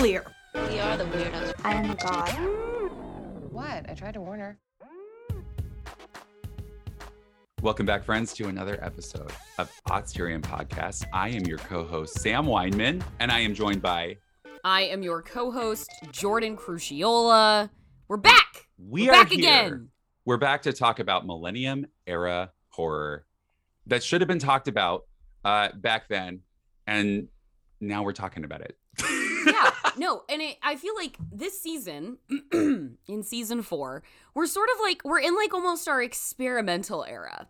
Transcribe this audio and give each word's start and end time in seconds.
clear. 0.00 0.24
We 0.54 0.80
are 0.80 0.96
the 0.96 1.04
weirdos. 1.04 1.52
I 1.62 1.74
am 1.74 1.90
a 1.90 1.94
god. 1.94 2.30
What? 3.52 3.84
I 3.86 3.94
tried 3.94 4.14
to 4.14 4.22
warn 4.22 4.40
her. 4.40 4.58
Welcome 7.60 7.84
back, 7.84 8.02
friends, 8.04 8.32
to 8.36 8.48
another 8.48 8.82
episode 8.82 9.30
of 9.58 9.70
Otsterium 9.90 10.40
Podcast. 10.40 11.04
I 11.12 11.28
am 11.28 11.44
your 11.44 11.58
co-host, 11.58 12.18
Sam 12.18 12.46
Weinman, 12.46 13.02
and 13.18 13.30
I 13.30 13.40
am 13.40 13.52
joined 13.52 13.82
by 13.82 14.16
I 14.64 14.84
am 14.84 15.02
your 15.02 15.20
co-host, 15.20 15.90
Jordan 16.12 16.56
Cruciola. 16.56 17.68
We're 18.08 18.16
back. 18.16 18.68
We 18.78 19.02
We're 19.02 19.10
are 19.10 19.24
back 19.24 19.32
here. 19.32 19.38
again. 19.38 19.88
We're 20.24 20.38
back 20.38 20.62
to 20.62 20.72
talk 20.72 20.98
about 20.98 21.26
Millennium 21.26 21.84
Era 22.06 22.52
horror 22.70 23.26
that 23.86 24.02
should 24.02 24.22
have 24.22 24.28
been 24.28 24.38
talked 24.38 24.66
about 24.66 25.02
uh, 25.44 25.68
back 25.74 26.08
then, 26.08 26.40
and 26.86 27.28
now 27.82 28.02
we're 28.02 28.14
talking 28.14 28.44
about 28.44 28.62
it. 28.62 28.78
Yeah, 29.46 29.70
no, 29.96 30.22
and 30.28 30.42
it, 30.42 30.56
I 30.62 30.76
feel 30.76 30.94
like 30.94 31.16
this 31.32 31.60
season, 31.60 32.18
in 32.52 33.22
season 33.22 33.62
four, 33.62 34.02
we're 34.34 34.46
sort 34.46 34.68
of 34.74 34.80
like 34.82 35.02
we're 35.04 35.20
in 35.20 35.34
like 35.36 35.54
almost 35.54 35.88
our 35.88 36.02
experimental 36.02 37.04
era. 37.04 37.48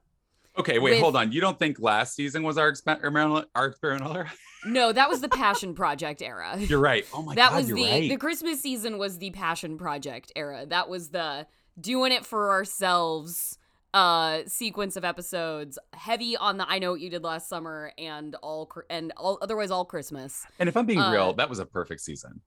Okay, 0.58 0.78
wait, 0.78 0.92
With- 0.92 1.00
hold 1.00 1.16
on. 1.16 1.32
You 1.32 1.40
don't 1.40 1.58
think 1.58 1.80
last 1.80 2.14
season 2.14 2.42
was 2.42 2.58
our 2.58 2.68
experimental 2.68 3.44
our 3.54 3.66
experimental 3.66 4.16
era? 4.16 4.32
No, 4.66 4.92
that 4.92 5.08
was 5.08 5.22
the 5.22 5.28
Passion 5.30 5.74
Project 5.74 6.20
era. 6.20 6.54
You're 6.58 6.80
right. 6.80 7.06
Oh 7.14 7.22
my 7.22 7.34
god. 7.34 7.38
that 7.38 7.50
god, 7.52 7.56
was 7.56 7.68
the 7.68 7.82
right. 7.82 8.10
the 8.10 8.18
Christmas 8.18 8.60
season 8.60 8.98
was 8.98 9.16
the 9.16 9.30
Passion 9.30 9.78
Project 9.78 10.32
era. 10.36 10.66
That 10.66 10.86
was 10.86 11.08
the 11.08 11.46
doing 11.80 12.12
it 12.12 12.26
for 12.26 12.50
ourselves 12.50 13.56
uh 13.92 14.40
sequence 14.46 14.94
of 14.96 15.04
episodes 15.04 15.78
heavy 15.94 16.36
on 16.36 16.56
the 16.58 16.68
I 16.68 16.78
know 16.78 16.92
what 16.92 17.00
you 17.00 17.10
did 17.10 17.24
last 17.24 17.48
summer 17.48 17.92
and 17.98 18.34
all 18.36 18.70
and 18.88 19.12
all 19.16 19.38
otherwise 19.42 19.70
all 19.70 19.84
Christmas. 19.84 20.46
and 20.58 20.68
if 20.68 20.76
I'm 20.76 20.86
being 20.86 21.00
uh, 21.00 21.10
real, 21.10 21.32
that 21.34 21.48
was 21.48 21.58
a 21.58 21.66
perfect 21.66 22.00
season. 22.00 22.40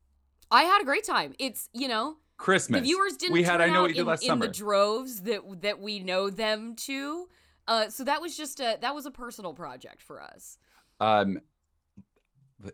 I 0.51 0.63
had 0.63 0.81
a 0.81 0.85
great 0.85 1.03
time. 1.03 1.33
It's, 1.39 1.67
you 1.73 1.87
know, 1.87 2.17
Christmas. 2.37 2.81
the 2.81 2.85
viewers 2.85 3.17
didn't 3.17 3.33
we 3.33 3.43
had 3.43 3.59
I 3.59 3.67
know 3.69 3.81
what 3.81 3.89
you 3.89 3.95
did 3.95 4.01
in, 4.01 4.07
last 4.07 4.23
in 4.23 4.27
summer. 4.27 4.45
the 4.47 4.53
droves 4.53 5.21
that 5.23 5.41
that 5.61 5.79
we 5.79 5.99
know 5.99 6.29
them 6.29 6.75
to. 6.87 7.27
Uh, 7.67 7.89
so 7.89 8.03
that 8.03 8.21
was 8.21 8.37
just 8.37 8.59
a 8.59 8.77
that 8.81 8.93
was 8.95 9.05
a 9.05 9.11
personal 9.11 9.53
project 9.53 10.01
for 10.01 10.21
us. 10.21 10.57
um, 11.01 11.39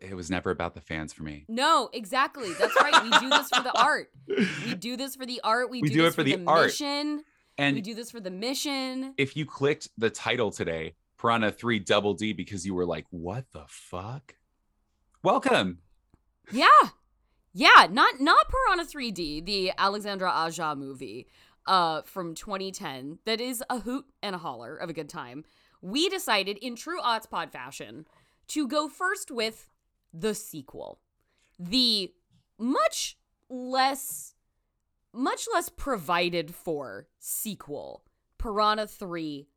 it 0.02 0.14
was 0.14 0.30
never 0.30 0.52
about 0.52 0.76
the 0.76 0.82
fans 0.82 1.14
for 1.14 1.24
me. 1.24 1.46
No, 1.48 1.90
exactly. 1.94 2.54
That's 2.54 2.76
right. 2.80 3.04
We 3.04 3.10
do 3.20 3.30
this 3.30 3.50
for 3.50 3.64
the 3.64 3.76
art. 3.82 4.12
We 4.28 4.76
do 4.76 4.96
this 4.96 5.16
for 5.16 5.26
the 5.26 5.42
art. 5.44 5.72
We, 5.72 5.82
We 5.82 5.88
do, 5.90 5.96
do 5.96 6.06
it 6.06 6.14
for 6.14 6.22
the 6.22 6.36
the 6.36 6.46
art. 6.46 6.66
mission. 6.68 7.24
And 7.60 7.76
we 7.76 7.82
do 7.82 7.94
this 7.94 8.12
for 8.12 8.20
the 8.20 8.32
mission. 8.32 9.14
if 9.18 9.36
you 9.36 9.46
clicked 9.46 9.90
the 9.98 10.10
title 10.10 10.52
today, 10.52 10.96
Piranha 11.18 11.52
3 11.52 11.80
Double 11.80 12.14
D, 12.14 12.34
because 12.34 12.66
you 12.66 12.74
were 12.74 12.86
like, 12.86 13.06
what 13.10 13.46
the 13.52 13.66
fuck? 13.68 14.36
Welcome. 15.24 15.80
Yeah. 16.52 16.68
Yeah, 17.54 17.88
not 17.90 18.20
not 18.20 18.48
Piranha 18.50 18.86
3D, 18.86 19.46
the 19.46 19.72
Alexandre 19.78 20.28
Aja 20.28 20.76
movie 20.76 21.28
uh 21.66 22.02
from 22.04 22.34
2010 22.36 23.20
that 23.26 23.42
is 23.42 23.62
a 23.70 23.80
hoot 23.80 24.06
and 24.24 24.34
a 24.34 24.38
holler 24.40 24.78
of 24.78 24.90
a 24.90 24.94
good 24.94 25.10
time. 25.10 25.44
We 25.82 26.10
decided 26.10 26.58
in 26.58 26.76
true 26.76 27.02
Otspod 27.02 27.52
fashion 27.52 28.06
to 28.50 28.68
go 28.68 28.88
first 28.88 29.32
with 29.32 29.68
the 30.14 30.34
sequel. 30.34 31.00
The 31.60 32.14
much 32.58 33.18
less 33.50 34.36
much 35.14 35.48
less 35.54 35.70
provided 35.70 36.54
for 36.54 37.08
sequel, 37.20 38.04
Piranha 38.38 38.88
3 38.88 39.48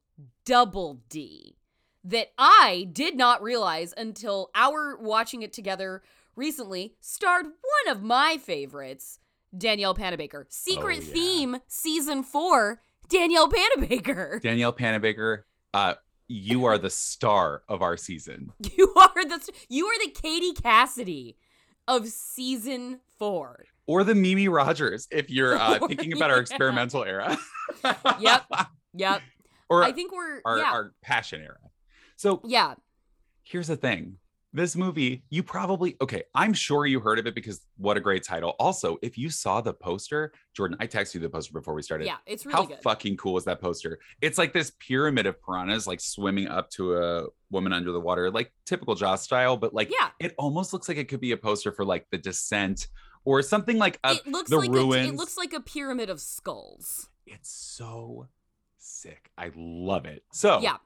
Double 0.44 1.02
D 1.08 1.56
that 2.04 2.32
I 2.36 2.88
did 2.92 3.16
not 3.16 3.42
realize 3.42 3.94
until 3.96 4.50
our 4.54 4.96
watching 4.96 5.42
it 5.42 5.52
together 5.52 6.02
recently 6.34 6.96
starred 7.00 7.46
one 7.46 7.96
of 7.96 8.02
my 8.02 8.38
favorites, 8.42 9.18
Danielle 9.56 9.94
Panabaker. 9.94 10.44
Secret 10.48 10.98
Oh, 11.00 11.06
yeah. 11.06 11.12
Theme 11.12 11.56
season 11.68 12.22
4, 12.22 12.80
Danielle 13.08 13.48
Panabaker. 13.48 14.40
Danielle 14.42 14.72
Panabaker, 14.72 15.42
uh, 15.74 15.94
you 16.28 16.64
are 16.64 16.78
the 16.78 16.90
star 16.90 17.62
of 17.68 17.82
our 17.82 17.96
season. 17.96 18.52
You 18.76 18.92
are 18.96 19.24
the 19.24 19.50
you 19.68 19.86
are 19.86 20.04
the 20.04 20.10
Katie 20.10 20.54
Cassidy 20.54 21.36
of 21.86 22.08
season 22.08 23.00
4. 23.18 23.66
Or 23.86 24.04
the 24.04 24.14
Mimi 24.14 24.48
Rogers, 24.48 25.08
if 25.10 25.28
you're 25.28 25.56
uh, 25.56 25.78
thinking 25.88 26.12
about 26.12 26.30
our 26.30 26.36
yeah. 26.36 26.42
experimental 26.42 27.04
era. 27.04 27.36
Yep. 28.20 28.44
Yep. 28.94 29.22
or 29.68 29.82
I 29.82 29.90
think 29.92 30.12
we're 30.12 30.40
our, 30.44 30.58
yeah. 30.58 30.70
our 30.70 30.92
passion 31.02 31.40
era. 31.40 31.56
So 32.16 32.40
yeah. 32.44 32.74
here's 33.42 33.66
the 33.66 33.76
thing 33.76 34.18
this 34.54 34.76
movie 34.76 35.22
you 35.30 35.42
probably 35.42 35.96
okay 36.00 36.22
i'm 36.34 36.52
sure 36.52 36.84
you 36.84 37.00
heard 37.00 37.18
of 37.18 37.26
it 37.26 37.34
because 37.34 37.62
what 37.78 37.96
a 37.96 38.00
great 38.00 38.22
title 38.22 38.50
also 38.58 38.98
if 39.02 39.16
you 39.16 39.30
saw 39.30 39.60
the 39.62 39.72
poster 39.72 40.30
jordan 40.54 40.76
i 40.80 40.86
texted 40.86 41.14
you 41.14 41.20
the 41.20 41.28
poster 41.28 41.52
before 41.54 41.72
we 41.74 41.80
started 41.82 42.06
Yeah, 42.06 42.16
it's 42.26 42.44
really 42.44 42.56
how 42.56 42.66
good. 42.66 42.78
fucking 42.82 43.16
cool 43.16 43.38
is 43.38 43.44
that 43.44 43.60
poster 43.60 43.98
it's 44.20 44.36
like 44.36 44.52
this 44.52 44.72
pyramid 44.78 45.24
of 45.26 45.42
piranhas 45.42 45.86
like 45.86 46.00
swimming 46.00 46.48
up 46.48 46.68
to 46.72 46.96
a 46.96 47.24
woman 47.50 47.72
under 47.72 47.92
the 47.92 48.00
water 48.00 48.30
like 48.30 48.52
typical 48.66 48.94
jaws 48.94 49.22
style 49.22 49.56
but 49.56 49.72
like 49.72 49.90
yeah. 49.90 50.10
it 50.20 50.34
almost 50.36 50.72
looks 50.74 50.86
like 50.88 50.98
it 50.98 51.08
could 51.08 51.20
be 51.20 51.32
a 51.32 51.36
poster 51.36 51.72
for 51.72 51.84
like 51.84 52.06
the 52.10 52.18
descent 52.18 52.88
or 53.24 53.40
something 53.40 53.78
like 53.78 53.98
of 54.04 54.16
it 54.18 54.26
looks 54.26 54.50
the 54.50 54.58
like 54.58 54.70
ruins 54.70 55.06
A, 55.06 55.08
it 55.08 55.14
looks 55.16 55.36
like 55.38 55.52
a 55.54 55.60
pyramid 55.60 56.10
of 56.10 56.20
skulls. 56.20 57.08
it's 57.26 57.50
so 57.50 58.28
sick 58.78 59.30
i 59.38 59.50
love 59.56 60.04
it 60.06 60.24
so 60.32 60.60
Yeah. 60.60 60.76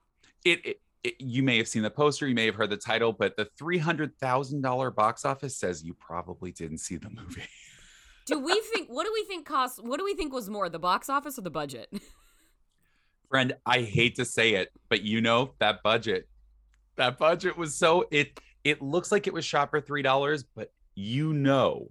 it, 0.44 0.64
it, 0.66 0.80
it 1.06 1.14
you 1.20 1.42
may 1.42 1.56
have 1.56 1.68
seen 1.68 1.82
the 1.82 1.90
poster 1.90 2.26
you 2.26 2.34
may 2.34 2.46
have 2.46 2.54
heard 2.54 2.70
the 2.70 2.76
title 2.76 3.12
but 3.12 3.36
the 3.36 3.46
$300000 3.60 4.94
box 4.94 5.24
office 5.24 5.56
says 5.56 5.84
you 5.84 5.94
probably 5.94 6.52
didn't 6.52 6.78
see 6.78 6.96
the 6.96 7.10
movie. 7.10 7.42
Do 8.26 8.40
we 8.40 8.60
think 8.72 8.88
what 8.88 9.04
do 9.04 9.12
we 9.12 9.24
think 9.24 9.46
cost 9.46 9.82
what 9.84 9.98
do 9.98 10.04
we 10.04 10.14
think 10.14 10.32
was 10.32 10.50
more, 10.50 10.68
the 10.68 10.78
box 10.78 11.08
office 11.08 11.38
or 11.38 11.42
the 11.42 11.50
budget? 11.50 11.88
friend 13.28 13.56
i 13.66 13.80
hate 13.80 14.14
to 14.14 14.24
say 14.24 14.54
it 14.54 14.70
but 14.88 15.02
you 15.02 15.20
know 15.20 15.50
that 15.58 15.82
budget 15.82 16.28
that 16.96 17.18
budget 17.18 17.58
was 17.58 17.74
so 17.74 18.06
it 18.12 18.38
it 18.62 18.80
looks 18.80 19.10
like 19.10 19.26
it 19.26 19.32
was 19.32 19.44
shot 19.44 19.68
for 19.68 19.80
three 19.80 20.02
dollars 20.02 20.44
but 20.54 20.72
you 20.94 21.32
know 21.32 21.88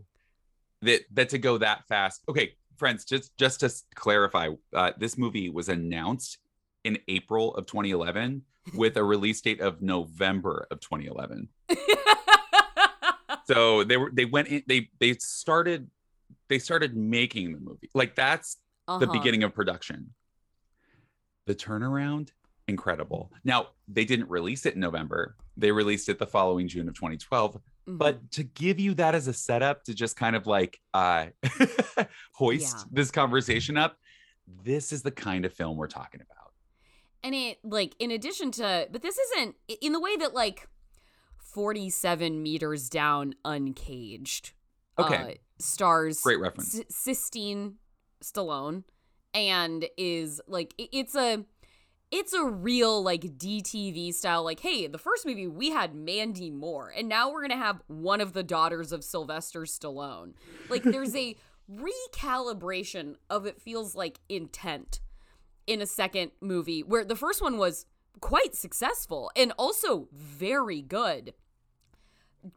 that 0.81 1.01
that 1.11 1.29
to 1.29 1.37
go 1.37 1.57
that 1.57 1.85
fast. 1.87 2.21
Okay 2.29 2.53
friends 2.77 3.05
just 3.05 3.35
just 3.37 3.59
to 3.61 3.73
clarify 3.95 4.49
uh, 4.73 4.91
this 4.97 5.17
movie 5.17 5.49
was 5.49 5.69
announced 5.69 6.37
in 6.83 6.97
april 7.07 7.55
of 7.55 7.65
2011 7.65 8.41
with 8.73 8.97
a 8.97 9.03
release 9.03 9.41
date 9.41 9.61
of 9.61 9.81
november 9.81 10.65
of 10.71 10.79
2011 10.79 11.47
so 13.45 13.83
they 13.83 13.97
were 13.97 14.11
they 14.13 14.25
went 14.25 14.47
in 14.47 14.63
they 14.67 14.89
they 14.99 15.13
started 15.15 15.89
they 16.49 16.59
started 16.59 16.95
making 16.95 17.53
the 17.53 17.59
movie 17.59 17.89
like 17.93 18.15
that's 18.15 18.57
the 18.87 18.93
Uh-huh. 18.93 19.11
beginning 19.11 19.41
of 19.43 19.51
production. 19.55 20.13
The 21.47 21.55
turnaround, 21.55 22.29
incredible. 22.67 23.31
Now, 23.43 23.69
they 23.87 24.05
didn't 24.05 24.29
release 24.29 24.67
it 24.67 24.75
in 24.75 24.79
November. 24.79 25.35
They 25.57 25.71
released 25.71 26.07
it 26.07 26.19
the 26.19 26.27
following 26.27 26.67
June 26.67 26.87
of 26.87 26.93
2012. 26.93 27.55
Mhm. 27.87 27.97
But 27.97 28.29
to 28.33 28.43
give 28.43 28.79
you 28.79 28.93
that 28.95 29.15
as 29.15 29.27
a 29.27 29.33
setup 29.33 29.83
to 29.85 29.95
just 29.95 30.15
kind 30.15 30.35
of 30.35 30.45
like 30.45 30.79
uh 30.93 31.27
hoist 32.33 32.77
Yeah. 32.77 32.83
this 32.91 33.09
conversation 33.09 33.75
up, 33.75 33.97
this 34.63 34.91
is 34.93 35.01
the 35.01 35.09
kind 35.11 35.45
of 35.45 35.53
film 35.53 35.77
we're 35.77 35.87
talking 35.87 36.21
about. 36.21 36.44
And 37.25 37.35
it 37.35 37.57
like 37.63 37.93
in 37.99 38.09
addition 38.11 38.51
to 38.51 38.87
but 38.91 39.01
this 39.01 39.17
isn't 39.17 39.55
in 39.81 39.91
the 39.91 39.99
way 39.99 40.15
that 40.15 40.33
like 40.33 40.67
47 41.39 42.41
meters 42.41 42.89
down 42.89 43.33
uncaged 43.43 44.51
Okay. 44.97 45.15
uh, 45.15 45.31
stars 45.59 46.21
Great 46.21 46.39
reference. 46.39 46.79
S- 46.79 46.85
Sistine 46.89 47.75
Stallone 48.23 48.83
and 49.33 49.85
is 49.97 50.39
like 50.47 50.73
it's 50.77 51.15
a 51.15 51.43
it's 52.11 52.33
a 52.33 52.45
real 52.45 53.01
like 53.03 53.21
DTV 53.37 54.13
style 54.13 54.43
like 54.43 54.61
hey 54.61 54.87
the 54.87 54.97
first 54.97 55.25
movie 55.25 55.47
we 55.47 55.71
had 55.71 55.93
Mandy 55.93 56.49
Moore 56.49 56.93
and 56.95 57.09
now 57.09 57.29
we're 57.31 57.41
going 57.41 57.49
to 57.49 57.57
have 57.65 57.81
one 57.87 58.21
of 58.21 58.31
the 58.33 58.43
daughters 58.43 58.91
of 58.93 59.03
Sylvester 59.03 59.61
Stallone 59.61 60.33
like 60.69 60.83
there's 60.83 61.15
a 61.15 61.35
recalibration 61.71 63.15
of 63.29 63.45
it 63.45 63.61
feels 63.61 63.95
like 63.95 64.19
intent 64.29 64.99
in 65.67 65.81
a 65.81 65.85
second 65.85 66.31
movie 66.41 66.83
where 66.83 67.05
the 67.05 67.15
first 67.15 67.41
one 67.41 67.57
was 67.57 67.85
quite 68.21 68.55
successful 68.55 69.31
and 69.35 69.51
also 69.57 70.07
very 70.13 70.81
good. 70.81 71.33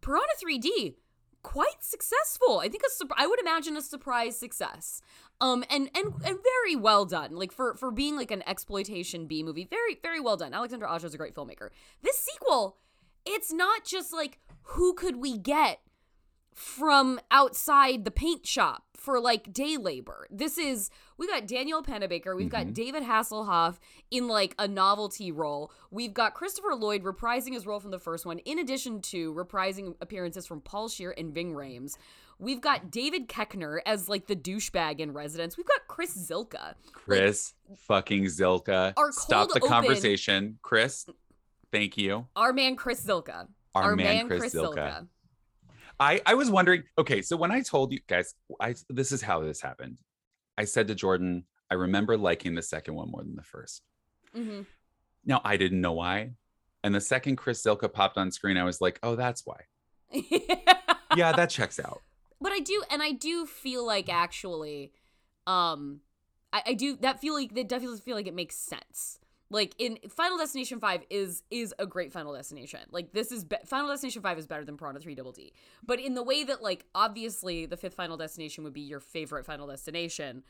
Piranha 0.00 0.26
3D 0.43 0.94
quite 1.43 1.82
successful. 1.82 2.60
I 2.60 2.69
think 2.69 2.82
a 2.82 3.06
I 3.16 3.26
would 3.26 3.40
imagine 3.40 3.76
a 3.76 3.81
surprise 3.81 4.38
success. 4.38 5.00
Um 5.40 5.64
and 5.70 5.88
and 5.94 6.14
and 6.25 6.38
very 6.43 6.76
well 6.76 7.05
done. 7.05 7.37
Like 7.37 7.52
for 7.52 7.75
for 7.76 7.90
being 7.90 8.16
like 8.16 8.31
an 8.31 8.43
exploitation 8.46 9.26
B 9.26 9.43
movie, 9.43 9.64
very 9.64 9.99
very 10.02 10.20
well 10.20 10.37
done. 10.37 10.52
Alexandre 10.52 10.87
Aja 10.87 11.06
is 11.06 11.14
a 11.14 11.19
great 11.19 11.34
filmmaker. 11.34 11.70
This 12.02 12.19
sequel, 12.19 12.76
it's 13.25 13.52
not 13.52 13.84
just 13.84 14.12
like 14.12 14.40
who 14.62 14.94
could 14.94 15.16
we 15.16 15.38
get 15.38 15.81
from 16.55 17.20
outside 17.31 18.05
the 18.05 18.10
paint 18.10 18.46
shop 18.46 18.88
for 18.99 19.21
like 19.21 19.53
day 19.53 19.77
labor. 19.77 20.27
This 20.29 20.59
is 20.59 20.91
we 21.17 21.27
got 21.27 21.47
Danielle 21.47 21.83
Panabaker, 21.83 22.37
we've 22.37 22.49
got 22.50 22.67
Mhm. 22.67 22.75
David 22.75 23.03
Hasselhoff 23.05 23.79
in 24.11 24.29
like 24.29 24.55
a 24.59 24.67
novelty 24.69 25.31
role. 25.33 25.73
We've 25.91 26.12
got 26.12 26.35
Christopher 26.35 26.75
Lloyd 26.75 27.03
reprising 27.05 27.53
his 27.55 27.65
role 27.67 27.81
from 27.81 27.93
the 27.93 27.99
first 27.99 28.27
one, 28.27 28.39
in 28.41 28.59
addition 28.59 29.00
to 29.03 29.33
reprising 29.33 29.95
appearances 30.00 30.47
from 30.47 30.61
Paul 30.61 30.89
Scheer 30.89 31.12
and 31.17 31.33
Ving 31.33 31.53
Rhames. 31.55 31.97
We've 32.41 32.61
got 32.61 32.91
David 32.91 33.29
Koechner 33.29 33.79
as 33.87 34.09
like 34.09 34.27
the 34.27 34.37
douchebag 34.37 34.99
in 35.01 35.12
residence. 35.12 35.56
We've 35.56 35.67
got 35.67 35.87
Chris 35.89 36.17
Zylka. 36.17 36.75
Chris 36.93 37.55
fucking 37.77 38.25
Zylka. 38.27 38.93
Our 38.97 39.11
Stop 39.12 39.49
the 39.49 39.56
open- 39.56 39.69
conversation. 39.69 40.59
Chris, 40.62 41.06
thank 41.73 41.97
you. 41.97 42.27
Our 42.37 42.53
man 42.53 42.77
Chris 42.77 43.05
Zylka. 43.05 43.49
Our, 43.75 43.94
man, 43.94 44.27
Chris, 44.27 44.53
Zylka. 44.55 44.75
Zylka. 44.75 45.09
I, 46.00 46.21
I 46.27 46.35
was 46.35 46.50
wondering, 46.50 46.85
okay, 46.97 47.23
so 47.23 47.37
when 47.37 47.50
I 47.50 47.61
told 47.61 47.93
you 47.93 48.00
guys, 48.06 48.35
I 48.61 48.75
this 48.89 49.11
is 49.12 49.23
how 49.23 49.41
this 49.41 49.61
happened. 49.61 49.99
I 50.56 50.65
said 50.65 50.89
to 50.89 50.95
Jordan, 50.95 51.45
I 51.71 51.75
remember 51.75 52.17
liking 52.17 52.55
the 52.55 52.62
second 52.62 52.95
one 52.95 53.11
more 53.11 53.23
than 53.23 53.35
the 53.37 53.43
first. 53.43 53.83
Mhm. 54.37 54.67
Now 55.25 55.41
I 55.45 55.56
didn't 55.56 55.81
know 55.81 55.93
why. 55.95 56.33
And 56.85 56.95
the 56.95 57.00
second 57.00 57.37
Chris 57.37 57.62
Zylka 57.62 57.93
popped 57.93 58.17
on 58.17 58.31
screen, 58.31 58.56
I 58.56 58.65
was 58.65 58.81
like, 58.81 58.99
oh, 59.03 59.17
that's 59.17 59.45
why. 59.45 59.61
Yeah, 61.17 61.33
that 61.33 61.50
checks 61.50 61.81
out. 61.81 62.03
but 62.41 62.53
I 62.53 62.61
do, 62.61 62.83
and 62.91 63.03
I 63.03 63.12
do 63.12 63.47
feel 63.47 63.85
like 63.85 64.09
actually, 64.12 64.93
um, 65.47 66.01
I, 66.53 66.62
I 66.67 66.75
do 66.75 66.97
that 67.01 67.21
feel 67.21 67.35
like 67.35 67.55
that 67.55 67.69
definitely 67.69 67.99
feel 68.01 68.15
like 68.15 68.27
it 68.29 68.35
makes 68.35 68.56
sense. 68.56 69.19
Like 69.50 69.75
in 69.79 69.99
Final 70.11 70.37
Destination 70.37 70.79
Five 70.79 71.05
is 71.09 71.43
is 71.50 71.75
a 71.79 71.87
great 71.87 72.12
Final 72.12 72.35
Destination. 72.35 72.81
Like 72.91 73.12
this 73.12 73.33
is 73.33 73.45
be- 73.45 73.56
Final 73.65 73.89
Destination 73.89 74.21
Five 74.23 74.39
is 74.39 74.47
better 74.47 74.65
than 74.65 74.77
Piranha 74.77 75.00
Three 75.00 75.15
Double 75.15 75.33
D. 75.33 75.53
But 75.83 76.00
in 76.00 76.15
the 76.15 76.23
way 76.23 76.45
that 76.45 76.62
like 76.62 76.85
obviously 76.95 77.65
the 77.67 77.77
fifth 77.77 77.95
Final 77.95 78.17
Destination 78.19 78.65
would 78.65 78.75
be 78.75 78.83
your 78.83 79.00
favorite 79.00 79.47
Final 79.47 79.67
Destination, 79.67 80.43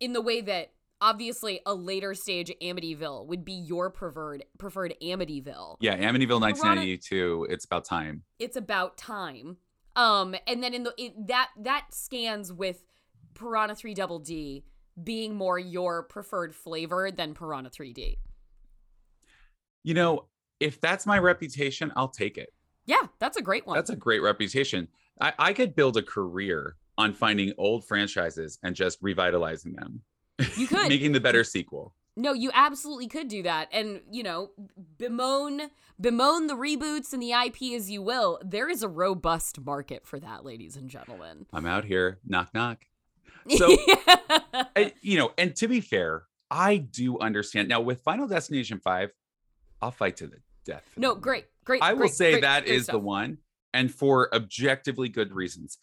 in 0.00 0.12
the 0.12 0.20
way 0.20 0.42
that 0.42 0.72
obviously 1.00 1.60
a 1.66 1.74
later 1.74 2.14
stage 2.14 2.52
Amityville 2.62 3.26
would 3.26 3.44
be 3.44 3.54
your 3.54 3.88
preferred 3.90 4.44
preferred 4.58 4.94
Amityville. 5.02 5.76
Yeah, 5.80 5.96
Amityville 5.96 6.40
Piranha- 6.40 6.40
1992. 6.40 7.46
It's 7.48 7.64
about 7.64 7.84
time. 7.86 8.22
it's 8.38 8.56
about 8.56 8.98
time. 8.98 9.56
Um, 9.96 10.34
and 10.46 10.62
then 10.62 10.74
in 10.74 10.82
the 10.82 10.92
it, 10.98 11.26
that 11.28 11.48
that 11.58 11.86
scans 11.90 12.52
with 12.52 12.84
Piranha 13.34 13.74
3 13.74 13.94
Double 13.94 14.18
D 14.18 14.64
being 15.02 15.34
more 15.34 15.58
your 15.58 16.02
preferred 16.02 16.54
flavor 16.54 17.10
than 17.10 17.32
Piranha 17.32 17.70
3D. 17.70 18.18
You 19.84 19.94
know, 19.94 20.26
if 20.60 20.80
that's 20.80 21.06
my 21.06 21.18
reputation, 21.18 21.92
I'll 21.96 22.08
take 22.08 22.38
it. 22.38 22.52
Yeah, 22.86 23.06
that's 23.18 23.36
a 23.36 23.42
great 23.42 23.66
one. 23.66 23.76
That's 23.76 23.90
a 23.90 23.96
great 23.96 24.22
reputation. 24.22 24.88
I, 25.20 25.32
I 25.38 25.52
could 25.52 25.74
build 25.74 25.96
a 25.96 26.02
career 26.02 26.76
on 26.98 27.14
finding 27.14 27.52
old 27.58 27.86
franchises 27.86 28.58
and 28.62 28.74
just 28.76 28.98
revitalizing 29.02 29.72
them, 29.74 30.02
you 30.56 30.66
could. 30.68 30.88
making 30.88 31.12
the 31.12 31.20
better 31.20 31.42
sequel. 31.44 31.94
no, 32.16 32.32
you 32.32 32.50
absolutely 32.54 33.08
could 33.08 33.28
do 33.28 33.42
that. 33.44 33.68
And, 33.72 34.00
you 34.10 34.22
know, 34.22 34.50
bemoan 34.98 35.70
bemoan 36.00 36.46
the 36.48 36.54
reboots 36.54 37.12
and 37.12 37.22
the 37.22 37.32
IP 37.32 37.74
as 37.74 37.90
you 37.90 38.02
will. 38.02 38.40
There 38.44 38.68
is 38.68 38.82
a 38.82 38.88
robust 38.88 39.60
market 39.60 40.04
for 40.06 40.18
that, 40.20 40.44
ladies 40.44 40.76
and 40.76 40.90
gentlemen. 40.90 41.46
I'm 41.52 41.66
out 41.66 41.84
here, 41.84 42.18
knock 42.26 42.52
knock. 42.54 42.84
So- 43.56 43.76
I- 44.76 44.92
you 45.00 45.18
know, 45.18 45.32
and 45.38 45.54
to 45.56 45.68
be 45.68 45.80
fair, 45.80 46.24
I 46.50 46.76
do 46.76 47.18
understand. 47.18 47.68
Now 47.68 47.80
with 47.80 48.02
Final 48.02 48.26
Destination 48.26 48.78
5, 48.78 49.10
I'll 49.82 49.90
fight 49.90 50.16
to 50.18 50.28
the 50.28 50.36
death. 50.64 50.84
no, 50.96 51.14
great, 51.14 51.46
great. 51.64 51.82
I 51.82 51.92
will 51.92 52.00
great, 52.00 52.12
say 52.12 52.30
great, 52.32 52.42
that 52.42 52.64
great 52.64 52.74
is 52.76 52.86
the 52.86 52.98
one, 52.98 53.38
and 53.74 53.92
for 53.92 54.32
objectively 54.34 55.08
good 55.08 55.32
reasons. 55.34 55.76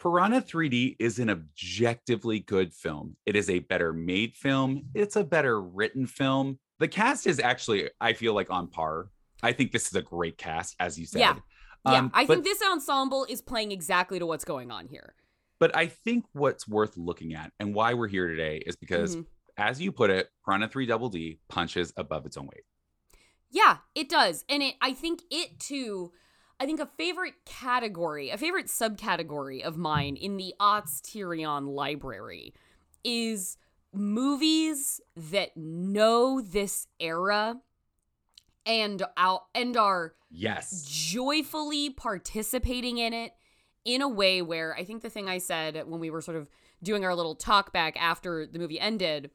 Piranha 0.00 0.40
3D 0.40 0.96
is 1.00 1.18
an 1.18 1.28
objectively 1.28 2.38
good 2.40 2.72
film. 2.72 3.16
It 3.26 3.34
is 3.36 3.50
a 3.50 3.58
better 3.58 3.92
made 3.92 4.34
film. 4.36 4.84
It's 4.94 5.16
a 5.16 5.24
better 5.24 5.60
written 5.60 6.06
film. 6.06 6.58
The 6.78 6.86
cast 6.88 7.26
is 7.26 7.40
actually, 7.40 7.90
I 8.00 8.12
feel 8.12 8.32
like, 8.32 8.48
on 8.50 8.68
par. 8.68 9.10
I 9.42 9.52
think 9.52 9.72
this 9.72 9.88
is 9.88 9.94
a 9.94 10.02
great 10.02 10.38
cast, 10.38 10.76
as 10.80 10.98
you 10.98 11.04
said. 11.06 11.18
Yeah. 11.20 11.36
Yeah, 11.86 11.98
Um, 11.98 12.10
I 12.14 12.26
but, 12.26 12.34
think 12.34 12.44
this 12.44 12.62
ensemble 12.62 13.24
is 13.28 13.40
playing 13.42 13.72
exactly 13.72 14.18
to 14.18 14.26
what's 14.26 14.44
going 14.44 14.70
on 14.70 14.86
here. 14.86 15.14
but 15.60 15.74
I 15.76 15.86
think 15.88 16.24
what's 16.32 16.68
worth 16.68 16.96
looking 16.96 17.34
at 17.34 17.52
and 17.58 17.74
why 17.74 17.92
we're 17.94 18.06
here 18.06 18.28
today 18.28 18.58
is 18.64 18.76
because, 18.76 19.16
Mhm. 19.16 19.26
as 19.56 19.80
you 19.80 19.90
put 19.90 20.08
it, 20.10 20.28
Piranha 20.44 20.68
3 20.68 20.86
Double 20.86 21.08
D 21.08 21.40
punches 21.48 21.92
above 21.96 22.24
its 22.26 22.36
own 22.36 22.46
weight. 22.46 22.62
Yeah, 23.50 23.78
it 23.94 24.08
does. 24.08 24.44
And 24.48 24.62
it 24.62 24.74
I 24.80 24.92
think 24.92 25.22
it 25.30 25.58
too 25.60 26.12
I 26.60 26.66
think 26.66 26.80
a 26.80 26.86
favorite 26.98 27.34
category, 27.46 28.30
a 28.30 28.36
favorite 28.36 28.66
subcategory 28.66 29.62
of 29.62 29.76
mine 29.76 30.16
in 30.16 30.36
the 30.36 30.54
Aughts 30.60 31.00
Tyrion 31.00 31.68
library 31.68 32.52
is 33.04 33.56
movies 33.92 35.00
that 35.16 35.56
know 35.56 36.40
this 36.40 36.88
era 36.98 37.60
and 38.66 39.02
out 39.16 39.42
and 39.54 39.76
are 39.76 40.14
Yes. 40.30 40.84
joyfully 40.84 41.90
participating 41.90 42.98
in 42.98 43.14
it 43.14 43.32
in 43.84 44.02
a 44.02 44.08
way 44.08 44.42
where 44.42 44.74
I 44.76 44.84
think 44.84 45.02
the 45.02 45.08
thing 45.08 45.28
I 45.28 45.38
said 45.38 45.86
when 45.86 46.00
we 46.00 46.10
were 46.10 46.20
sort 46.20 46.36
of 46.36 46.48
doing 46.82 47.04
our 47.04 47.14
little 47.14 47.34
talk 47.34 47.72
back 47.72 47.96
after 47.98 48.46
the 48.46 48.58
movie 48.58 48.78
ended, 48.78 49.30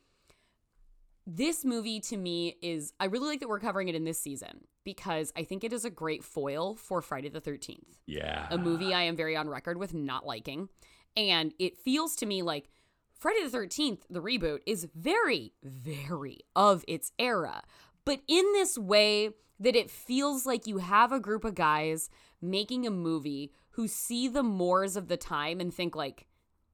this 1.25 1.63
movie 1.63 1.99
to 2.01 2.17
me 2.17 2.57
is 2.61 2.93
I 2.99 3.05
really 3.05 3.27
like 3.27 3.39
that 3.39 3.49
we're 3.49 3.59
covering 3.59 3.87
it 3.87 3.95
in 3.95 4.03
this 4.03 4.19
season 4.19 4.65
because 4.83 5.31
I 5.37 5.43
think 5.43 5.63
it 5.63 5.71
is 5.73 5.85
a 5.85 5.89
great 5.89 6.23
foil 6.23 6.75
for 6.75 7.01
Friday 7.01 7.29
the 7.29 7.39
13th 7.41 7.97
Yeah. 8.05 8.47
a 8.51 8.57
movie 8.57 8.93
I 8.93 9.03
am 9.03 9.15
very 9.15 9.35
on 9.35 9.47
record 9.49 9.77
with 9.77 9.93
not 9.93 10.25
liking. 10.25 10.69
And 11.15 11.53
it 11.59 11.77
feels 11.77 12.15
to 12.17 12.25
me 12.25 12.41
like 12.41 12.69
Friday 13.17 13.47
the 13.47 13.57
13th, 13.57 13.99
the 14.09 14.21
reboot, 14.21 14.59
is 14.65 14.87
very, 14.95 15.53
very 15.63 16.39
of 16.55 16.83
its 16.87 17.11
era. 17.17 17.63
But 18.03 18.21
in 18.27 18.43
this 18.53 18.77
way 18.77 19.29
that 19.59 19.75
it 19.77 19.89
feels 19.89 20.45
like 20.45 20.67
you 20.67 20.79
have 20.79 21.13
a 21.13 21.21
group 21.21 21.45
of 21.45 21.55
guys 21.55 22.09
making 22.41 22.85
a 22.85 22.91
movie 22.91 23.53
who 23.71 23.87
see 23.87 24.27
the 24.27 24.43
mores 24.43 24.97
of 24.97 25.07
the 25.07 25.15
time 25.15 25.61
and 25.61 25.73
think, 25.73 25.95
like, 25.95 26.25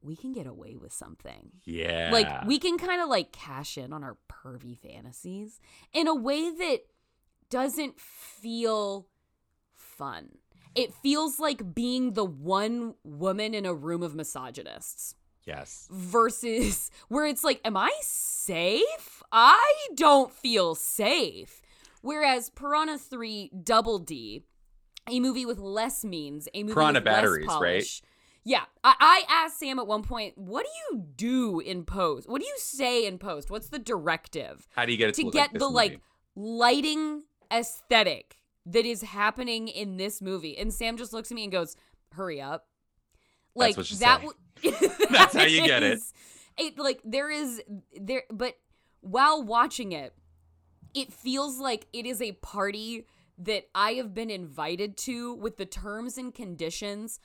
we 0.01 0.15
can 0.15 0.31
get 0.31 0.47
away 0.47 0.75
with 0.75 0.93
something. 0.93 1.51
Yeah. 1.65 2.09
Like 2.11 2.45
we 2.45 2.59
can 2.59 2.77
kind 2.77 3.01
of 3.01 3.09
like 3.09 3.31
cash 3.31 3.77
in 3.77 3.91
on 3.93 4.03
our 4.03 4.17
pervy 4.29 4.77
fantasies 4.77 5.59
in 5.93 6.07
a 6.07 6.15
way 6.15 6.49
that 6.49 6.79
doesn't 7.49 7.99
feel 7.99 9.07
fun. 9.73 10.29
It 10.75 10.93
feels 10.93 11.39
like 11.39 11.73
being 11.73 12.13
the 12.13 12.23
one 12.25 12.93
woman 13.03 13.53
in 13.53 13.65
a 13.65 13.73
room 13.73 14.03
of 14.03 14.15
misogynists 14.15 15.15
Yes. 15.45 15.87
versus 15.91 16.91
where 17.07 17.25
it's 17.25 17.43
like, 17.43 17.59
am 17.65 17.75
I 17.75 17.91
safe? 18.01 19.23
I 19.31 19.73
don't 19.95 20.31
feel 20.31 20.75
safe. 20.75 21.61
Whereas 22.01 22.49
Piranha 22.51 22.97
3 22.97 23.51
Double 23.63 23.99
D, 23.99 24.43
a 25.09 25.19
movie 25.19 25.45
with 25.45 25.57
less 25.59 26.05
means, 26.05 26.47
a 26.53 26.63
movie 26.63 26.75
Piranha 26.75 26.99
with 26.99 27.05
less 27.05 27.15
batteries, 27.15 27.47
right? 27.59 28.01
Yeah. 28.49 28.63
I-, 28.83 28.95
I 28.99 29.23
asked 29.29 29.59
Sam 29.59 29.77
at 29.77 29.85
one 29.85 30.01
point, 30.01 30.35
what 30.35 30.65
do 30.65 30.97
you 30.97 31.05
do 31.15 31.59
in 31.59 31.83
post? 31.83 32.27
What 32.27 32.41
do 32.41 32.47
you 32.47 32.55
say 32.57 33.05
in 33.05 33.19
post? 33.19 33.51
What's 33.51 33.69
the 33.69 33.77
directive? 33.77 34.67
How 34.75 34.85
do 34.85 34.91
you 34.91 34.97
get 34.97 35.09
it 35.09 35.15
to, 35.15 35.23
to 35.23 35.29
get 35.29 35.51
like 35.53 35.59
the 35.59 35.67
like 35.67 36.01
lighting 36.35 37.23
aesthetic 37.53 38.39
that 38.65 38.85
is 38.85 39.03
happening 39.03 39.67
in 39.67 39.97
this 39.97 40.19
movie. 40.19 40.57
And 40.57 40.73
Sam 40.73 40.97
just 40.97 41.13
looks 41.13 41.31
at 41.31 41.35
me 41.35 41.43
and 41.43 41.51
goes, 41.51 41.75
"Hurry 42.13 42.41
up!" 42.41 42.65
Like 43.55 43.75
That's 43.75 43.91
what 43.91 43.99
that. 43.99 44.21
w- 44.21 44.97
That's 45.11 45.35
how 45.35 45.43
you 45.43 45.65
get 45.65 45.83
it. 45.83 45.99
It 46.57 46.79
like 46.79 47.01
there 47.03 47.29
is 47.29 47.61
there, 47.99 48.23
but 48.31 48.55
while 49.01 49.43
watching 49.43 49.91
it, 49.91 50.15
it 50.95 51.13
feels 51.13 51.59
like 51.59 51.85
it 51.93 52.07
is 52.07 52.19
a 52.19 52.31
party 52.33 53.05
that 53.37 53.69
I 53.75 53.91
have 53.91 54.13
been 54.13 54.31
invited 54.31 54.97
to 54.97 55.35
with 55.35 55.57
the 55.57 55.65
terms 55.65 56.17
and 56.17 56.33
conditions 56.33 57.19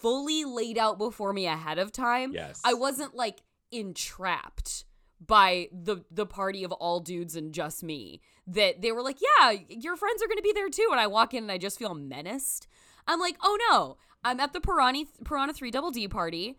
fully 0.00 0.44
laid 0.44 0.78
out 0.78 0.98
before 0.98 1.32
me 1.32 1.46
ahead 1.46 1.78
of 1.78 1.92
time. 1.92 2.32
Yes. 2.32 2.60
I 2.64 2.74
wasn't 2.74 3.14
like 3.14 3.42
entrapped 3.70 4.84
by 5.24 5.68
the 5.72 6.04
the 6.10 6.26
party 6.26 6.64
of 6.64 6.72
all 6.72 7.00
dudes 7.00 7.36
and 7.36 7.52
just 7.52 7.82
me. 7.82 8.20
That 8.46 8.82
they 8.82 8.92
were 8.92 9.02
like, 9.02 9.18
"Yeah, 9.20 9.52
your 9.68 9.96
friends 9.96 10.22
are 10.22 10.26
going 10.26 10.38
to 10.38 10.42
be 10.42 10.52
there 10.52 10.70
too." 10.70 10.88
And 10.90 11.00
I 11.00 11.06
walk 11.06 11.34
in 11.34 11.44
and 11.44 11.52
I 11.52 11.58
just 11.58 11.78
feel 11.78 11.94
menaced. 11.94 12.66
I'm 13.06 13.20
like, 13.20 13.36
"Oh 13.42 13.58
no, 13.70 13.96
I'm 14.24 14.40
at 14.40 14.52
the 14.52 14.60
Piranha 14.60 15.04
Piranha 15.24 15.52
3 15.52 15.70
Double 15.70 15.90
D 15.90 16.08
party. 16.08 16.56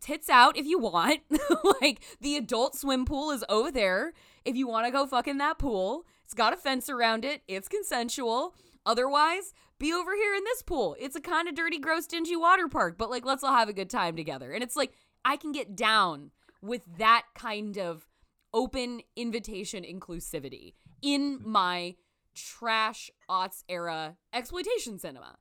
Tits 0.00 0.28
out 0.28 0.56
if 0.56 0.66
you 0.66 0.78
want. 0.78 1.20
like 1.80 2.02
the 2.20 2.36
adult 2.36 2.76
swim 2.76 3.04
pool 3.04 3.30
is 3.30 3.44
over 3.48 3.70
there 3.70 4.12
if 4.44 4.56
you 4.56 4.66
want 4.66 4.86
to 4.86 4.92
go 4.92 5.06
fuck 5.06 5.28
in 5.28 5.38
that 5.38 5.58
pool. 5.58 6.04
It's 6.24 6.34
got 6.34 6.52
a 6.52 6.56
fence 6.56 6.88
around 6.88 7.24
it. 7.24 7.42
It's 7.46 7.68
consensual. 7.68 8.54
Otherwise, 8.84 9.54
be 9.82 9.92
over 9.92 10.14
here 10.14 10.34
in 10.34 10.44
this 10.44 10.62
pool. 10.62 10.96
It's 10.98 11.16
a 11.16 11.20
kind 11.20 11.48
of 11.48 11.54
dirty, 11.54 11.78
gross, 11.78 12.06
dingy 12.06 12.36
water 12.36 12.68
park, 12.68 12.96
but 12.96 13.10
like 13.10 13.26
let's 13.26 13.42
all 13.44 13.52
have 13.52 13.68
a 13.68 13.72
good 13.72 13.90
time 13.90 14.16
together. 14.16 14.52
And 14.52 14.62
it's 14.62 14.76
like 14.76 14.92
I 15.24 15.36
can 15.36 15.52
get 15.52 15.76
down 15.76 16.30
with 16.62 16.82
that 16.98 17.24
kind 17.34 17.76
of 17.76 18.06
open 18.54 19.02
invitation 19.16 19.84
inclusivity 19.84 20.74
in 21.02 21.40
my 21.44 21.96
trash 22.34 23.10
aughts 23.28 23.64
era 23.68 24.16
exploitation 24.32 24.98
cinema. 24.98 25.36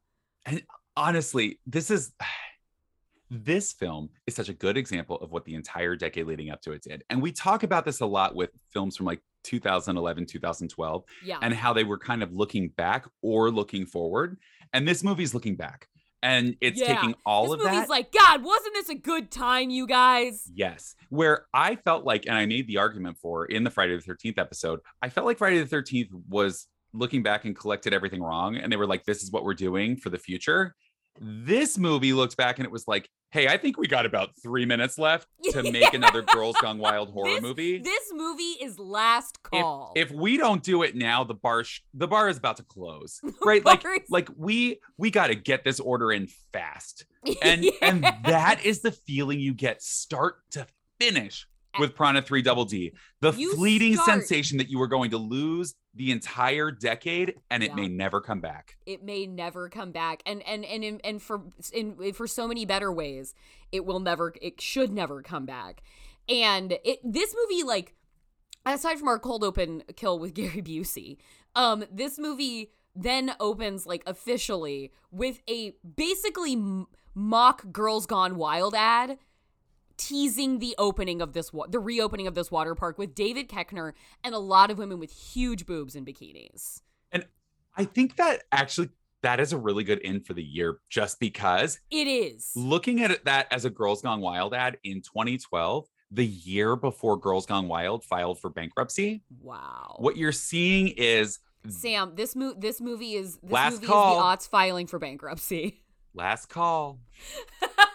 And 0.45 0.63
honestly, 0.97 1.59
this 1.65 1.91
is 1.91 2.11
this 3.29 3.71
film 3.71 4.09
is 4.27 4.35
such 4.35 4.49
a 4.49 4.53
good 4.53 4.75
example 4.75 5.17
of 5.17 5.31
what 5.31 5.45
the 5.45 5.53
entire 5.53 5.95
decade 5.95 6.25
leading 6.25 6.49
up 6.49 6.61
to 6.63 6.71
it 6.73 6.81
did. 6.81 7.03
And 7.09 7.21
we 7.21 7.31
talk 7.31 7.63
about 7.63 7.85
this 7.85 8.01
a 8.01 8.05
lot 8.05 8.35
with 8.35 8.49
films 8.73 8.97
from 8.97 9.05
like 9.05 9.21
2011, 9.43 10.25
2012, 10.25 11.03
Yeah. 11.23 11.39
and 11.41 11.53
how 11.53 11.73
they 11.73 11.83
were 11.83 11.97
kind 11.97 12.23
of 12.23 12.31
looking 12.33 12.69
back 12.69 13.07
or 13.21 13.51
looking 13.51 13.85
forward. 13.85 14.37
And 14.73 14.87
this 14.87 15.03
movie's 15.03 15.33
looking 15.33 15.55
back. 15.55 15.87
and 16.23 16.55
it's 16.61 16.79
Yeah. 16.79 16.93
taking 16.93 17.15
all 17.25 17.51
of 17.51 17.57
that. 17.57 17.57
this 17.57 17.65
of 17.65 17.71
movie's 17.73 17.87
that. 17.87 17.89
like, 17.89 18.11
God, 18.11 18.43
wasn't 18.43 18.75
this 18.75 18.89
a 18.89 18.93
good 18.93 19.31
time, 19.31 19.71
you 19.71 19.87
guys? 19.87 20.43
Yes. 20.53 20.93
Where 21.09 21.47
I 21.51 21.77
felt 21.77 22.05
like, 22.05 22.27
and 22.27 22.35
I 22.35 22.45
made 22.45 22.67
the 22.67 22.77
argument 22.77 23.17
for 23.17 23.45
in 23.47 23.63
the 23.63 23.71
Friday 23.71 23.95
the 23.97 24.03
13th 24.03 24.37
episode, 24.37 24.81
I 25.01 25.09
felt 25.09 25.25
like 25.25 25.39
Friday 25.39 25.57
the 25.63 25.65
13th 25.65 26.09
was 26.29 26.67
looking 26.93 27.23
back 27.23 27.45
and 27.45 27.55
collected 27.55 27.91
everything 27.91 28.21
wrong. 28.21 28.55
And 28.55 28.71
they 28.71 28.75
were 28.77 28.85
like, 28.85 29.03
this 29.03 29.23
is 29.23 29.31
what 29.31 29.43
we're 29.43 29.55
doing 29.55 29.97
for 29.97 30.11
the 30.11 30.19
future. 30.19 30.75
This 31.19 31.79
movie 31.79 32.13
looked 32.13 32.37
back 32.37 32.59
and 32.59 32.67
it 32.67 32.71
was 32.71 32.87
like, 32.87 33.09
hey, 33.31 33.47
I 33.47 33.57
think 33.57 33.77
we 33.77 33.87
got 33.87 34.05
about 34.05 34.29
three 34.41 34.65
minutes 34.65 34.97
left 34.97 35.27
to 35.51 35.71
make 35.71 35.93
another 35.93 36.21
Girls 36.21 36.55
Gone 36.61 36.77
Wild 36.77 37.09
horror 37.11 37.29
This- 37.29 37.41
movie. 37.41 37.77
This 37.79 38.11
movie 38.13 38.43
is 38.61 38.77
last 38.77 39.41
call. 39.43 39.93
if 39.95 40.11
we 40.11 40.37
don't 40.37 40.61
do 40.63 40.83
it 40.83 40.95
now, 40.95 41.23
the 41.23 41.33
bar 41.33 41.63
sh- 41.63 41.81
the 41.93 42.07
bar 42.07 42.29
is 42.29 42.37
about 42.37 42.57
to 42.57 42.63
close. 42.63 43.19
Right? 43.45 43.65
like 43.65 43.83
is- 43.85 44.09
like 44.09 44.29
we 44.37 44.79
we 44.97 45.09
got 45.11 45.27
to 45.27 45.35
get 45.35 45.63
this 45.63 45.79
order 45.79 46.11
in 46.11 46.27
fast. 46.53 47.05
And 47.41 47.63
Yeah. 47.65 47.71
and 47.81 48.03
that 48.25 48.65
is 48.65 48.81
the 48.81 48.91
feeling 48.91 49.39
you 49.39 49.53
get 49.53 49.81
start 49.81 50.35
to 50.51 50.67
finish 50.99 51.47
with 51.79 51.95
Piranha 51.95 52.21
3 52.21 52.41
Double 52.41 52.65
D. 52.65 52.93
The 53.21 53.31
You 53.31 53.55
fleeting 53.55 53.93
start- 53.95 54.07
sensation 54.07 54.57
that 54.57 54.69
you 54.69 54.77
were 54.79 54.87
going 54.87 55.11
to 55.11 55.17
lose 55.17 55.75
the 55.93 56.11
entire 56.11 56.71
decade 56.71 57.35
and 57.49 57.63
it 57.63 57.69
Yeah. 57.69 57.75
may 57.75 57.87
never 57.87 58.21
come 58.21 58.39
back. 58.41 58.77
it 58.85 59.03
may 59.03 59.25
never 59.27 59.69
come 59.69 59.91
back 59.91 60.21
and 60.25 60.41
and 60.47 60.63
and 60.65 60.83
and, 60.83 61.01
and 61.03 61.21
for 61.21 61.41
in 61.73 62.13
for 62.13 62.27
so 62.27 62.47
many 62.47 62.65
better 62.65 62.91
ways 62.91 63.33
it 63.71 63.85
will 63.85 63.99
never 63.99 64.33
it 64.41 64.59
should 64.61 64.91
never 64.93 65.21
come 65.21 65.45
back 65.45 65.81
and 66.29 66.77
it 66.85 66.99
this 67.03 67.35
movie 67.37 67.63
like 67.63 67.93
aside 68.65 68.97
from 68.99 69.07
our 69.09 69.19
cold 69.19 69.43
open 69.43 69.83
kill 69.97 70.17
with 70.17 70.33
Gary 70.39 70.61
Busey 70.61 71.17
um 71.55 71.83
this 71.91 72.17
movie 72.17 72.71
then 72.95 73.33
opens 73.41 73.85
like 73.85 74.03
officially 74.07 74.91
with 75.11 75.41
a 75.49 75.73
basically 75.97 76.53
m- 76.53 76.87
mock 77.13 77.69
girls 77.71 78.05
gone 78.05 78.35
wild 78.37 78.73
ad 78.75 79.17
teasing 80.07 80.59
the 80.59 80.75
opening 80.77 81.21
of 81.21 81.33
this 81.33 81.51
wa- 81.53 81.67
the 81.67 81.79
reopening 81.79 82.27
of 82.27 82.35
this 82.35 82.49
water 82.51 82.75
park 82.75 82.97
with 82.97 83.13
David 83.15 83.49
Koechner 83.49 83.93
and 84.23 84.33
a 84.35 84.39
lot 84.39 84.71
of 84.71 84.77
women 84.77 84.99
with 84.99 85.11
huge 85.11 85.65
boobs 85.65 85.95
and 85.95 86.05
bikinis 86.05 86.81
And 87.11 87.25
I 87.77 87.85
think 87.85 88.15
that 88.17 88.43
actually 88.51 88.89
that 89.21 89.39
is 89.39 89.53
a 89.53 89.57
really 89.57 89.83
good 89.83 90.01
end 90.03 90.25
for 90.25 90.33
the 90.33 90.43
year 90.43 90.79
just 90.89 91.19
because 91.19 91.79
it 91.91 92.07
is 92.07 92.51
looking 92.55 93.01
at 93.03 93.23
that 93.25 93.47
as 93.51 93.65
a 93.65 93.69
Girls 93.69 94.01
Gone 94.01 94.19
Wild 94.19 94.53
ad 94.55 94.77
in 94.83 95.01
2012, 95.01 95.87
the 96.09 96.25
year 96.25 96.75
before 96.75 97.17
Girls 97.19 97.45
Gone 97.45 97.67
Wild 97.67 98.03
filed 98.03 98.39
for 98.39 98.49
bankruptcy, 98.49 99.21
wow 99.41 99.95
what 99.99 100.17
you're 100.17 100.31
seeing 100.31 100.87
is 100.89 101.39
Sam, 101.69 102.13
this 102.15 102.35
mo- 102.35 102.55
this 102.57 102.81
movie 102.81 103.13
is 103.13 103.37
this 103.37 103.51
Last 103.51 103.73
movie 103.75 103.85
call. 103.87 104.13
is 104.13 104.17
the 104.17 104.23
aughts 104.45 104.49
filing 104.49 104.87
for 104.87 104.97
bankruptcy. 104.97 105.83
last 106.15 106.47
call. 106.49 106.99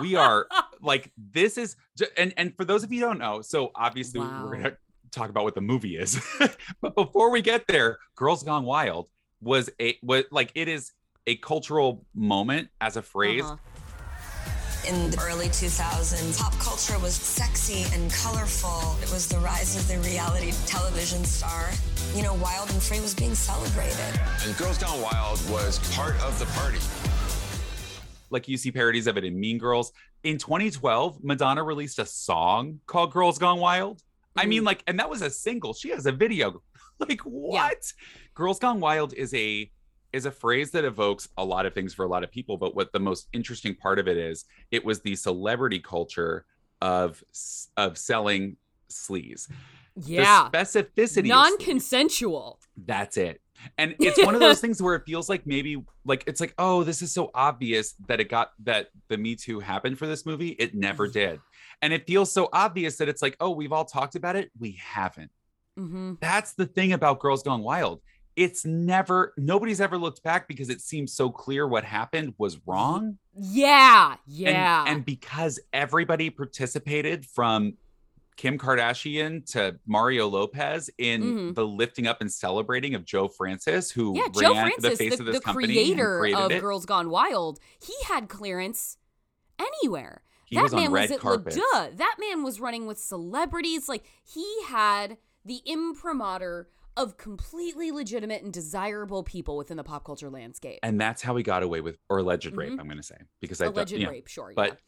We 0.00 0.16
are 0.16 0.46
like 0.80 1.10
this 1.16 1.58
is 1.58 1.76
j- 1.98 2.06
and 2.16 2.32
and 2.36 2.56
for 2.56 2.64
those 2.64 2.82
of 2.84 2.92
you 2.92 3.00
who 3.00 3.06
don't 3.06 3.18
know, 3.18 3.40
so 3.42 3.70
obviously 3.74 4.20
Wow. 4.20 4.44
we're 4.46 4.56
gonna 4.56 4.76
talk 5.10 5.30
about 5.30 5.44
what 5.44 5.54
the 5.54 5.60
movie 5.60 5.96
is. 5.96 6.20
but 6.80 6.94
before 6.94 7.30
we 7.30 7.42
get 7.42 7.66
there, 7.66 7.98
Girls 8.16 8.42
Gone 8.42 8.64
Wild 8.64 9.08
was 9.40 9.70
a 9.80 9.96
was 10.02 10.24
like 10.30 10.52
it 10.54 10.68
is 10.68 10.92
a 11.26 11.36
cultural 11.36 12.04
moment 12.14 12.68
as 12.80 12.96
a 12.96 13.02
phrase. 13.02 13.44
Uh-huh. 13.44 13.56
In 14.86 15.10
the 15.10 15.20
early 15.20 15.48
2000s, 15.48 16.38
pop 16.38 16.52
culture 16.58 16.98
was 17.00 17.12
sexy 17.14 17.84
and 17.92 18.10
colorful. 18.10 18.96
It 19.02 19.10
was 19.12 19.28
the 19.28 19.36
rise 19.38 19.76
of 19.76 19.86
the 19.86 19.98
reality 20.08 20.52
television 20.66 21.24
star. 21.24 21.68
You 22.14 22.22
know, 22.22 22.32
Wild 22.34 22.70
and 22.70 22.80
Free 22.82 23.00
was 23.00 23.12
being 23.14 23.34
celebrated. 23.34 24.18
And 24.46 24.56
Girls 24.56 24.78
Gone 24.78 25.02
Wild 25.02 25.38
was 25.50 25.78
part 25.94 26.14
of 26.22 26.38
the 26.38 26.46
party. 26.58 26.78
Like 28.30 28.48
you 28.48 28.56
see 28.56 28.70
parodies 28.70 29.06
of 29.06 29.16
it 29.16 29.24
in 29.24 29.38
Mean 29.38 29.58
Girls. 29.58 29.92
In 30.24 30.38
2012, 30.38 31.22
Madonna 31.22 31.62
released 31.62 31.98
a 31.98 32.06
song 32.06 32.80
called 32.86 33.12
Girls 33.12 33.38
Gone 33.38 33.58
Wild. 33.60 34.02
I 34.36 34.46
mean, 34.46 34.62
Mhm. 34.62 34.66
like, 34.66 34.82
and 34.86 34.98
that 34.98 35.10
was 35.10 35.22
a 35.22 35.30
single. 35.30 35.74
She 35.74 35.90
has 35.90 36.06
a 36.06 36.12
video. 36.12 36.62
Like, 37.00 37.20
what? 37.20 37.92
Girls 38.34 38.58
Gone 38.58 38.80
Wild 38.80 39.14
is 39.14 39.32
a 39.32 39.70
is 40.12 40.24
a 40.26 40.30
phrase 40.32 40.72
that 40.72 40.84
evokes 40.84 41.28
a 41.36 41.44
lot 41.44 41.64
of 41.66 41.72
things 41.74 41.94
for 41.94 42.04
a 42.04 42.08
lot 42.08 42.24
of 42.24 42.30
people. 42.32 42.56
But 42.56 42.74
what 42.74 42.90
the 42.92 42.98
most 42.98 43.28
interesting 43.32 43.74
part 43.76 44.00
of 44.00 44.08
it 44.08 44.16
is, 44.16 44.46
it 44.72 44.84
was 44.84 45.00
the 45.00 45.14
celebrity 45.14 45.78
culture 45.78 46.44
of 46.82 47.22
of 47.76 47.96
selling 47.96 48.56
sleaze. 48.90 49.48
Yeah. 49.94 50.48
The 50.50 50.58
specificity. 50.58 51.28
Non-consensual. 51.28 52.58
That's 52.76 53.16
it. 53.16 53.40
And 53.76 53.94
it's 54.00 54.24
one 54.24 54.34
of 54.34 54.40
those 54.40 54.60
things 54.60 54.80
where 54.82 54.94
it 54.94 55.02
feels 55.06 55.28
like 55.28 55.46
maybe 55.46 55.82
like 56.04 56.24
it's 56.26 56.40
like, 56.40 56.54
oh, 56.58 56.84
this 56.84 57.02
is 57.02 57.12
so 57.12 57.30
obvious 57.34 57.94
that 58.08 58.20
it 58.20 58.28
got 58.28 58.52
that 58.64 58.88
the 59.08 59.16
Me 59.18 59.34
Too 59.36 59.60
happened 59.60 59.98
for 59.98 60.06
this 60.06 60.24
movie. 60.26 60.50
It 60.50 60.74
never 60.74 61.08
did. 61.08 61.40
And 61.82 61.92
it 61.92 62.06
feels 62.06 62.32
so 62.32 62.48
obvious 62.52 62.96
that 62.96 63.08
it's 63.08 63.22
like, 63.22 63.36
oh, 63.40 63.50
we've 63.50 63.72
all 63.72 63.84
talked 63.84 64.14
about 64.16 64.36
it. 64.36 64.50
We 64.58 64.78
haven't. 64.82 65.30
hmm 65.76 66.14
That's 66.20 66.54
the 66.54 66.66
thing 66.66 66.92
about 66.92 67.20
Girls 67.20 67.42
Gone 67.42 67.62
Wild. 67.62 68.00
It's 68.36 68.64
never, 68.64 69.32
nobody's 69.36 69.80
ever 69.80 69.98
looked 69.98 70.22
back 70.22 70.46
because 70.46 70.70
it 70.70 70.80
seems 70.80 71.12
so 71.12 71.28
clear 71.28 71.66
what 71.66 71.82
happened 71.84 72.34
was 72.38 72.58
wrong. 72.66 73.18
Yeah. 73.34 74.12
And- 74.12 74.18
Yeah. 74.28 74.84
And, 74.86 75.04
because 75.04 75.58
everybody 75.72 76.30
participated 76.30 77.26
from 77.26 77.74
Kim 78.38 78.56
Kardashian 78.56 79.44
to 79.52 79.78
Mario 79.86 80.26
Lopez 80.28 80.88
in 80.96 81.22
Mhm. 81.22 81.54
the 81.56 81.66
lifting 81.66 82.06
up 82.06 82.20
and 82.22 82.32
celebrating 82.32 82.94
of 82.94 83.04
Joe 83.04 83.28
Francis, 83.28 83.90
who 83.90 84.14
yeah, 84.16 84.22
ran 84.22 84.32
Joe 84.32 84.54
Francis, 84.54 84.82
the 84.82 84.88
the, 84.90 84.96
face 84.96 85.20
of 85.20 85.26
this 85.26 85.34
the 85.36 85.40
company 85.42 85.66
creator 85.74 86.24
of 86.34 86.50
it. 86.52 86.60
Girls 86.60 86.86
Gone 86.86 87.10
Wild, 87.10 87.58
he 87.84 87.92
had 88.06 88.28
clearance 88.30 88.96
anywhere. 89.58 90.22
He 90.46 90.56
that 90.56 90.62
was 90.62 90.72
on 90.72 90.80
man 90.80 90.92
red 90.92 91.10
was 91.10 91.16
at 91.16 91.20
carpets. 91.20 91.58
LaDuh. 91.58 91.96
That 91.98 92.16
man 92.18 92.42
was 92.42 92.58
running 92.60 92.86
with 92.86 92.98
celebrities. 92.98 93.88
Like 93.88 94.04
he 94.24 94.62
had 94.66 95.18
the 95.44 95.60
imprimatur 95.66 96.68
of 96.96 97.16
completely 97.16 97.92
legitimate 97.92 98.42
and 98.42 98.52
desirable 98.52 99.22
people 99.22 99.56
within 99.56 99.76
the 99.76 99.84
pop 99.84 100.04
culture 100.04 100.30
landscape. 100.30 100.80
And 100.82 101.00
that's 101.00 101.22
how 101.22 101.36
he 101.36 101.42
got 101.44 101.62
away 101.62 101.80
with, 101.80 101.96
or 102.08 102.18
alleged 102.18 102.56
rape, 102.56 102.72
Mhm. 102.72 102.80
I'm 102.80 102.86
going 102.86 102.96
to 102.96 103.02
say, 103.04 103.18
because 103.40 103.60
I 103.60 103.66
Alleged 103.66 103.90
thought, 103.92 104.00
yeah. 104.00 104.08
rape, 104.08 104.26
sure. 104.26 104.52
But 104.56 104.80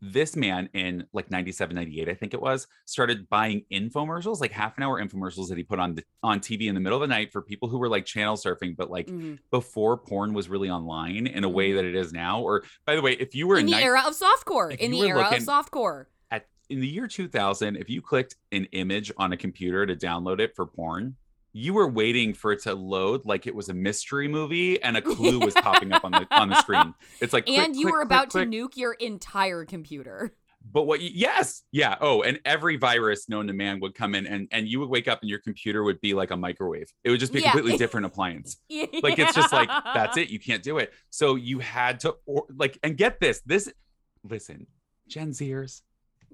this 0.00 0.36
man 0.36 0.68
in 0.74 1.06
like 1.12 1.30
97, 1.30 1.74
98, 1.74 2.08
I 2.08 2.14
think 2.14 2.34
it 2.34 2.40
was, 2.40 2.66
started 2.84 3.28
buying 3.28 3.64
infomercials, 3.72 4.40
like 4.40 4.52
half 4.52 4.76
an 4.76 4.82
hour 4.82 5.02
infomercials 5.02 5.48
that 5.48 5.56
he 5.56 5.64
put 5.64 5.78
on 5.78 5.94
the, 5.94 6.04
on 6.22 6.40
TV 6.40 6.68
in 6.68 6.74
the 6.74 6.80
middle 6.80 7.02
of 7.02 7.08
the 7.08 7.14
night 7.14 7.32
for 7.32 7.40
people 7.42 7.68
who 7.68 7.78
were 7.78 7.88
like 7.88 8.04
channel 8.04 8.36
surfing, 8.36 8.76
but 8.76 8.90
like. 8.90 9.06
Mhm. 9.08 9.38
before 9.50 9.96
porn 9.96 10.34
was 10.34 10.48
really 10.48 10.68
online 10.68 11.26
in 11.26 11.44
a 11.44 11.48
way 11.48 11.72
that 11.72 11.84
it 11.84 11.94
is 11.94 12.12
now. 12.12 12.40
Or 12.42 12.62
by 12.84 12.94
the 12.96 13.02
way, 13.02 13.12
if 13.12 13.34
you 13.34 13.46
were 13.46 13.58
in 13.58 13.66
the 13.66 13.74
era 13.76 14.02
of 14.06 14.14
softcore, 14.14 14.76
in 14.76 14.90
the 14.90 15.00
era 15.06 15.22
of 15.22 15.42
softcore. 15.42 16.06
at 16.30 16.46
in 16.68 16.80
the 16.80 16.88
year 16.88 17.06
2000, 17.06 17.76
if 17.76 17.88
you 17.88 18.02
clicked 18.02 18.36
an 18.52 18.66
image 18.72 19.10
on 19.16 19.32
a 19.32 19.36
computer 19.36 19.86
to 19.86 19.96
download 19.96 20.40
it 20.40 20.54
for 20.54 20.66
porn, 20.66 21.16
you 21.56 21.72
were 21.72 21.88
waiting 21.88 22.34
for 22.34 22.52
it 22.52 22.60
to 22.62 22.74
load 22.74 23.24
like 23.24 23.46
it 23.46 23.54
was 23.54 23.70
a 23.70 23.74
mystery 23.74 24.28
movie 24.28 24.80
and 24.82 24.94
a 24.94 25.00
clue 25.00 25.40
was 25.40 25.54
popping 25.62 25.90
up 25.90 26.04
on 26.04 26.12
the 26.12 26.26
on 26.30 26.50
the 26.50 26.60
screen. 26.60 26.92
It's 27.18 27.32
like 27.32 27.46
click, 27.46 27.58
and 27.58 27.74
you 27.74 27.84
click, 27.86 27.92
were 27.94 27.98
click, 28.00 28.06
about 28.06 28.30
to 28.32 28.38
nuke 28.40 28.76
your 28.76 28.92
entire 28.92 29.64
computer. 29.64 30.34
But 30.70 30.82
what? 30.82 31.00
You, 31.00 31.10
yes, 31.14 31.62
yeah. 31.72 31.96
Oh, 32.00 32.20
and 32.22 32.40
every 32.44 32.76
virus 32.76 33.28
known 33.30 33.46
to 33.46 33.54
man 33.54 33.80
would 33.80 33.94
come 33.94 34.14
in, 34.14 34.26
and 34.26 34.48
and 34.50 34.68
you 34.68 34.80
would 34.80 34.90
wake 34.90 35.08
up, 35.08 35.22
and 35.22 35.30
your 35.30 35.38
computer 35.38 35.82
would 35.82 35.98
be 36.02 36.12
like 36.12 36.30
a 36.30 36.36
microwave. 36.36 36.92
It 37.04 37.10
would 37.10 37.20
just 37.20 37.32
be 37.32 37.38
a 37.38 37.42
Yeah. 37.42 37.52
completely 37.52 37.78
different 37.78 38.04
appliance. 38.04 38.58
yeah. 38.68 38.84
Like 39.02 39.18
it's 39.18 39.34
just 39.34 39.52
like 39.52 39.70
that's 39.94 40.18
it. 40.18 40.28
You 40.28 40.38
can't 40.38 40.62
do 40.62 40.76
it. 40.76 40.92
So 41.08 41.36
you 41.36 41.60
had 41.60 42.00
to, 42.00 42.16
or, 42.26 42.44
like, 42.54 42.78
and 42.82 42.98
get 42.98 43.18
this. 43.18 43.40
This, 43.46 43.72
listen, 44.24 44.66
Gen 45.08 45.30
Zers. 45.30 45.80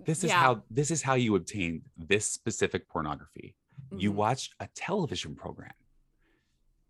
This 0.05 0.25
is 0.25 0.31
Yeah. 0.31 0.41
how 0.41 0.63
this 0.69 0.91
is 0.91 1.03
how 1.03 1.15
you 1.15 1.37
obtained 1.37 1.83
this 1.97 2.25
specific 2.27 2.89
pornography. 2.89 3.55
You 3.97 4.13
Mhm. 4.13 4.15
watched 4.17 4.55
a 4.61 4.69
television 4.75 5.35
program. 5.35 5.73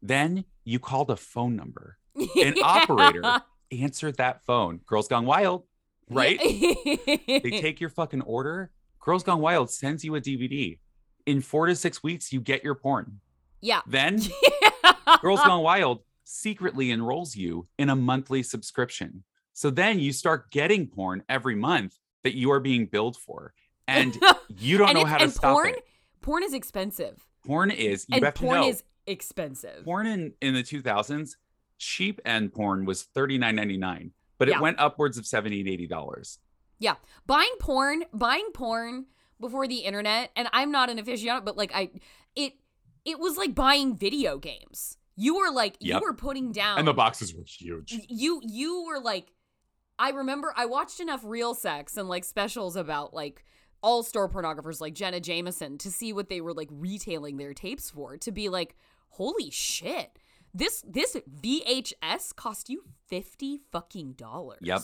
Then 0.01 0.45
you 0.65 0.79
called 0.79 1.11
a 1.11 1.17
phone 1.17 1.57
number. 1.57 1.99
An 2.37 2.55
operator 2.63 3.43
answered 3.71 4.17
that 4.17 4.45
phone. 4.45 4.79
Girls 4.87 5.09
Gone 5.09 5.27
Wild, 5.27 5.65
right? 6.11 6.39
they 6.41 7.41
take 7.61 7.81
your 7.81 7.91
fucking 7.91 8.23
order. 8.23 8.71
Girls 9.01 9.23
Gone 9.23 9.41
Wild 9.41 9.71
sends 9.71 10.05
you 10.05 10.15
a 10.15 10.21
DVD. 10.21 10.79
In 11.27 11.41
four 11.41 11.67
to 11.67 11.77
six 11.77 12.03
weeks, 12.03 12.33
you 12.33 12.41
get 12.41 12.65
your 12.65 12.75
porn. 12.75 13.21
yeah. 13.61 13.81
Then 13.87 14.21
Girls 15.21 15.41
Gone 15.41 15.63
Wild 15.63 16.03
secretly 16.25 16.91
enrolls 16.91 17.37
you 17.37 17.69
in 17.79 17.89
a 17.91 17.97
monthly 17.97 18.43
subscription. 18.43 19.25
So 19.53 19.71
then 19.71 19.99
you 20.01 20.13
start 20.13 20.51
getting 20.51 20.87
porn 20.89 21.23
every 21.29 21.55
month 21.55 21.99
that 22.25 22.35
you 22.35 22.51
are 22.53 22.61
being 22.61 22.87
billed 22.87 23.17
for. 23.17 23.53
And 23.87 24.17
you 24.49 24.79
don't 24.79 24.91
and 24.91 24.99
know 24.99 25.05
how 25.05 25.19
to 25.19 25.29
stop 25.31 25.55
porn, 25.55 25.71
it. 25.71 25.85
Porn 26.23 26.43
is 26.43 26.55
expensive. 26.55 27.27
Porn 27.45 27.71
is, 27.71 28.07
you 28.09 28.25
and 28.25 28.35
porn 28.35 28.61
know, 28.63 28.69
is 28.69 28.85
expensive. 29.07 29.85
porn 29.85 30.07
in, 30.07 30.33
in 30.41 30.55
the 30.55 30.63
2000s, 30.63 31.37
cheap 31.79 32.21
end 32.25 32.53
porn 32.53 32.85
was 32.85 33.07
$39.99, 33.17 34.11
but 34.39 34.49
Yeah. 34.49 34.57
it 34.57 34.61
went 34.61 34.79
upwards 34.79 35.19
of 35.19 35.25
$70 35.25 35.61
and 35.61 35.91
$80. 35.91 36.39
Yeah. 36.79 36.95
Buying 37.27 37.55
porn, 37.61 38.05
buying 38.13 38.51
porn 38.55 39.07
before 39.41 39.67
the 39.69 39.79
internet, 39.79 40.31
and 40.37 40.49
I'm 40.53 40.71
not 40.71 40.89
an 40.91 40.99
aficionado, 40.99 41.45
but 41.45 41.57
like 41.57 41.73
I 41.75 41.91
it 42.37 42.55
it 43.05 43.19
was 43.19 43.37
like 43.37 43.55
buying 43.55 43.97
video 43.97 44.39
games. 44.39 44.99
You 45.17 45.37
were 45.37 45.51
like 45.51 45.77
Yep. 45.81 46.01
you 46.01 46.07
were 46.07 46.15
putting 46.15 46.53
down 46.53 46.79
And 46.79 46.87
the 46.89 46.95
boxes 46.95 47.35
were 47.35 47.43
huge. 47.45 47.99
you 48.09 48.41
you 48.45 48.85
were 48.87 49.01
like 49.01 49.33
I 49.99 50.11
remember 50.11 50.53
I 50.57 50.67
watched 50.67 51.01
enough 51.01 51.21
real 51.25 51.55
sex 51.55 51.97
and 51.97 52.09
like 52.09 52.25
specials 52.25 52.77
about 52.77 53.13
like 53.15 53.45
all 53.83 54.03
store 54.03 54.29
pornographers 54.29 54.81
like 54.81 54.95
Jenna 54.95 55.21
Jameson 55.21 55.79
to 55.79 55.91
see 55.91 56.13
what 56.13 56.29
they 56.29 56.41
were 56.41 56.55
like 56.55 56.69
retailing 56.71 57.37
their 57.37 57.55
tapes 57.55 57.91
for 57.91 58.17
to 58.17 58.31
be 58.33 58.49
like 58.49 58.77
holy 59.11 59.51
shit 59.51 60.19
this 60.55 60.85
this 60.87 61.17
VHS 61.43 62.35
cost 62.37 62.69
you 62.69 62.85
50 63.09 63.61
fucking 63.71 64.13
dollars. 64.13 64.61
Yep. 64.63 64.83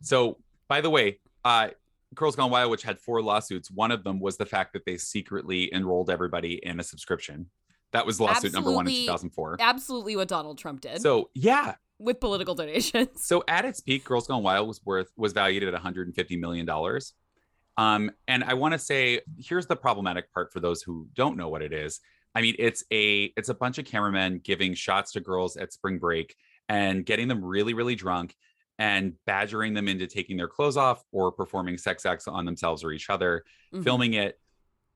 So, 0.00 0.38
by 0.68 0.80
the 0.80 0.90
way, 0.90 1.20
uh, 1.44 1.68
Girls 2.14 2.36
Gone 2.36 2.50
Wild, 2.50 2.70
which 2.70 2.82
had 2.82 2.98
four 2.98 3.22
lawsuits, 3.22 3.70
one 3.70 3.90
of 3.90 4.04
them 4.04 4.20
was 4.20 4.36
the 4.36 4.46
fact 4.46 4.72
that 4.72 4.84
they 4.84 4.96
secretly 4.96 5.72
enrolled 5.72 6.10
everybody 6.10 6.54
in 6.62 6.80
a 6.80 6.82
subscription. 6.82 7.50
That 7.92 8.04
was 8.04 8.20
lawsuit 8.20 8.52
number 8.52 8.72
one 8.72 8.86
in 8.88 8.92
2004. 8.92 9.58
Absolutely 9.60 10.16
what 10.16 10.26
Donald 10.26 10.58
Trump 10.58 10.80
did 10.80 11.00
So, 11.00 11.30
yeah. 11.34 11.76
with 11.98 12.18
political 12.18 12.54
donations. 12.54 13.24
So, 13.24 13.44
at 13.46 13.64
its 13.64 13.80
peak, 13.80 14.04
Girls 14.04 14.26
Gone 14.26 14.42
Wild 14.42 14.66
was 14.66 14.80
worth 14.84 15.12
was 15.16 15.32
valued 15.32 15.62
at 15.62 15.72
150 15.72 16.36
million 16.36 16.66
dollars. 16.66 17.14
Um, 17.76 18.10
and 18.28 18.44
I 18.44 18.54
want 18.54 18.72
to 18.72 18.78
say, 18.78 19.20
here's 19.38 19.66
the 19.66 19.76
problematic 19.76 20.32
part 20.32 20.52
for 20.52 20.60
those 20.60 20.82
who 20.82 21.08
don't 21.14 21.36
know 21.36 21.48
what 21.48 21.62
it 21.62 21.72
is. 21.72 22.00
I 22.34 22.40
mean, 22.40 22.54
it's 22.58 22.84
a 22.92 23.32
it's 23.36 23.48
a 23.48 23.54
bunch 23.54 23.78
of 23.78 23.84
cameramen 23.84 24.40
giving 24.42 24.74
shots 24.74 25.12
to 25.12 25.20
girls 25.20 25.56
at 25.56 25.72
spring 25.72 25.98
break 25.98 26.36
and 26.68 27.04
getting 27.06 27.28
them 27.28 27.44
really, 27.44 27.74
really 27.74 27.94
drunk 27.94 28.36
and 28.78 29.14
badgering 29.24 29.74
them 29.74 29.86
into 29.86 30.06
taking 30.06 30.36
their 30.36 30.48
clothes 30.48 30.76
off 30.76 31.04
or 31.12 31.30
performing 31.30 31.78
sex 31.78 32.04
acts 32.04 32.26
on 32.26 32.44
themselves 32.44 32.82
or 32.82 32.90
each 32.90 33.08
other, 33.10 33.44
Mhm. 33.72 33.84
filming 33.84 34.14
it, 34.14 34.40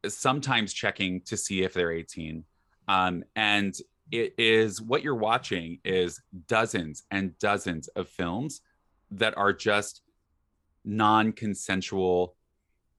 sometimes 0.09 0.73
checking 0.73 1.21
to 1.23 1.37
see 1.37 1.63
if 1.63 1.75
they're 1.75 1.93
18. 1.93 2.45
Um, 2.89 3.23
and 3.37 3.77
it 4.11 4.35
is 4.39 4.81
what 4.81 5.03
you're 5.03 5.15
watching 5.15 5.79
is 5.85 6.21
dozens 6.47 7.05
and 7.11 7.39
dozens 7.39 7.89
of 7.89 8.09
films 8.09 8.63
that 9.11 9.37
are 9.37 9.53
just 9.53 10.03
non-consensual 10.85 12.35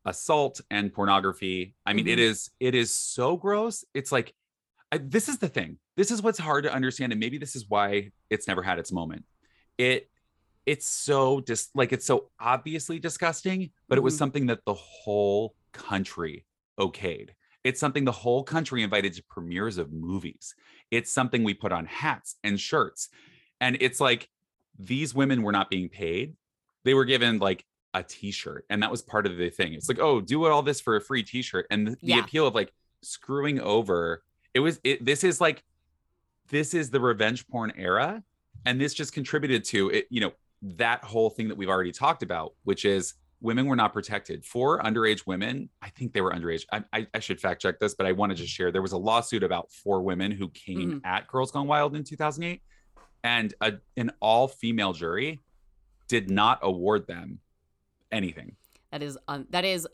assault 0.05 0.61
and 0.69 0.93
pornography. 0.93 1.75
I 1.85 1.93
mean, 1.93 2.07
it 2.07 2.19
Mhm. 2.19 2.23
is 2.23 2.51
it 2.59 2.75
is 2.75 2.95
so 2.95 3.37
gross. 3.37 3.83
It's 3.93 4.11
like 4.11 4.33
I, 4.91 4.97
this 4.97 5.29
is 5.29 5.37
the 5.37 5.47
thing. 5.49 5.77
This 5.97 6.09
is 6.09 6.21
what's 6.21 6.39
hard 6.39 6.63
to 6.63 6.73
understand, 6.73 7.11
and 7.13 7.19
maybe 7.19 7.37
this 7.37 7.55
is 7.55 7.67
why 7.69 8.11
it's 8.29 8.47
never 8.47 8.63
had 8.63 8.79
its 8.79 8.91
moment. 8.91 9.25
It 9.77 10.09
it's 10.65 10.87
so 10.87 11.41
dis 11.41 11.69
like 11.75 11.91
it's 11.93 12.05
so 12.05 12.31
obviously 12.39 12.99
disgusting, 12.99 13.71
but 13.87 13.97
it 13.97 14.01
was 14.01 14.15
Mhm. 14.15 14.19
something 14.19 14.45
that 14.47 14.65
the 14.65 14.73
whole 14.73 15.55
country 15.73 16.45
okayed. 16.79 17.29
It's 17.63 17.79
something 17.79 18.05
the 18.05 18.11
whole 18.11 18.43
country 18.43 18.83
invited 18.83 19.13
to 19.13 19.23
premieres 19.23 19.77
of 19.77 19.91
movies. 19.91 20.55
It's 20.91 21.11
something 21.11 21.43
we 21.43 21.53
put 21.53 21.71
on 21.71 21.85
hats 21.85 22.37
and 22.43 22.59
shirts. 22.59 23.09
And 23.59 23.77
it's 23.81 23.99
like 23.99 24.29
these 24.77 25.13
women 25.13 25.43
were 25.43 25.51
not 25.51 25.69
being 25.69 25.89
paid. 25.89 26.35
They 26.85 26.93
were 26.93 27.03
given 27.05 27.39
like 27.39 27.65
a 27.93 28.03
t-shirt 28.03 28.65
and 28.69 28.83
that 28.83 28.91
was 28.91 29.01
part 29.01 29.25
of 29.25 29.37
the 29.37 29.49
thing. 29.49 29.73
It's 29.73 29.89
like, 29.89 29.99
"Oh, 29.99 30.21
do 30.21 30.45
all 30.45 30.61
this 30.61 30.79
for 30.79 30.95
a 30.95 31.01
free 31.01 31.23
t-shirt." 31.23 31.65
And 31.69 31.87
the, 31.87 31.91
the 31.91 31.97
Yeah. 32.01 32.19
appeal 32.19 32.45
of 32.45 32.55
like 32.55 32.73
screwing 33.01 33.59
over 33.59 34.23
it 34.53 34.59
was 34.59 34.79
it 34.83 35.03
this 35.05 35.23
is 35.23 35.39
like 35.39 35.63
this 36.49 36.73
is 36.73 36.89
the 36.89 36.99
revenge 36.99 37.47
porn 37.47 37.71
era 37.75 38.23
and 38.65 38.79
this 38.79 38.93
just 38.93 39.13
contributed 39.13 39.63
to 39.65 39.89
it, 39.89 40.07
you 40.09 40.21
know, 40.21 40.31
that 40.61 41.03
whole 41.03 41.29
thing 41.29 41.47
that 41.47 41.57
we've 41.57 41.69
already 41.69 41.91
talked 41.91 42.23
about, 42.23 42.53
which 42.63 42.85
is 42.85 43.13
women 43.41 43.67
were 43.67 43.75
not 43.75 43.93
protected. 43.93 44.43
For 44.43 44.79
underage 44.79 45.25
women, 45.25 45.69
I 45.81 45.89
think 45.89 46.13
they 46.13 46.21
were 46.21 46.33
underage. 46.33 46.65
I, 46.71 46.83
I, 46.91 47.07
I 47.13 47.19
should 47.19 47.39
fact 47.39 47.61
check 47.61 47.79
this, 47.79 47.93
but 47.93 48.05
I 48.05 48.11
wanted 48.11 48.37
to 48.37 48.43
mm-hmm. 48.43 48.47
share 48.47 48.71
there 48.71 48.81
was 48.81 48.91
a 48.91 48.97
lawsuit 48.97 49.43
about 49.43 49.71
four 49.71 50.01
women 50.01 50.31
who 50.31 50.49
came 50.49 50.91
mm-hmm. 50.91 51.05
at 51.05 51.27
Girls 51.27 51.51
Gone 51.51 51.67
Wild 51.67 51.95
in 51.95 52.03
2008, 52.03 52.61
and 53.23 53.53
a, 53.61 53.73
an 53.95 54.11
all 54.19 54.47
female 54.47 54.91
jury 54.91 55.39
did 56.07 56.29
not 56.29 56.59
award 56.63 57.07
them 57.07 57.39
anything. 58.11 58.55
That 58.91 59.03
is 59.03 59.17
un- 59.27 59.47
that 59.51 59.65
is 59.65 59.87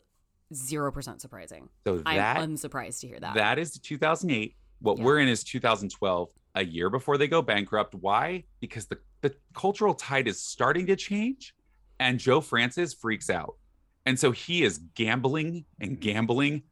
0% 0.52 1.20
surprising. 1.20 1.68
So 1.86 2.02
I'm 2.06 2.16
that 2.16 2.36
unsurprised 2.38 3.00
to 3.00 3.08
hear 3.08 3.20
that. 3.20 3.34
that 3.34 3.58
is 3.58 3.78
2008. 3.78 4.54
What 4.80 4.98
Yeah. 4.98 5.04
we're 5.04 5.18
in 5.20 5.28
is 5.28 5.42
2012, 5.42 6.28
a 6.54 6.64
year 6.64 6.88
before 6.90 7.18
they 7.18 7.28
go 7.28 7.42
bankrupt. 7.42 7.94
Why? 7.94 8.44
Because 8.60 8.86
the, 8.86 8.98
the 9.22 9.34
cultural 9.54 9.94
tide 9.94 10.28
is 10.28 10.40
starting 10.40 10.86
to 10.86 10.96
change 10.96 11.54
and 11.98 12.18
Joe 12.18 12.40
Francis 12.40 12.94
freaks 12.94 13.28
out. 13.30 13.56
And 14.04 14.18
so 14.18 14.30
he 14.30 14.62
is 14.62 14.78
gambling 14.94 15.64
and 15.80 15.98
gambling 16.00 16.62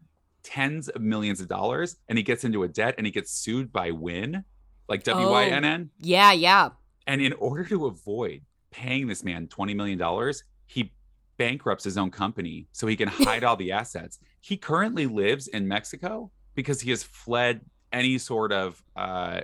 tens 0.43 0.89
of 0.89 1.01
millions 1.03 1.41
of 1.41 1.49
dollars 1.49 1.97
and 2.09 2.17
he 2.19 2.23
gets 2.23 2.45
into 2.45 2.63
a 2.63 2.69
debt 2.69 2.95
and 2.99 3.07
he 3.07 3.11
gets 3.11 3.33
sued 3.33 3.73
by 3.73 3.91
Wynn, 3.91 4.45
like 4.89 5.01
oh, 5.09 5.13
W 5.15 5.31
Y 5.31 5.45
N 5.47 5.65
N. 5.65 5.91
yeah, 5.99 6.33
yeah. 6.33 6.69
And 7.07 7.21
in 7.21 7.33
order 7.35 7.65
to 7.65 7.87
avoid 7.87 8.43
paying 8.71 9.07
this 9.09 9.25
man 9.25 9.47
$20 9.49 9.75
million, 9.75 10.33
he 10.67 10.93
bankrupts 11.37 11.85
his 11.85 11.97
own 11.99 12.11
company 12.11 12.67
so 12.73 12.87
he 12.87 12.97
can 12.97 13.09
hide 13.27 13.45
all 13.45 13.57
the 13.57 13.73
assets. 13.73 14.19
He 14.41 14.57
currently 14.57 15.07
lives 15.07 15.49
in 15.49 15.67
Mexico 15.69 16.31
because 16.55 16.81
he 16.81 16.91
has 16.91 17.03
fled 17.03 17.61
any 17.93 18.19
sort 18.19 18.53
of 18.53 18.83
uh 18.97 19.41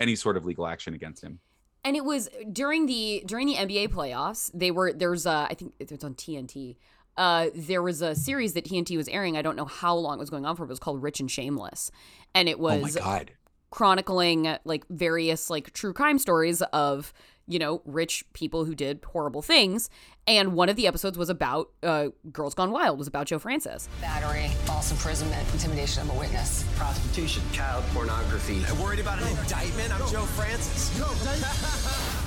any 0.00 0.16
sort 0.16 0.36
of 0.36 0.44
legal 0.44 0.66
action 0.66 0.94
against 0.94 1.22
him. 1.22 1.38
And 1.84 1.96
it 1.96 2.04
was 2.04 2.28
during 2.50 2.86
the 2.86 3.22
during 3.26 3.46
the 3.46 3.54
NBA 3.54 3.88
playoffs. 3.88 4.50
They 4.54 4.70
were 4.70 4.92
there's 4.92 5.26
a 5.26 5.46
I 5.50 5.54
think 5.54 5.74
it's 5.78 6.04
on 6.04 6.14
TNT. 6.14 6.76
Uh, 7.16 7.50
there 7.54 7.82
was 7.82 8.02
a 8.02 8.14
series 8.14 8.54
that 8.54 8.64
TNT 8.64 8.96
was 8.96 9.06
airing. 9.08 9.36
I 9.36 9.42
don't 9.42 9.54
know 9.54 9.66
how 9.66 9.94
long 9.94 10.16
it 10.16 10.20
was 10.20 10.30
going 10.30 10.44
on 10.44 10.56
for. 10.56 10.64
But 10.64 10.70
it 10.70 10.72
was 10.72 10.80
called 10.80 11.02
Rich 11.02 11.20
and 11.20 11.30
Shameless, 11.30 11.92
and 12.34 12.48
it 12.48 12.56
oh 12.58 12.62
my 12.62 12.78
was 12.78 12.96
god. 12.96 13.32
chronicling 13.70 14.56
like 14.64 14.84
various 14.88 15.48
like 15.48 15.72
true 15.72 15.92
crime 15.92 16.18
stories 16.18 16.60
of 16.72 17.12
you 17.46 17.58
know 17.58 17.82
rich 17.84 18.24
people 18.32 18.64
who 18.64 18.74
did 18.74 19.04
horrible 19.04 19.42
things. 19.42 19.90
And 20.26 20.54
one 20.54 20.70
of 20.70 20.76
the 20.76 20.86
episodes 20.86 21.18
was 21.18 21.28
about 21.28 21.68
uh, 21.82 22.08
Girls 22.32 22.54
Gone 22.54 22.70
Wild. 22.70 22.98
Was 22.98 23.06
about 23.06 23.26
Joe 23.26 23.38
Francis. 23.38 23.88
Battery, 24.00 24.48
false 24.64 24.90
imprisonment, 24.90 25.46
intimidation 25.52 26.02
of 26.02 26.16
a 26.16 26.18
witness. 26.18 26.64
prostitution, 26.76 27.42
child 27.52 27.84
pornography. 27.92 28.62
I 28.66 28.72
worried 28.82 29.00
about 29.00 29.20
an 29.22 29.28
indictment? 29.28 29.92
I'm 29.92 30.10
Joe 30.10 30.22
Francis. 30.22 30.98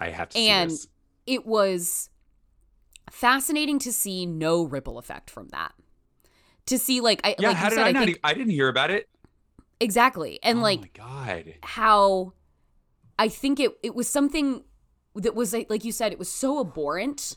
I 0.00 0.10
have 0.10 0.28
to 0.30 0.38
And 0.38 0.70
see 0.70 0.76
this. 0.76 0.88
it 1.26 1.46
was 1.46 2.10
fascinating 3.10 3.78
to 3.80 3.92
see 3.92 4.26
no 4.26 4.62
ripple 4.62 4.98
effect 4.98 5.30
from 5.30 5.48
that. 5.48 5.72
To 6.66 6.78
see 6.78 7.00
like 7.00 7.20
I 7.24 7.34
Yeah, 7.38 7.48
like 7.48 7.56
how 7.56 7.64
you 7.64 7.70
did 7.70 7.76
said, 7.76 7.84
I 7.84 7.88
I 7.88 7.92
not 7.92 8.04
think 8.04 8.16
e- 8.18 8.20
I 8.22 8.34
didn't 8.34 8.52
hear 8.52 8.68
about 8.68 8.90
it. 8.90 9.08
exactly. 9.80 10.38
And 10.42 10.58
oh 10.58 10.62
like 10.62 10.80
my 10.80 10.90
god. 10.94 11.54
how 11.62 12.32
I 13.18 13.28
think 13.28 13.58
it 13.60 13.72
it 13.82 13.94
was 13.94 14.08
something 14.08 14.62
that 15.14 15.34
was 15.34 15.52
like, 15.52 15.84
you 15.84 15.92
said, 15.92 16.12
it 16.12 16.18
was 16.18 16.30
so 16.30 16.60
abhorrent 16.60 17.36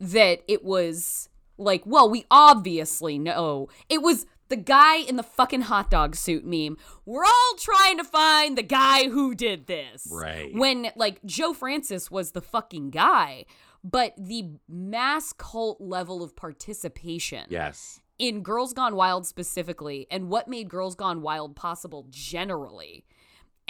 that 0.00 0.40
it 0.48 0.64
was 0.64 1.28
like, 1.58 1.82
well, 1.84 2.08
we 2.10 2.24
obviously 2.30 3.18
know. 3.18 3.68
It 3.88 4.02
was 4.02 4.26
the 4.48 4.56
guy 4.56 4.96
in 4.96 5.14
the 5.16 5.22
fucking 5.22 5.60
hot 5.62 5.90
dog 5.90 6.16
suit 6.16 6.44
meme. 6.44 6.76
We're 7.04 7.24
all 7.24 7.54
trying 7.58 7.98
to 7.98 8.04
find 8.04 8.58
the 8.58 8.62
guy 8.64 9.08
who 9.08 9.34
did 9.34 9.66
this. 9.66 10.08
Right. 10.10 10.52
When 10.54 10.90
like 10.96 11.20
Joe 11.24 11.52
Francis 11.54 12.10
was 12.10 12.32
the 12.32 12.40
fucking 12.40 12.90
guy, 12.90 13.44
but 13.84 14.14
the 14.18 14.50
mass 14.68 15.32
cult 15.32 15.80
level 15.80 16.22
of 16.22 16.34
participation 16.34 17.44
Yes. 17.48 18.00
in 18.18 18.42
Girls 18.42 18.72
Gone 18.72 18.96
Wild 18.96 19.26
specifically 19.26 20.06
and 20.10 20.28
what 20.28 20.48
made 20.48 20.68
Girls 20.68 20.94
Gone 20.96 21.22
Wild 21.22 21.54
possible 21.54 22.06
generally 22.10 23.04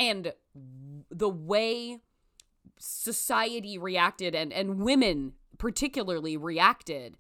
and 0.01 0.33
the 1.11 1.29
way 1.29 2.01
society 2.79 3.79
reacted 3.79 4.35
and 4.35 4.53
and 4.53 4.81
women 4.81 5.35
particularly 5.59 6.37
reacted 6.37 7.17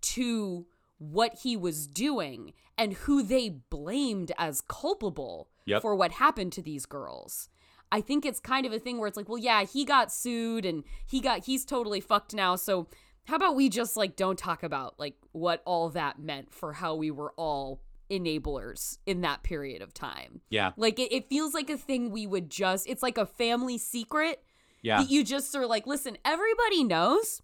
to 0.00 0.66
what 0.98 1.38
he 1.42 1.56
was 1.56 1.86
doing 1.86 2.52
and 2.76 2.92
who 2.92 3.22
they 3.22 3.48
blamed 3.48 4.30
as 4.38 4.60
culpable 4.60 5.48
Yep. 5.64 5.82
for 5.82 5.94
what 5.94 6.12
happened 6.12 6.50
to 6.54 6.62
these 6.62 6.86
girls. 6.86 7.50
I 7.92 8.00
think 8.00 8.24
it's 8.24 8.40
kind 8.40 8.64
of 8.64 8.72
a 8.72 8.78
thing 8.78 8.96
where 8.98 9.06
it's 9.06 9.18
like, 9.18 9.28
well, 9.28 9.36
yeah, 9.38 9.64
he 9.64 9.84
got 9.84 10.10
sued 10.10 10.64
and 10.64 10.82
he 11.06 11.20
got 11.20 11.44
he's 11.44 11.64
totally 11.64 12.00
fucked 12.00 12.32
now. 12.34 12.56
So 12.56 12.88
how 13.26 13.36
about 13.36 13.54
we 13.54 13.68
just 13.68 13.94
like 13.96 14.16
don't 14.16 14.38
talk 14.38 14.62
about 14.62 14.98
like 14.98 15.14
what 15.32 15.62
all 15.66 15.90
that 15.90 16.18
meant 16.18 16.54
for 16.54 16.72
how 16.74 16.94
we 16.94 17.10
were 17.10 17.32
all 17.36 17.82
enablers 18.10 18.98
in 19.06 19.20
that 19.22 19.42
period 19.42 19.82
of 19.82 19.92
time. 19.94 20.40
Yeah. 20.50 20.72
Like 20.76 20.98
it, 20.98 21.12
it 21.14 21.28
feels 21.28 21.54
like 21.54 21.70
a 21.70 21.76
thing 21.76 22.10
we 22.10 22.26
would 22.26 22.50
just 22.50 22.88
it's 22.88 23.02
like 23.02 23.18
a 23.18 23.26
family 23.26 23.78
secret 23.78 24.42
Yeah. 24.82 24.98
that 25.02 25.10
you 25.10 25.24
just 25.24 25.54
are 25.54 25.66
like, 25.66 25.86
listen, 25.86 26.16
everybody 26.24 26.84
knows. 26.84 27.42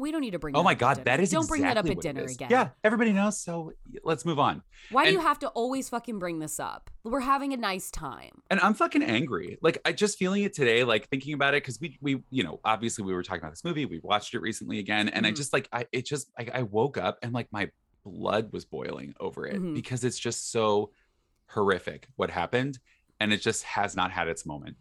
We 0.00 0.12
don't 0.12 0.20
need 0.20 0.30
to 0.30 0.38
bring 0.38 0.54
Oh 0.54 0.60
that 0.60 0.64
my 0.64 0.74
god, 0.74 1.04
that 1.06 1.18
is 1.18 1.30
Don't 1.32 1.48
bring 1.48 1.62
that 1.62 1.76
up 1.76 1.84
at 1.86 2.00
dinner 2.00 2.22
again. 2.22 2.46
Yeah, 2.52 2.68
everybody 2.84 3.12
knows. 3.12 3.40
So 3.40 3.72
let's 4.04 4.24
move 4.24 4.38
on. 4.38 4.62
Why 4.92 5.04
do 5.06 5.10
you 5.10 5.18
have 5.18 5.40
to 5.40 5.48
always 5.48 5.88
fucking 5.88 6.20
bring 6.20 6.38
this 6.38 6.60
up? 6.60 6.88
We're 7.02 7.18
having 7.18 7.52
a 7.52 7.56
nice 7.56 7.90
time. 7.90 8.42
and 8.48 8.60
I'm 8.60 8.74
fucking 8.74 9.02
angry. 9.02 9.58
Like 9.60 9.78
I 9.84 9.90
just 9.90 10.16
feeling 10.16 10.44
it 10.44 10.52
today, 10.54 10.84
like 10.84 11.08
thinking 11.08 11.34
about 11.34 11.54
it 11.54 11.64
because 11.64 11.80
we 11.80 11.98
we 12.00 12.22
you 12.30 12.44
know 12.44 12.60
obviously 12.64 13.02
we 13.04 13.12
were 13.12 13.24
talking 13.24 13.40
about 13.40 13.50
this 13.50 13.64
movie. 13.64 13.86
We 13.86 13.98
watched 13.98 14.34
it 14.34 14.38
recently 14.40 14.78
again, 14.78 15.08
and 15.08 15.26
I 15.26 15.32
Mhm. 15.32 15.36
just 15.36 15.52
like 15.52 15.68
I 15.72 15.86
it 15.90 16.06
just 16.06 16.30
I, 16.38 16.46
I 16.54 16.62
woke 16.62 16.96
up 16.96 17.18
and 17.24 17.32
like 17.32 17.48
my 17.50 17.68
blood 18.04 18.52
was 18.52 18.64
boiling 18.64 19.14
over 19.20 19.46
it 19.46 19.56
Mhm. 19.60 19.74
because 19.74 20.04
it's 20.04 20.18
just 20.18 20.50
so 20.50 20.92
horrific 21.48 22.08
what 22.16 22.30
happened. 22.30 22.78
and 23.20 23.32
it 23.32 23.38
just 23.42 23.64
has 23.64 23.96
not 23.96 24.12
had 24.12 24.28
its 24.28 24.46
moment. 24.46 24.76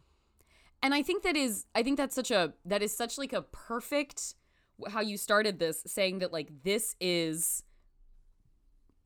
And 0.83 0.93
I 0.93 1.01
think 1.01 1.23
that 1.23 1.35
is 1.35 1.65
I 1.73 1.81
think 1.81 1.97
that's 1.97 2.13
such 2.13 2.29
a 2.29 2.53
that 2.65 2.83
is 2.83 2.95
such 2.95 3.17
like 3.17 3.33
a 3.33 3.41
perfect 3.41 4.35
how 4.89 5.01
you 5.01 5.17
started 5.17 5.57
this 5.57 5.81
saying 5.87 6.19
that 6.19 6.31
like 6.31 6.51
this 6.63 6.95
is 7.01 7.63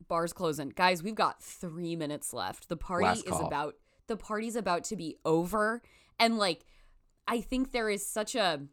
bars 0.06 0.34
closing. 0.34 0.68
Guys, 0.68 1.02
we've 1.02 1.14
got 1.14 1.42
3 1.42 1.96
minutes 1.96 2.34
left. 2.34 2.68
The 2.68 2.76
party 2.76 3.20
is 3.20 3.40
about 3.40 3.76
the 4.06 4.18
party's 4.18 4.54
about 4.56 4.84
to 4.84 4.96
be 4.96 5.16
over 5.24 5.80
and 6.20 6.36
like 6.36 6.66
I 7.26 7.40
think 7.40 7.72
there 7.72 7.88
is 7.88 8.06
such 8.06 8.34
a 8.34 8.66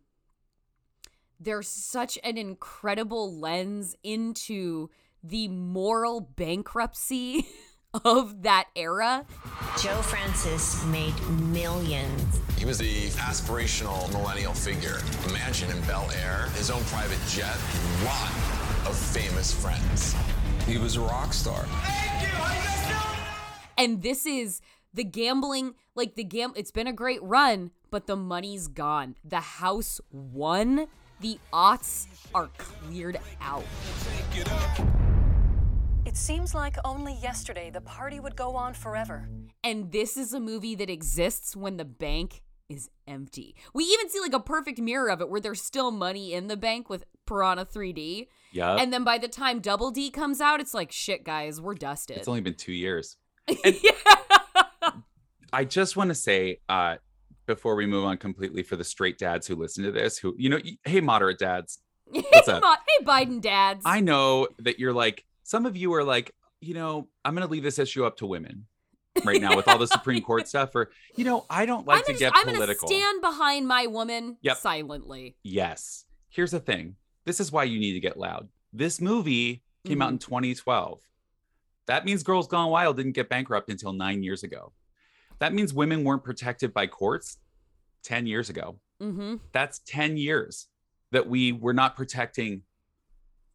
there's 1.39 1.69
such 1.69 2.19
an 2.21 2.37
incredible 2.37 3.33
lens 3.39 3.95
into 4.03 4.89
the 5.23 5.47
moral 5.47 6.21
bankruptcy 6.21 7.47
of 8.05 8.43
that 8.43 8.67
era. 8.75 9.25
Joe 9.81 10.01
Francis 10.01 10.83
made 10.85 11.19
millions. 11.29 12.39
He 12.57 12.65
was 12.65 12.77
the 12.77 13.07
aspirational 13.09 14.11
millennial 14.11 14.53
figure. 14.53 14.99
A 15.27 15.33
mansion 15.33 15.69
in 15.71 15.81
Bel 15.81 16.09
Air, 16.23 16.47
his 16.55 16.69
own 16.69 16.83
private 16.85 17.19
jet, 17.27 17.55
a 17.55 18.05
lot 18.05 18.29
of 18.87 18.95
famous 18.95 19.53
friends. 19.53 20.15
He 20.65 20.77
was 20.77 20.97
a 20.97 21.01
rock 21.01 21.33
star. 21.33 21.65
and 23.77 24.01
this 24.03 24.25
is 24.25 24.61
the 24.93 25.03
gambling 25.03 25.73
like 25.95 26.15
the 26.15 26.23
gam 26.23 26.51
it's 26.55 26.71
been 26.71 26.87
a 26.87 26.93
great 26.93 27.21
run 27.23 27.71
but 27.91 28.07
the 28.07 28.15
money's 28.15 28.67
gone 28.67 29.15
the 29.23 29.39
house 29.39 30.01
won 30.11 30.87
the 31.21 31.39
aughts 31.53 32.07
are 32.33 32.49
cleared 32.57 33.19
out 33.41 33.63
It 36.09 36.17
seems 36.17 36.55
like 36.55 36.75
only 36.83 37.13
yesterday 37.21 37.69
the 37.69 37.81
party 37.81 38.19
would 38.19 38.35
go 38.35 38.55
on 38.55 38.73
forever. 38.73 39.29
and 39.63 39.91
this 39.91 40.17
is 40.17 40.33
a 40.33 40.39
movie 40.39 40.73
that 40.73 40.89
exists 40.89 41.55
when 41.55 41.77
the 41.77 41.85
bank 41.85 42.41
is 42.67 42.89
empty 43.07 43.55
we 43.75 43.83
even 43.83 44.09
see 44.09 44.19
like 44.19 44.33
a 44.33 44.39
perfect 44.39 44.79
mirror 44.79 45.11
of 45.11 45.21
it 45.21 45.29
where 45.29 45.39
there's 45.39 45.61
still 45.61 45.91
money 45.91 46.33
in 46.33 46.47
the 46.47 46.57
bank 46.57 46.89
with 46.89 47.03
piranha 47.27 47.63
3d 47.63 48.27
Yup. 48.53 48.79
and 48.79 48.91
then 48.91 49.03
by 49.03 49.19
the 49.19 49.27
time 49.27 49.59
double 49.59 49.91
d 49.91 50.09
comes 50.09 50.41
out 50.41 50.59
it's 50.59 50.73
like 50.73 50.91
shit 50.91 51.23
guys 51.23 51.61
we're 51.61 51.75
dusted 51.75 52.17
It's 52.17 52.27
only 52.27 52.41
been 52.41 52.55
two 52.55 52.73
years. 52.73 53.15
yeah. 53.63 53.91
I 55.53 55.63
just 55.63 55.95
want 55.95 56.07
to 56.09 56.15
say, 56.15 56.59
uh, 56.69 56.95
before 57.45 57.75
we 57.75 57.85
move 57.85 58.05
on 58.05 58.17
completely 58.17 58.63
for 58.63 58.75
the 58.77 58.83
straight 58.83 59.19
dads 59.19 59.45
who 59.45 59.55
listen 59.55 59.83
to 59.83 59.91
this, 59.91 60.17
who, 60.17 60.33
you 60.39 60.49
know, 60.49 60.59
hey, 60.85 61.01
moderate 61.01 61.37
dads, 61.37 61.79
What's 62.05 62.47
up? 62.47 62.63
Hey 62.63 63.05
biden 63.05 63.39
dads 63.41 63.83
I 63.85 63.99
know 63.99 64.47
that 64.57 64.79
you're 64.79 64.93
like, 64.93 65.23
some 65.49 65.65
of 65.65 65.75
you 65.75 65.91
are 65.95 66.03
like, 66.03 66.31
you 66.61 66.75
know, 66.75 67.07
I'm 67.25 67.33
going 67.33 67.43
to 67.47 67.51
leave 67.51 67.63
this 67.63 67.79
issue 67.79 68.05
up 68.05 68.17
to 68.17 68.27
women 68.27 68.67
right 69.25 69.41
now 69.41 69.55
with 69.55 69.67
all 69.67 69.79
the 69.79 69.87
Supreme 69.87 70.21
Court 70.21 70.47
stuff, 70.53 70.75
or, 70.75 70.91
you 71.15 71.25
know, 71.25 71.47
I 71.49 71.65
don't 71.65 71.87
like 71.87 72.01
I'm 72.01 72.05
to 72.05 72.11
gonna, 72.13 72.19
get 72.19 72.33
I'm 72.35 72.53
political. 72.53 72.87
stand 72.87 73.19
behind 73.19 73.67
my 73.67 73.87
woman 73.87 74.37
Yep. 74.43 74.57
silently. 74.57 75.37
Yes. 75.41 76.05
Here's 76.29 76.51
the 76.51 76.59
thing. 76.59 76.97
This 77.25 77.39
is 77.39 77.51
why 77.51 77.63
you 77.63 77.79
need 77.79 77.93
to 77.93 77.99
get 77.99 78.15
loud. 78.15 78.47
This 78.71 79.01
movie 79.01 79.63
came 79.87 80.03
out 80.03 80.09
in 80.11 80.19
Mm-hmm. 80.19 80.29
2012. 80.29 80.99
That 81.87 82.05
means 82.05 82.21
Girls 82.21 82.47
Gone 82.47 82.69
Wild 82.69 82.97
didn't 82.97 83.13
get 83.13 83.27
bankrupt 83.27 83.71
until 83.71 83.91
nine 83.91 84.21
years 84.21 84.43
ago. 84.43 84.71
That 85.39 85.51
means 85.55 85.73
women 85.73 86.03
weren't 86.03 86.23
protected 86.23 86.75
by 86.75 86.85
courts 86.85 87.39
10 88.03 88.27
years 88.27 88.51
ago. 88.51 88.77
Mm-hmm. 89.01 89.37
That's 89.51 89.79
10 89.87 90.15
years 90.17 90.67
that 91.11 91.27
we 91.27 91.51
were 91.53 91.73
not 91.73 91.95
protecting 91.95 92.61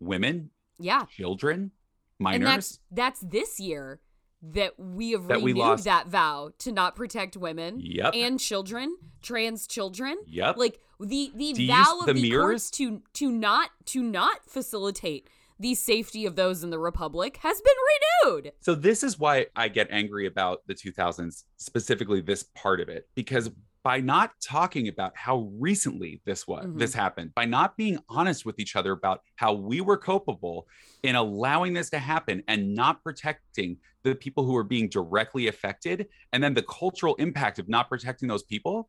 women, 0.00 0.50
Yeah. 0.80 1.04
children, 1.04 1.70
minors. 2.18 2.36
And 2.36 2.46
that's 2.46 2.78
that's 2.90 3.20
this 3.20 3.60
year 3.60 4.00
that 4.42 4.78
we 4.78 5.12
have 5.12 5.26
That 5.28 5.40
we 5.40 5.52
renewed 5.52 5.62
lost- 5.66 5.84
that 5.84 6.08
vow 6.08 6.50
to 6.58 6.70
not 6.72 6.94
protect 6.96 7.36
women 7.36 7.78
Yep. 7.80 8.12
and 8.14 8.38
children, 8.38 8.94
trans 9.22 9.66
children. 9.66 10.18
Yep. 10.26 10.56
Like 10.58 10.80
the 11.00 11.32
the 11.34 11.66
vow 11.66 12.00
of 12.00 12.06
the 12.06 12.12
the, 12.14 12.30
courts 12.30 12.70
to 12.72 13.02
to 13.14 13.30
not 13.30 13.70
to 13.86 14.02
not 14.02 14.44
facilitate 14.48 15.28
the 15.58 15.74
safety 15.74 16.26
of 16.26 16.34
those 16.36 16.64
in 16.64 16.70
the 16.70 16.78
republic 16.78 17.38
has 17.38 17.60
been 17.60 18.32
renewed. 18.32 18.52
So 18.60 18.74
this 18.74 19.02
is 19.04 19.18
why 19.20 19.46
I 19.54 19.68
get 19.68 19.86
angry 19.90 20.26
about 20.26 20.66
the 20.66 20.74
2000s, 20.74 21.44
specifically 21.58 22.20
this 22.20 22.42
part 22.54 22.80
of 22.80 22.88
it, 22.88 23.08
because 23.14 23.50
by 23.84 24.00
not 24.00 24.32
talking 24.42 24.88
about 24.88 25.12
how 25.14 25.50
recently 25.58 26.20
this 26.24 26.48
was, 26.48 26.64
Mhm. 26.64 26.78
this 26.78 26.94
happened, 26.94 27.34
by 27.34 27.44
not 27.44 27.76
being 27.76 27.98
honest 28.08 28.44
with 28.46 28.58
each 28.58 28.74
other 28.76 28.92
about 28.92 29.20
how 29.36 29.52
we 29.52 29.80
were 29.82 29.98
culpable 29.98 30.66
in 31.02 31.14
allowing 31.14 31.74
this 31.74 31.90
to 31.90 31.98
happen 31.98 32.42
and 32.48 32.74
not 32.74 33.04
protecting 33.04 33.76
the 34.02 34.14
people 34.14 34.44
who 34.44 34.52
were 34.54 34.64
being 34.64 34.88
directly 34.88 35.46
affected, 35.48 36.08
and 36.32 36.42
then 36.42 36.54
the 36.54 36.62
cultural 36.62 37.14
impact 37.16 37.58
of 37.58 37.68
not 37.68 37.88
protecting 37.90 38.26
those 38.26 38.42
people, 38.42 38.88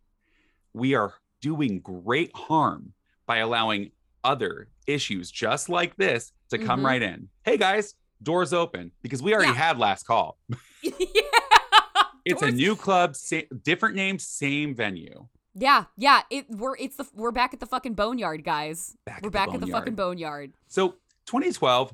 we 0.73 0.95
are 0.95 1.13
doing 1.41 1.81
great 1.81 2.31
harm 2.36 2.93
by 3.27 3.38
allowing 3.38 3.91
other 4.23 4.69
issues 4.88 5.29
just 5.29 5.67
like 5.69 5.95
this 5.97 6.31
to 6.49 6.58
come 6.58 6.81
Mhm. 6.81 6.86
right 6.86 7.01
in. 7.01 7.29
Hey 7.43 7.58
guys, 7.58 7.95
doors 8.23 8.53
open 8.53 8.91
because 9.01 9.21
we 9.21 9.34
already 9.34 9.49
Yeah. 9.51 9.55
had 9.58 9.77
last 9.77 10.03
call. 10.08 10.39
yeah. 10.81 11.21
It's 12.25 12.41
a 12.41 12.51
new 12.51 12.75
club, 12.75 13.15
sa- 13.15 13.41
different 13.63 13.95
name, 13.95 14.19
same 14.19 14.75
venue. 14.75 15.27
Yeah, 15.53 15.85
yeah. 15.95 16.21
It 16.29 16.49
we're 16.49 16.75
it's 16.77 16.97
the 16.97 17.07
we're 17.13 17.31
back 17.31 17.53
at 17.53 17.59
the 17.59 17.65
fucking 17.65 17.93
boneyard, 17.93 18.43
guys. 18.43 18.97
Back 19.05 19.21
we're 19.21 19.27
at 19.27 19.31
the 19.31 19.31
back 19.31 19.53
at 19.53 19.61
the 19.61 19.67
fucking 19.67 19.95
boneyard. 19.95 20.53
So 20.67 20.95
2012, 21.27 21.93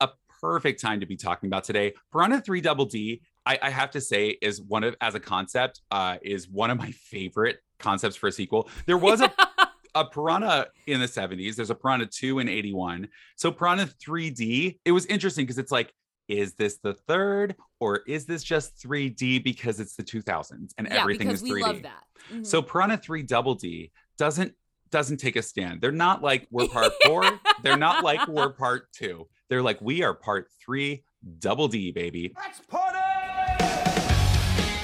a 0.00 0.10
perfect 0.40 0.80
time 0.80 1.00
to 1.00 1.06
be 1.06 1.16
talking 1.16 1.48
about 1.48 1.64
today. 1.64 1.94
Piranha 2.12 2.40
3 2.40 2.60
Double 2.60 2.84
D, 2.84 3.22
I, 3.44 3.58
I 3.60 3.70
have 3.70 3.90
to 3.92 4.00
say, 4.00 4.38
is 4.40 4.60
one 4.60 4.84
of 4.84 4.94
as 5.00 5.14
a 5.14 5.20
concept, 5.20 5.80
uh, 5.90 6.18
is 6.22 6.48
one 6.48 6.70
of 6.70 6.78
my 6.78 6.92
favorite 6.92 7.58
concepts 7.80 8.14
for 8.14 8.28
a 8.28 8.32
sequel. 8.32 8.68
There 8.86 8.98
was 8.98 9.20
a 9.20 9.32
a 9.94 10.04
Piranha 10.04 10.68
in 10.86 11.00
the 11.00 11.06
70s. 11.06 11.56
There's 11.56 11.70
a 11.70 11.74
Piranha 11.74 12.06
2 12.06 12.38
in 12.38 12.48
81. 12.48 13.08
So 13.36 13.50
Piranha 13.50 13.86
3D, 13.86 14.78
it 14.84 14.92
was 14.92 15.06
interesting 15.06 15.44
because 15.44 15.58
it's 15.58 15.72
like, 15.72 15.92
is 16.28 16.54
this 16.54 16.78
the 16.78 16.94
third 16.94 17.56
or 17.80 18.00
is 18.06 18.26
this 18.26 18.42
just 18.42 18.76
3D 18.78 19.42
because 19.42 19.80
it's 19.80 19.96
the 19.96 20.02
2000s 20.04 20.70
and 20.78 20.86
yeah, 20.90 21.00
everything 21.00 21.28
is 21.30 21.42
3D? 21.42 21.52
we 21.54 21.62
love 21.62 21.82
that. 21.82 22.04
Mhm. 22.32 22.46
So 22.46 22.62
Piranha 22.62 22.96
3 22.98 23.22
Double 23.22 23.54
D 23.54 23.90
doesn't 24.18 24.54
doesn't 24.90 25.16
take 25.16 25.36
a 25.36 25.42
stand. 25.42 25.80
They're 25.80 25.90
not 25.90 26.22
like 26.22 26.46
we're 26.50 26.68
part 26.68 26.92
4. 27.06 27.40
They're 27.62 27.76
not 27.76 28.04
like 28.04 28.26
we're 28.28 28.50
part 28.52 28.92
2. 28.92 29.26
They're 29.48 29.62
like 29.62 29.80
we 29.80 30.02
are 30.02 30.14
part 30.14 30.48
3 30.64 31.02
Double 31.38 31.68
D, 31.68 31.92
baby. 31.92 32.34
Let's 32.36 32.60
party! 32.60 32.98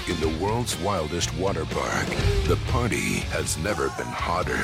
In 0.09 0.19
the 0.21 0.39
world's 0.43 0.79
wildest 0.79 1.35
water 1.37 1.65
park, 1.67 2.07
the 2.47 2.59
party 2.69 3.17
has 3.31 3.59
never 3.59 3.89
been 3.91 4.07
hotter. 4.07 4.57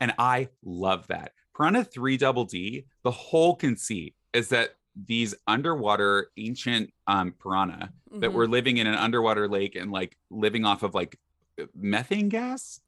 And 0.00 0.12
I 0.18 0.48
love 0.64 1.06
that. 1.08 1.32
Piranha 1.54 1.84
3 1.84 2.16
Double 2.16 2.44
D, 2.44 2.86
the 3.04 3.10
whole 3.10 3.54
conceit 3.54 4.14
is 4.32 4.48
that 4.48 4.76
these 5.06 5.34
underwater 5.46 6.28
ancient 6.36 6.92
um, 7.06 7.32
piranha 7.42 7.92
that 8.12 8.30
Mhm. 8.30 8.34
were 8.34 8.46
living 8.46 8.76
in 8.76 8.86
an 8.86 8.94
underwater 8.94 9.48
lake 9.48 9.74
and 9.74 9.90
like 9.90 10.16
living 10.30 10.64
off 10.64 10.82
of 10.82 10.94
like 10.94 11.18
methane 11.74 12.28
gas, 12.28 12.80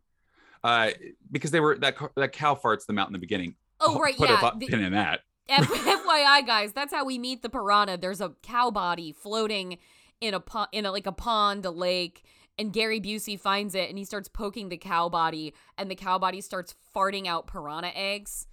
uh, 0.62 0.90
because 1.30 1.50
they 1.50 1.60
were 1.60 1.76
that 1.78 1.96
that 2.16 2.32
cow 2.32 2.54
farts 2.54 2.86
them 2.86 2.98
out 2.98 3.06
in 3.08 3.12
the 3.12 3.18
beginning. 3.18 3.54
Oh 3.80 3.98
right, 3.98 4.16
Put 4.16 4.28
yeah. 4.28 4.50
the- 4.58 4.66
pin 4.66 4.80
in 4.84 4.92
that. 4.92 5.20
F- 5.48 5.68
FYI, 6.06 6.46
guys, 6.46 6.72
that's 6.72 6.92
how 6.92 7.04
we 7.04 7.18
meet 7.18 7.42
the 7.42 7.50
piranha. 7.50 7.98
There's 7.98 8.20
a 8.22 8.30
cow 8.42 8.70
body 8.70 9.12
floating 9.12 9.78
in 10.20 10.32
a 10.34 10.40
po- 10.40 10.66
in 10.72 10.86
a, 10.86 10.92
like 10.92 11.06
a 11.06 11.12
pond, 11.12 11.66
a 11.66 11.70
lake, 11.70 12.24
and 12.58 12.72
Gary 12.72 12.98
Busey 13.00 13.38
finds 13.38 13.74
it 13.74 13.90
and 13.90 13.98
he 13.98 14.04
starts 14.04 14.28
poking 14.28 14.68
the 14.70 14.78
cow 14.78 15.08
body, 15.10 15.52
and 15.76 15.90
the 15.90 15.94
cow 15.94 16.18
body 16.18 16.40
starts 16.40 16.74
farting 16.94 17.26
out 17.26 17.46
piranha 17.46 17.90
eggs 17.94 18.46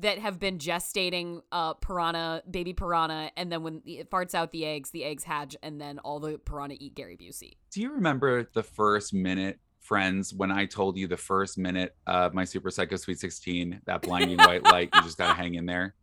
that 0.00 0.18
have 0.18 0.38
been 0.38 0.58
gestating 0.58 1.40
uh 1.52 1.74
piranha 1.74 2.42
baby 2.50 2.72
piranha 2.72 3.30
and 3.36 3.50
then 3.52 3.62
when 3.62 3.82
it 3.86 4.10
farts 4.10 4.34
out 4.34 4.50
the 4.52 4.64
eggs 4.66 4.90
the 4.90 5.04
eggs 5.04 5.24
hatch 5.24 5.56
and 5.62 5.80
then 5.80 5.98
all 6.00 6.20
the 6.20 6.38
piranha 6.38 6.76
eat 6.80 6.94
gary 6.94 7.16
busey 7.16 7.52
Do 7.70 7.80
you 7.80 7.92
remember 7.92 8.44
the 8.52 8.62
first 8.62 9.12
minute, 9.14 9.58
friends, 9.80 10.32
when 10.34 10.50
I 10.52 10.66
told 10.66 10.96
you 10.96 11.06
the 11.06 11.16
first 11.16 11.58
minute 11.58 11.96
of 12.06 12.34
my 12.34 12.44
Super 12.44 12.70
Psycho 12.70 12.96
Sweet 12.96 13.18
16, 13.18 13.80
that 13.86 14.02
blinding 14.02 14.38
white 14.48 14.64
light, 14.64 14.90
you 14.94 15.02
just 15.02 15.18
gotta 15.18 15.34
hang 15.34 15.54
in 15.54 15.66
there? 15.66 15.94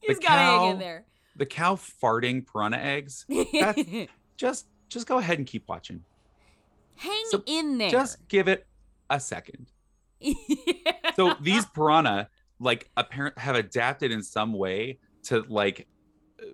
he's 0.00 0.18
The 0.18 0.22
gotta 0.22 0.40
hang 0.40 0.58
cow- 0.58 0.70
in 0.72 0.78
there 0.78 1.04
The 1.36 1.46
cow 1.46 1.76
farting 1.76 2.46
piranha 2.46 2.78
eggs. 2.78 3.24
Just 4.36 4.66
just 4.88 5.06
go 5.06 5.18
ahead 5.18 5.38
and 5.38 5.46
keep 5.46 5.68
watching. 5.68 6.04
hang 6.96 7.24
So, 7.30 7.42
in 7.46 7.78
there 7.78 7.90
Just 7.90 8.26
give 8.28 8.46
it 8.48 8.66
a 9.10 9.18
second. 9.20 9.66
So 11.16 11.34
these 11.40 11.66
piranha 11.66 12.28
like 12.60 12.90
apparent 12.96 13.38
have 13.38 13.56
adapted 13.56 14.10
in 14.12 14.22
some 14.22 14.52
way 14.52 14.98
to 15.24 15.44
like 15.48 15.86
uh, 16.42 16.44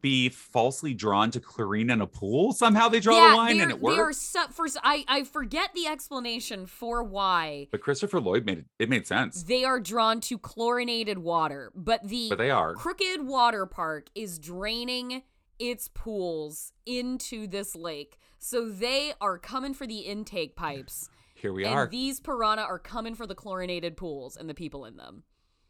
be 0.00 0.28
falsely 0.28 0.92
drawn 0.92 1.30
to 1.30 1.40
chlorine 1.40 1.88
in 1.88 2.02
a 2.02 2.06
pool. 2.06 2.52
Somehow 2.52 2.88
they 2.90 3.00
draw 3.00 3.30
the 3.30 3.36
line 3.36 3.58
and 3.60 3.70
it 3.72 3.80
They 3.80 3.86
are 3.88 4.06
works. 4.06 4.18
so, 4.18 4.46
for 4.48 4.66
I 4.82 5.04
I 5.08 5.24
forget 5.24 5.70
the 5.74 5.86
explanation 5.86 6.66
for 6.66 7.02
why 7.02 7.68
But 7.70 7.80
Christopher 7.80 8.20
Lloyd 8.20 8.44
made 8.44 8.58
it 8.58 8.64
it 8.78 8.88
made 8.90 9.06
sense. 9.06 9.42
they 9.44 9.64
are 9.64 9.80
drawn 9.80 10.20
to 10.22 10.38
chlorinated 10.38 11.18
water, 11.18 11.72
but 11.74 12.06
the 12.06 12.28
But 12.28 12.38
they 12.38 12.50
are. 12.50 12.74
Crooked 12.74 13.26
Water 13.26 13.64
Park 13.64 14.08
is 14.14 14.38
draining 14.38 15.22
its 15.58 15.88
pools 15.88 16.72
into 16.84 17.46
this 17.46 17.74
lake. 17.74 18.18
So 18.38 18.68
they 18.68 19.14
are 19.22 19.38
coming 19.38 19.72
for 19.72 19.86
the 19.86 20.00
intake 20.00 20.54
pipes. 20.54 21.08
Here 21.44 21.52
we 21.52 21.66
and 21.66 21.74
are. 21.74 21.86
these 21.86 22.20
piranha 22.20 22.62
are 22.62 22.78
coming 22.78 23.14
for 23.14 23.26
the 23.26 23.34
chlorinated 23.34 23.98
pools 23.98 24.38
and 24.38 24.48
the 24.48 24.54
people 24.54 24.86
in 24.86 24.96
them. 24.96 25.24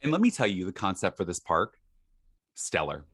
And 0.05 0.13
let 0.13 0.21
me 0.21 0.31
tell 0.31 0.47
you 0.47 0.65
the 0.65 0.73
concept 0.73 1.17
for 1.17 1.25
this 1.25 1.41
park 1.41 1.79
stellar. 2.55 3.07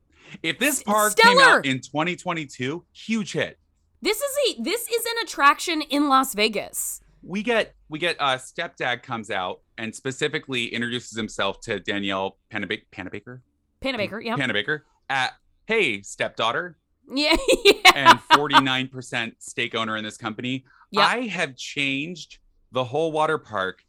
If 0.43 0.59
this 0.59 0.83
park 0.83 1.17
came 1.17 1.39
out 1.39 1.65
in 1.65 1.81
2022, 1.81 2.85
huge 2.93 3.33
hit. 3.33 3.59
This 4.03 4.21
is 4.21 4.37
a 4.59 4.63
this 4.63 4.87
is 4.89 5.07
an 5.07 5.13
attraction 5.23 5.81
in 5.81 6.11
Las 6.11 6.35
Vegas. 6.35 7.01
We 7.23 7.43
get 7.43 7.75
we 7.89 7.99
get 7.99 8.17
uh 8.21 8.37
stepdad 8.37 9.03
comes 9.03 9.31
out 9.31 9.63
and 9.79 9.95
specifically 9.95 10.67
introduces 10.67 11.17
himself 11.17 11.63
to 11.63 11.81
Danielle 11.81 12.37
Panabaker 12.53 12.83
Panabaker 12.93 13.41
Panabaker, 13.83 14.23
yeah. 14.23 14.37
Panabaker 14.37 14.81
at 15.09 15.33
hey 15.67 16.03
stepdaughter 16.03 16.77
yeah, 17.11 17.37
yeah. 17.65 17.93
and 17.95 18.19
49% 18.33 19.33
stake 19.39 19.75
owner 19.75 19.97
in 19.97 20.05
this 20.05 20.17
company. 20.19 20.65
Yep. 20.93 21.05
I 21.05 21.21
have 21.23 21.57
changed 21.57 22.39
the 22.73 22.85
whole 22.85 23.13
water 23.13 23.39
park 23.39 23.83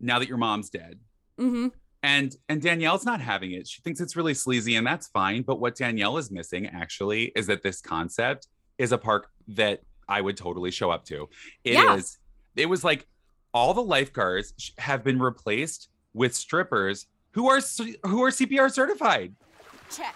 now 0.00 0.18
that 0.18 0.28
your 0.28 0.38
mom's 0.38 0.70
dead. 0.70 0.98
hmm 1.38 1.68
And 2.02 2.36
and 2.48 2.60
Danielle's 2.60 3.04
not 3.04 3.20
having 3.20 3.52
it. 3.52 3.66
She 3.66 3.80
thinks 3.82 4.00
it's 4.00 4.16
really 4.16 4.34
sleazy 4.34 4.76
and 4.76 4.86
that's 4.86 5.08
fine, 5.08 5.42
but 5.42 5.60
what 5.60 5.76
Danielle 5.76 6.18
is 6.18 6.30
missing 6.30 6.66
actually 6.66 7.32
is 7.36 7.46
that 7.46 7.62
this 7.62 7.80
concept 7.80 8.48
is 8.78 8.92
a 8.92 8.98
park 8.98 9.30
that 9.48 9.80
I 10.08 10.20
would 10.20 10.36
totally 10.36 10.70
show 10.70 10.90
up 10.90 11.04
to. 11.06 11.28
It 11.64 11.78
is. 11.78 12.18
Yeah. 12.56 12.64
it 12.64 12.66
was 12.66 12.84
like 12.84 13.06
all 13.54 13.72
the 13.72 13.82
lifeguards 13.82 14.72
have 14.78 15.04
been 15.04 15.18
replaced 15.20 15.88
with 16.12 16.34
strippers 16.34 17.06
who 17.32 17.48
are 17.48 17.60
who 18.04 18.22
are 18.22 18.30
CPR 18.30 18.70
certified. 18.70 19.34
Chet, 19.90 20.14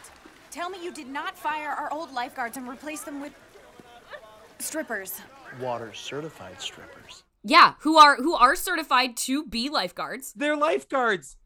tell 0.51 0.69
me 0.71 0.83
you 0.83 0.93
did 0.93 1.09
not 1.09 1.39
fire 1.39 1.71
our 1.71 1.91
old 1.93 2.13
lifeguards 2.13 2.57
and 2.57 2.69
replace 2.69 3.03
them 3.03 3.21
with 3.21 3.33
strippers. 4.59 5.21
Water 5.61 5.93
certified 5.95 6.61
strippers. 6.61 7.23
Yeah, 7.45 7.75
who 7.81 7.97
are 7.99 8.17
who 8.17 8.35
are 8.35 8.55
certified 8.57 9.17
to 9.19 9.45
be 9.47 9.69
lifeguards. 9.69 10.33
They're 10.37 10.57
lifeguards. 10.57 11.37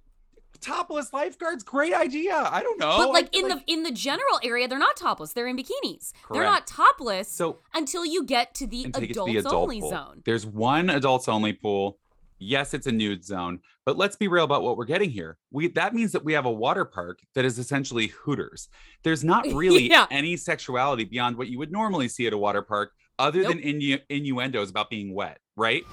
Topless 0.60 1.12
lifeguards, 1.12 1.64
great 1.64 1.92
idea. 1.92 2.34
I 2.36 2.62
don't 2.62 2.78
know. 2.78 2.96
but 2.98 3.10
like 3.10 3.32
feel 3.34 3.46
in 3.46 3.48
the 3.48 3.62
in 3.66 3.82
the 3.82 3.90
general 3.90 4.38
area, 4.44 4.68
they're 4.68 4.78
not 4.78 4.96
topless. 4.96 5.32
They're 5.32 5.48
in 5.48 5.56
bikinis. 5.56 6.12
They're 6.32 6.44
not 6.44 6.66
topless 6.68 7.28
So- 7.28 7.58
until 7.74 8.06
you 8.06 8.24
get 8.24 8.54
to 8.56 8.66
the 8.68 8.84
until 8.84 9.00
you 9.02 9.06
get 9.08 9.14
to 9.14 9.24
the 9.42 9.48
adult 9.48 9.54
only 9.64 9.80
pool. 9.80 9.90
zone. 9.90 10.22
There's 10.24 10.46
one 10.46 10.88
adults 10.88 11.28
only 11.28 11.52
pool. 11.52 11.98
Yes, 12.38 12.74
it's 12.74 12.86
a 12.88 12.92
nude 12.92 13.24
zone, 13.24 13.60
but 13.84 13.96
let's 13.96 14.16
be 14.16 14.26
real 14.28 14.44
about 14.44 14.62
what 14.62 14.76
we're 14.76 14.84
getting 14.84 15.10
here. 15.10 15.36
We 15.50 15.66
that 15.68 15.94
means 15.94 16.12
that 16.12 16.24
we 16.24 16.32
have 16.34 16.44
a 16.46 16.50
water 16.50 16.84
park 16.84 17.20
that 17.34 17.44
is 17.44 17.58
essentially 17.58 18.08
Hooters. 18.08 18.68
There's 19.02 19.24
not 19.24 19.46
really 19.52 19.88
Yeah. 19.90 20.06
any 20.12 20.36
sexuality 20.36 21.04
beyond 21.04 21.36
what 21.38 21.48
you 21.48 21.58
would 21.58 21.72
normally 21.72 22.06
see 22.08 22.26
at 22.28 22.32
a 22.32 22.38
water 22.38 22.62
park, 22.62 22.92
other 23.18 23.42
than 23.42 23.58
innu- 23.58 24.00
innuendos 24.08 24.70
about 24.70 24.90
being 24.90 25.14
wet, 25.14 25.38
right? 25.56 25.84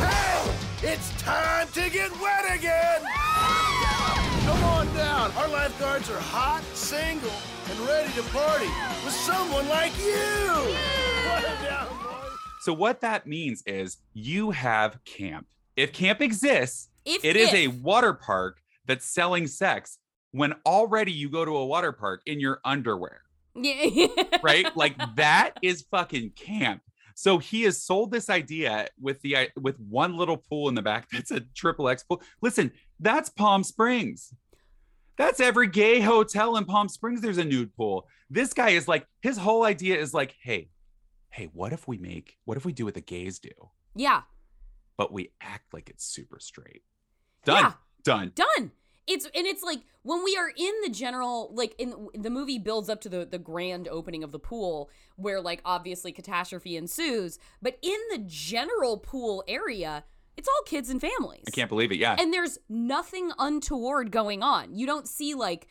Hey! 0.00 0.52
It's 0.82 1.10
time 1.22 1.68
to 1.68 1.90
get 1.90 2.10
wet 2.20 2.56
again! 2.56 3.02
Come 4.44 4.64
on 4.64 4.86
down. 4.94 5.30
Our 5.32 5.48
lifeguards 5.48 6.10
are 6.10 6.18
hot, 6.18 6.62
single, 6.74 7.30
and 7.70 7.78
ready 7.80 8.12
to 8.14 8.22
party 8.30 8.70
with 9.04 9.14
someone 9.14 9.68
like 9.68 9.92
you! 9.98 10.74
Down. 11.68 11.86
So 12.60 12.72
what 12.72 13.00
that 13.02 13.26
means 13.26 13.62
is 13.66 13.98
you 14.12 14.50
have 14.50 14.98
camp. 15.04 15.46
If 15.76 15.92
camp 15.92 16.20
exists, 16.20 16.88
If 17.04 17.24
it 17.24 17.36
is 17.36 17.52
a 17.54 17.68
water 17.68 18.12
park 18.12 18.60
that's 18.86 19.06
selling 19.06 19.46
sex 19.46 19.98
when 20.32 20.54
already 20.66 21.12
you 21.12 21.30
go 21.30 21.44
to 21.44 21.56
a 21.56 21.66
water 21.66 21.92
park 21.92 22.22
in 22.26 22.40
your 22.40 22.60
underwear. 22.64 23.22
Yeah. 23.62 24.06
right? 24.42 24.74
Like 24.76 24.96
that 25.16 25.54
is 25.62 25.84
fucking 25.90 26.30
camp. 26.30 26.82
So 27.14 27.38
he 27.38 27.62
has 27.62 27.82
sold 27.82 28.10
this 28.10 28.30
idea 28.30 28.88
with 28.98 29.20
the 29.22 29.50
with 29.60 29.78
one 29.78 30.16
little 30.16 30.36
pool 30.36 30.68
in 30.68 30.74
the 30.74 30.82
back 30.82 31.08
that's 31.12 31.30
a 31.30 31.40
triple 31.54 31.88
X 31.88 32.02
pool. 32.02 32.22
Listen, 32.40 32.72
that's 32.98 33.28
Palm 33.28 33.62
Springs. 33.62 34.32
That's 35.18 35.38
every 35.38 35.66
gay 35.66 36.00
hotel 36.00 36.56
in 36.56 36.64
Palm 36.64 36.88
Springs. 36.88 37.20
There's 37.20 37.36
a 37.36 37.44
nude 37.44 37.74
pool. 37.76 38.06
This 38.30 38.54
guy 38.54 38.70
is 38.70 38.88
like, 38.88 39.06
his 39.20 39.36
whole 39.36 39.64
idea 39.64 40.00
is 40.00 40.14
like, 40.14 40.34
hey, 40.42 40.70
hey, 41.28 41.50
what 41.52 41.74
if 41.74 41.86
we 41.86 41.98
make, 41.98 42.38
what 42.46 42.56
if 42.56 42.64
we 42.64 42.72
do 42.72 42.86
what 42.86 42.94
the 42.94 43.02
gays 43.02 43.38
do, 43.38 43.50
yeah. 43.94 44.22
but 44.96 45.12
we 45.12 45.30
act 45.42 45.74
like 45.74 45.90
it's 45.90 46.06
super 46.06 46.38
straight? 46.40 46.84
Done. 47.44 47.64
Yeah. 47.64 47.72
Done. 48.02 48.32
done 48.34 48.70
it's 49.10 49.24
and 49.24 49.46
it's 49.46 49.62
like 49.62 49.80
when 50.02 50.22
we 50.22 50.36
are 50.36 50.50
in 50.56 50.72
the 50.82 50.88
general 50.88 51.50
like 51.52 51.74
in 51.78 52.08
the 52.14 52.30
movie 52.30 52.58
builds 52.58 52.88
up 52.88 53.00
to 53.00 53.08
the 53.08 53.26
the 53.26 53.38
grand 53.38 53.88
opening 53.88 54.22
of 54.22 54.30
the 54.30 54.38
pool 54.38 54.88
where 55.16 55.40
like 55.40 55.60
obviously 55.64 56.12
catastrophe 56.12 56.76
ensues 56.76 57.38
but 57.60 57.76
in 57.82 57.98
the 58.10 58.18
general 58.26 58.96
pool 58.96 59.42
area 59.48 60.04
it's 60.36 60.48
all 60.48 60.62
kids 60.64 60.88
and 60.88 61.00
families 61.00 61.44
I 61.46 61.50
can't 61.50 61.68
believe 61.68 61.92
it. 61.92 61.98
Yeah. 61.98 62.16
and 62.18 62.32
there's 62.32 62.58
nothing 62.68 63.32
untoward 63.38 64.12
going 64.12 64.42
on 64.42 64.74
you 64.74 64.86
don't 64.86 65.08
see 65.08 65.34
like 65.34 65.66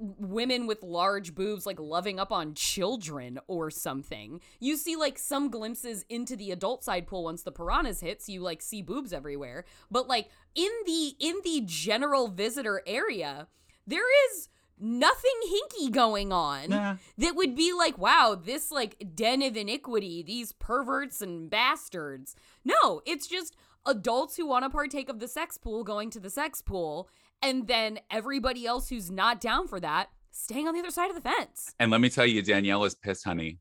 women 0.00 0.66
with 0.66 0.82
large 0.82 1.34
boobs 1.34 1.66
like 1.66 1.78
loving 1.78 2.18
up 2.18 2.32
on 2.32 2.54
children 2.54 3.38
or 3.46 3.70
something. 3.70 4.40
You 4.58 4.76
see 4.76 4.96
like 4.96 5.18
some 5.18 5.50
glimpses 5.50 6.04
into 6.08 6.36
the 6.36 6.50
adult 6.50 6.82
side 6.82 7.06
pool 7.06 7.24
once 7.24 7.42
the 7.42 7.52
piranhas 7.52 8.00
hit 8.00 8.22
so 8.22 8.32
you 8.32 8.40
like 8.40 8.62
see 8.62 8.82
boobs 8.82 9.12
everywhere. 9.12 9.64
But 9.90 10.08
like 10.08 10.30
in 10.54 10.70
the 10.86 11.14
in 11.18 11.36
the 11.44 11.62
general 11.66 12.28
visitor 12.28 12.82
area 12.86 13.48
there 13.86 14.06
is 14.30 14.48
nothing 14.78 15.30
hinky 15.46 15.90
going 15.90 16.32
on 16.32 16.70
Nah. 16.70 16.96
that 17.18 17.36
would 17.36 17.54
be 17.54 17.72
like 17.74 17.98
wow 17.98 18.34
this 18.34 18.70
like 18.70 18.96
den 19.14 19.42
of 19.42 19.56
iniquity 19.56 20.22
these 20.22 20.52
perverts 20.52 21.20
and 21.20 21.50
bastards. 21.50 22.34
No 22.64 23.02
it's 23.04 23.26
just 23.26 23.56
adults 23.86 24.36
who 24.36 24.46
want 24.46 24.64
to 24.64 24.70
partake 24.70 25.08
of 25.08 25.18
the 25.18 25.28
sex 25.28 25.58
pool 25.58 25.84
going 25.84 26.10
to 26.10 26.20
the 26.20 26.30
sex 26.30 26.62
pool 26.62 27.08
and 27.42 27.66
then 27.66 27.98
everybody 28.10 28.66
else 28.66 28.88
who's 28.88 29.10
not 29.10 29.40
down 29.40 29.66
for 29.68 29.80
that 29.80 30.10
staying 30.30 30.68
on 30.68 30.74
the 30.74 30.80
other 30.80 30.90
side 30.90 31.10
of 31.10 31.16
the 31.16 31.22
fence 31.28 31.74
And 31.78 31.90
let 31.90 32.00
me 32.00 32.08
tell 32.10 32.26
you, 32.26 32.42
Danielle 32.42 32.84
is 32.84 32.94
pissed, 32.94 33.24
honey. 33.24 33.58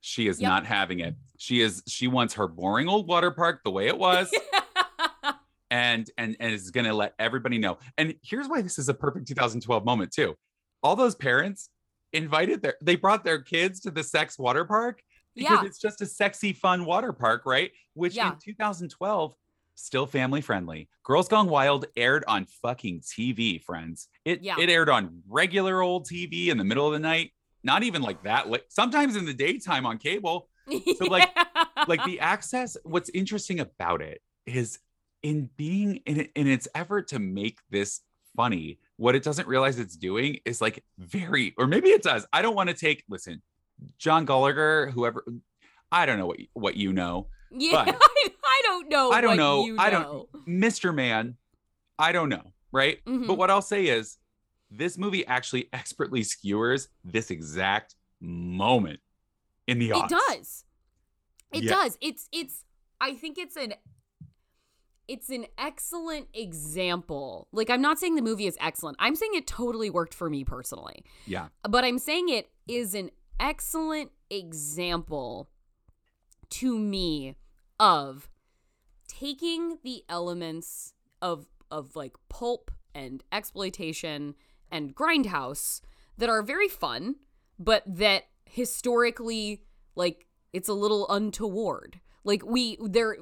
She 0.00 0.28
is 0.28 0.40
Yep. 0.40 0.48
not 0.48 0.66
having 0.66 1.00
it. 1.00 1.14
She 1.38 1.60
is 1.62 1.82
she 1.88 2.08
wants 2.08 2.34
her 2.34 2.46
boring 2.46 2.88
old 2.88 3.08
water 3.08 3.30
park 3.30 3.60
the 3.64 3.70
way 3.70 3.86
it 3.88 3.96
was. 3.98 4.30
and 5.70 6.10
and 6.18 6.36
and 6.40 6.52
is 6.52 6.70
gonna 6.70 6.92
let 6.92 7.14
everybody 7.18 7.58
know. 7.58 7.78
And 7.96 8.14
here's 8.22 8.46
why 8.48 8.60
this 8.62 8.78
is 8.78 8.88
a 8.88 8.94
perfect 8.94 9.26
2012 9.28 9.84
moment, 9.84 10.12
too. 10.12 10.34
All 10.82 10.94
those 10.94 11.14
parents 11.14 11.70
invited 12.12 12.60
their 12.62 12.74
they 12.82 12.96
brought 12.96 13.24
their 13.24 13.40
kids 13.40 13.80
to 13.80 13.90
the 13.90 14.02
sex 14.02 14.38
water 14.38 14.64
park 14.64 15.02
because 15.34 15.58
Yeah. 15.62 15.64
it's 15.66 15.78
just 15.80 16.00
a 16.02 16.06
sexy, 16.06 16.52
fun 16.52 16.84
water 16.84 17.12
park, 17.12 17.42
right? 17.46 17.72
Which 17.94 18.14
Yeah. 18.14 18.32
in 18.32 18.38
2012 18.38 19.34
still 19.74 20.06
family 20.06 20.40
friendly. 20.40 20.88
Girls 21.02 21.28
Gone 21.28 21.48
Wild 21.48 21.86
aired 21.96 22.24
on 22.28 22.46
fucking 22.46 23.00
TV, 23.00 23.62
friends. 23.62 24.08
It 24.24 24.42
Yeah. 24.42 24.56
it 24.58 24.70
aired 24.70 24.88
on 24.88 25.22
regular 25.28 25.82
old 25.82 26.06
TV 26.08 26.48
in 26.48 26.58
the 26.58 26.64
middle 26.64 26.86
of 26.86 26.92
the 26.92 26.98
night. 26.98 27.32
Not 27.62 27.82
even 27.82 28.02
like 28.02 28.22
that 28.24 28.48
late. 28.50 28.64
Sometimes 28.68 29.16
in 29.16 29.24
the 29.24 29.34
daytime 29.34 29.86
on 29.86 29.98
cable. 29.98 30.48
So 30.98 31.04
like 31.06 31.28
like 31.88 32.02
the 32.04 32.20
access. 32.20 32.76
What's 32.84 33.10
interesting 33.10 33.60
about 33.60 34.00
it 34.00 34.22
is 34.46 34.78
in 35.22 35.50
being 35.56 35.96
in 36.06 36.28
in 36.34 36.46
its 36.46 36.68
effort 36.74 37.08
to 37.08 37.18
make 37.18 37.58
this 37.70 38.00
funny. 38.36 38.78
What 38.96 39.14
it 39.14 39.22
doesn't 39.24 39.46
realize 39.48 39.78
it's 39.78 39.96
doing 39.96 40.38
is 40.44 40.60
like 40.62 40.82
very, 40.98 41.52
or 41.58 41.66
maybe 41.66 41.88
it 41.90 42.02
does. 42.02 42.26
I 42.32 42.40
don't 42.42 42.54
want 42.54 42.70
to 42.70 42.74
take. 42.74 43.04
Listen, 43.10 43.42
John 43.98 44.26
Gulager, 44.26 44.90
whoever. 44.92 45.24
I 45.92 46.06
don't 46.06 46.18
know 46.18 46.26
what 46.26 46.38
what 46.54 46.76
you 46.76 46.92
know. 46.92 47.28
Yeah 47.56 47.84
I, 47.86 48.28
I 48.44 48.60
don't 48.64 48.88
know 48.88 49.10
I 49.10 49.20
don't 49.20 49.36
know. 49.36 49.64
you 49.64 49.76
I 49.78 49.90
don't. 49.90 50.02
Know. 50.02 50.28
Mr. 50.48 50.94
Man, 50.94 51.36
I 51.98 52.12
don't 52.12 52.28
know. 52.28 52.52
Right. 52.72 53.04
Mhm. 53.04 53.26
But 53.26 53.38
what 53.38 53.50
I'll 53.50 53.62
say 53.62 53.86
is, 53.86 54.18
this 54.70 54.98
movie 54.98 55.24
actually 55.26 55.68
expertly 55.72 56.22
skewers 56.22 56.88
this 57.04 57.30
exact 57.30 57.94
moment 58.20 59.00
in 59.66 59.78
the 59.78 59.90
It 59.90 60.08
does. 60.08 60.64
It 61.52 61.62
Yeah. 61.64 61.70
does. 61.70 61.98
It's 62.00 62.28
it's 62.32 62.64
I 63.00 63.14
think 63.14 63.38
it's 63.38 63.56
an 63.56 63.74
it's 65.06 65.28
an 65.28 65.44
excellent 65.58 66.28
example. 66.34 67.46
Like 67.52 67.70
I'm 67.70 67.82
not 67.82 67.98
saying 67.98 68.14
the 68.16 68.22
movie 68.22 68.46
is 68.46 68.56
excellent. 68.60 68.96
I'm 69.00 69.14
saying 69.14 69.32
it 69.34 69.46
totally 69.46 69.90
worked 69.90 70.14
for 70.14 70.28
me 70.30 70.44
personally. 70.44 71.04
Yeah. 71.26 71.48
But 71.68 71.84
I'm 71.84 71.98
saying 71.98 72.28
it 72.30 72.50
is 72.66 72.94
an 72.94 73.10
excellent 73.38 74.10
example 74.30 75.50
to 76.50 76.78
me 76.78 77.36
of 77.78 78.28
taking 79.08 79.78
the 79.82 80.04
elements 80.08 80.94
of 81.20 81.46
of 81.70 81.96
like 81.96 82.14
pulp 82.28 82.70
and 82.94 83.22
exploitation 83.32 84.34
and 84.70 84.94
grindhouse 84.94 85.80
that 86.16 86.28
are 86.28 86.42
very 86.42 86.68
fun 86.68 87.16
but 87.58 87.82
that 87.86 88.24
historically 88.46 89.62
like 89.96 90.26
it's 90.52 90.68
a 90.68 90.74
little 90.74 91.08
untoward 91.08 92.00
like 92.24 92.44
we 92.44 92.76
there 92.80 93.16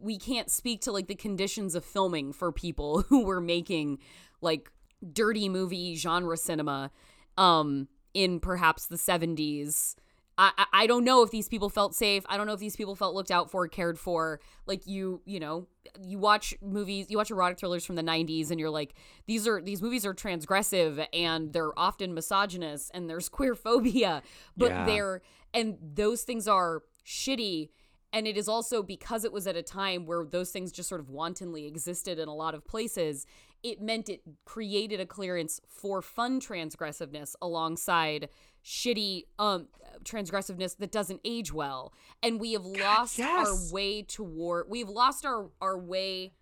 we 0.00 0.18
can't 0.18 0.50
speak 0.50 0.80
to 0.82 0.92
like 0.92 1.06
the 1.06 1.14
conditions 1.14 1.74
of 1.74 1.84
filming 1.84 2.32
for 2.32 2.52
people 2.52 3.02
who 3.08 3.24
were 3.24 3.40
making 3.40 3.98
like 4.40 4.70
dirty 5.12 5.48
movie 5.48 5.96
genre 5.96 6.36
cinema 6.36 6.90
um 7.36 7.88
in 8.14 8.38
perhaps 8.38 8.86
the 8.86 8.96
70s. 8.96 9.96
I, 10.36 10.66
I 10.72 10.86
don't 10.86 11.04
know 11.04 11.22
if 11.22 11.30
these 11.30 11.48
people 11.48 11.68
felt 11.68 11.94
safe. 11.94 12.24
I 12.28 12.36
don't 12.36 12.46
know 12.46 12.54
if 12.54 12.60
these 12.60 12.74
people 12.76 12.96
felt 12.96 13.14
looked 13.14 13.30
out 13.30 13.50
for, 13.50 13.68
cared 13.68 13.98
for. 13.98 14.40
Like 14.66 14.86
you, 14.86 15.20
you 15.24 15.38
know, 15.38 15.68
you 16.02 16.18
watch 16.18 16.54
movies, 16.60 17.06
you 17.08 17.16
watch 17.16 17.30
erotic 17.30 17.58
thrillers 17.58 17.84
from 17.84 17.94
the 17.94 18.02
90s 18.02 18.50
and 18.50 18.58
you're 18.58 18.70
like 18.70 18.94
these 19.26 19.46
are 19.46 19.60
these 19.62 19.80
movies 19.80 20.04
are 20.04 20.14
transgressive 20.14 21.06
and 21.12 21.52
they're 21.52 21.78
often 21.78 22.14
misogynist 22.14 22.90
and 22.94 23.08
there's 23.08 23.28
queer 23.28 23.54
phobia, 23.66 24.22
but 24.56 24.70
Yeah. 24.70 24.86
they're 24.86 25.22
and 25.52 25.76
those 25.80 26.22
things 26.22 26.48
are 26.48 26.82
shitty 27.06 27.68
and 28.12 28.26
it 28.28 28.36
is 28.36 28.48
also 28.48 28.82
because 28.82 29.24
it 29.24 29.32
was 29.32 29.46
at 29.46 29.56
a 29.56 29.62
time 29.62 30.06
where 30.06 30.24
those 30.24 30.50
things 30.50 30.72
just 30.72 30.88
sort 30.88 31.00
of 31.00 31.10
wantonly 31.10 31.66
existed 31.66 32.18
in 32.18 32.28
a 32.28 32.34
lot 32.34 32.54
of 32.54 32.64
places 32.66 33.26
it 33.62 33.80
meant 33.80 34.08
it 34.10 34.20
created 34.44 35.00
a 35.00 35.06
clearance 35.06 35.60
for 35.68 36.02
fun 36.02 36.38
transgressiveness 36.40 37.34
alongside 37.40 38.28
shitty 38.64 39.24
um 39.38 39.68
transgressiveness 40.04 40.76
that 40.78 40.90
doesn't 40.90 41.20
age 41.24 41.52
well 41.52 41.92
and 42.22 42.40
we 42.40 42.52
have 42.52 42.64
lost 42.64 43.18
yes. 43.18 43.46
our 43.46 43.72
way 43.72 44.02
toward 44.02 44.66
we've 44.68 44.88
lost 44.88 45.24
our 45.26 45.50
our 45.60 45.78
way 45.78 46.32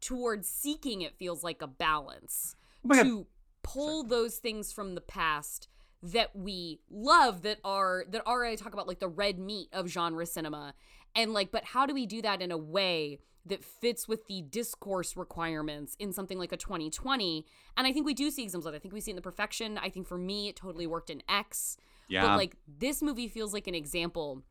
towards 0.00 0.48
seeking 0.48 1.02
it 1.02 1.16
feels 1.18 1.42
like 1.42 1.60
a 1.62 1.66
balance 1.66 2.54
Oh 2.84 2.88
my 2.88 2.96
God. 2.96 3.02
to 3.04 3.26
pull 3.62 4.04
those 4.04 4.36
things 4.36 4.72
from 4.72 4.94
the 4.94 5.00
past 5.00 5.68
that 6.02 6.36
we 6.36 6.80
love 6.90 7.42
that 7.42 7.58
are 7.64 8.04
that 8.10 8.22
are 8.26 8.44
I 8.44 8.56
talk 8.56 8.74
about 8.74 8.86
like 8.86 9.00
the 9.00 9.08
red 9.08 9.38
meat 9.38 9.68
of 9.72 9.88
genre 9.88 10.26
cinema 10.26 10.74
and 11.14 11.32
like 11.32 11.50
but 11.50 11.64
how 11.64 11.86
do 11.86 11.94
we 11.94 12.06
do 12.06 12.20
that 12.22 12.42
in 12.42 12.52
a 12.52 12.58
way 12.58 13.18
that 13.46 13.64
fits 13.64 14.08
with 14.08 14.26
the 14.26 14.42
discourse 14.42 15.16
requirements 15.16 15.96
in 15.98 16.12
something 16.12 16.38
like 16.38 16.52
a 16.52 16.56
2020 16.56 17.44
and 17.76 17.86
I 17.86 17.92
think 17.92 18.06
we 18.06 18.14
do 18.14 18.30
see 18.30 18.42
examples 18.42 18.66
of 18.66 18.72
that. 18.72 18.78
I 18.78 18.80
think 18.80 18.94
we 18.94 19.00
see 19.00 19.10
it 19.10 19.14
in 19.14 19.16
the 19.16 19.22
perfection 19.22 19.78
I 19.78 19.90
think 19.90 20.06
for 20.06 20.18
me 20.18 20.48
it 20.48 20.56
totally 20.56 20.86
worked 20.86 21.10
in 21.10 21.22
X 21.28 21.76
Yeah. 22.08 22.22
but 22.26 22.36
like 22.36 22.56
this 22.66 23.02
movie 23.02 23.28
feels 23.28 23.52
like 23.52 23.66
an 23.66 23.74
example 23.74 24.42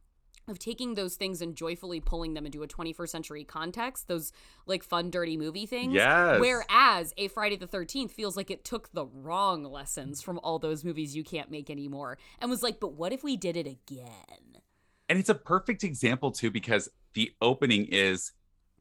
of 0.50 0.60
taking 0.60 0.96
those 0.96 1.16
things 1.16 1.42
and 1.42 1.56
joyfully 1.56 2.02
pulling 2.02 2.34
them 2.34 2.46
into 2.46 2.64
a 2.64 2.68
21st 2.68 3.08
century 3.08 3.44
context, 3.46 4.10
those 4.10 4.34
like 4.66 4.84
fun, 4.84 5.10
dirty 5.10 5.38
movie 5.38 5.66
things. 5.66 5.94
Yes. 5.94 6.38
Whereas 6.42 7.14
a 7.16 7.30
Friday 7.30 7.56
the 7.56 7.66
13th 7.66 8.12
feels 8.12 8.36
like 8.36 8.52
it 8.52 8.66
took 8.66 8.92
the 8.92 9.06
wrong 9.06 9.64
lessons 9.64 10.22
from 10.22 10.40
all 10.44 10.60
those 10.60 10.84
movies 10.84 11.16
you 11.16 11.24
can't 11.24 11.50
make 11.50 11.70
anymore 11.70 12.18
and 12.40 12.50
was 12.50 12.62
like, 12.62 12.82
but 12.82 12.92
what 12.92 13.14
if 13.14 13.24
we 13.24 13.38
did 13.38 13.56
it 13.56 13.68
again? 13.68 14.58
and 15.10 15.20
it's 15.20 15.30
a 15.30 15.36
perfect 15.36 15.84
example 15.84 16.32
too 16.32 16.50
because 16.52 16.90
the 17.14 17.32
opening 17.42 17.86
is 17.86 18.32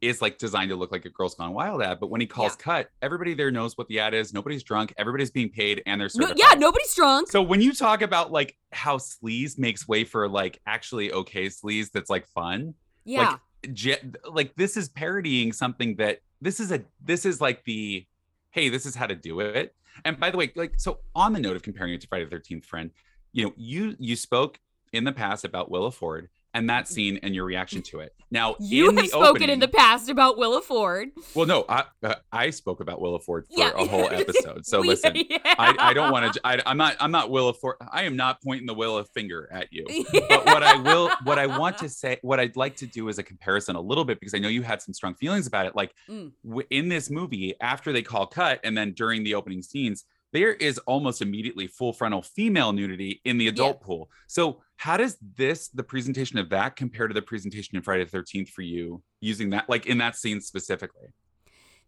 is 0.03 0.21
like 0.21 0.37
designed 0.37 0.69
to 0.69 0.75
look 0.75 0.91
like 0.91 1.05
a 1.05 1.09
girls 1.09 1.35
gone 1.35 1.53
wild 1.53 1.81
ad 1.81 1.99
but 1.99 2.09
when 2.09 2.19
he 2.21 2.27
calls 2.27 2.55
cut 2.55 2.89
everybody 3.01 3.33
there 3.33 3.51
knows 3.51 3.77
what 3.77 3.87
the 3.87 3.99
ad 3.99 4.13
is 4.13 4.33
nobody's 4.33 4.63
drunk 4.63 4.93
everybody's 4.97 5.31
being 5.31 5.49
paid 5.49 5.81
and 5.85 5.99
they're 6.01 6.09
No, 6.15 6.27
certified. 6.27 6.39
yeah, 6.39 6.57
nobody's 6.59 6.93
drunk. 6.95 7.29
so 7.31 7.41
when 7.41 7.61
you 7.61 7.73
talk 7.73 8.01
about 8.01 8.31
like 8.31 8.55
how 8.71 8.97
sleaze 8.97 9.57
makes 9.57 9.87
way 9.87 10.03
for 10.03 10.27
like 10.27 10.59
actually 10.67 11.11
okay 11.11 11.47
sleaze 11.47 11.91
that's 11.91 12.09
like 12.09 12.27
fun 12.27 12.73
Yeah. 13.05 13.37
like 13.63 13.73
ge- 13.73 14.03
like 14.29 14.55
this 14.55 14.75
is 14.77 14.89
parodying 14.89 15.53
something 15.53 15.95
that 15.97 16.19
this 16.41 16.59
is 16.59 16.71
a 16.71 16.83
this 17.03 17.25
is 17.25 17.39
like 17.39 17.63
the 17.63 18.05
hey 18.51 18.69
this 18.69 18.85
is 18.85 18.95
how 18.95 19.07
to 19.07 19.15
do 19.15 19.39
it 19.39 19.73
and 20.05 20.19
by 20.19 20.29
the 20.31 20.37
way 20.37 20.51
like 20.55 20.73
so 20.77 20.99
on 21.15 21.33
the 21.33 21.39
note 21.39 21.55
of 21.55 21.61
comparing 21.63 21.93
it 21.93 22.01
to 22.01 22.07
friday 22.07 22.25
the 22.25 22.35
13th 22.35 22.65
friend 22.65 22.91
you 23.31 23.45
know 23.45 23.53
you 23.55 23.95
you 23.99 24.15
spoke 24.15 24.59
in 24.91 25.03
the 25.05 25.11
past 25.11 25.45
about 25.45 25.71
willa 25.71 25.91
ford 25.91 26.29
and 26.53 26.69
that 26.69 26.87
scene 26.87 27.19
and 27.23 27.33
your 27.35 27.45
reaction 27.45 27.81
to 27.81 27.99
it 27.99 28.13
now 28.31 28.55
you 28.59 28.91
have 28.95 29.07
spoken 29.07 29.27
opening, 29.27 29.49
in 29.49 29.59
the 29.59 29.67
past 29.67 30.09
about 30.09 30.37
Willa 30.37 30.61
Ford. 30.61 31.09
well 31.35 31.45
no 31.45 31.65
i 31.69 31.83
uh, 32.03 32.15
i 32.31 32.49
spoke 32.49 32.79
about 32.79 32.99
willa 33.01 33.19
ford 33.19 33.45
for 33.47 33.59
Yeah. 33.59 33.71
a 33.75 33.85
whole 33.85 34.09
episode 34.11 34.65
so 34.65 34.81
We- 34.81 34.87
listen 34.89 35.13
yeah. 35.29 35.37
I, 35.57 35.75
I 35.79 35.93
don't 35.93 36.11
want 36.11 36.33
to 36.33 36.41
i'm 36.67 36.77
not 36.77 36.95
i'm 36.99 37.11
not 37.11 37.29
willa 37.29 37.53
ford 37.53 37.75
i 37.91 38.03
am 38.03 38.15
not 38.15 38.41
pointing 38.41 38.65
the 38.67 38.73
willa 38.73 39.03
finger 39.05 39.49
at 39.51 39.67
you 39.71 39.85
but 40.11 40.45
what 40.45 40.63
I 40.63 40.75
will, 40.77 41.09
what 41.23 41.39
I 41.39 41.47
want 41.47 41.77
to 41.79 41.89
say, 41.89 42.17
what 42.21 42.39
I'd 42.39 42.55
like 42.55 42.75
to 42.77 42.85
do 42.87 43.07
is 43.09 43.17
a 43.19 43.23
comparison 43.23 43.75
a 43.75 43.81
little 43.81 44.05
bit 44.05 44.19
because 44.19 44.33
I 44.33 44.39
know 44.39 44.47
you 44.49 44.61
had 44.61 44.81
some 44.81 44.93
strong 44.93 45.13
feelings 45.15 45.47
about 45.47 45.65
it. 45.65 45.75
Like 45.75 45.93
Mm. 46.09 46.31
w- 46.43 46.67
in 46.69 46.89
this 46.89 47.09
movie, 47.09 47.55
after 47.61 47.91
they 47.91 48.01
call 48.01 48.27
cut 48.27 48.59
and 48.63 48.77
then 48.77 48.93
during 48.93 49.23
the 49.23 49.35
opening 49.35 49.61
scenes, 49.61 50.05
there 50.31 50.53
is 50.53 50.77
almost 50.79 51.21
immediately 51.21 51.67
full 51.67 51.93
frontal 51.93 52.21
female 52.21 52.71
nudity 52.73 53.21
in 53.25 53.37
the 53.37 53.47
adult 53.47 53.81
pool. 53.81 54.09
So 54.27 54.61
how 54.83 54.97
does 54.97 55.17
this, 55.37 55.69
the 55.69 55.81
presentation 55.83 56.37
of 56.37 56.49
that, 56.49 56.75
compare 56.75 57.07
to 57.07 57.13
the 57.13 57.21
presentation 57.21 57.77
in 57.77 57.81
Friday 57.81 58.03
the 58.03 58.09
Thirteenth 58.09 58.49
for 58.49 58.63
you 58.63 59.01
using 59.21 59.49
that, 59.51 59.69
like 59.69 59.85
in 59.85 59.97
that 59.99 60.17
scene 60.17 60.41
specifically? 60.41 61.07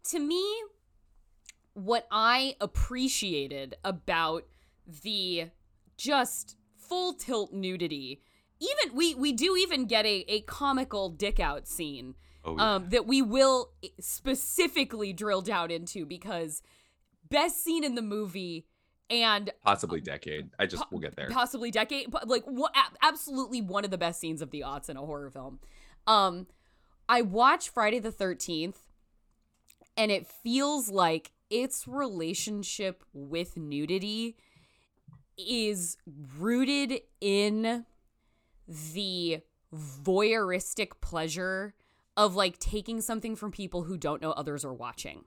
to 0.04 0.18
me, 0.18 0.42
what 1.74 2.06
I 2.10 2.56
appreciated 2.60 3.76
about 3.84 4.44
the 4.86 5.50
just 5.98 6.56
full 6.78 7.12
tilt 7.12 7.52
nudity, 7.52 8.22
even 8.60 8.96
we 8.96 9.14
we 9.14 9.32
do 9.32 9.56
even 9.56 9.84
get 9.84 10.06
a, 10.06 10.24
a 10.28 10.40
comical 10.42 11.10
dick 11.10 11.38
out 11.38 11.68
scene 11.68 12.14
Oh, 12.46 12.56
um, 12.58 12.88
that 12.90 13.06
we 13.06 13.22
will 13.22 13.72
specifically 13.98 15.12
drill 15.12 15.42
down 15.42 15.72
into 15.72 16.06
because 16.06 16.62
best 17.28 17.62
scene 17.62 17.82
in 17.82 17.96
the 17.96 18.02
movie 18.02 18.66
and 19.10 19.50
Possibly 19.64 20.00
decade. 20.00 20.50
I 20.58 20.66
just 20.66 20.84
we'll 20.90 21.00
get 21.00 21.14
there. 21.16 21.28
possibly 21.30 21.70
decade 21.70 22.10
but 22.10 22.26
like 22.28 22.44
what 22.44 22.72
absolutely 23.02 23.60
one 23.62 23.84
of 23.84 23.90
the 23.90 23.98
best 23.98 24.20
scenes 24.20 24.42
of 24.42 24.50
the 24.50 24.62
aughts 24.66 24.88
in 24.88 24.96
a 24.96 25.00
horror 25.00 25.30
film 25.30 25.60
um 26.06 26.46
i 27.08 27.22
watch 27.22 27.68
friday 27.68 27.98
the 28.00 28.10
13th 28.10 28.76
and 29.96 30.10
it 30.10 30.26
feels 30.26 30.88
like 30.88 31.32
its 31.50 31.86
relationship 31.86 33.04
with 33.12 33.56
nudity 33.56 34.36
is 35.38 35.96
rooted 36.38 37.00
in 37.20 37.84
the 38.92 39.40
voyeuristic 39.74 41.00
pleasure 41.00 41.74
of 42.16 42.34
like 42.34 42.58
taking 42.58 43.00
something 43.00 43.36
from 43.36 43.52
people 43.52 43.82
who 43.84 43.96
don't 43.96 44.22
know 44.22 44.32
others 44.32 44.64
are 44.64 44.72
watching 44.74 45.24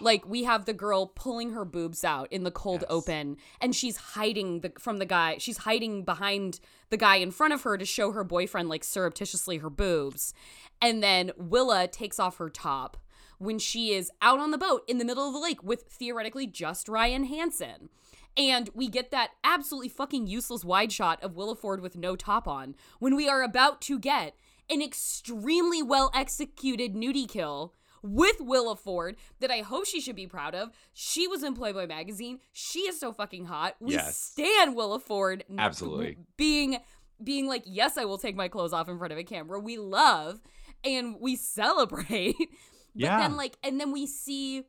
like 0.00 0.26
we 0.28 0.44
have 0.44 0.64
the 0.64 0.72
girl 0.72 1.06
pulling 1.06 1.52
her 1.52 1.64
boobs 1.64 2.04
out 2.04 2.30
in 2.32 2.44
the 2.44 2.50
cold 2.50 2.84
open 2.88 3.36
and 3.60 3.74
she's 3.74 3.96
hiding 3.96 4.60
the, 4.60 4.72
from 4.78 4.98
the 4.98 5.06
guy 5.06 5.36
she's 5.38 5.58
hiding 5.58 6.04
behind 6.04 6.60
the 6.90 6.96
guy 6.96 7.16
in 7.16 7.30
front 7.30 7.52
of 7.52 7.62
her 7.62 7.78
to 7.78 7.84
show 7.84 8.12
her 8.12 8.24
boyfriend 8.24 8.68
like 8.68 8.84
surreptitiously 8.84 9.58
her 9.58 9.70
boobs. 9.70 10.34
And 10.80 11.02
then 11.02 11.32
willa 11.36 11.88
takes 11.88 12.18
off 12.18 12.38
her 12.38 12.50
top 12.50 12.96
when 13.38 13.58
she 13.58 13.92
is 13.92 14.10
out 14.20 14.38
on 14.38 14.50
the 14.50 14.58
boat 14.58 14.84
in 14.86 14.98
the 14.98 15.04
middle 15.04 15.26
of 15.26 15.32
the 15.32 15.40
lake 15.40 15.62
with 15.62 15.84
theoretically 15.84 16.46
just 16.46 16.88
ryan 16.88 17.24
hansen. 17.24 17.88
And 18.36 18.70
we 18.74 18.88
get 18.88 19.10
that 19.10 19.30
absolutely 19.44 19.90
fucking 19.90 20.26
useless 20.26 20.64
wide 20.64 20.90
shot 20.90 21.22
of 21.22 21.36
Willa 21.36 21.54
Ford 21.54 21.80
with 21.80 21.96
no 21.96 22.16
top 22.16 22.48
on 22.48 22.74
when 22.98 23.14
we 23.14 23.28
are 23.28 23.42
about 23.42 23.82
to 23.82 23.98
get 23.98 24.34
an 24.70 24.80
extremely 24.80 25.82
well 25.82 26.10
executed 26.14 26.94
nudie 26.94 27.28
kill 27.28 27.74
with 28.02 28.40
Willa 28.40 28.76
Ford 28.76 29.16
that 29.40 29.50
I 29.50 29.58
hope 29.60 29.86
she 29.86 30.00
should 30.00 30.16
be 30.16 30.26
proud 30.26 30.54
of. 30.54 30.70
She 30.92 31.26
was 31.28 31.42
in 31.42 31.54
Playboy 31.54 31.86
magazine. 31.86 32.40
She 32.52 32.80
is 32.80 32.98
so 32.98 33.12
fucking 33.12 33.46
hot. 33.46 33.76
We 33.80 33.92
Yes. 33.94 34.16
stand 34.18 34.74
Willa 34.74 34.98
Ford 34.98 35.44
Absolutely. 35.58 36.18
being 36.36 36.78
being 37.22 37.46
like, 37.46 37.62
"Yes, 37.66 37.96
I 37.96 38.04
will 38.04 38.18
take 38.18 38.34
my 38.34 38.48
clothes 38.48 38.72
off 38.72 38.88
in 38.88 38.98
front 38.98 39.12
of 39.12 39.18
a 39.18 39.24
camera." 39.24 39.60
We 39.60 39.78
love 39.78 40.40
and 40.82 41.16
we 41.20 41.36
celebrate. 41.36 42.34
but 42.38 42.48
Yeah. 42.94 43.18
then 43.18 43.36
like 43.36 43.56
and 43.62 43.78
then 43.80 43.92
we 43.92 44.06
see 44.06 44.64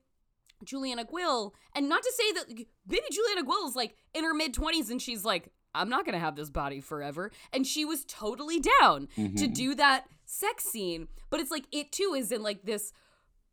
Julianna 0.64 1.04
Guill, 1.06 1.54
and 1.76 1.90
not 1.90 2.04
to 2.04 2.12
say 2.16 2.32
that 2.34 2.48
baby 2.88 3.04
Julianna 3.12 3.44
Guill 3.44 3.68
is 3.68 3.76
like 3.76 3.96
in 4.14 4.24
her 4.24 4.34
mid 4.34 4.54
20s 4.54 4.90
and 4.92 5.02
she's 5.02 5.26
like, 5.26 5.52
I'm 5.76 5.90
not 5.90 6.06
gonna 6.06 6.20
have 6.20 6.36
this 6.36 6.50
body 6.52 6.80
forever. 6.80 7.32
And 7.52 7.66
she 7.66 7.84
was 7.84 8.06
totally 8.06 8.60
down 8.60 9.08
to 9.16 9.22
Mhm. 9.48 9.54
do 9.56 9.76
that 9.76 10.08
sex 10.26 10.64
scene. 10.66 11.08
But 11.32 11.40
it's 11.40 11.52
like 11.52 11.66
it 11.72 11.92
too 11.92 12.14
is 12.16 12.32
in 12.32 12.44
like 12.44 12.64
this 12.64 12.94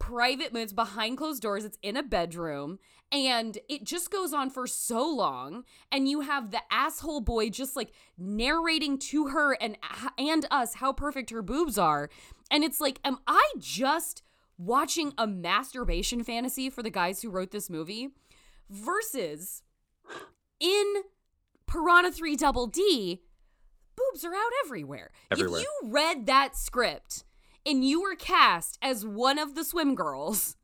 private 0.00 0.57
it's 0.57 0.72
behind 0.72 1.16
closed 1.18 1.42
doors, 1.42 1.64
it's 1.64 1.78
in 1.82 1.96
a 1.96 2.03
bedroom, 2.03 2.80
and 3.12 3.59
it 3.68 3.84
just 3.84 4.11
goes 4.11 4.32
on 4.32 4.51
for 4.51 4.66
so 4.66 5.09
long. 5.09 5.62
And 5.92 6.09
you 6.09 6.22
have 6.22 6.51
the 6.51 6.62
asshole 6.72 7.20
boy 7.20 7.51
just 7.51 7.76
like 7.76 7.92
narrating 8.18 8.98
to 8.98 9.28
her 9.28 9.53
and 9.61 9.78
and 10.18 10.46
us 10.51 10.74
how 10.74 10.92
perfect 10.92 11.30
her 11.30 11.42
boobs 11.42 11.78
are. 11.78 12.11
And 12.51 12.64
it's 12.64 12.80
like, 12.80 12.98
am 13.05 13.18
I 13.28 13.53
just 13.59 14.22
watching 14.59 15.12
a 15.16 15.26
masturbation 15.26 16.24
fantasy 16.24 16.68
for 16.68 16.82
the 16.82 16.90
guys 16.90 17.22
who 17.22 17.30
wrote 17.30 17.53
this 17.53 17.70
movie 17.70 18.09
versus 18.68 19.62
in 20.59 20.94
Piranha 21.66 22.11
3 22.11 22.36
Double 22.36 22.66
D, 22.66 23.22
boobs 23.96 24.24
are 24.24 24.34
out 24.34 24.51
everywhere. 24.64 25.11
Everywhere. 25.30 25.61
If 25.61 25.66
you 25.66 25.90
read 25.90 26.26
that 26.26 26.57
script 26.57 27.24
and 27.66 27.84
you 27.84 28.02
were 28.02 28.14
cast 28.16 28.78
as 28.82 29.04
one 29.06 29.38
of 29.38 29.54
the 29.54 29.64
swim 29.64 29.94
girls, 29.94 30.56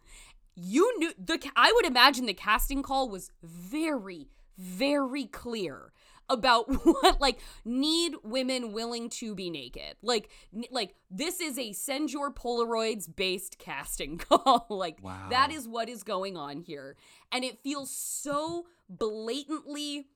you 0.54 0.92
knew 0.98 1.12
the 1.18 1.38
I 1.54 1.72
would 1.74 1.86
imagine 1.86 2.26
the 2.26 2.34
casting 2.34 2.82
call 2.82 3.08
was 3.08 3.30
very 3.42 4.28
very 4.58 5.26
clear 5.26 5.92
about 6.28 6.64
what 6.84 7.20
like 7.20 7.38
need 7.64 8.14
women 8.24 8.72
willing 8.72 9.08
to 9.10 9.34
be 9.34 9.50
naked. 9.50 9.96
Like 10.02 10.30
n- 10.54 10.64
like 10.70 10.94
this 11.10 11.40
is 11.40 11.58
a 11.58 11.72
send 11.72 12.10
your 12.12 12.32
polaroids 12.32 13.14
based 13.14 13.58
casting 13.58 14.18
call. 14.18 14.66
like 14.70 14.98
Wow. 15.02 15.28
that 15.30 15.52
is 15.52 15.68
what 15.68 15.88
is 15.88 16.02
going 16.02 16.36
on 16.36 16.60
here. 16.62 16.96
And 17.30 17.44
it 17.44 17.62
feels 17.62 17.90
so 17.90 18.66
blatantly 18.88 20.06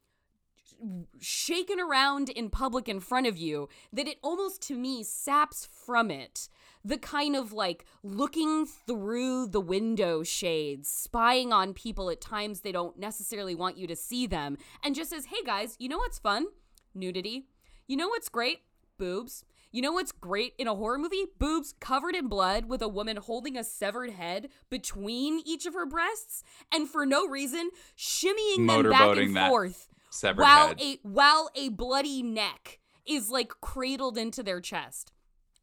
shaken 1.20 1.78
around 1.78 2.30
in 2.30 2.48
public 2.48 2.88
in 2.88 3.00
front 3.00 3.26
of 3.26 3.36
you 3.36 3.68
that 3.92 4.08
it 4.08 4.16
almost 4.22 4.62
to 4.62 4.74
me 4.74 5.02
saps 5.04 5.66
from 5.66 6.10
it 6.10 6.48
the 6.84 6.98
kind 6.98 7.36
of 7.36 7.52
like 7.52 7.84
looking 8.02 8.66
through 8.66 9.48
the 9.48 9.60
window 9.60 10.22
shades, 10.22 10.88
spying 10.88 11.52
on 11.52 11.74
people 11.74 12.10
at 12.10 12.20
times 12.20 12.60
they 12.60 12.72
don't 12.72 12.98
necessarily 12.98 13.54
want 13.54 13.76
you 13.76 13.86
to 13.86 13.96
see 13.96 14.26
them, 14.26 14.56
and 14.82 14.94
just 14.94 15.10
says, 15.10 15.26
hey 15.26 15.42
guys, 15.44 15.76
you 15.78 15.88
know 15.88 15.98
what's 15.98 16.18
fun? 16.18 16.46
Nudity. 16.94 17.46
You 17.86 17.96
know 17.96 18.08
what's 18.08 18.28
great? 18.28 18.60
Boobs. 18.98 19.44
You 19.72 19.82
know 19.82 19.92
what's 19.92 20.10
great 20.10 20.54
in 20.58 20.66
a 20.66 20.74
horror 20.74 20.98
movie? 20.98 21.26
Boobs 21.38 21.74
covered 21.78 22.16
in 22.16 22.26
blood 22.26 22.64
with 22.64 22.82
a 22.82 22.88
woman 22.88 23.16
holding 23.16 23.56
a 23.56 23.62
severed 23.62 24.10
head 24.10 24.48
between 24.68 25.40
each 25.46 25.64
of 25.64 25.74
her 25.74 25.86
breasts 25.86 26.42
and 26.72 26.88
for 26.88 27.06
no 27.06 27.26
reason 27.26 27.70
shimmying 27.96 28.66
them 28.66 28.90
back 28.90 29.16
and 29.16 29.36
forth 29.36 29.88
while 30.34 30.68
head. 30.68 30.80
a 30.80 30.98
while 31.02 31.50
a 31.54 31.68
bloody 31.68 32.20
neck 32.22 32.80
is 33.06 33.30
like 33.30 33.52
cradled 33.60 34.18
into 34.18 34.42
their 34.42 34.60
chest. 34.60 35.12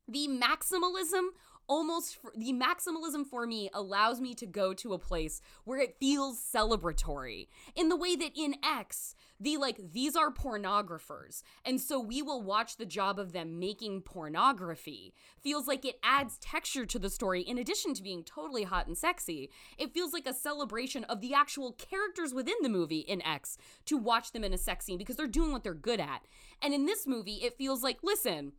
The 0.08 0.28
maximalism 0.28 1.30
almost 1.68 2.18
the 2.36 2.54
maximalism 2.54 3.26
for 3.26 3.46
me 3.46 3.70
allows 3.74 4.22
me 4.22 4.34
to 4.34 4.46
go 4.46 4.74
to 4.74 4.94
a 4.94 5.00
place 5.00 5.42
where 5.66 5.80
it 5.80 5.98
feels 6.00 6.40
celebratory 6.40 7.48
in 7.76 7.90
the 7.90 7.96
way 7.96 8.16
that 8.16 8.32
in 8.36 8.56
X 8.64 9.16
the 9.40 9.58
like 9.58 9.92
these 9.92 10.16
are 10.16 10.32
pornographers 10.32 11.44
and 11.66 11.80
so 11.80 12.00
we 12.00 12.22
will 12.22 12.42
watch 12.42 12.78
the 12.78 12.86
job 12.86 13.20
of 13.20 13.34
them 13.34 13.60
making 13.60 14.02
pornography 14.02 15.14
feels 15.42 15.68
like 15.68 15.86
it 15.86 16.00
adds 16.04 16.38
texture 16.38 16.86
to 16.86 16.98
the 16.98 17.10
story. 17.10 17.42
In 17.42 17.58
addition 17.58 17.94
to 17.94 18.04
being 18.04 18.24
totally 18.24 18.64
hot 18.64 18.88
and 18.88 18.98
sexy 18.98 19.50
it 19.78 19.94
feels 19.94 20.14
like 20.14 20.28
a 20.28 20.34
celebration 20.34 21.04
of 21.06 21.22
the 21.22 21.34
actual 21.34 21.74
characters 21.74 22.34
within 22.34 22.56
the 22.62 22.70
movie 22.70 23.00
in 23.00 23.22
X 23.22 23.58
to 23.86 23.98
watch 23.98 24.32
them 24.32 24.44
in 24.44 24.54
a 24.54 24.58
sex 24.58 24.86
scene 24.86 24.98
because 24.98 25.18
they're 25.18 25.28
doing 25.28 25.52
what 25.52 25.64
they're 25.64 25.74
good 25.74 26.00
at. 26.00 26.24
And 26.62 26.74
in 26.74 26.86
this 26.86 27.06
movie 27.06 27.40
it 27.44 27.58
feels 27.58 27.84
like 27.84 27.98
listen 28.04 28.54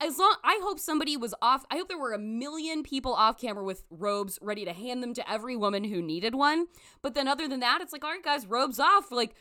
as 0.00 0.18
long 0.18 0.36
I 0.42 0.58
hope 0.62 0.78
somebody 0.78 1.16
was 1.16 1.34
off 1.42 1.64
I 1.70 1.76
hope 1.76 1.88
there 1.88 1.98
were 1.98 2.12
a 2.12 2.18
million 2.18 2.82
people 2.82 3.12
off 3.12 3.38
camera 3.38 3.64
with 3.64 3.84
robes 3.90 4.38
ready 4.40 4.64
to 4.64 4.72
hand 4.72 5.02
them 5.02 5.14
to 5.14 5.30
every 5.30 5.56
woman 5.56 5.84
who 5.84 6.02
needed 6.02 6.34
one. 6.34 6.66
But 7.02 7.14
then 7.14 7.28
other 7.28 7.48
than 7.48 7.60
that 7.60 7.80
it's 7.80 7.92
like 7.92 8.04
all 8.04 8.10
right 8.10 8.22
guys 8.22 8.46
robes 8.46 8.80
off 8.80 9.10
like 9.10 9.34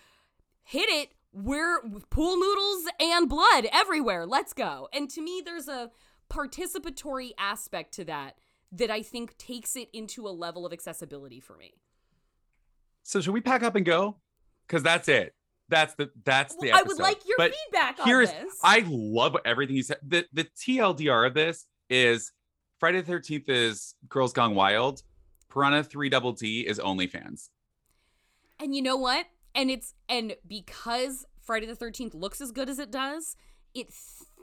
hit 0.63 0.89
it. 0.89 1.09
We're 1.31 1.81
pool 2.09 2.37
noodles 2.37 2.85
and 2.99 3.29
blood 3.29 3.67
everywhere. 3.71 4.25
Let's 4.25 4.53
go. 4.53 4.89
And 4.93 5.09
to 5.11 5.21
me 5.21 5.41
there's 5.43 5.67
a 5.67 5.91
participatory 6.29 7.31
aspect 7.37 7.93
to 7.95 8.05
that 8.05 8.37
that 8.71 8.91
I 8.91 9.01
think 9.01 9.37
takes 9.37 9.75
it 9.75 9.89
into 9.93 10.27
a 10.27 10.29
level 10.29 10.65
of 10.65 10.73
accessibility 10.73 11.39
for 11.39 11.57
me. 11.57 11.73
So 13.03 13.21
should 13.21 13.33
we 13.33 13.41
pack 13.41 13.63
up 13.63 13.75
and 13.75 13.85
go? 13.85 14.17
Because 14.67 14.83
that's 14.83 15.07
it. 15.07 15.33
That's 15.69 15.93
the 15.95 16.09
that's 16.25 16.55
the. 16.55 16.69
Well, 16.69 16.79
I 16.79 16.83
would 16.83 16.99
like 16.99 17.27
your 17.27 17.37
But 17.37 17.53
feedback 17.53 17.99
on 17.99 18.07
here's, 18.07 18.31
this. 18.31 18.59
I 18.63 18.83
love 18.87 19.37
everything 19.45 19.75
you 19.75 19.83
said. 19.83 19.97
The 20.05 20.25
the 20.33 20.45
TLDR 20.45 21.27
of 21.27 21.33
this 21.33 21.65
is 21.89 22.31
Friday 22.79 23.01
the 23.01 23.07
Thirteenth 23.07 23.47
is 23.47 23.95
Girls 24.07 24.33
Gone 24.33 24.55
Wild. 24.55 25.03
Piranha 25.49 25.83
Three 25.83 26.09
Double 26.09 26.33
D 26.33 26.61
is 26.67 26.79
OnlyFans. 26.79 27.49
And 28.59 28.75
you 28.75 28.81
know 28.81 28.97
what? 28.97 29.27
And 29.55 29.71
it's 29.71 29.93
and 30.07 30.35
because 30.47 31.25
Friday 31.41 31.65
the 31.65 31.75
13th 31.75 32.13
looks 32.13 32.41
as 32.41 32.51
good 32.51 32.69
as 32.69 32.77
it 32.77 32.91
does, 32.91 33.35
it 33.73 33.91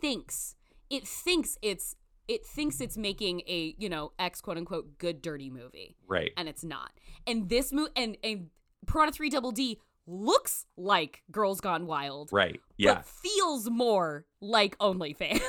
thinks 0.01 0.57
it 0.91 1.07
thinks 1.07 1.57
it's 1.63 1.95
it 2.29 2.45
thinks 2.45 2.81
it's 2.81 2.97
making 2.97 3.43
a, 3.47 3.77
you 3.79 3.89
know, 3.89 4.13
X 4.19 4.41
quote 4.41 4.57
unquote 4.57 4.99
good 4.99 5.23
dirty 5.23 5.51
movie. 5.51 5.97
Right. 6.09 6.33
And 6.37 6.49
it's 6.49 6.65
not. 6.65 6.91
And 7.27 7.49
this 7.49 7.73
movie 7.73 7.93
and 7.95 8.17
and 8.25 8.49
Piranha 8.87 9.13
3 9.13 9.31
Double 9.31 9.53
D 9.53 9.81
looks 10.07 10.67
like 10.77 11.23
Girls 11.31 11.61
Gone 11.61 11.87
Wild. 11.87 12.31
Right. 12.33 12.61
Yeah. 12.77 12.95
But 12.97 13.07
feels 13.07 13.69
more 13.71 14.25
like 14.41 14.79
OnlyFans. 14.79 15.41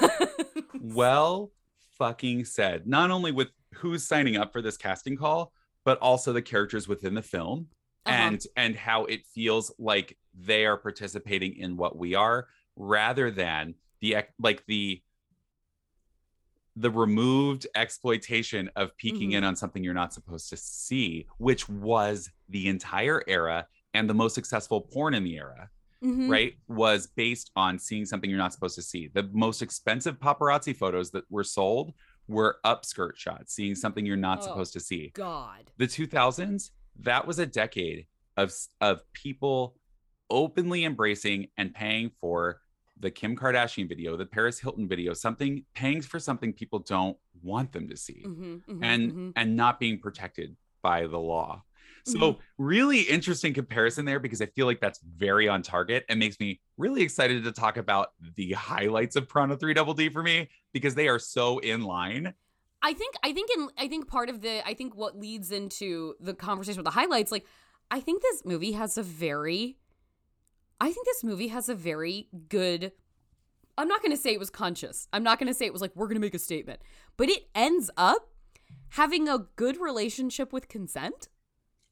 well 0.81 1.51
fucking 1.97 2.45
said. 2.45 2.87
Not 2.87 3.11
only 3.11 3.31
with 3.31 3.49
who's 3.75 4.05
signing 4.05 4.37
up 4.37 4.51
for 4.53 4.61
this 4.61 4.77
casting 4.77 5.15
call, 5.17 5.51
but 5.83 5.97
also 5.99 6.33
the 6.33 6.41
characters 6.41 6.87
within 6.87 7.13
the 7.13 7.21
film 7.21 7.67
Uh-huh. 8.05 8.15
and 8.15 8.43
and 8.55 8.75
how 8.75 9.05
it 9.05 9.25
feels 9.25 9.71
like 9.79 10.17
they 10.33 10.65
are 10.65 10.77
participating 10.77 11.55
in 11.55 11.77
what 11.77 11.97
we 11.97 12.13
are 12.15 12.47
rather 12.75 13.31
than 13.31 13.75
the 14.01 14.17
like 14.39 14.63
the 14.67 15.01
the 16.75 16.91
removed 16.91 17.65
exploitation 17.75 18.69
of 18.75 18.95
peeking 18.97 19.31
Mhm. 19.31 19.37
in 19.37 19.43
on 19.43 19.55
something 19.55 19.83
you're 19.83 19.95
not 19.95 20.13
supposed 20.13 20.47
to 20.49 20.57
see, 20.57 21.25
which 21.39 21.67
was 21.67 22.29
the 22.49 22.67
entire 22.67 23.23
era 23.27 23.67
and 23.93 24.09
the 24.09 24.13
most 24.13 24.35
successful 24.35 24.81
porn 24.81 25.13
in 25.13 25.23
the 25.23 25.35
era 25.37 25.69
Mhm. 26.03 26.29
right, 26.29 26.53
was 26.67 27.07
based 27.07 27.49
on 27.55 27.79
seeing 27.79 28.05
something 28.05 28.29
you're 28.29 28.37
not 28.37 28.53
supposed 28.53 28.75
to 28.75 28.83
see. 28.83 29.07
The 29.07 29.23
most 29.33 29.61
expensive 29.63 30.19
paparazzi 30.19 30.75
photos 30.75 31.09
that 31.11 31.23
were 31.31 31.43
sold 31.43 31.93
were 32.27 32.59
upskirt 32.63 33.15
shots, 33.15 33.53
seeing 33.55 33.73
something 33.73 34.05
you're 34.05 34.15
not 34.15 34.39
Oh, 34.39 34.41
supposed 34.43 34.73
to 34.73 34.79
see. 34.79 35.09
God. 35.15 35.71
The 35.77 35.87
2000s, 35.87 36.71
that 36.99 37.25
was 37.25 37.39
a 37.39 37.45
decade 37.47 38.05
of 38.35 38.53
of 38.79 39.01
people 39.13 39.79
openly 40.29 40.83
embracing 40.85 41.47
and 41.57 41.73
paying 41.73 42.11
for 42.21 42.61
the 42.99 43.09
Kim 43.09 43.35
Kardashian 43.35 43.87
video, 43.89 44.15
the 44.17 44.25
Paris 44.25 44.59
Hilton 44.59 44.87
video, 44.87 45.13
something 45.13 45.65
paying 45.73 46.01
for 46.01 46.19
something 46.19 46.53
people 46.53 46.79
don't 46.79 47.17
want 47.41 47.71
them 47.71 47.87
to 47.89 47.97
see 47.97 48.23
Mhm, 48.25 48.63
mhm, 48.65 48.83
and 48.83 49.11
mhm. 49.13 49.33
and 49.35 49.55
not 49.55 49.79
being 49.79 49.99
protected 49.99 50.55
by 50.83 51.07
the 51.07 51.17
law. 51.19 51.63
So 52.07 52.33
Mhm. 52.33 52.39
really 52.57 53.01
interesting 53.01 53.53
comparison 53.53 54.05
there 54.05 54.19
because 54.19 54.41
I 54.41 54.45
feel 54.47 54.65
like 54.65 54.79
that's 54.79 54.99
very 54.99 55.47
on 55.49 55.61
target 55.61 56.05
and 56.07 56.17
makes 56.19 56.39
me 56.39 56.61
really 56.77 57.01
excited 57.01 57.43
to 57.43 57.51
talk 57.51 57.75
about 57.77 58.13
the 58.35 58.53
highlights 58.53 59.15
of 59.15 59.27
Piranha 59.27 59.57
3 59.57 59.73
Double 59.73 59.93
D 59.93 60.09
for 60.09 60.23
me 60.23 60.49
because 60.73 60.95
they 60.95 61.09
are 61.09 61.19
so 61.19 61.59
in 61.59 61.81
line. 61.81 62.33
I 62.81 62.93
think 62.93 63.15
I 63.23 63.33
think 63.33 63.49
in 63.55 63.69
I 63.77 63.87
think 63.87 64.07
part 64.07 64.29
of 64.29 64.41
the 64.41 64.65
I 64.65 64.73
think 64.73 64.95
what 64.95 65.17
leads 65.17 65.51
into 65.51 66.15
the 66.19 66.33
conversation 66.33 66.77
with 66.77 66.85
the 66.85 66.91
highlights 66.91 67.31
like 67.31 67.45
I 67.91 67.99
think 67.99 68.21
this 68.21 68.45
movie 68.45 68.71
has 68.73 68.97
a 68.97 69.03
very 69.03 69.77
I 70.79 70.91
think 70.91 71.05
this 71.05 71.23
movie 71.23 71.47
has 71.49 71.69
a 71.69 71.75
very 71.75 72.29
good 72.47 72.93
I'm 73.77 73.87
not 73.87 74.01
going 74.01 74.11
to 74.11 74.17
say 74.17 74.33
it 74.33 74.39
was 74.39 74.49
conscious. 74.49 75.07
I'm 75.13 75.23
not 75.23 75.39
going 75.39 75.47
to 75.47 75.53
say 75.53 75.65
it 75.65 75.73
was 75.73 75.81
like 75.81 75.95
we're 75.95 76.07
going 76.07 76.15
to 76.15 76.21
make 76.21 76.33
a 76.33 76.39
statement. 76.39 76.81
But 77.17 77.29
it 77.29 77.47
ends 77.53 77.91
up 77.97 78.29
having 78.91 79.27
a 79.27 79.39
good 79.55 79.79
relationship 79.79 80.53
with 80.53 80.67
consent. 80.67 81.27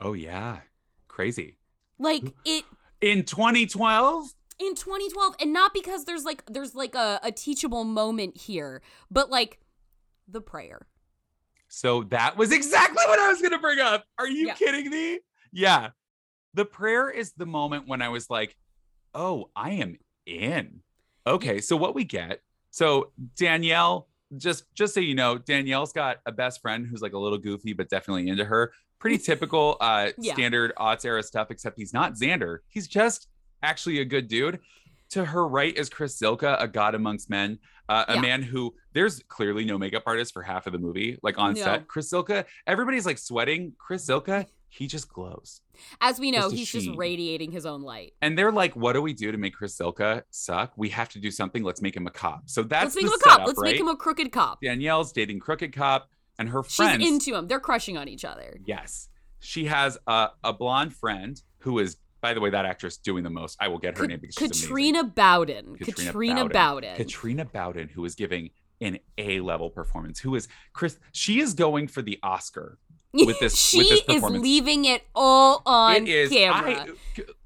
Oh 0.01 0.13
yeah. 0.13 0.59
Crazy. 1.07 1.57
Like 1.97 2.23
it 2.45 2.65
In 3.01 3.23
2012, 3.23 4.25
in 4.59 4.75
2012 4.75 5.35
and 5.39 5.53
not 5.53 5.73
because 5.73 6.05
there's 6.05 6.23
like 6.25 6.43
there's 6.47 6.75
like 6.75 6.95
a, 6.95 7.19
a 7.23 7.31
teachable 7.31 7.83
moment 7.83 8.37
here, 8.37 8.81
but 9.09 9.29
like 9.29 9.59
the 10.27 10.41
prayer. 10.41 10.87
So 11.67 12.03
that 12.03 12.37
was 12.37 12.51
exactly 12.51 13.03
what 13.07 13.19
I 13.19 13.29
was 13.29 13.39
going 13.41 13.51
to 13.51 13.59
bring 13.59 13.79
up. 13.79 14.05
Are 14.17 14.27
you 14.27 14.47
Yeah. 14.47 14.53
kidding 14.53 14.89
me? 14.89 15.19
Yeah. 15.51 15.89
The 16.53 16.65
prayer 16.65 17.09
is 17.09 17.33
the 17.33 17.45
moment 17.45 17.87
when 17.87 18.01
I 18.01 18.09
was 18.09 18.29
like, 18.29 18.55
oh, 19.13 19.49
I 19.55 19.71
am 19.71 19.97
in. 20.25 20.81
Okay. 21.27 21.59
So 21.59 21.75
what 21.75 21.95
we 21.95 22.03
get. 22.05 22.41
So 22.71 23.11
Danielle, 23.37 24.07
just 24.37 24.65
just 24.73 24.93
so 24.93 24.99
you 24.99 25.15
know, 25.15 25.37
Danielle's 25.37 25.93
got 25.93 26.17
a 26.25 26.31
best 26.31 26.61
friend 26.61 26.85
who's 26.85 27.01
like 27.01 27.13
a 27.13 27.19
little 27.19 27.37
goofy, 27.37 27.73
but 27.73 27.89
definitely 27.89 28.27
into 28.27 28.43
her. 28.45 28.73
Pretty 28.99 29.17
typical 29.17 29.77
uh 29.81 30.11
Yeah. 30.17 30.33
standard 30.33 30.73
aughts 30.77 31.05
era 31.05 31.21
stuff, 31.23 31.51
except 31.51 31.77
he's 31.77 31.93
not 31.93 32.13
Xander. 32.13 32.59
He's 32.69 32.87
just 32.87 33.27
actually 33.63 33.99
a 33.99 34.05
good 34.05 34.27
dude. 34.27 34.59
To 35.11 35.25
her 35.25 35.47
right 35.47 35.75
is 35.77 35.89
Chris 35.89 36.17
Zylka, 36.19 36.55
a 36.61 36.67
god 36.67 36.95
amongst 36.95 37.29
men, 37.29 37.59
uh, 37.87 38.05
a 38.07 38.15
Yeah. 38.15 38.21
man 38.21 38.41
who 38.41 38.73
there's 38.93 39.21
clearly 39.27 39.63
no 39.63 39.77
makeup 39.77 40.03
artist 40.07 40.33
for 40.33 40.41
half 40.41 40.65
of 40.65 40.73
the 40.73 40.79
movie, 40.79 41.19
like 41.21 41.37
on 41.37 41.53
No. 41.53 41.61
set. 41.63 41.87
Chris 41.87 42.11
Zylka, 42.11 42.45
everybody's 42.65 43.05
like 43.05 43.19
sweating. 43.19 43.73
Chris 43.77 44.07
Zylka, 44.07 44.47
he 44.67 44.87
just 44.87 45.07
glows. 45.07 45.61
As 46.01 46.19
we 46.19 46.31
know, 46.31 46.49
Just 46.49 46.55
he's 46.55 46.71
just 46.71 46.89
radiating 46.97 47.51
his 47.51 47.65
own 47.65 47.81
light. 47.83 48.13
And 48.21 48.35
they're 48.37 48.51
like, 48.51 48.75
what 48.75 48.93
do 48.93 49.01
we 49.01 49.13
do 49.13 49.31
to 49.31 49.37
make 49.37 49.53
Chris 49.53 49.77
Zylka 49.77 50.23
suck? 50.31 50.73
We 50.75 50.89
have 50.89 51.09
to 51.09 51.19
do 51.19 51.29
something. 51.29 51.63
Let's 51.63 51.81
make 51.81 51.95
him 51.95 52.07
a 52.07 52.11
cop. 52.11 52.49
So 52.49 52.63
that's 52.63 52.95
Let's 52.95 52.95
make 52.95 53.05
the 53.05 53.09
him 53.11 53.13
a 53.13 53.23
cop. 53.23 53.31
setup, 53.33 53.47
Let's 53.47 53.59
right? 53.59 53.71
make 53.73 53.79
him 53.79 53.87
a 53.89 53.95
crooked 53.95 54.31
cop. 54.31 54.59
Danielle's 54.61 55.11
dating 55.11 55.39
crooked 55.39 55.71
cop, 55.73 56.09
and 56.39 56.49
her 56.49 56.63
friends. 56.63 57.03
She's 57.03 57.11
into 57.11 57.35
him. 57.35 57.47
They're 57.47 57.59
crushing 57.59 57.97
on 57.97 58.07
each 58.07 58.25
other. 58.25 58.59
yes, 58.65 59.09
she 59.39 59.65
has 59.65 59.97
a, 60.07 60.29
a 60.43 60.53
blonde 60.53 60.93
friend 60.93 61.41
who 61.59 61.79
is, 61.79 61.97
by 62.21 62.33
the 62.33 62.41
way, 62.41 62.49
that 62.49 62.65
actress 62.65 62.97
doing 62.97 63.23
the 63.23 63.29
most. 63.29 63.57
I 63.59 63.67
will 63.67 63.77
get 63.77 63.97
her 63.97 64.07
name 64.07 64.19
because 64.19 64.35
she's 64.35 64.49
amazing. 64.49 64.67
Katrina 64.67 65.03
Bowden. 65.03 65.75
Katrina, 65.75 66.49
Bowden. 66.49 66.95
Katrina 66.95 67.45
Bowden, 67.45 67.89
who 67.89 68.05
is 68.05 68.15
giving 68.15 68.49
an 68.81 68.99
A 69.17 69.39
level 69.39 69.69
performance. 69.69 70.19
Who 70.19 70.35
is 70.35 70.47
Chris? 70.73 70.97
She 71.11 71.39
is 71.39 71.53
going 71.53 71.87
for 71.87 72.01
the 72.01 72.17
Oscar 72.23 72.77
with 73.15 73.39
this. 73.39 73.55
she 73.57 73.77
with 73.79 74.05
this 74.05 74.17
is 74.17 74.23
leaving 74.23 74.85
it 74.85 75.03
all 75.15 75.61
on 75.65 75.95
It 75.95 76.07
is. 76.09 76.31
camera. 76.31 76.87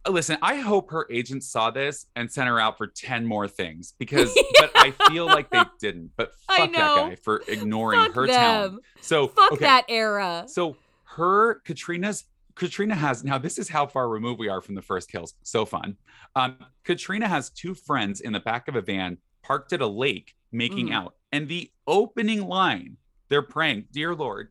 I, 0.05 0.09
listen, 0.09 0.37
I 0.41 0.55
hope 0.55 0.91
her 0.91 1.05
agent 1.11 1.43
saw 1.43 1.69
this 1.71 2.05
and 2.15 2.31
sent 2.31 2.47
her 2.47 2.59
out 2.59 2.77
for 2.77 2.87
10 2.87 3.25
more 3.25 3.47
things 3.47 3.93
because, 3.99 4.33
but 4.59 4.71
I 4.75 4.91
feel 5.09 5.25
like 5.25 5.49
they 5.49 5.63
didn't. 5.79 6.11
But 6.15 6.33
fuck 6.47 6.71
that 6.71 6.95
guy 6.95 7.15
for 7.15 7.43
ignoring 7.47 7.99
Fuck 7.99 8.13
her 8.15 8.27
them. 8.27 8.35
talent. 8.35 8.83
So, 9.01 9.27
Fuck 9.27 9.51
okay, 9.53 9.65
that 9.65 9.85
era. 9.89 10.45
So, 10.47 10.75
her, 11.15 11.55
Katrina's 11.65 12.25
Katrina 12.55 12.93
has 12.95 13.23
now. 13.23 13.37
This 13.37 13.57
is 13.57 13.69
how 13.69 13.87
far 13.87 14.09
removed 14.09 14.37
we 14.39 14.49
are 14.49 14.59
from 14.61 14.75
the 14.75 14.81
first 14.81 15.09
kills. 15.09 15.33
So 15.43 15.65
fun. 15.65 15.95
Um, 16.35 16.57
Katrina 16.83 17.25
has 17.27 17.49
two 17.49 17.73
friends 17.73 18.19
in 18.19 18.33
the 18.33 18.39
back 18.41 18.67
of 18.67 18.75
a 18.75 18.81
van 18.81 19.17
parked 19.41 19.71
at 19.71 19.79
a 19.81 19.87
lake 19.87 20.35
making 20.51 20.89
Mhm. 20.89 20.93
out, 20.93 21.15
and 21.31 21.47
the 21.47 21.71
opening 21.87 22.45
line 22.47 22.97
they're 23.29 23.41
praying, 23.41 23.85
"Dear 23.93 24.13
Lord, 24.13 24.49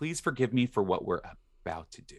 please 0.00 0.18
forgive 0.18 0.54
me 0.54 0.64
for 0.64 0.82
what 0.82 1.04
we're 1.04 1.20
about 1.62 1.90
to 1.90 2.00
do." 2.00 2.16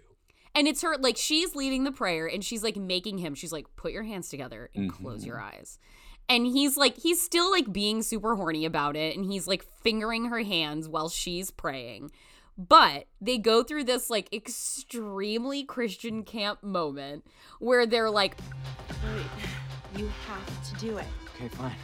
And 0.54 0.68
it's 0.68 0.82
her 0.82 0.98
like 0.98 1.18
she's 1.18 1.56
leading 1.56 1.84
the 1.86 1.92
prayer 1.92 2.28
and 2.28 2.44
she's 2.44 2.64
like 2.64 2.76
making 2.76 3.18
him. 3.18 3.36
She's 3.36 3.54
like, 3.54 3.66
put 3.76 3.92
your 3.92 4.04
hands 4.04 4.30
together 4.30 4.70
and 4.76 4.92
mm-hmm. 4.92 5.04
close 5.04 5.26
your 5.26 5.40
eyes. 5.40 5.80
And 6.28 6.46
he's 6.46 6.78
like, 6.78 6.98
he's 6.98 7.22
still 7.22 7.50
like 7.50 7.72
being 7.72 8.04
super 8.04 8.36
horny 8.36 8.66
about 8.66 8.96
it. 8.96 9.16
And 9.16 9.26
he's 9.26 9.48
like 9.48 9.66
fingering 9.82 10.26
her 10.26 10.40
hands 10.44 10.88
while 10.88 11.10
she's 11.10 11.52
praying. 11.52 12.12
But 12.58 13.08
they 13.22 13.38
go 13.38 13.64
through 13.64 13.86
this 13.86 14.10
like 14.10 14.32
extremely 14.34 15.64
Christian 15.64 16.24
camp 16.24 16.62
moment 16.62 17.26
where 17.60 17.86
they're 17.86 18.12
like, 18.12 18.38
You 19.96 20.10
have 20.28 20.70
to 20.70 20.86
do 20.86 20.98
it. 20.98 21.08
Okay, 21.36 21.48
fine. 21.48 21.76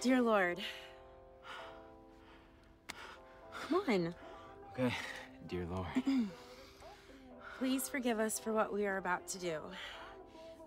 Dear 0.00 0.22
Lord. 0.22 0.58
Come 3.70 3.82
on. 3.88 4.14
Okay, 4.72 4.92
dear 5.48 5.64
Lord. 5.70 5.86
Please 7.58 7.88
forgive 7.88 8.18
us 8.18 8.38
for 8.38 8.52
what 8.52 8.72
we 8.72 8.86
are 8.86 8.96
about 8.96 9.26
to 9.28 9.38
do. 9.38 9.58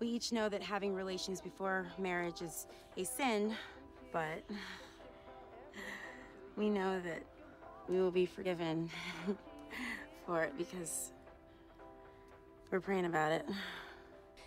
We 0.00 0.08
each 0.08 0.32
know 0.32 0.48
that 0.48 0.62
having 0.62 0.94
relations 0.94 1.40
before 1.40 1.86
marriage 1.98 2.40
is 2.42 2.66
a 2.96 3.04
sin, 3.04 3.54
but 4.12 4.42
we 6.56 6.70
know 6.70 7.00
that 7.00 7.22
we 7.88 8.00
will 8.00 8.10
be 8.10 8.26
forgiven 8.26 8.88
for 10.26 10.42
it 10.44 10.56
because 10.56 11.12
we're 12.70 12.80
praying 12.80 13.04
about 13.04 13.32
it. 13.32 13.46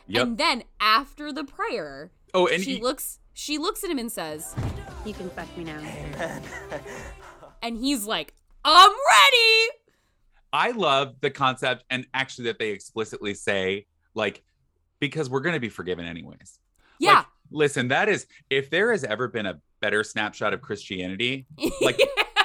Yep. 0.07 0.23
and 0.27 0.37
then 0.37 0.63
after 0.79 1.31
the 1.31 1.43
prayer, 1.43 2.11
Oh, 2.33 2.47
and 2.47 2.63
she 2.63 2.75
he- 2.77 2.81
looks, 2.81 3.19
she 3.33 3.57
looks 3.59 3.83
at 3.83 3.89
him 3.91 3.99
and 3.99 4.11
says, 4.11 4.55
You 5.05 5.13
can 5.13 5.29
fuck 5.29 5.55
me 5.57 5.63
now. 5.65 5.77
Amen. 5.79 6.41
and 7.61 7.77
he's 7.77 8.05
like, 8.05 8.33
I'm 8.75 8.89
ready. 8.89 9.79
I 10.53 10.71
love 10.71 11.15
the 11.21 11.29
concept, 11.29 11.83
and 11.89 12.05
actually 12.13 12.45
that 12.45 12.59
they 12.59 12.69
explicitly 12.69 13.33
say 13.33 13.85
like, 14.13 14.43
because 14.99 15.29
we're 15.29 15.41
going 15.41 15.53
to 15.53 15.59
be 15.59 15.69
forgiven 15.69 16.05
anyways. 16.05 16.59
Yeah. 16.99 17.17
Like, 17.17 17.25
listen, 17.51 17.89
that 17.89 18.09
is 18.09 18.25
if 18.49 18.69
there 18.69 18.91
has 18.91 19.03
ever 19.03 19.27
been 19.27 19.45
a 19.45 19.59
better 19.79 20.03
snapshot 20.03 20.53
of 20.53 20.61
Christianity, 20.61 21.45
like 21.81 21.99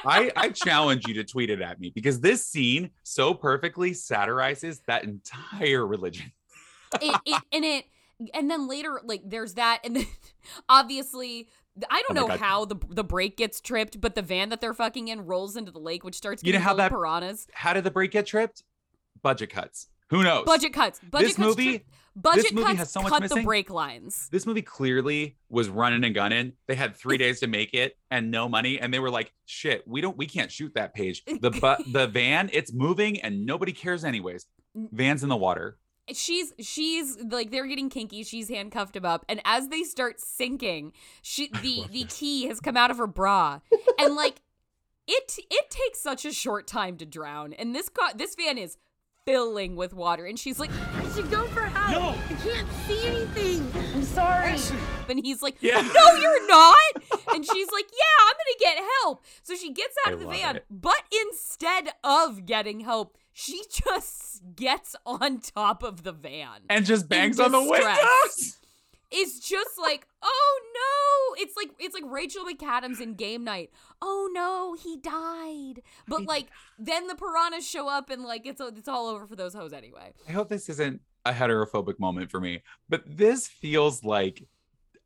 I, 0.05 0.31
I 0.37 0.49
challenge 0.51 1.07
you 1.07 1.15
to 1.15 1.25
tweet 1.25 1.51
it 1.51 1.61
at 1.61 1.81
me 1.81 1.91
because 1.95 2.21
this 2.21 2.47
scene 2.47 2.91
so 3.03 3.35
perfectly 3.35 3.93
satirizes 3.95 4.81
that 4.87 5.05
entire 5.05 5.87
religion. 5.87 6.33
it, 7.01 7.21
it 7.25 7.43
and 7.53 7.65
it 7.65 7.85
and 8.35 8.51
then 8.51 8.69
later 8.69 9.01
like 9.05 9.23
there's 9.25 9.55
that 9.55 9.81
and 9.83 9.97
then 9.97 10.07
obviously 10.69 11.49
I 11.91 12.03
don't 12.09 12.19
Oh 12.19 12.27
know 12.27 12.37
how 12.37 12.65
the 12.67 12.77
the 12.91 13.05
brake 13.05 13.37
gets 13.37 13.61
tripped, 13.61 14.01
but 14.01 14.15
the 14.15 14.23
van 14.23 14.51
that 14.51 14.61
they're 14.61 14.75
fucking 14.75 15.09
in 15.09 15.25
rolls 15.25 15.57
into 15.57 15.71
the 15.73 15.79
lake, 15.79 16.05
which 16.05 16.15
starts 16.15 16.43
You 16.45 16.53
know 16.53 16.59
how 16.59 16.75
that- 16.75 16.91
piranhas. 16.91 17.47
How 17.55 17.73
did 17.73 17.85
the 17.85 17.91
break 17.91 18.11
get 18.11 18.27
tripped? 18.27 18.63
Budget 19.23 19.51
cuts. 19.51 19.89
Who 20.11 20.23
knows? 20.23 20.45
Budget 20.45 20.75
cuts. 20.75 21.01
Budget 21.11 21.29
this 21.29 21.37
cuts. 21.37 21.47
movie, 21.49 21.79
tri- 21.79 21.87
budget 22.17 22.43
this 22.43 22.53
movie 22.53 22.67
cuts 22.67 22.79
has 22.81 22.91
so 22.93 23.01
much 23.01 23.11
cut 23.11 23.23
missing. 23.23 23.39
the 23.39 23.45
brake 23.45 23.71
lines. 23.71 24.29
This 24.31 24.45
movie 24.45 24.61
clearly 24.61 25.37
was 25.49 25.71
running 25.71 26.05
and 26.05 26.15
gunning. 26.15 26.53
They 26.67 26.75
had 26.75 26.95
three 26.95 27.17
days 27.17 27.41
to 27.41 27.47
make 27.47 27.73
it 27.73 27.97
and 28.11 28.31
no 28.31 28.47
money, 28.49 28.79
and 28.79 28.93
they 28.93 28.99
were 28.99 29.09
like, 29.11 29.33
"Shit, 29.47 29.89
we 29.89 30.03
don't, 30.03 30.17
we 30.19 30.27
can't 30.27 30.53
shoot 30.53 30.75
that 30.75 30.93
page. 30.93 31.25
The 31.25 31.51
but 31.51 31.81
the 31.93 32.07
van, 32.09 32.51
it's 32.53 32.73
moving, 32.75 33.23
and 33.23 33.47
nobody 33.47 33.73
cares 33.73 34.05
anyways. 34.05 34.45
Van's 34.75 35.23
in 35.23 35.31
the 35.31 35.37
water. 35.37 35.79
She's 36.13 36.53
she's 36.59 37.17
like 37.19 37.51
they're 37.51 37.67
getting 37.67 37.89
kinky. 37.89 38.25
She's 38.25 38.49
handcuffed 38.49 38.97
him 38.97 39.05
up, 39.05 39.25
and 39.29 39.41
as 39.45 39.69
they 39.69 39.83
start 39.85 40.21
sinking, 40.21 40.93
she 41.23 41.49
the 41.63 41.85
the 41.91 42.05
key 42.09 42.47
has 42.49 42.61
come 42.61 42.77
out 42.77 42.91
of 42.91 42.99
her 42.99 43.07
bra, 43.07 43.61
and 43.99 44.15
like 44.17 44.43
it 45.07 45.39
it 45.51 45.71
takes 45.71 46.01
such 46.01 46.25
a 46.25 46.33
short 46.33 46.67
time 46.67 46.97
to 46.99 47.07
drown, 47.07 47.53
and 47.53 47.75
this 47.75 47.89
car 47.89 48.11
this 48.17 48.35
van 48.35 48.59
is 48.59 48.77
filling 49.25 49.77
with 49.77 49.95
water, 49.95 50.27
and 50.27 50.37
she's 50.37 50.59
like, 50.59 50.71
I 50.97 51.09
should 51.15 51.31
go 51.31 51.45
for 51.47 51.61
help. 51.63 51.93
No. 51.93 52.09
I 52.29 52.35
can't 52.43 52.69
see 52.89 53.07
anything. 53.07 53.71
I'm 53.95 54.03
sorry. 54.03 54.57
and 55.09 55.25
he's 55.25 55.41
like, 55.43 55.57
Yeah. 55.61 55.81
no, 55.81 56.15
you're 56.17 56.49
not, 56.49 56.79
and 57.33 57.47
she's 57.47 57.71
like, 57.71 57.87
yeah, 57.93 58.25
I'm 58.27 58.35
gonna 58.35 58.59
get 58.77 58.85
help. 59.03 59.25
So 59.45 59.55
she 59.55 59.73
gets 59.73 59.95
out 60.05 60.11
I 60.11 60.15
of 60.15 60.21
the 60.21 60.27
van, 60.27 60.57
it. 60.57 60.65
but 60.69 61.01
instead 61.29 61.91
of 62.03 62.45
getting 62.47 62.81
help. 62.81 63.17
She 63.33 63.63
just 63.71 64.43
gets 64.55 64.95
on 65.07 65.41
top 65.41 65.83
of 65.83 66.03
the 66.03 66.13
van 66.13 66.63
And 66.69 66.85
just 66.85 67.09
bangs 67.09 67.41
on 67.41 67.53
the 67.53 67.61
windows. 67.61 68.59
It's 69.15 69.39
just 69.47 69.79
like, 69.79 70.07
oh 70.23 70.61
no! 70.75 71.43
It's 71.43 71.55
like 71.55 71.71
it's 71.79 71.95
like 71.95 72.05
Rachel 72.07 72.45
McAdams 72.47 73.01
in 73.01 73.15
Game 73.15 73.45
Night. 73.45 73.71
Oh 74.01 74.31
no, 74.33 74.75
he 74.75 74.97
died. 74.97 75.83
But 76.09 76.25
like 76.25 76.47
then 76.79 77.07
the 77.09 77.15
piranhas 77.15 77.69
show 77.69 77.89
up 77.89 78.09
and 78.09 78.23
like 78.23 78.47
it's 78.47 78.61
it's 78.61 78.89
all 78.89 79.09
over 79.09 79.27
for 79.27 79.37
those 79.37 79.53
hoes 79.53 79.75
anyway. 79.75 80.15
I 80.27 80.33
hope 80.33 80.49
this 80.49 80.71
isn't 80.71 81.03
a 81.27 81.33
heterophobic 81.33 81.99
moment 81.99 82.31
for 82.31 82.41
me, 82.41 82.63
but 82.89 83.03
this 83.07 83.47
feels 83.47 84.03
like 84.03 84.43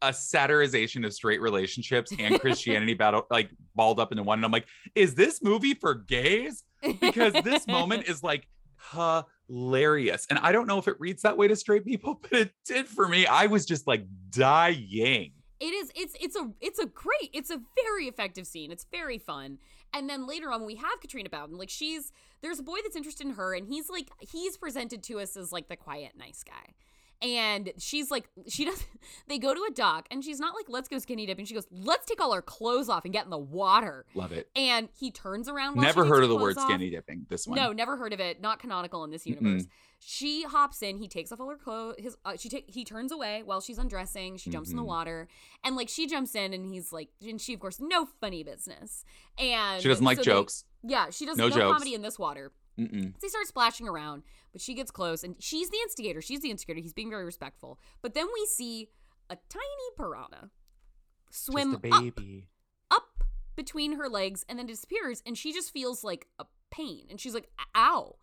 a 0.03 0.11
satirization 0.11 1.05
of 1.05 1.13
straight 1.13 1.41
relationships 1.41 2.13
and 2.19 2.41
Christianity 2.41 2.95
battle, 2.95 3.27
like 3.31 3.51
balled 3.75 3.99
up 3.99 4.13
into 4.13 4.23
one. 4.23 4.39
And 4.39 4.45
I'm 4.45 4.53
like, 4.53 4.67
is 4.95 5.15
this 5.15 5.43
movie 5.43 5.75
for 5.75 5.95
gays? 5.95 6.63
Because 6.95 7.33
this 7.45 7.67
moment 7.67 8.09
is 8.09 8.23
like 8.23 8.47
hilarious. 8.93 10.27
And 10.31 10.39
I 10.39 10.53
don't 10.53 10.67
know 10.67 10.79
if 10.79 10.89
it 10.89 10.97
reads 10.99 11.23
that 11.23 11.37
way 11.37 11.49
to 11.49 11.57
straight 11.57 11.85
people, 11.85 12.21
but 12.23 12.33
it 12.33 12.51
did 12.65 12.87
for 12.87 13.09
me. 13.09 13.27
I 13.27 13.47
was 13.47 13.67
just 13.67 13.87
like 13.87 14.07
dying. 14.31 15.33
It 15.59 15.73
is 15.73 15.91
it's 15.95 16.15
it's 16.21 16.37
a 16.37 16.51
it's 16.61 16.79
a 16.79 16.85
great 16.85 17.31
it's 17.33 17.51
a 17.51 17.61
very 17.83 18.09
effective 18.09 18.47
scene. 18.47 18.71
It's 18.71 18.85
very 18.91 19.19
fun. 19.19 19.59
And 19.95 20.11
then 20.11 20.27
later 20.27 20.53
on 20.53 20.67
we 20.67 20.75
have 20.75 21.01
Katrina 21.01 21.31
Bowden. 21.31 21.57
Like 21.57 21.71
she's 21.71 22.13
there's 22.43 22.59
a 22.59 22.63
boy 22.63 22.77
that's 22.83 22.97
interested 22.97 23.27
in 23.27 23.35
her 23.35 23.55
and 23.55 23.67
he's 23.67 23.89
like 23.89 24.11
he's 24.21 24.59
presented 24.59 25.03
to 25.05 25.19
us 25.19 25.35
as 25.35 25.53
like 25.53 25.69
the 25.69 25.77
quiet 25.77 26.13
nice 26.19 26.45
guy. 26.45 26.75
And 27.23 27.73
she's 27.79 28.11
like 28.11 28.29
she 28.47 28.65
does 28.67 28.85
they 29.29 29.39
go 29.39 29.55
to 29.55 29.65
a 29.69 29.73
dock 29.73 30.07
and 30.11 30.23
she's 30.23 30.39
not 30.39 30.55
like 30.55 30.67
let's 30.69 30.89
go 30.89 30.99
skinny 30.99 31.25
dipping. 31.27 31.47
She 31.47 31.55
goes, 31.55 31.67
"Let's 31.71 32.05
take 32.07 32.21
all 32.21 32.33
our 32.33 32.43
clothes 32.43 32.89
off 32.89 33.05
and 33.05 33.13
get 33.13 33.25
in 33.25 33.31
the 33.31 33.39
water." 33.39 34.05
Love 34.15 34.33
it. 34.33 34.51
And 34.55 34.89
he 34.99 35.11
turns 35.11 35.49
around 35.49 35.77
Never 35.77 36.05
heard 36.05 36.23
of 36.23 36.29
the 36.29 36.37
word 36.37 36.59
off. 36.59 36.65
skinny 36.69 36.91
dipping. 36.91 37.27
This 37.31 37.47
one. 37.47 37.57
No, 37.57 37.73
never 37.73 37.97
heard 37.97 38.13
of 38.13 38.21
it. 38.21 38.41
Not 38.43 38.59
canonical 38.59 39.03
in 39.05 39.11
this 39.11 39.25
Mm-mm. 39.25 39.41
universe. 39.41 39.67
She 39.99 40.43
hops 40.43 40.83
in. 40.83 40.99
He 40.99 41.09
takes 41.09 41.33
off 41.33 41.41
all 41.41 41.49
her 41.49 41.57
clothes. 41.57 41.95
His 41.99 42.17
uh, 42.25 42.37
she 42.37 42.51
ta- 42.51 42.67
he 42.67 42.85
turns 42.85 43.11
away 43.13 43.43
while 43.43 43.63
she's 43.63 43.79
undressing. 43.79 44.37
She 44.37 44.51
jumps 44.51 44.71
in 44.71 44.77
the 44.77 44.83
Mhm. 44.83 44.87
water, 44.87 45.27
and 45.65 45.75
like 45.75 45.89
she 45.89 46.07
jumps 46.07 46.35
in, 46.35 46.53
and 46.53 46.67
he's 46.67 46.93
like, 46.93 47.09
and 47.27 47.41
she 47.41 47.55
of 47.55 47.61
course 47.61 47.81
no 47.81 48.07
funny 48.21 48.45
business, 48.45 49.05
and 49.39 49.81
She 49.83 49.89
doesn't 49.89 50.05
like 50.05 50.19
so 50.19 50.23
they- 50.23 50.31
jokes. 50.33 50.65
yeah, 50.83 51.09
she 51.09 51.25
doesn't 51.25 51.39
No 51.41 51.49
no, 51.49 51.57
jokes. 51.57 51.73
comedy 51.79 51.95
in 51.95 52.03
this 52.03 52.19
water. 52.19 52.53
Mm-mm. 52.79 53.19
They 53.21 53.29
start 53.29 53.47
splashing 53.47 53.89
around, 53.89 54.23
but 54.53 54.61
she 54.61 54.75
gets 54.75 54.91
close, 54.91 55.25
and 55.25 55.37
she's 55.39 55.71
the 55.71 55.79
instigator. 55.83 56.21
She's 56.21 56.41
the 56.41 56.51
instigator. 56.51 56.81
He's 56.81 56.93
being 56.93 57.11
very 57.11 57.25
respectful, 57.25 57.79
but 58.03 58.15
then 58.15 58.27
we 58.35 58.47
see 58.47 58.89
a 59.31 59.37
tiny 59.49 59.89
piranha 59.97 60.51
swim 61.31 61.73
a 61.73 61.77
up 61.77 61.83
baby. 61.83 62.49
up 62.91 63.25
between 63.57 63.97
her 63.97 64.09
legs 64.09 64.45
and 64.49 64.59
then 64.59 64.67
disappears 64.67 65.23
and 65.27 65.37
she 65.37 65.53
just 65.53 65.73
feels 65.73 66.05
like 66.05 66.27
a 66.39 66.45
pain 66.71 67.07
and 67.11 67.21
she's 67.21 67.35
like 67.35 67.49
ow 67.77 68.15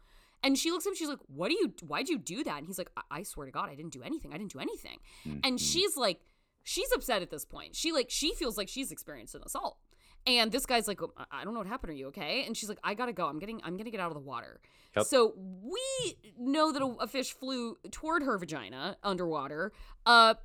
and 0.42 0.58
she 0.58 0.72
looks 0.72 0.86
at 0.86 0.92
him 0.92 0.96
she's 0.96 1.10
like 1.10 1.20
what 1.28 1.50
do 1.50 1.56
you 1.56 1.74
why'd 1.86 2.08
you 2.08 2.18
do 2.18 2.44
that 2.44 2.58
and 2.60 2.68
he's 2.68 2.78
like 2.78 2.90
i, 2.96 3.02
I 3.20 3.24
swear 3.24 3.46
to 3.46 3.52
god 3.52 3.70
i 3.70 3.76
didn't 3.76 3.92
do 3.94 4.02
anything 4.04 4.32
i 4.34 4.38
didn't 4.38 4.54
do 4.54 4.60
anything 4.60 5.00
and 5.26 5.58
Mhm. 5.58 5.60
she's 5.60 5.98
like 5.98 6.22
she's 6.64 6.90
upset 6.96 7.22
at 7.22 7.30
this 7.30 7.44
point 7.46 7.76
she 7.76 7.92
like 7.92 8.10
she 8.10 8.34
feels 8.34 8.58
like 8.58 8.70
she's 8.70 8.92
experienced 8.92 9.36
an 9.36 9.42
assault 9.46 9.78
and 10.28 10.52
this 10.52 10.66
guy's 10.66 10.88
like 10.88 11.02
"I- 11.18 11.42
i 11.42 11.44
don't 11.44 11.54
know 11.54 11.60
what 11.60 11.68
happened. 11.68 11.92
Are 11.92 11.96
you 11.96 12.08
okay? 12.08 12.44
And 12.46 12.56
she's 12.56 12.70
like 12.70 12.80
i 12.84 12.94
gotta 12.94 13.14
go. 13.14 13.28
I'm 13.28 13.40
getting 13.40 13.62
i'm 13.64 13.78
gonna 13.78 13.92
get 13.92 14.00
out 14.00 14.08
of 14.08 14.14
the 14.16 14.20
water. 14.20 14.60
Yep. 14.96 15.06
so 15.08 15.34
we 15.38 16.16
know 16.38 16.72
that 16.72 16.82
a, 16.82 16.86
a 17.02 17.08
fish 17.08 17.34
flew 17.34 17.78
toward 17.92 18.22
her 18.24 18.38
vagina 18.38 18.98
underwater. 19.04 19.72
Uh 20.06 20.36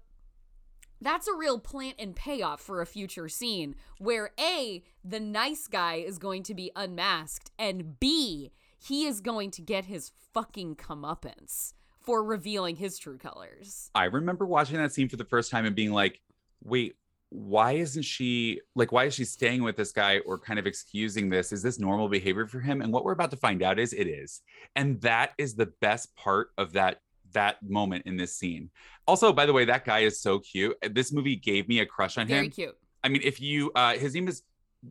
that's 1.01 1.29
a 1.29 1.35
real 1.35 1.59
plant 1.61 1.95
and 1.99 2.17
payoff 2.17 2.61
for 2.61 2.81
a 2.81 2.87
future 2.87 3.29
scene 3.29 3.77
where 3.99 4.31
A, 4.41 4.83
the 5.05 5.21
nice 5.21 5.69
guy 5.69 5.95
is 5.97 6.19
going 6.19 6.43
to 6.45 6.55
be 6.55 6.73
unmasked, 6.75 7.53
and 7.57 8.01
B, 8.01 8.51
he 8.79 9.07
is 9.07 9.21
going 9.21 9.53
to 9.53 9.63
get 9.63 9.85
his 9.85 10.11
fucking 10.35 10.75
comeuppance 10.75 11.73
for 12.01 12.25
revealing 12.25 12.77
his 12.77 12.99
true 12.99 13.17
colors. 13.19 13.91
I 13.95 14.05
remember 14.07 14.45
watching 14.45 14.77
that 14.79 14.93
scene 14.93 15.09
for 15.09 15.17
the 15.17 15.25
first 15.25 15.51
time 15.53 15.67
and 15.67 15.77
being 15.77 15.93
like, 15.93 16.21
wait, 16.65 16.97
why 17.31 17.73
isn't 17.73 18.05
she 18.05 18.61
like 18.75 18.91
why 18.91 19.05
is 19.05 19.15
she 19.15 19.25
staying 19.25 19.63
with 19.63 19.77
this 19.77 19.93
guy 19.93 20.21
or 20.21 20.39
kind 20.39 20.59
of 20.59 20.67
excusing 20.67 21.29
this? 21.29 21.53
Is 21.53 21.63
this 21.63 21.79
normal 21.79 22.09
behavior 22.09 22.47
for 22.47 22.61
him? 22.61 22.81
And 22.81 22.93
what 22.93 23.05
we're 23.05 23.13
about 23.13 23.31
to 23.33 23.37
find 23.37 23.63
out 23.63 23.79
is 23.79 23.93
it 23.93 24.07
is. 24.07 24.41
And 24.77 25.01
that 25.03 25.33
is 25.39 25.55
the 25.55 25.67
best 25.81 26.15
part 26.17 26.51
of 26.57 26.73
that 26.73 27.01
that 27.33 27.63
moment 27.63 28.07
in 28.07 28.17
this 28.17 28.35
scene. 28.35 28.71
Also, 29.07 29.33
by 29.33 29.45
the 29.45 29.53
way, 29.53 29.67
that 29.67 29.85
guy 29.85 30.01
is 30.01 30.21
so 30.21 30.39
cute. 30.39 30.77
This 30.91 31.13
movie 31.13 31.37
gave 31.37 31.69
me 31.69 31.81
a 31.81 31.87
crush 31.87 32.17
on 32.17 32.27
Very 32.27 32.39
him. 32.39 32.45
Very 32.45 32.51
cute. 32.51 32.77
I 33.05 33.09
mean, 33.09 33.23
if 33.23 33.41
you 33.41 33.73
uh 33.75 33.95
his 33.95 34.15
name 34.15 34.29
is 34.29 34.43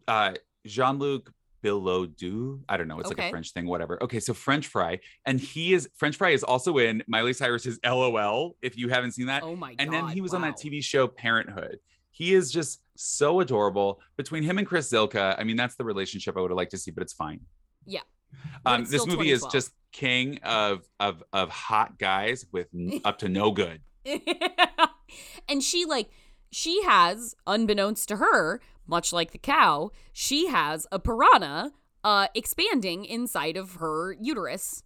uh 0.07 0.33
Jean-Luc 0.65 1.31
Bilodeau. 1.63 2.59
I 2.69 2.77
don't 2.77 2.87
know. 2.87 2.99
It's 2.99 3.09
like 3.09 3.19
a 3.19 3.29
French 3.29 3.51
thing, 3.51 3.67
whatever. 3.67 4.01
Okay, 4.03 4.19
so 4.19 4.33
French 4.33 4.67
Fry, 4.67 4.99
and 5.25 5.39
he 5.39 5.73
is 5.73 5.89
French 5.95 6.15
Fry 6.15 6.29
is 6.29 6.43
also 6.43 6.77
in 6.77 7.03
Miley 7.07 7.33
Cyrus's 7.33 7.79
LOL. 7.83 8.55
If 8.61 8.77
you 8.77 8.89
haven't 8.89 9.13
seen 9.13 9.27
that, 9.27 9.43
Oh 9.43 9.55
my 9.55 9.75
and 9.79 9.91
then 9.91 10.07
he 10.09 10.21
was 10.21 10.33
on 10.33 10.41
that. 10.41 10.57
TV 10.57 10.83
show 10.83 11.07
Parenthood. 11.07 11.79
He 12.17 12.33
is 12.33 12.51
just 12.51 12.81
so 12.95 13.41
adorable. 13.41 14.01
Between 14.15 14.41
him 14.41 14.57
and 14.57 14.65
Chris 14.65 14.91
Zylka, 14.91 15.35
I 15.37 15.43
mean, 15.43 15.55
that's 15.55 15.75
the 15.75 15.85
relationship 15.85 16.35
I 16.35 16.41
would 16.41 16.49
have 16.49 16.57
liked 16.57 16.71
to 16.71 16.77
see, 16.77 16.89
but 16.89 17.03
it's 17.03 17.13
fine. 17.13 17.41
Yeah. 17.85 17.99
Um, 18.65 18.81
it's 18.81 18.89
this 18.89 19.05
movie 19.05 19.29
is 19.29 19.45
just 19.51 19.71
king 19.91 20.39
of 20.39 20.81
of 20.99 21.23
of 21.31 21.49
hot 21.51 21.99
guys 21.99 22.47
with 22.51 22.69
up 23.05 23.19
to 23.19 23.29
no 23.29 23.51
good. 23.51 23.81
and 25.47 25.61
she 25.61 25.85
like 25.85 26.09
she 26.51 26.81
has 26.85 27.35
unbeknownst 27.45 28.07
to 28.07 28.15
her 28.17 28.61
much 28.87 29.13
like 29.13 29.31
the 29.31 29.37
cow 29.37 29.91
she 30.13 30.47
has 30.47 30.87
a 30.93 30.97
piranha 30.97 31.71
uh 32.05 32.27
expanding 32.33 33.03
inside 33.03 33.57
of 33.57 33.75
her 33.75 34.13
uterus 34.13 34.83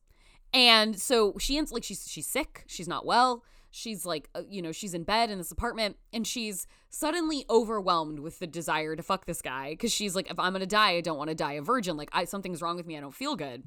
and 0.53 0.99
so 0.99 1.35
she 1.37 1.55
ends 1.55 1.71
like 1.71 1.83
she's 1.83 2.07
she's 2.09 2.25
sick 2.25 2.63
she's 2.65 2.87
not 2.87 3.05
well 3.05 3.43
she's 3.71 4.05
like 4.05 4.29
uh, 4.35 4.41
you 4.49 4.61
know 4.61 4.71
she's 4.71 4.93
in 4.93 5.03
bed 5.03 5.29
in 5.29 5.37
this 5.37 5.51
apartment 5.51 5.95
and 6.13 6.27
she's 6.27 6.67
suddenly 6.89 7.45
overwhelmed 7.49 8.19
with 8.19 8.37
the 8.39 8.45
desire 8.47 8.95
to 8.95 9.01
fuck 9.03 9.25
this 9.25 9.41
guy 9.41 9.71
because 9.71 9.91
she's 9.91 10.15
like 10.15 10.29
if 10.29 10.37
i'm 10.37 10.51
gonna 10.53 10.65
die 10.65 10.91
i 10.91 11.01
don't 11.01 11.17
want 11.17 11.29
to 11.29 11.35
die 11.35 11.53
a 11.53 11.61
virgin 11.61 11.95
like 11.97 12.09
i 12.13 12.25
something's 12.25 12.61
wrong 12.61 12.75
with 12.75 12.85
me 12.85 12.97
i 12.97 12.99
don't 12.99 13.15
feel 13.15 13.35
good 13.35 13.63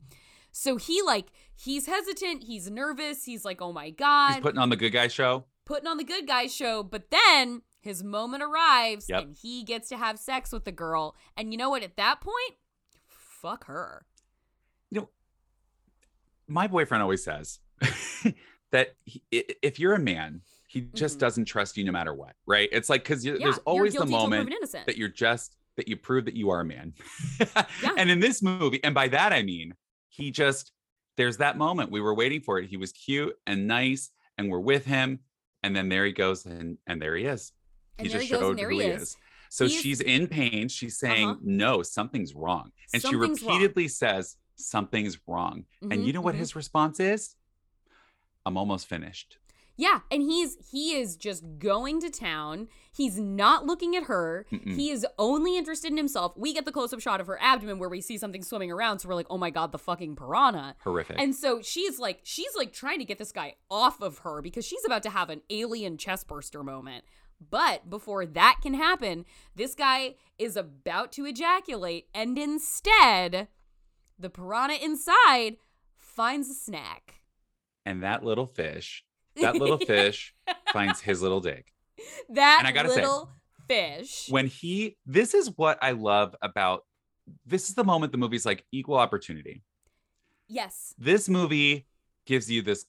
so 0.53 0.77
he 0.77 1.01
like 1.03 1.29
he's 1.55 1.87
hesitant 1.87 2.45
he's 2.45 2.71
nervous 2.71 3.25
he's 3.25 3.45
like 3.45 3.61
oh 3.63 3.73
my 3.73 3.91
god 3.91 4.35
He's 4.35 4.43
putting 4.43 4.61
on 4.61 4.69
the 4.69 4.77
good 4.77 4.93
guy 4.93 5.09
show. 5.09 5.47
putting 5.65 5.89
on 5.89 5.97
the 5.97 6.05
good 6.05 6.27
guy 6.27 6.47
show, 6.47 6.83
but 6.83 7.11
then 7.11 7.63
his 7.81 8.05
moment 8.05 8.43
arrives 8.43 9.09
Yep. 9.09 9.23
and 9.23 9.35
he 9.35 9.63
gets 9.65 9.89
to 9.89 9.97
have 9.97 10.19
sex 10.19 10.53
with 10.53 10.65
the 10.65 10.73
girl. 10.73 11.15
And 11.37 11.53
you 11.53 11.59
know 11.59 11.69
what? 11.71 11.83
At 11.83 11.97
that 11.97 12.21
point, 12.21 12.55
fuck 13.09 13.65
her. 13.67 14.05
You 14.91 15.01
know 15.01 15.09
my 16.47 16.67
boyfriend 16.67 17.03
always 17.03 17.25
says 17.25 17.61
that 18.75 18.95
he, 19.05 19.23
if 19.31 19.79
you're 19.79 19.95
a 19.95 19.99
man, 20.01 20.41
he 20.69 20.83
just 20.95 21.19
doesn't 21.19 21.45
trust 21.47 21.77
you 21.77 21.85
no 21.85 21.93
matter 21.93 22.13
what, 22.13 22.35
right? 22.47 22.69
It's 22.73 22.91
like 22.91 23.03
because 23.05 23.25
Mm-hmm. 23.25 23.37
Yeah, 23.41 23.45
there's 23.47 23.59
always 23.65 23.93
the 23.93 23.99
guilty 24.01 24.11
till 24.13 24.21
proven 24.29 24.49
moment 24.51 24.73
that 24.87 24.97
you're 24.99 25.09
just 25.09 25.57
that 25.77 25.89
you 25.89 25.97
prove 25.97 26.25
that 26.27 26.35
you 26.37 26.51
are 26.51 26.61
a 26.61 26.65
man. 26.65 26.93
yeah. 27.41 27.65
And 27.97 28.11
in 28.11 28.21
this 28.21 28.43
movie, 28.43 28.83
and 28.85 28.95
by 28.95 29.09
that 29.09 29.33
I 29.33 29.43
mean 29.43 29.75
he 30.09 30.31
just 30.31 30.73
there's 31.17 31.37
that 31.39 31.57
moment 31.57 31.91
we 31.93 32.01
were 32.01 32.15
waiting 32.15 32.41
for 32.41 32.59
it. 32.59 32.69
He 32.69 32.77
was 32.77 32.93
cute 32.93 33.35
and 33.47 33.67
nice, 33.69 34.11
and 34.37 34.51
we're 34.51 34.59
with 34.61 34.85
him, 34.85 35.21
and 35.63 35.75
then 35.75 35.89
there 35.89 36.05
he 36.05 36.13
goes, 36.13 36.45
and 36.47 36.77
and 36.87 37.01
there 37.01 37.17
he 37.17 37.25
is. 37.25 37.53
And 37.99 38.07
he 38.09 38.13
there 38.13 38.21
just 38.21 38.31
he 38.33 38.37
showed 38.39 38.59
there 38.59 38.71
who 38.71 38.79
he 38.81 38.87
is. 38.87 39.03
is. 39.03 39.17
So 39.51 39.67
He's- 39.67 39.81
she's 39.81 40.01
in 40.01 40.27
pain. 40.27 40.67
She's 40.69 40.99
saying, 40.99 41.29
Uh-huh. 41.29 41.39
"No, 41.45 41.83
something's 41.83 42.35
wrong," 42.35 42.73
and 42.93 43.01
Something's 43.01 43.39
she 43.39 43.47
wrong. 43.47 43.55
repeatedly 43.59 43.87
says, 43.87 44.37
"Something's 44.57 45.17
wrong." 45.29 45.65
Mhm, 45.83 45.93
And 45.93 46.05
you 46.07 46.13
know 46.13 46.21
what 46.21 46.35
mhm. 46.35 46.39
his 46.39 46.57
response 46.57 46.99
is? 46.99 47.37
I'm 48.47 48.57
almost 48.57 48.87
finished. 48.87 49.39
Yeah, 49.77 50.01
and 50.11 50.23
he's 50.23 50.57
he 50.71 50.95
is 50.95 51.17
just 51.17 51.43
going 51.59 52.01
to 52.01 52.11
town. 52.11 52.69
He's 52.97 53.19
not 53.19 53.67
looking 53.67 53.97
at 53.97 54.05
her. 54.05 54.47
Mm-mm. 54.53 54.77
He 54.77 54.91
is 54.91 55.05
only 55.19 55.59
interested 55.59 55.91
in 55.91 55.97
himself. 55.97 56.37
We 56.37 56.55
get 56.55 56.65
the 56.65 56.71
close-up 56.71 57.01
shot 57.01 57.21
of 57.21 57.27
her 57.27 57.43
abdomen 57.43 57.81
where 57.81 57.89
we 57.89 58.01
see 58.01 58.17
something 58.17 58.45
swimming 58.45 58.71
around, 58.71 59.01
so 59.01 59.09
we're 59.09 59.17
like, 59.17 59.27
"Oh 59.31 59.39
my 59.39 59.51
god, 59.51 59.73
the 59.73 59.79
fucking 59.79 60.15
piranha." 60.15 60.77
Horrific. 60.85 61.17
And 61.19 61.35
so 61.35 61.61
she's 61.61 61.99
like 61.99 62.21
she's 62.23 62.55
like 62.57 62.73
trying 62.73 63.01
to 63.01 63.05
get 63.05 63.19
this 63.19 63.33
guy 63.33 63.55
off 63.69 64.01
of 64.01 64.19
her 64.19 64.41
because 64.41 64.65
she's 64.65 64.85
about 64.85 65.03
to 65.05 65.11
have 65.11 65.29
an 65.29 65.43
alien 65.51 65.99
chest 65.99 66.29
burster 66.29 66.63
moment. 66.63 67.05
But 67.51 67.91
before 67.91 68.27
that 68.27 68.61
can 68.63 68.75
happen, 68.75 69.25
this 69.57 69.75
guy 69.75 70.15
is 70.39 70.57
about 70.57 71.11
to 71.13 71.27
ejaculate 71.27 72.07
and 72.15 72.39
instead 72.39 73.49
the 74.19 74.31
piranha 74.31 74.77
inside 74.81 75.57
finds 75.97 76.49
a 76.49 76.55
snack. 76.55 77.24
And 77.87 78.03
that 78.03 78.25
little 78.25 78.47
fish, 78.47 79.05
that 79.41 79.57
little 79.57 79.79
fish 79.87 80.35
finds 80.73 81.01
his 81.01 81.23
little 81.23 81.41
dick. 81.41 81.73
That 82.31 82.59
And 82.61 82.69
I 82.69 82.73
gotta 82.73 82.89
say, 82.91 82.97
little 82.97 83.31
fish. 83.69 84.27
When 84.29 84.47
he, 84.47 84.97
this 85.07 85.35
is 85.35 85.51
what 85.57 85.79
I 85.83 85.93
love 85.93 86.35
about. 86.43 86.85
This 87.47 87.71
is 87.71 87.75
the 87.75 87.85
moment 87.85 88.13
the 88.13 88.19
movie's 88.19 88.45
like 88.45 88.67
equal 88.71 88.97
opportunity. 88.97 89.63
Yes. 90.49 90.95
This 90.99 91.29
movie 91.29 91.87
gives 92.27 92.51
you 92.51 92.61
this 92.61 92.85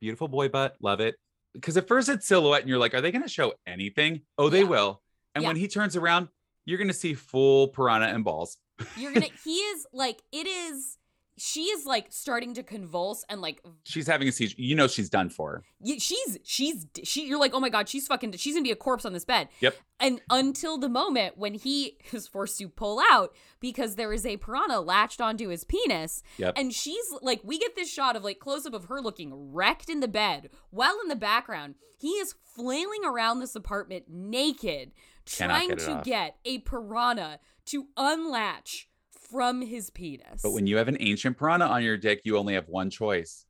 beautiful 0.00 0.28
boy 0.28 0.48
butt, 0.48 0.76
love 0.80 1.00
it. 1.00 1.14
Because 1.54 1.76
at 1.76 1.88
first 1.88 2.08
it's 2.08 2.26
silhouette, 2.26 2.60
and 2.60 2.68
you're 2.68 2.78
like, 2.78 2.94
are 2.94 3.00
they 3.00 3.10
going 3.10 3.22
to 3.22 3.28
show 3.28 3.54
anything? 3.66 4.20
Oh, 4.38 4.50
they 4.50 4.60
Yeah. 4.60 4.68
will. 4.68 5.02
And 5.34 5.44
when 5.44 5.56
he 5.56 5.68
turns 5.68 5.96
around, 5.96 6.28
you're 6.64 6.76
going 6.78 6.88
to 6.88 6.94
see 6.94 7.14
full 7.14 7.68
piranha 7.68 8.08
and 8.08 8.22
balls. 8.24 8.56
You're 8.96 9.12
gonna 9.12 9.26
he 9.44 9.56
is 9.56 9.86
like 9.92 10.22
it 10.32 10.46
is 10.46 10.96
she 11.40 11.62
is 11.62 11.86
like 11.86 12.06
starting 12.10 12.52
to 12.54 12.62
convulse 12.62 13.24
and 13.28 13.40
like 13.40 13.62
She's 13.84 14.06
having 14.06 14.28
a 14.28 14.32
seizure. 14.32 14.56
You 14.58 14.74
know 14.74 14.86
she's 14.86 15.08
done 15.08 15.30
for. 15.30 15.62
she's 15.98 16.38
she's 16.44 16.86
she 17.02 17.26
you're 17.26 17.38
like 17.40 17.54
oh 17.54 17.60
my 17.60 17.68
god 17.70 17.88
she's 17.88 18.06
fucking 18.06 18.32
she's 18.32 18.54
gonna 18.54 18.62
be 18.62 18.70
a 18.70 18.76
corpse 18.76 19.04
on 19.06 19.12
this 19.14 19.24
bed 19.24 19.48
Yep. 19.60 19.74
and 19.98 20.20
until 20.30 20.76
the 20.78 20.88
moment 20.90 21.38
when 21.38 21.54
he 21.54 21.96
is 22.12 22.28
forced 22.28 22.58
to 22.58 22.68
pull 22.68 23.00
out 23.10 23.34
because 23.60 23.96
there 23.96 24.12
is 24.12 24.26
a 24.26 24.36
piranha 24.36 24.80
latched 24.80 25.20
onto 25.20 25.48
his 25.48 25.64
penis 25.64 26.22
Yep. 26.36 26.54
and 26.58 26.74
she's 26.74 27.06
like 27.22 27.40
we 27.42 27.58
get 27.58 27.74
this 27.74 27.90
shot 27.90 28.16
of 28.16 28.22
like 28.24 28.38
close 28.38 28.66
up 28.66 28.74
of 28.74 28.84
her 28.84 29.00
looking 29.00 29.52
wrecked 29.52 29.88
in 29.88 30.00
the 30.00 30.08
bed 30.08 30.50
while 30.70 30.98
in 31.02 31.08
the 31.08 31.16
background 31.16 31.74
he 31.98 32.08
is 32.12 32.34
flailing 32.54 33.04
around 33.04 33.40
this 33.40 33.54
apartment 33.56 34.04
naked 34.08 34.92
Cannot 35.26 35.54
trying 35.54 35.68
get 35.70 35.78
to 35.80 35.92
off. 35.92 36.04
get 36.04 36.36
a 36.44 36.58
piranha 36.58 37.38
to 37.66 37.86
unlatch 37.96 38.88
from 39.30 39.62
his 39.62 39.90
penis 39.90 40.42
But 40.42 40.52
when 40.52 40.66
you 40.66 40.76
have 40.76 40.88
an 40.88 40.96
ancient 41.00 41.38
piranha 41.38 41.66
on 41.66 41.82
your 41.82 41.96
dick, 41.96 42.22
you 42.24 42.36
only 42.36 42.54
have 42.54 42.68
one 42.68 42.90
choice. 42.90 43.46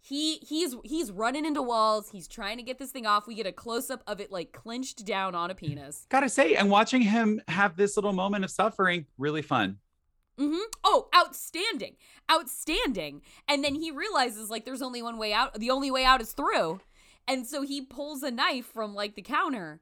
he 0.00 0.36
he's 0.38 0.74
he's 0.84 1.12
running 1.12 1.44
into 1.46 1.62
walls 1.62 2.10
he's 2.10 2.26
trying 2.26 2.56
to 2.56 2.62
get 2.64 2.78
this 2.78 2.90
thing 2.90 3.06
off 3.06 3.26
we 3.28 3.34
get 3.36 3.46
a 3.46 3.52
close-up 3.52 4.02
of 4.06 4.20
it 4.20 4.32
like 4.32 4.50
clenched 4.52 5.04
down 5.06 5.34
on 5.34 5.50
a 5.50 5.54
penis 5.54 6.06
Gotta 6.08 6.28
say, 6.28 6.54
and 6.56 6.70
watching 6.70 7.02
him 7.02 7.40
have 7.46 7.76
this 7.76 7.96
little 7.96 8.12
moment 8.12 8.44
of 8.44 8.50
suffering, 8.50 9.06
really 9.16 9.42
fun. 9.42 9.78
Mm-hmm. 10.40 10.64
Oh, 10.82 11.08
outstanding. 11.14 11.96
Outstanding. 12.30 13.20
And 13.46 13.62
then 13.62 13.74
he 13.76 13.90
realizes 13.90 14.50
like 14.50 14.64
there's 14.64 14.82
only 14.82 15.02
one 15.02 15.18
way 15.18 15.32
out. 15.32 15.54
The 15.60 15.70
only 15.70 15.90
way 15.90 16.04
out 16.04 16.20
is 16.22 16.32
through. 16.32 16.80
And 17.28 17.46
so 17.46 17.62
he 17.62 17.82
pulls 17.82 18.22
a 18.22 18.30
knife 18.30 18.66
from 18.66 18.94
like 18.94 19.14
the 19.14 19.22
counter 19.22 19.80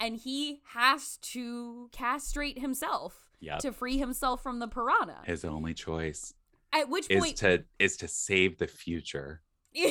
and 0.00 0.16
he 0.16 0.60
has 0.74 1.18
to 1.32 1.88
castrate 1.92 2.58
himself 2.58 3.30
Yep. 3.42 3.58
to 3.58 3.72
free 3.72 3.98
himself 3.98 4.42
from 4.42 4.58
the 4.60 4.68
piranha. 4.68 5.18
His 5.26 5.44
only 5.44 5.74
choice 5.74 6.32
At 6.72 6.88
which 6.88 7.06
is 7.10 7.20
point 7.20 7.36
to 7.38 7.64
is 7.78 7.96
to 7.98 8.08
save 8.08 8.56
the 8.58 8.66
future 8.68 9.42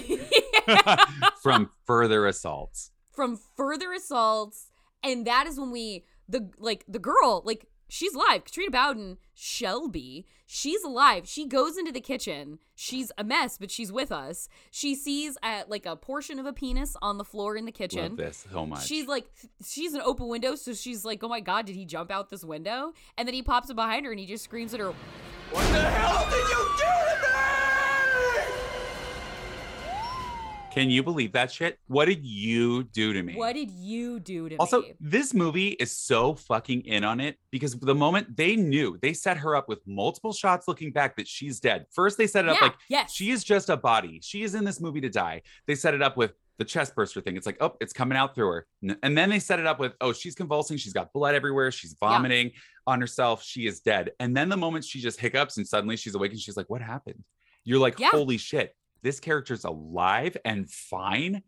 from 1.41 1.69
further 1.85 2.25
assaults. 2.27 2.91
from 3.11 3.37
further 3.57 3.91
assaults 3.93 4.67
and 5.03 5.27
that 5.27 5.47
is 5.47 5.59
when 5.59 5.71
we 5.71 6.05
the 6.29 6.49
like 6.57 6.85
the 6.87 6.99
girl 6.99 7.41
like 7.45 7.67
she's 7.91 8.13
alive 8.15 8.45
katrina 8.45 8.71
bowden 8.71 9.17
shelby 9.33 10.25
she's 10.45 10.81
alive 10.81 11.27
she 11.27 11.45
goes 11.45 11.77
into 11.77 11.91
the 11.91 11.99
kitchen 11.99 12.57
she's 12.73 13.11
a 13.17 13.23
mess 13.23 13.57
but 13.57 13.69
she's 13.69 13.91
with 13.91 14.13
us 14.13 14.47
she 14.71 14.95
sees 14.95 15.37
uh, 15.43 15.63
like 15.67 15.85
a 15.85 15.97
portion 15.97 16.39
of 16.39 16.45
a 16.45 16.53
penis 16.53 16.95
on 17.01 17.17
the 17.17 17.25
floor 17.25 17.57
in 17.57 17.65
the 17.65 17.71
kitchen 17.71 18.11
Love 18.11 18.17
this 18.17 18.45
so 18.49 18.65
much. 18.65 18.85
She's 18.85 19.07
like, 19.07 19.25
she's 19.65 19.93
an 19.93 20.01
open 20.05 20.27
window, 20.29 20.55
so 20.55 20.73
she's 20.73 21.03
like, 21.03 21.21
oh 21.23 21.27
my 21.27 21.41
god, 21.41 21.65
did 21.65 21.75
he 21.75 21.83
jump 21.85 22.11
out 22.11 22.29
this 22.29 22.43
window? 22.45 22.93
And 23.17 23.27
then 23.27 23.33
he 23.35 23.43
pops 23.43 23.69
up 23.69 23.75
behind 23.75 24.05
her 24.05 24.11
and 24.11 24.19
he 24.19 24.25
just 24.25 24.45
screams 24.45 24.73
at 24.73 24.79
her, 24.79 24.93
What 25.51 25.61
the 25.71 25.81
hell 25.81 26.25
did 26.29 26.49
you 26.49 26.69
do 26.77 27.25
to 27.25 27.33
me? 27.33 27.40
Can 30.71 30.89
you 30.89 31.03
believe 31.03 31.33
that 31.33 31.51
shit? 31.51 31.79
What 31.87 32.05
did 32.05 32.25
you 32.25 32.83
do 32.85 33.11
to 33.11 33.21
me? 33.21 33.35
What 33.35 33.53
did 33.53 33.69
you 33.71 34.21
do 34.21 34.47
to 34.47 34.55
Also, 34.55 34.79
me? 34.79 34.87
Also, 34.87 34.95
this 35.01 35.33
movie 35.33 35.69
is 35.71 35.91
so 35.91 36.33
fucking 36.33 36.81
in 36.85 37.03
on 37.03 37.19
it 37.19 37.37
because 37.51 37.77
the 37.77 37.93
moment 37.93 38.37
they 38.37 38.55
knew, 38.55 38.97
they 39.01 39.11
set 39.11 39.35
her 39.37 39.53
up 39.53 39.67
with 39.67 39.79
multiple 39.85 40.31
shots 40.31 40.69
looking 40.69 40.91
back 40.93 41.17
that 41.17 41.27
she's 41.27 41.59
dead. 41.59 41.87
First, 41.91 42.17
they 42.17 42.25
set 42.25 42.45
it 42.45 42.51
up 42.51 42.55
Yeah, 42.61 42.67
like 42.67 42.75
yes. 42.87 43.11
she 43.13 43.31
is 43.31 43.43
just 43.43 43.69
a 43.69 43.75
body. 43.75 44.21
She 44.23 44.43
is 44.43 44.55
in 44.55 44.63
this 44.63 44.79
movie 44.79 45.01
to 45.01 45.09
die. 45.09 45.41
They 45.67 45.75
set 45.75 45.93
it 45.93 46.01
up 46.01 46.15
with 46.15 46.31
the 46.57 46.63
chest 46.63 46.95
burster 46.95 47.19
thing. 47.19 47.35
It's 47.35 47.45
like, 47.45 47.57
oh, 47.59 47.75
it's 47.81 47.91
coming 47.91 48.17
out 48.17 48.33
through 48.33 48.47
her. 48.51 48.67
And 49.03 49.17
then 49.17 49.29
they 49.29 49.39
set 49.39 49.59
it 49.59 49.67
up 49.67 49.77
with, 49.77 49.93
oh, 49.99 50.13
she's 50.13 50.35
convulsing. 50.35 50.77
She's 50.77 50.93
got 50.93 51.11
blood 51.11 51.35
everywhere. 51.35 51.71
She's 51.71 51.97
vomiting 51.99 52.51
on 52.87 53.01
herself. 53.01 53.43
She 53.43 53.67
is 53.67 53.81
dead. 53.81 54.11
And 54.21 54.37
then 54.37 54.47
the 54.47 54.57
moment 54.57 54.85
she 54.85 55.01
just 55.01 55.19
hiccups 55.19 55.57
and 55.57 55.67
suddenly 55.67 55.97
she's 55.97 56.15
awake 56.15 56.31
and 56.31 56.39
she's 56.39 56.55
like, 56.55 56.69
what 56.69 56.81
happened? 56.81 57.21
You're 57.65 57.79
like, 57.79 57.99
Yeah. 57.99 58.09
holy 58.11 58.37
shit, 58.37 58.73
this 59.03 59.19
character's 59.19 59.63
alive 59.63 60.37
and 60.45 60.69
fine. 60.69 61.43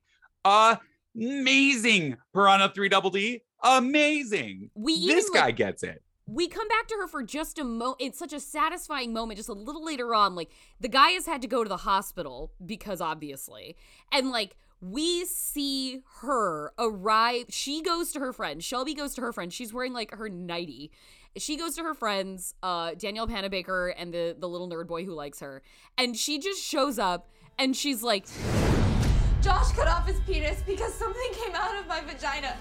Amazing. 1.16 2.18
Piranha 2.34 2.72
3 2.74 2.90
Double 2.90 3.10
D. 3.10 3.42
Amazing. 3.64 4.70
We 4.76 5.08
this 5.08 5.30
guy 5.30 5.46
like- 5.46 5.56
gets 5.56 5.84
it. 5.84 6.02
we 6.26 6.48
come 6.48 6.68
back 6.68 6.88
to 6.88 6.96
her 6.96 7.08
for 7.08 7.22
just 7.24 7.60
a 7.60 7.64
moment. 7.64 7.98
it's 8.00 8.18
such 8.20 8.34
a 8.34 8.40
satisfying 8.40 9.14
moment 9.14 9.38
just 9.38 9.50
a 9.50 9.54
little 9.54 9.84
later 9.84 10.16
on 10.16 10.36
like 10.36 10.50
the 10.80 10.88
guy 10.88 11.10
has 11.12 11.26
had 11.26 11.42
to 11.42 11.48
go 11.50 11.64
to 11.64 11.70
the 11.70 11.76
hospital 11.78 12.54
because 12.66 13.02
obviously 13.02 13.76
and 14.10 14.32
like 14.32 14.56
we 14.80 15.26
see 15.26 16.02
her 16.22 16.72
arrive 16.80 17.46
she 17.50 17.82
goes 17.82 18.14
to 18.14 18.22
her 18.22 18.32
friend 18.32 18.64
shelby 18.64 18.94
goes 18.94 19.14
to 19.14 19.20
her 19.22 19.34
friend 19.34 19.52
she's 19.52 19.74
wearing 19.74 19.92
like 19.92 20.12
her 20.14 20.30
nightie 20.30 20.92
she 21.36 21.58
goes 21.58 21.76
to 21.78 21.82
her 21.84 21.96
friends, 21.96 22.54
uh, 22.62 22.92
Danielle 22.94 23.28
Panabaker 23.28 23.92
and 23.98 24.14
the 24.14 24.36
the 24.38 24.48
little 24.48 24.70
nerd 24.70 24.86
boy 24.86 25.04
who 25.04 25.16
likes 25.16 25.40
her, 25.40 25.64
and 25.98 26.16
she 26.16 26.38
just 26.38 26.62
shows 26.64 27.00
up 27.00 27.28
and 27.60 27.76
she's 27.76 28.04
like, 28.04 28.26
Josh 29.42 29.72
cut 29.74 29.88
off 29.88 30.08
his 30.08 30.20
penis 30.22 30.62
because 30.66 30.94
something 30.94 31.32
came 31.34 31.56
out 31.56 31.76
of 31.78 31.88
my 31.88 32.02
vagina. 32.02 32.56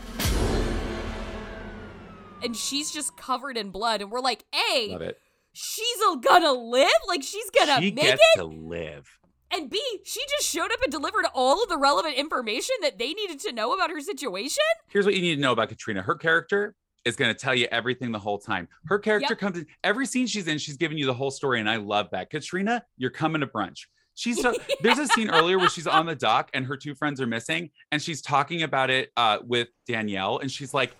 and 2.42 2.56
she's 2.56 2.90
just 2.90 3.16
covered 3.16 3.56
in 3.56 3.70
blood, 3.70 4.00
and 4.02 4.10
we're 4.10 4.20
like, 4.20 4.44
A, 4.74 4.88
Love 4.90 5.02
it. 5.02 5.18
she's 5.52 5.96
gonna 6.22 6.52
live, 6.52 6.88
like 7.08 7.22
she's 7.22 7.48
gonna 7.50 7.80
she 7.80 7.92
make 7.92 8.04
gets 8.04 8.22
it, 8.34 8.38
to 8.38 8.44
live. 8.44 9.08
and 9.52 9.70
B, 9.70 9.80
she 10.04 10.20
just 10.38 10.48
showed 10.50 10.72
up 10.72 10.82
and 10.82 10.90
delivered 10.90 11.26
all 11.34 11.62
of 11.62 11.68
the 11.68 11.78
relevant 11.78 12.16
information 12.16 12.74
that 12.82 12.98
they 12.98 13.12
needed 13.12 13.38
to 13.40 13.52
know 13.52 13.72
about 13.74 13.90
her 13.90 14.00
situation. 14.00 14.62
Here's 14.88 15.04
what 15.06 15.14
you 15.14 15.22
need 15.22 15.36
to 15.36 15.40
know 15.40 15.52
about 15.52 15.68
Katrina. 15.68 16.02
Her 16.02 16.16
character 16.16 16.74
is 17.04 17.16
going 17.16 17.32
to 17.34 17.38
tell 17.38 17.54
you 17.54 17.66
everything 17.72 18.12
the 18.12 18.18
whole 18.18 18.38
time. 18.38 18.68
Her 18.86 18.98
character 18.98 19.32
Yep. 19.32 19.38
comes 19.38 19.58
in 19.58 19.66
every 19.82 20.06
scene 20.06 20.26
she's 20.26 20.46
in, 20.46 20.58
she's 20.58 20.76
giving 20.76 20.96
you 20.98 21.06
the 21.06 21.14
whole 21.14 21.30
story, 21.32 21.58
and 21.60 21.68
I 21.68 21.76
love 21.76 22.08
that. 22.12 22.30
Katrina, 22.30 22.84
you're 22.96 23.10
coming 23.10 23.40
to 23.40 23.46
brunch. 23.46 23.86
She's 24.14 24.40
so, 24.40 24.54
there's 24.82 24.98
a 24.98 25.06
scene 25.06 25.30
earlier 25.30 25.58
where 25.58 25.68
she's 25.70 25.86
on 25.86 26.06
the 26.06 26.14
dock 26.14 26.50
and 26.52 26.66
her 26.66 26.76
two 26.76 26.94
friends 26.94 27.20
are 27.20 27.26
missing, 27.26 27.70
and 27.90 28.00
she's 28.00 28.20
talking 28.20 28.62
about 28.62 28.90
it 28.90 29.10
uh, 29.16 29.38
with 29.46 29.68
Danielle, 29.86 30.38
and 30.38 30.50
she's 30.50 30.74
like, 30.74 30.94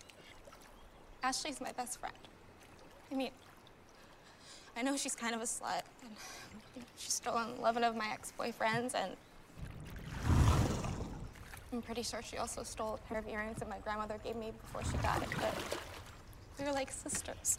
Ashley's 1.22 1.60
my 1.60 1.72
best 1.72 2.00
friend. 2.00 2.14
I 3.10 3.14
mean, 3.14 3.30
I 4.76 4.82
know 4.82 4.96
she's 4.96 5.14
kind 5.14 5.34
of 5.34 5.40
a 5.40 5.44
slut, 5.44 5.82
and 6.02 6.84
she's 6.96 7.12
stolen 7.12 7.50
11 7.58 7.84
of 7.84 7.94
my 7.94 8.08
ex-boyfriends, 8.12 8.94
and 8.94 9.12
I'm 11.72 11.82
pretty 11.82 12.02
sure 12.02 12.22
she 12.22 12.38
also 12.38 12.62
stole 12.62 12.94
a 12.94 13.08
pair 13.08 13.18
of 13.18 13.28
earrings 13.28 13.58
that 13.58 13.68
my 13.68 13.78
grandmother 13.78 14.18
gave 14.24 14.36
me 14.36 14.52
before 14.60 14.82
she 14.84 14.96
died. 15.02 15.26
But 15.36 15.54
we 16.58 16.64
were 16.64 16.72
like 16.72 16.90
sisters. 16.90 17.58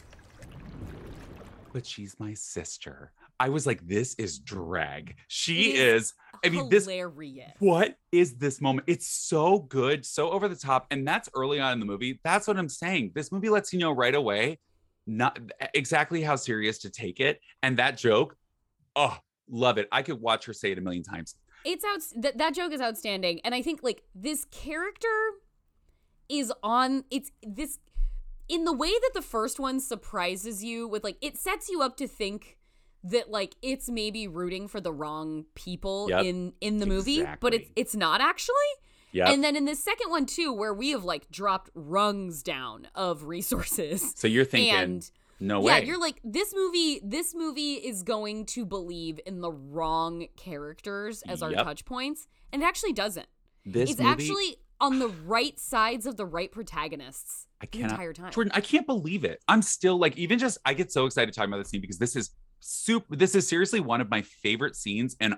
but 1.72 1.86
she's 1.86 2.14
my 2.18 2.34
sister. 2.34 3.12
I 3.40 3.48
was 3.48 3.66
like, 3.66 3.86
this 3.86 4.14
is 4.14 4.38
drag. 4.38 5.16
She 5.28 5.74
is 5.74 6.04
is. 6.04 6.14
I 6.44 6.48
mean, 6.50 6.68
this 6.68 6.84
Hilarious. 6.86 7.52
what 7.58 7.96
is 8.12 8.34
this 8.34 8.60
moment? 8.60 8.84
It's 8.86 9.06
so 9.06 9.60
good, 9.60 10.04
so 10.04 10.30
over 10.30 10.46
the 10.48 10.56
top, 10.56 10.86
and 10.90 11.06
that's 11.06 11.28
early 11.34 11.58
on 11.58 11.72
in 11.72 11.80
the 11.80 11.86
movie. 11.86 12.20
That's 12.22 12.46
what 12.46 12.58
I'm 12.58 12.68
saying. 12.68 13.12
This 13.14 13.32
movie 13.32 13.48
lets 13.48 13.72
you 13.72 13.78
know 13.78 13.92
right 13.92 14.14
away, 14.14 14.58
not 15.06 15.38
exactly 15.74 16.22
how 16.22 16.36
serious 16.36 16.78
to 16.80 16.90
take 16.90 17.20
it, 17.20 17.40
and 17.62 17.76
that 17.78 17.96
joke, 17.96 18.36
oh, 18.94 19.16
love 19.48 19.78
it. 19.78 19.88
I 19.90 20.02
could 20.02 20.20
watch 20.20 20.44
her 20.46 20.52
say 20.52 20.72
it 20.72 20.78
a 20.78 20.80
million 20.80 21.02
times. 21.02 21.34
it's 21.64 21.84
out 21.84 22.22
that 22.22 22.36
that 22.38 22.54
joke 22.54 22.72
is 22.72 22.80
outstanding 22.80 23.40
and 23.42 23.54
i 23.54 23.62
think 23.62 23.80
like 23.82 24.02
this 24.14 24.44
character 24.46 25.08
is 26.28 26.52
on 26.62 27.04
it's 27.10 27.30
this 27.42 27.78
in 28.48 28.64
the 28.64 28.72
way 28.72 28.90
that 28.90 29.10
the 29.14 29.22
first 29.22 29.58
one 29.58 29.80
surprises 29.80 30.62
you 30.62 30.86
with 30.86 31.02
like 31.02 31.16
it 31.22 31.38
sets 31.38 31.70
you 31.70 31.80
up 31.80 31.96
to 31.96 32.06
think 32.06 32.58
that 33.04 33.30
like 33.30 33.54
it's 33.62 33.88
maybe 33.88 34.26
rooting 34.26 34.66
for 34.68 34.80
the 34.80 34.92
wrong 34.92 35.44
people 35.54 36.06
Yep. 36.10 36.24
in 36.24 36.52
in 36.60 36.78
the 36.78 36.86
movie 36.86 37.24
but 37.40 37.54
it's 37.54 37.70
it's 37.76 37.94
not 37.94 38.20
actually 38.20 38.54
Yep. 39.12 39.28
and 39.28 39.44
then 39.44 39.54
in 39.56 39.64
the 39.64 39.76
second 39.76 40.10
one 40.10 40.26
too 40.26 40.52
where 40.52 40.74
we 40.74 40.90
have 40.90 41.04
like 41.04 41.30
dropped 41.30 41.70
rungs 41.74 42.42
down 42.42 42.88
of 42.94 43.24
resources 43.24 44.12
So 44.16 44.26
you're 44.26 44.44
thinking, 44.44 44.74
and 44.74 45.10
no 45.40 45.64
yeah, 45.66 45.78
you're 45.78 46.00
like 46.00 46.20
this 46.24 46.52
movie. 46.54 47.00
This 47.04 47.34
movie 47.34 47.74
is 47.74 48.02
going 48.02 48.46
to 48.46 48.64
believe 48.64 49.20
in 49.26 49.40
the 49.40 49.50
wrong 49.52 50.26
characters 50.36 51.22
as 51.28 51.42
our 51.42 51.50
touch 51.52 51.84
points, 51.84 52.26
and 52.52 52.62
it 52.62 52.64
actually 52.66 52.92
doesn't. 52.92 53.26
This 53.66 53.90
it's 53.90 53.98
movie- 53.98 54.10
actually 54.10 54.56
on 54.80 54.98
the 55.00 55.08
right 55.08 55.58
sides 55.58 56.06
of 56.06 56.16
the 56.16 56.24
right 56.26 56.50
protagonists 56.52 57.46
I 57.60 57.66
the 57.66 57.70
cannot, 57.78 57.90
entire 57.92 58.12
time. 58.12 58.32
Jordan, 58.32 58.52
I 58.54 58.60
can't 58.60 58.86
believe 58.86 59.24
it. 59.24 59.42
I'm 59.48 59.62
still 59.62 59.98
like, 59.98 60.16
even 60.16 60.38
just, 60.38 60.58
I 60.64 60.74
get 60.74 60.92
so 60.92 61.04
excited 61.06 61.32
talking 61.34 61.50
about 61.50 61.58
this 61.62 61.68
scene 61.70 61.80
because 61.80 61.98
this 61.98 62.16
is 62.16 62.30
super. 62.64 63.14
This 63.14 63.34
is 63.34 63.46
seriously 63.46 63.80
one 63.80 64.00
of 64.00 64.10
my 64.10 64.22
favorite 64.22 64.74
scenes 64.74 65.16
and 65.20 65.36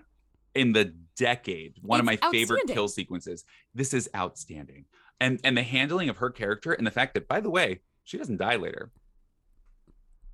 in 0.54 0.72
the 0.72 0.94
decade. 1.16 1.74
One 1.82 2.00
of 2.00 2.06
my 2.06 2.16
favorite 2.30 2.62
kill 2.68 2.88
sequences. 2.88 3.44
This 3.74 3.92
is 3.92 4.08
outstanding, 4.14 4.86
and 5.20 5.40
and 5.44 5.56
the 5.56 5.62
handling 5.62 6.08
of 6.08 6.18
her 6.18 6.30
character 6.30 6.72
and 6.72 6.86
the 6.86 6.90
fact 6.90 7.14
that, 7.14 7.28
by 7.28 7.40
the 7.40 7.50
way, 7.50 7.80
she 8.04 8.16
doesn't 8.16 8.38
die 8.38 8.56
later. 8.56 8.92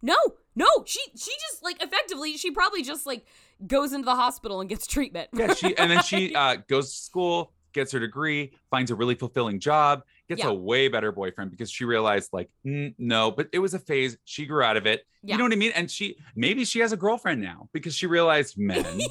No, 0.02 0.16
no, 0.54 0.66
she 0.84 1.00
she 1.16 1.32
just 1.50 1.62
like 1.62 1.82
effectively 1.82 2.36
she 2.36 2.50
probably 2.50 2.82
just 2.82 3.06
like 3.06 3.24
goes 3.66 3.92
into 3.92 4.04
the 4.04 4.16
hospital 4.16 4.60
and 4.60 4.68
gets 4.68 4.86
treatment. 4.86 5.30
Yeah, 5.32 5.54
she 5.54 5.76
and 5.76 5.90
then 5.90 6.02
she 6.02 6.34
uh, 6.34 6.56
goes 6.68 6.90
to 6.92 6.96
school, 6.96 7.52
gets 7.72 7.92
her 7.92 8.00
degree, 8.00 8.52
finds 8.70 8.90
a 8.90 8.94
really 8.94 9.14
fulfilling 9.14 9.60
job, 9.60 10.02
gets 10.36 10.44
Yeah. 10.44 10.50
a 10.50 10.54
way 10.54 10.88
better 10.88 11.12
boyfriend 11.12 11.50
because 11.50 11.70
she 11.70 11.84
realized 11.84 12.30
like 12.32 12.50
"Mm, 12.66 12.94
no, 12.98 13.30
but 13.30 13.48
it 13.52 13.58
was 13.60 13.74
a 13.74 13.78
phase. 13.78 14.16
She 14.24 14.46
grew 14.46 14.62
out 14.62 14.76
of 14.76 14.86
it. 14.86 15.06
Yeah. 15.22 15.34
You 15.34 15.38
know 15.38 15.44
what 15.44 15.52
I 15.52 15.56
mean? 15.56 15.72
And 15.74 15.90
she 15.90 16.16
maybe 16.34 16.64
she 16.64 16.80
has 16.80 16.92
a 16.92 16.96
girlfriend 16.96 17.40
now 17.40 17.68
because 17.72 17.94
she 17.94 18.06
realized 18.06 18.54
men. 18.58 18.84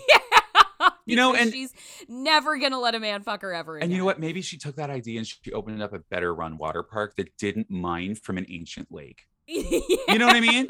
You 1.05 1.15
know, 1.15 1.33
and- 1.35 1.51
she's 1.51 1.73
never 2.07 2.57
gonna 2.57 2.79
let 2.79 2.95
a 2.95 2.99
man 2.99 3.21
fuck 3.23 3.41
her 3.41 3.53
ever 3.53 3.75
again. 3.77 3.85
And 3.85 3.91
you 3.91 3.97
know 3.99 4.05
what? 4.05 4.19
Maybe 4.19 4.41
she 4.41 4.57
took 4.57 4.75
that 4.77 4.89
idea 4.89 5.17
and 5.17 5.27
she 5.27 5.51
opened 5.51 5.81
up 5.81 5.93
a 5.93 5.99
better 5.99 6.33
run 6.33 6.57
water 6.57 6.83
park 6.83 7.15
that 7.17 7.35
didn't 7.37 7.69
mine 7.69 8.15
from 8.15 8.37
an 8.37 8.45
ancient 8.49 8.91
lake. 8.91 9.25
You 9.47 10.17
know 10.17 10.27
what 10.27 10.35
I 10.35 10.39
mean? 10.41 10.67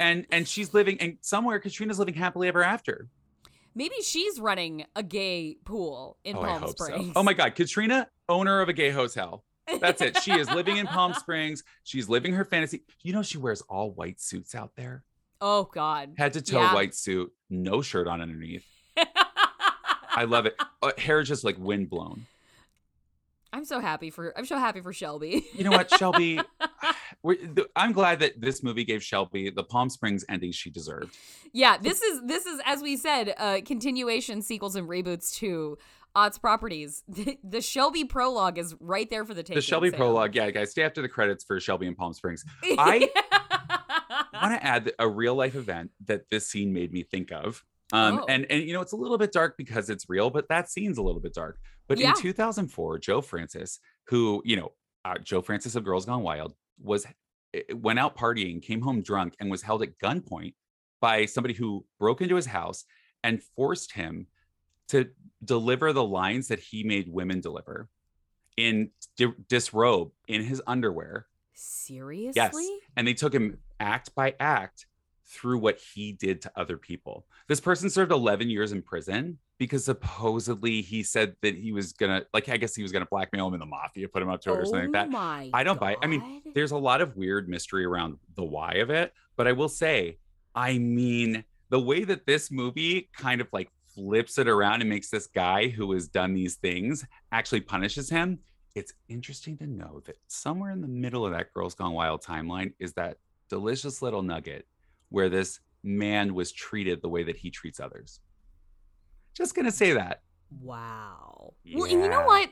And 0.00 0.26
and 0.30 0.46
she's 0.48 0.72
living 0.74 0.98
and 1.00 1.18
somewhere 1.20 1.58
Katrina's 1.58 1.98
living 1.98 2.14
happily 2.14 2.48
ever 2.48 2.62
after. 2.62 3.08
Maybe 3.74 3.96
she's 4.02 4.40
running 4.40 4.86
a 4.96 5.02
gay 5.02 5.56
pool 5.64 6.16
in 6.24 6.36
oh, 6.36 6.40
Palm 6.40 6.68
Springs. 6.68 7.06
so. 7.06 7.12
Oh 7.16 7.22
my 7.22 7.32
God, 7.34 7.54
Katrina, 7.54 8.08
owner 8.28 8.60
of 8.60 8.68
a 8.68 8.72
gay 8.72 8.90
hotel. 8.90 9.44
That's 9.80 10.00
it. 10.02 10.18
She 10.22 10.32
is 10.32 10.50
living 10.50 10.76
in 10.78 10.86
Palm 10.86 11.12
Springs. 11.18 11.62
She's 11.84 12.08
living 12.08 12.32
her 12.34 12.44
fantasy. 12.44 12.82
You 13.02 13.12
know, 13.12 13.22
she 13.22 13.38
wears 13.38 13.60
all 13.62 13.90
white 13.92 14.20
suits 14.20 14.54
out 14.54 14.72
there, 14.76 15.04
Oh 15.40 15.64
God. 15.72 16.14
head 16.18 16.32
to 16.34 16.42
toe 16.42 16.60
Yeah. 16.60 16.74
white 16.74 16.94
suit, 16.94 17.32
no 17.50 17.82
shirt 17.82 18.06
on 18.08 18.20
underneath. 18.20 18.64
I 18.96 20.24
love 20.24 20.46
it. 20.46 20.56
Uh, 20.80 20.92
hair 20.96 21.18
is 21.18 21.26
just 21.26 21.42
like 21.42 21.56
wind 21.58 21.90
blown. 21.90 22.24
I'm 23.52 23.64
so 23.64 23.80
happy 23.80 24.10
for 24.10 24.32
I'm 24.38 24.46
so 24.46 24.58
happy 24.58 24.80
for 24.80 24.92
Shelby. 24.92 25.44
You 25.52 25.64
know 25.64 25.72
what, 25.72 25.90
Shelby? 25.98 26.40
we're- 27.24 27.48
I'm 27.74 27.90
glad 27.90 28.20
that 28.20 28.40
this 28.40 28.62
movie 28.62 28.84
gave 28.84 29.02
Shelby 29.02 29.50
the 29.50 29.64
Palm 29.64 29.90
Springs 29.90 30.24
ending 30.28 30.52
she 30.52 30.70
deserved. 30.70 31.16
yeah, 31.52 31.78
this 31.78 32.00
is 32.00 32.20
this 32.26 32.46
is 32.46 32.60
as 32.64 32.80
we 32.80 32.96
said, 32.96 33.34
uh 33.38 33.58
continuation 33.66 34.40
sequels 34.40 34.76
and 34.76 34.88
reboots 34.88 35.34
to 35.38 35.78
Odds 36.14 36.38
Properties. 36.38 37.02
The, 37.08 37.38
the 37.42 37.60
Shelby 37.60 38.04
prologue 38.04 38.58
is 38.58 38.74
right 38.80 39.08
there 39.10 39.24
for 39.24 39.34
the 39.34 39.42
taking. 39.42 39.56
the 39.56 39.62
Shelby 39.62 39.90
Sam. 39.90 39.98
prologue, 39.98 40.34
yeah, 40.34 40.50
guys, 40.50 40.70
stay 40.70 40.82
after 40.82 41.02
the 41.02 41.08
credits 41.08 41.44
for 41.44 41.58
Shelby 41.60 41.86
and 41.86 41.96
Palm 41.96 42.12
Springs. 42.12 42.44
I 42.64 43.08
want 44.42 44.54
to 44.60 44.64
add 44.64 44.92
a 44.98 45.08
real 45.08 45.34
life 45.34 45.54
event 45.54 45.90
that 46.06 46.22
this 46.30 46.48
scene 46.48 46.72
made 46.72 46.92
me 46.92 47.02
think 47.02 47.32
of. 47.32 47.64
Um, 47.92 48.18
Oh. 48.20 48.26
and 48.28 48.46
and 48.50 48.62
you 48.64 48.74
know 48.74 48.82
it's 48.82 48.92
a 48.92 48.96
little 48.96 49.16
bit 49.18 49.32
dark 49.32 49.56
because 49.56 49.88
it's 49.88 50.08
real, 50.08 50.28
but 50.30 50.48
that 50.48 50.70
scene's 50.70 50.98
a 50.98 51.02
little 51.02 51.20
bit 51.20 51.32
dark. 51.34 51.58
But 51.88 51.98
Yeah. 51.98 52.10
in 52.10 52.16
2004, 52.20 52.98
Joe 52.98 53.20
Francis, 53.22 53.80
who 54.08 54.42
you 54.44 54.56
know, 54.56 54.72
uh, 55.04 55.18
Joe 55.18 55.40
Francis 55.42 55.74
of 55.74 55.84
Girls 55.84 56.04
Gone 56.04 56.22
Wild, 56.22 56.54
was 56.78 57.06
eh, 57.54 57.62
went 57.74 57.98
out 57.98 58.16
partying, 58.16 58.60
came 58.62 58.82
home 58.82 59.00
drunk, 59.02 59.34
and 59.40 59.50
was 59.50 59.62
held 59.62 59.82
at 59.82 59.98
gunpoint 59.98 60.54
by 61.00 61.24
somebody 61.24 61.54
who 61.54 61.86
broke 61.98 62.20
into 62.20 62.36
his 62.36 62.46
house 62.46 62.84
and 63.24 63.42
forced 63.56 63.92
him 63.92 64.26
to 64.88 65.08
deliver 65.44 65.92
the 65.92 66.04
lines 66.04 66.48
that 66.48 66.58
he 66.58 66.82
made 66.84 67.08
women 67.12 67.40
deliver 67.40 67.88
in 68.56 68.90
di- 69.16 69.32
disrobe 69.48 70.10
in 70.26 70.42
his 70.42 70.60
underwear 70.66 71.26
Seriously? 71.54 72.32
Yes. 72.36 72.56
And 72.96 73.06
they 73.06 73.14
took 73.14 73.32
him 73.34 73.58
act 73.80 74.14
by 74.14 74.34
act 74.38 74.86
through 75.26 75.58
what 75.58 75.78
he 75.78 76.12
did 76.12 76.40
to 76.42 76.52
other 76.56 76.76
people. 76.76 77.26
This 77.48 77.60
person 77.60 77.90
served 77.90 78.12
11 78.12 78.48
years 78.48 78.70
in 78.72 78.80
prison 78.80 79.38
because 79.58 79.84
supposedly 79.84 80.82
he 80.82 81.02
said 81.02 81.34
that 81.42 81.56
he 81.56 81.72
was 81.72 81.92
gonna, 81.92 82.22
like, 82.32 82.48
I 82.48 82.56
guess 82.58 82.76
he 82.76 82.82
was 82.82 82.92
gonna 82.92 83.06
blackmail 83.10 83.48
him 83.48 83.54
in 83.54 83.60
the 83.60 83.66
mafia, 83.66 84.08
put 84.08 84.22
him 84.22 84.28
up 84.30 84.40
to 84.42 84.52
it 84.52 84.58
or 84.58 84.64
something 84.66 84.92
like 84.92 85.08
Oh 85.08 85.10
that. 85.10 85.10
my 85.10 85.50
I 85.52 85.64
don't 85.64 85.80
buy 85.80 85.92
it. 85.92 85.98
I 86.00 86.06
mean, 86.06 86.42
there's 86.54 86.70
a 86.70 86.78
lot 86.78 87.00
of 87.00 87.16
weird 87.16 87.48
mystery 87.48 87.84
around 87.84 88.18
the 88.36 88.44
why 88.44 88.74
of 88.74 88.90
it, 88.90 89.12
but 89.36 89.48
I 89.48 89.52
will 89.52 89.68
say, 89.68 90.18
I 90.54 90.78
mean, 90.78 91.42
the 91.70 91.80
way 91.80 92.04
that 92.04 92.24
this 92.24 92.50
movie 92.52 93.10
kind 93.16 93.40
of 93.40 93.48
like 93.52 93.68
flips 93.98 94.38
it 94.38 94.46
around 94.46 94.80
and 94.80 94.88
makes 94.88 95.10
this 95.10 95.26
guy 95.26 95.68
who 95.68 95.90
has 95.92 96.06
done 96.06 96.32
these 96.32 96.54
things 96.54 97.04
actually 97.32 97.60
punishes 97.60 98.08
him. 98.08 98.38
It's 98.76 98.92
interesting 99.08 99.56
to 99.58 99.66
know 99.66 100.02
that 100.06 100.16
somewhere 100.28 100.70
in 100.70 100.80
the 100.80 100.88
middle 100.88 101.26
of 101.26 101.32
that 101.32 101.52
Girls 101.52 101.74
Gone 101.74 101.94
Wild 101.94 102.22
timeline 102.22 102.72
is 102.78 102.92
that 102.92 103.16
delicious 103.48 104.00
little 104.00 104.22
nugget 104.22 104.66
where 105.08 105.28
this 105.28 105.58
man 105.82 106.32
was 106.34 106.52
treated 106.52 107.02
the 107.02 107.08
way 107.08 107.24
that 107.24 107.36
he 107.36 107.50
treats 107.50 107.80
others. 107.80 108.20
Just 109.34 109.56
gonna 109.56 109.72
say 109.72 109.92
that. 109.94 110.22
Wow. 110.60 111.54
Well, 111.74 111.90
and 111.90 112.00
you 112.00 112.08
know 112.08 112.24
what? 112.24 112.50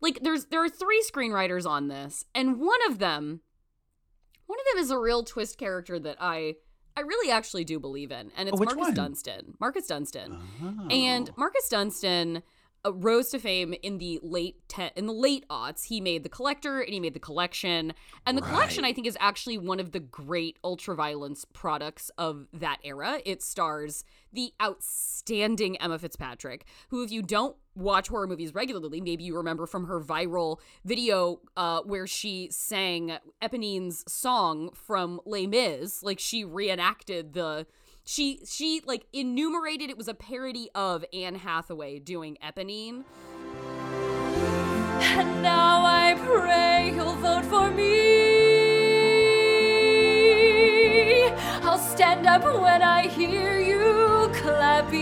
Like 0.00 0.20
there's 0.22 0.46
there 0.46 0.64
are 0.64 0.68
three 0.68 1.04
screenwriters 1.08 1.68
on 1.68 1.88
this, 1.88 2.24
and 2.34 2.58
one 2.58 2.80
of 2.88 2.98
them 2.98 3.42
one 4.46 4.58
of 4.58 4.74
them 4.74 4.82
is 4.82 4.90
a 4.90 4.98
real 4.98 5.22
twist 5.22 5.56
character 5.56 6.00
that 6.00 6.16
I 6.18 6.56
I 6.96 7.00
really 7.02 7.30
actually 7.30 7.64
do 7.64 7.78
believe 7.80 8.10
in, 8.10 8.30
and 8.36 8.48
Oh, 8.48 8.52
it's 8.52 8.60
which 8.60 8.66
Marcus 8.68 8.82
one? 8.86 8.94
Dunstan. 8.94 9.54
Marcus 9.60 9.86
Dunstan. 9.86 10.38
Oh. 10.62 10.88
And 10.88 11.30
Marcus 11.36 11.68
Dunstan 11.68 12.42
rose 12.88 13.30
to 13.30 13.38
fame 13.38 13.74
in 13.82 13.98
the 13.98 14.20
late 14.22 14.56
te- 14.68 14.90
in 14.96 15.06
the 15.06 15.12
late 15.12 15.44
aughts. 15.48 15.84
He 15.84 16.00
made 16.00 16.22
the 16.22 16.28
Collector 16.28 16.80
and 16.80 16.92
he 16.92 17.00
made 17.00 17.14
the 17.14 17.20
Collection, 17.20 17.92
and 18.26 18.38
the 18.38 18.42
Collection 18.42 18.84
I 18.84 18.92
think 18.92 19.06
is 19.06 19.16
actually 19.20 19.58
one 19.58 19.80
of 19.80 19.92
the 19.92 20.00
great 20.00 20.58
ultraviolence 20.62 21.44
products 21.52 22.10
of 22.16 22.46
that 22.52 22.78
era. 22.82 23.20
It 23.24 23.42
stars 23.42 24.04
the 24.32 24.52
outstanding 24.62 25.76
Emma 25.78 25.98
Fitzpatrick, 25.98 26.64
who, 26.88 27.02
if 27.02 27.10
you 27.10 27.22
don't 27.22 27.56
watch 27.74 28.08
horror 28.08 28.26
movies 28.26 28.54
regularly, 28.54 29.00
maybe 29.00 29.24
you 29.24 29.36
remember 29.36 29.66
from 29.66 29.86
her 29.86 30.00
viral 30.00 30.58
video 30.84 31.40
uh, 31.56 31.80
where 31.82 32.06
she 32.06 32.48
sang 32.50 33.18
Eponine's 33.42 34.04
song 34.10 34.70
from 34.74 35.20
Les 35.24 35.46
Mis, 35.46 36.02
like 36.02 36.18
she 36.18 36.44
reenacted 36.44 37.32
the 37.32 37.66
she 38.10 38.40
she 38.44 38.82
like 38.86 39.06
enumerated 39.12 39.88
it 39.88 39.96
was 39.96 40.08
a 40.08 40.14
parody 40.14 40.68
of 40.74 41.04
Anne 41.12 41.36
Hathaway 41.36 42.00
doing 42.00 42.36
Eponine. 42.42 43.04
And 45.00 45.42
now 45.42 45.84
I 45.84 46.14
pray 46.18 46.92
you'll 46.92 47.14
vote 47.14 47.44
for 47.44 47.70
me. 47.70 47.86
I'll 51.62 51.78
stand 51.78 52.26
up 52.26 52.42
when 52.60 52.82
I 52.82 53.06
hear 53.06 53.60
you 53.60 54.28
clapping. 54.34 54.98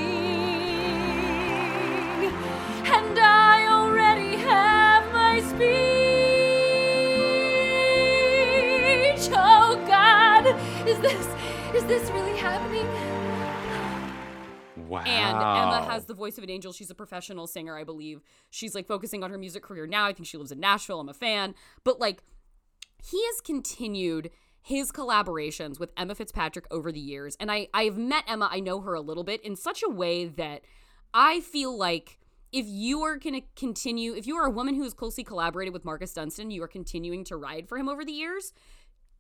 And 2.90 3.18
I 3.18 3.68
already 3.70 4.36
have 4.36 5.10
my 5.14 5.40
speech. 5.40 5.68
Oh 9.32 9.82
God, 9.86 10.46
is 10.86 10.98
this 10.98 11.26
is 11.74 11.84
this 11.84 12.10
really 12.10 12.36
happening? 12.36 12.97
Wow. 14.88 15.00
And 15.00 15.36
Emma 15.36 15.86
has 15.90 16.06
the 16.06 16.14
voice 16.14 16.38
of 16.38 16.44
an 16.44 16.50
angel. 16.50 16.72
She's 16.72 16.90
a 16.90 16.94
professional 16.94 17.46
singer, 17.46 17.76
I 17.76 17.84
believe. 17.84 18.22
She's 18.50 18.74
like 18.74 18.86
focusing 18.86 19.22
on 19.22 19.30
her 19.30 19.38
music 19.38 19.62
career 19.62 19.86
now. 19.86 20.06
I 20.06 20.12
think 20.12 20.26
she 20.26 20.36
lives 20.36 20.52
in 20.52 20.60
Nashville. 20.60 21.00
I'm 21.00 21.08
a 21.08 21.14
fan. 21.14 21.54
But 21.84 22.00
like, 22.00 22.22
he 23.02 23.22
has 23.26 23.40
continued 23.40 24.30
his 24.60 24.90
collaborations 24.90 25.78
with 25.78 25.90
Emma 25.96 26.14
Fitzpatrick 26.14 26.66
over 26.70 26.90
the 26.92 27.00
years. 27.00 27.36
And 27.40 27.50
I, 27.50 27.68
I've 27.72 27.96
met 27.96 28.24
Emma, 28.26 28.48
I 28.50 28.60
know 28.60 28.80
her 28.80 28.94
a 28.94 29.00
little 29.00 29.24
bit 29.24 29.42
in 29.42 29.56
such 29.56 29.82
a 29.82 29.90
way 29.90 30.26
that 30.26 30.62
I 31.14 31.40
feel 31.40 31.76
like 31.76 32.18
if 32.52 32.66
you 32.66 33.02
are 33.02 33.16
going 33.16 33.40
to 33.40 33.46
continue, 33.56 34.14
if 34.14 34.26
you 34.26 34.36
are 34.36 34.46
a 34.46 34.50
woman 34.50 34.74
who 34.74 34.82
has 34.82 34.94
closely 34.94 35.24
collaborated 35.24 35.72
with 35.72 35.84
Marcus 35.84 36.12
Dunstan, 36.12 36.50
you 36.50 36.62
are 36.62 36.68
continuing 36.68 37.24
to 37.24 37.36
ride 37.36 37.68
for 37.68 37.78
him 37.78 37.88
over 37.88 38.04
the 38.04 38.12
years, 38.12 38.52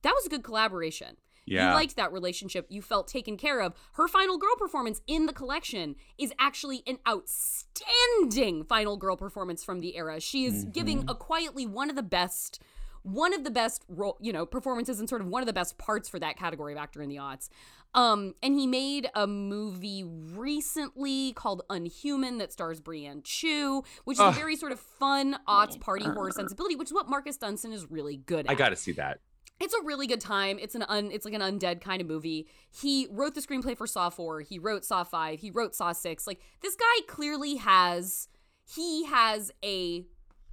that 0.02 0.14
was 0.14 0.26
a 0.26 0.30
good 0.30 0.42
collaboration. 0.42 1.16
Yeah. 1.50 1.68
You 1.68 1.74
liked 1.74 1.96
that 1.96 2.12
relationship. 2.12 2.66
You 2.68 2.82
felt 2.82 3.08
taken 3.08 3.36
care 3.36 3.60
of. 3.60 3.74
Her 3.92 4.08
final 4.08 4.38
girl 4.38 4.54
performance 4.56 5.00
in 5.06 5.26
the 5.26 5.32
collection 5.32 5.96
is 6.18 6.32
actually 6.38 6.82
an 6.86 6.98
outstanding 7.08 8.64
final 8.64 8.96
girl 8.96 9.16
performance 9.16 9.64
from 9.64 9.80
the 9.80 9.96
era. 9.96 10.20
She 10.20 10.44
is 10.44 10.64
giving 10.64 11.04
a 11.08 11.14
quietly 11.14 11.66
one 11.66 11.90
of 11.90 11.96
the 11.96 12.02
best 12.02 12.60
one 13.02 13.32
of 13.32 13.44
the 13.44 13.50
best 13.50 13.84
role, 13.88 14.18
you 14.20 14.32
know, 14.32 14.44
performances 14.44 15.00
and 15.00 15.08
sort 15.08 15.20
of 15.20 15.28
one 15.28 15.40
of 15.42 15.46
the 15.46 15.52
best 15.52 15.78
parts 15.78 16.08
for 16.08 16.18
that 16.18 16.36
category 16.36 16.72
of 16.72 16.78
actor 16.78 17.00
in 17.02 17.08
the 17.08 17.16
aughts. 17.16 17.48
Um, 17.94 18.34
and 18.42 18.58
he 18.58 18.66
made 18.66 19.08
a 19.14 19.26
movie 19.26 20.04
recently 20.04 21.32
called 21.32 21.62
Unhuman 21.70 22.38
that 22.38 22.52
stars 22.52 22.80
Brianne 22.80 23.22
Tju, 23.22 23.84
which 24.04 24.16
is 24.16 24.20
Ugh. 24.20 24.34
a 24.34 24.38
very 24.38 24.56
sort 24.56 24.72
of 24.72 24.80
fun 24.80 25.38
aughts 25.48 25.80
party 25.80 26.04
horror 26.04 26.30
sensibility, 26.30 26.76
which 26.76 26.88
is 26.88 26.92
what 26.92 27.08
Marcus 27.08 27.36
Dunstan 27.38 27.72
is 27.72 27.90
really 27.90 28.18
good 28.18 28.46
at 28.46 28.50
I 28.50 28.54
got 28.54 28.70
to 28.70 28.76
see 28.76 28.92
that. 28.92 29.20
It's 29.60 29.74
a 29.74 29.82
really 29.82 30.06
good 30.06 30.20
time. 30.20 30.58
It's 30.60 30.74
an 30.74 30.84
un, 30.88 31.10
it's 31.12 31.24
like 31.24 31.34
an 31.34 31.40
undead 31.40 31.80
kind 31.80 32.00
of 32.00 32.06
movie. 32.06 32.48
He 32.70 33.08
wrote 33.10 33.34
the 33.34 33.40
screenplay 33.40 33.76
for 33.76 33.86
Saw 33.86 34.10
4, 34.10 34.40
he 34.42 34.58
wrote 34.58 34.84
Saw 34.84 35.04
5, 35.04 35.40
he 35.40 35.50
wrote 35.50 35.74
Saw 35.74 35.92
6. 35.92 36.26
Like 36.26 36.40
this 36.60 36.76
guy 36.76 37.06
clearly 37.06 37.56
has 37.56 38.28
he 38.64 39.06
has 39.06 39.50
a 39.64 40.04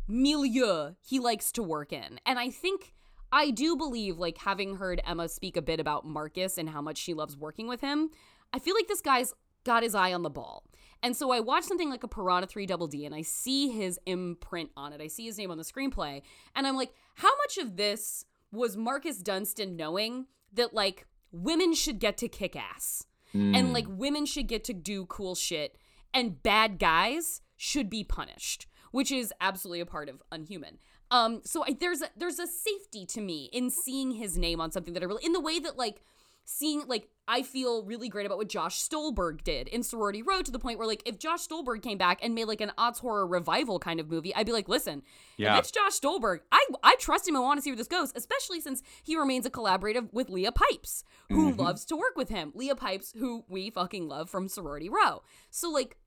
milieu 0.08 0.94
he 1.02 1.20
likes 1.20 1.52
to 1.54 1.64
work 1.64 1.94
in. 1.94 2.20
And 2.26 2.40
I 2.40 2.50
think 2.50 2.94
I 3.32 3.52
do 3.52 3.76
believe 3.76 4.18
like 4.18 4.38
having 4.40 4.78
heard 4.78 5.02
Emma 5.06 5.28
speak 5.30 5.58
a 5.58 5.62
bit 5.62 5.80
about 5.80 6.06
Marcus 6.06 6.58
and 6.58 6.70
how 6.70 6.82
much 6.82 6.98
she 6.98 7.14
loves 7.14 7.38
working 7.38 7.68
with 7.68 7.82
him, 7.82 8.10
I 8.54 8.60
feel 8.60 8.76
like 8.76 8.88
this 8.88 9.02
guy's 9.02 9.34
got 9.64 9.84
his 9.84 9.96
eye 9.96 10.14
on 10.14 10.24
the 10.24 10.30
ball. 10.30 10.64
And 11.04 11.16
so 11.16 11.32
I 11.32 11.40
watch 11.40 11.66
something 11.66 11.90
like 11.90 12.04
a 12.04 12.08
Piranha 12.08 12.48
3 12.48 12.66
Double 12.66 12.88
D 12.88 13.06
and 13.06 13.14
I 13.14 13.22
see 13.22 13.70
his 13.70 14.00
imprint 14.06 14.72
on 14.78 14.94
it. 14.94 15.02
I 15.02 15.08
see 15.08 15.26
his 15.26 15.38
name 15.38 15.52
on 15.52 15.58
the 15.58 15.64
screenplay 15.64 16.22
and 16.56 16.66
I'm 16.66 16.76
like, 16.76 16.94
how 17.16 17.36
much 17.38 17.58
of 17.58 17.76
this 17.76 18.26
was 18.56 18.78
Marcus 18.78 19.18
Dunstan 19.18 19.76
knowing 19.76 20.28
that 20.54 20.74
like 20.74 21.08
women 21.32 21.74
should 21.74 22.00
get 22.00 22.18
to 22.18 22.28
kick 22.28 22.56
ass 22.56 23.06
and 23.34 23.74
like 23.74 23.86
women 23.90 24.26
should 24.26 24.48
get 24.48 24.64
to 24.64 24.74
do 24.74 25.06
cool 25.06 25.36
shit 25.36 25.78
and 26.14 26.42
bad 26.42 26.80
guys 26.80 27.42
should 27.58 27.90
be 27.90 28.04
punished, 28.04 28.68
which 28.92 29.12
is 29.12 29.34
absolutely 29.42 29.82
a 29.82 29.86
part 29.86 30.08
of 30.08 30.24
Unhuman. 30.32 30.78
Um, 31.12 31.42
so 31.44 31.64
I, 31.64 31.76
there's 31.78 32.02
a, 32.02 32.10
there's 32.16 32.40
a 32.40 32.48
safety 32.48 33.06
to 33.08 33.22
me 33.22 33.50
in 33.52 33.70
seeing 33.70 34.12
his 34.12 34.38
name 34.38 34.62
on 34.62 34.72
something 34.72 34.94
that 34.94 35.04
I 35.04 35.06
really 35.06 35.26
in 35.26 35.34
the 35.34 35.42
way 35.42 35.60
that 35.60 35.78
like 35.78 36.02
seeing 36.46 36.84
like 36.88 37.10
I 37.28 37.42
feel 37.42 37.84
really 37.84 38.08
great 38.08 38.28
about 38.28 38.38
what 38.38 38.50
Josh 38.50 38.78
Stolberg 38.80 39.44
did 39.44 39.68
in 39.68 39.82
Sorority 39.82 40.22
Row 40.22 40.44
to 40.44 40.52
the 40.52 40.60
point 40.60 40.78
where 40.78 40.88
like 40.88 41.02
if 41.08 41.18
Josh 41.18 41.42
Stolberg 41.42 41.82
came 41.82 41.98
back 41.98 42.20
and 42.22 42.36
made 42.36 42.46
like 42.46 42.62
an 42.62 42.72
odds 42.78 43.00
horror 43.00 43.26
revival 43.26 43.80
kind 43.80 44.00
of 44.00 44.08
movie, 44.10 44.34
I'd 44.36 44.46
be 44.46 44.52
like, 44.52 44.70
listen, 44.70 45.02
Yeah. 45.38 45.54
if 45.56 45.62
it's 45.62 45.72
Josh 45.72 45.94
Stolberg, 45.94 46.42
I 46.52 46.64
I 46.84 46.96
trust 47.00 47.28
him 47.28 47.36
and 47.36 47.44
want 47.44 47.58
to 47.58 47.62
see 47.64 47.72
where 47.72 47.78
this 47.78 47.88
goes, 47.88 48.12
especially 48.16 48.62
since 48.62 48.84
he 49.04 49.18
remains 49.18 49.46
a 49.48 49.50
collaborator 49.50 50.04
with 50.12 50.30
Leah 50.30 50.52
Pipes, 50.52 51.04
who 51.30 51.52
Mhm. 51.54 51.58
loves 51.58 51.84
to 51.86 51.96
work 51.96 52.16
with 52.16 52.30
him. 52.30 52.52
Leah 52.54 52.76
Pipes, 52.76 53.14
who 53.18 53.44
we 53.50 53.72
fucking 53.72 54.08
love 54.08 54.30
from 54.30 54.48
Sorority 54.48 54.88
Row. 54.90 55.24
So 55.50 55.70
like 55.72 55.98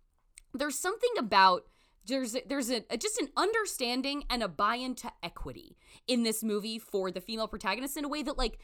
there's 0.55 0.79
something 0.79 1.11
about 1.19 1.67
there's 2.07 2.37
there's 2.47 2.71
a, 2.71 2.85
a 2.91 2.97
just 2.97 3.19
an 3.21 3.29
understanding 3.37 4.25
and 4.31 4.43
a 4.43 4.49
buy-in 4.49 4.95
to 4.95 5.11
equity 5.23 5.77
in 6.07 6.23
this 6.23 6.43
movie 6.43 6.79
for 6.79 7.11
the 7.11 7.21
female 7.21 7.49
protagonist 7.49 7.97
in 7.97 8.05
a 8.05 8.09
way 8.09 8.23
that 8.23 8.39
like 8.39 8.59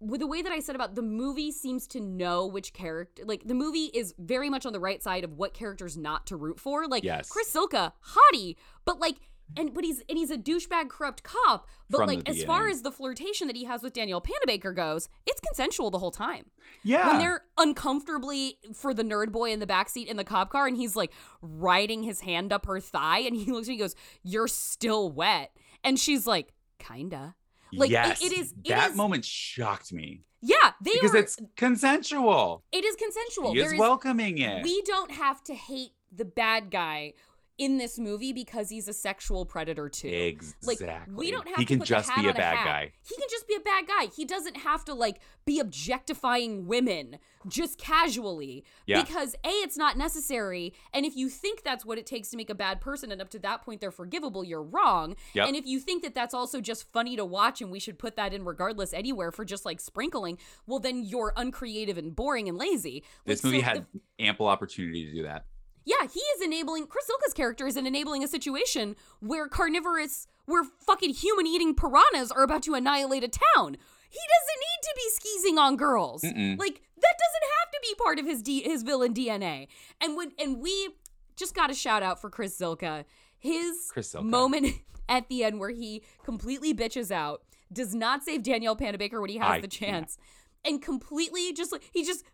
with 0.00 0.20
the 0.20 0.26
way 0.26 0.40
that 0.42 0.50
I 0.52 0.60
said 0.60 0.74
about 0.74 0.94
the 0.94 1.02
movie 1.02 1.52
seems 1.52 1.86
to 1.88 2.00
know 2.00 2.46
which 2.46 2.72
character 2.72 3.22
like 3.26 3.42
the 3.46 3.54
movie 3.54 3.90
is 3.92 4.14
very 4.18 4.48
much 4.48 4.64
on 4.66 4.72
the 4.72 4.80
right 4.80 5.02
side 5.02 5.24
of 5.24 5.34
what 5.34 5.52
characters 5.54 5.96
not 5.96 6.26
to 6.28 6.36
root 6.36 6.58
for. 6.58 6.86
Like 6.88 7.04
Yes. 7.04 7.28
Chris 7.28 7.52
Zylka, 7.52 7.92
hottie, 8.14 8.56
but 8.84 8.98
like 8.98 9.16
and 9.56 9.74
but 9.74 9.82
he's 9.84 10.00
and 10.08 10.16
he's 10.16 10.30
a 10.30 10.38
douchebag 10.38 10.88
corrupt 10.88 11.22
cop. 11.24 11.66
But 11.90 11.98
From 11.98 12.06
like 12.06 12.28
as 12.28 12.42
far 12.44 12.68
as 12.68 12.82
the 12.82 12.92
flirtation 12.92 13.46
that 13.48 13.56
he 13.56 13.64
has 13.64 13.82
with 13.82 13.92
Danielle 13.92 14.22
Panabaker 14.22 14.74
goes, 14.74 15.08
it's 15.26 15.40
consensual 15.40 15.90
the 15.90 15.98
whole 15.98 16.12
time 16.12 16.46
Yeah. 16.84 17.08
when 17.08 17.18
they're 17.18 17.42
uncomfortably 17.58 18.58
for 18.72 18.94
the 18.94 19.02
nerd 19.02 19.32
boy 19.32 19.50
in 19.52 19.58
the 19.60 19.66
backseat 19.66 20.06
in 20.06 20.16
the 20.16 20.24
cop 20.24 20.50
car 20.50 20.66
and 20.66 20.76
he's 20.76 20.94
like 20.96 21.12
riding 21.42 22.04
his 22.04 22.20
hand 22.20 22.52
up 22.52 22.66
her 22.66 22.78
thigh 22.80 23.18
and 23.20 23.34
he 23.36 23.50
looks 23.50 23.66
at 23.68 23.72
me 23.72 23.76
goes, 23.78 23.96
You're 24.22 24.48
still 24.48 25.10
wet. 25.10 25.50
And 25.82 25.98
she's 25.98 26.26
like, 26.26 26.52
Kinda. 26.78 27.34
Like 27.72 27.90
it- 27.90 27.92
yes. 27.92 28.22
it 28.22 28.32
is 28.32 28.52
it 28.64 28.68
that 28.68 28.90
is- 28.90 28.96
moment 28.96 29.24
shocked 29.24 29.92
me 29.92 30.22
Yeah, 30.42 30.72
they 30.82 30.92
because 30.94 31.14
are 31.14 31.18
it's 31.18 31.38
consensual. 31.56 32.64
it 32.72 32.84
is 32.84 32.96
consensual. 32.96 33.52
He 33.52 33.60
is- 33.60 33.74
welcoming 33.78 34.38
it. 34.38 34.62
We 34.64 34.82
don't 34.82 35.10
have 35.12 35.42
to 35.44 35.54
hate 35.54 35.92
the 36.12 36.24
bad 36.24 36.70
guy 36.70 37.14
in 37.60 37.76
this 37.76 37.98
movie 37.98 38.32
because 38.32 38.70
he's 38.70 38.88
a 38.88 38.92
sexual 38.92 39.44
predator 39.44 39.88
too. 39.90 40.08
Exactly. 40.08 40.74
Like 40.76 41.06
we 41.16 41.30
don't 41.30 41.46
have 41.46 41.58
He 41.58 41.66
to 41.66 41.76
can 41.76 41.84
just 41.84 42.08
be 42.16 42.26
a 42.26 42.32
bad 42.32 42.56
hat. 42.56 42.64
guy. 42.64 42.92
He 43.06 43.14
can 43.16 43.28
just 43.30 43.46
be 43.46 43.54
a 43.54 43.60
bad 43.60 43.86
guy. 43.86 44.06
He 44.16 44.24
doesn't 44.24 44.56
have 44.56 44.82
to 44.86 44.94
like 44.94 45.20
be 45.44 45.60
objectifying 45.60 46.66
women 46.66 47.18
just 47.48 47.78
casually 47.78 48.64
Yeah. 48.86 49.02
because 49.02 49.34
A 49.44 49.48
it's 49.48 49.76
not 49.76 49.96
necessary 49.98 50.72
and 50.94 51.04
if 51.04 51.14
you 51.16 51.28
think 51.28 51.62
that's 51.62 51.84
what 51.84 51.98
it 51.98 52.06
takes 52.06 52.30
to 52.30 52.36
make 52.38 52.48
a 52.50 52.54
bad 52.54 52.80
person 52.80 53.12
and 53.12 53.20
up 53.20 53.28
to 53.30 53.38
that 53.40 53.62
point 53.62 53.80
they're 53.82 53.90
forgivable, 53.90 54.42
you're 54.42 54.62
wrong. 54.62 55.14
Yep. 55.34 55.46
And 55.48 55.56
if 55.56 55.66
you 55.66 55.80
think 55.80 56.02
that 56.02 56.14
that's 56.14 56.32
also 56.34 56.60
just 56.62 56.90
funny 56.92 57.14
to 57.16 57.24
watch 57.26 57.60
and 57.60 57.70
we 57.70 57.78
should 57.78 57.98
put 57.98 58.16
that 58.16 58.32
in 58.32 58.44
regardless 58.44 58.94
anywhere 58.94 59.30
for 59.32 59.44
just 59.44 59.66
like 59.66 59.80
sprinkling, 59.80 60.38
well 60.66 60.78
then 60.78 61.02
you're 61.04 61.34
uncreative 61.36 61.98
and 61.98 62.16
boring 62.16 62.48
and 62.48 62.56
lazy. 62.56 63.04
This 63.26 63.44
Like, 63.44 63.52
movie 63.52 63.60
so 63.62 63.68
had 63.68 63.86
the- 63.92 64.24
ample 64.24 64.46
opportunity 64.46 65.04
to 65.06 65.12
do 65.12 65.22
that. 65.24 65.44
Yeah, 65.84 66.06
he 66.12 66.20
is 66.20 66.42
enabling 66.42 66.86
Chris 66.86 67.06
Zylka's 67.06 67.34
character 67.34 67.66
is 67.66 67.76
enabling 67.76 68.22
a 68.22 68.28
situation 68.28 68.96
where 69.20 69.48
carnivorous, 69.48 70.26
where 70.46 70.64
fucking 70.64 71.10
human 71.14 71.46
eating 71.46 71.74
piranhas 71.74 72.30
are 72.30 72.42
about 72.42 72.62
to 72.64 72.74
annihilate 72.74 73.24
a 73.24 73.28
town. 73.28 73.76
He 74.10 74.18
doesn't 74.18 74.60
need 74.60 74.82
to 74.82 74.92
be 74.96 75.10
skeezing 75.10 75.58
on 75.58 75.76
girls. 75.76 76.22
Mm-mm. 76.22 76.58
Like 76.58 76.82
that 76.96 77.14
doesn't 77.18 77.50
have 77.60 77.70
to 77.72 77.78
be 77.82 77.94
part 77.96 78.18
of 78.18 78.26
his 78.26 78.42
D- 78.42 78.62
his 78.62 78.82
villain 78.82 79.14
DNA. 79.14 79.68
And 80.00 80.16
when 80.16 80.32
and 80.38 80.60
we 80.60 80.90
just 81.36 81.54
got 81.54 81.70
a 81.70 81.74
shout 81.74 82.02
out 82.02 82.20
for 82.20 82.28
Chris 82.28 82.58
Zylka. 82.58 83.04
His 83.38 83.88
Chris 83.90 84.12
Zylka. 84.12 84.24
moment 84.24 84.74
at 85.08 85.28
the 85.28 85.44
end 85.44 85.58
where 85.58 85.70
he 85.70 86.02
completely 86.24 86.74
bitches 86.74 87.10
out, 87.10 87.42
does 87.72 87.94
not 87.94 88.22
save 88.22 88.42
Danielle 88.42 88.76
Panabaker 88.76 89.20
when 89.20 89.30
he 89.30 89.38
has 89.38 89.50
I 89.50 89.60
the 89.60 89.68
chance, 89.68 90.18
and 90.64 90.82
completely 90.82 91.52
just 91.52 91.72
like 91.72 91.88
he 91.92 92.04
just 92.04 92.24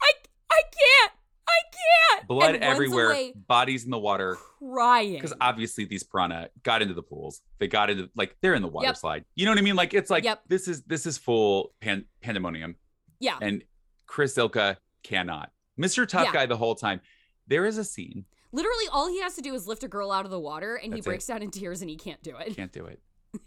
I 0.00 0.12
I 0.50 0.62
can't 0.62 1.12
I 1.52 2.16
can't 2.16 2.28
Blood 2.28 2.54
and 2.54 2.64
everywhere, 2.64 3.30
bodies 3.48 3.84
in 3.84 3.90
the 3.90 3.98
water. 3.98 4.36
crying. 4.58 5.14
Because 5.14 5.34
obviously 5.40 5.84
these 5.84 6.02
piranha 6.02 6.48
got 6.62 6.82
into 6.82 6.94
the 6.94 7.02
pools. 7.02 7.42
They 7.58 7.68
got 7.68 7.90
into 7.90 8.08
like 8.16 8.36
they're 8.40 8.54
in 8.54 8.62
the 8.62 8.68
water 8.68 8.86
Yep. 8.88 8.96
slide. 8.96 9.24
You 9.34 9.44
know 9.44 9.52
what 9.52 9.58
I 9.58 9.62
mean? 9.62 9.76
Like 9.76 9.92
it's 9.94 10.10
like 10.10 10.24
Yep. 10.24 10.42
this 10.48 10.68
is 10.68 10.82
this 10.84 11.06
is 11.06 11.18
full 11.18 11.74
pan- 11.80 12.06
pandemonium. 12.20 12.76
Yeah. 13.20 13.38
And 13.40 13.64
Chris 14.06 14.34
Zylka 14.34 14.76
cannot. 15.02 15.50
Mr. 15.80 16.06
Tough 16.06 16.26
Yeah. 16.26 16.32
Guy 16.32 16.46
the 16.46 16.56
whole 16.56 16.74
time. 16.74 17.00
There 17.46 17.66
is 17.66 17.78
a 17.78 17.84
scene 17.84 18.24
Literally, 18.54 18.84
all 18.92 19.08
he 19.08 19.22
has 19.22 19.34
to 19.36 19.40
do 19.40 19.54
is 19.54 19.66
lift 19.66 19.82
a 19.82 19.88
girl 19.88 20.12
out 20.12 20.26
of 20.26 20.30
the 20.30 20.38
water, 20.38 20.74
and 20.76 20.92
he 20.92 21.00
That's 21.00 21.06
breaks 21.06 21.26
down 21.26 21.42
in 21.42 21.50
tears, 21.50 21.80
and 21.80 21.88
he 21.88 21.96
can't 21.96 22.22
do 22.22 22.36
it. 22.36 22.54
Can't 22.54 22.70
do 22.70 22.84
it. 22.84 23.00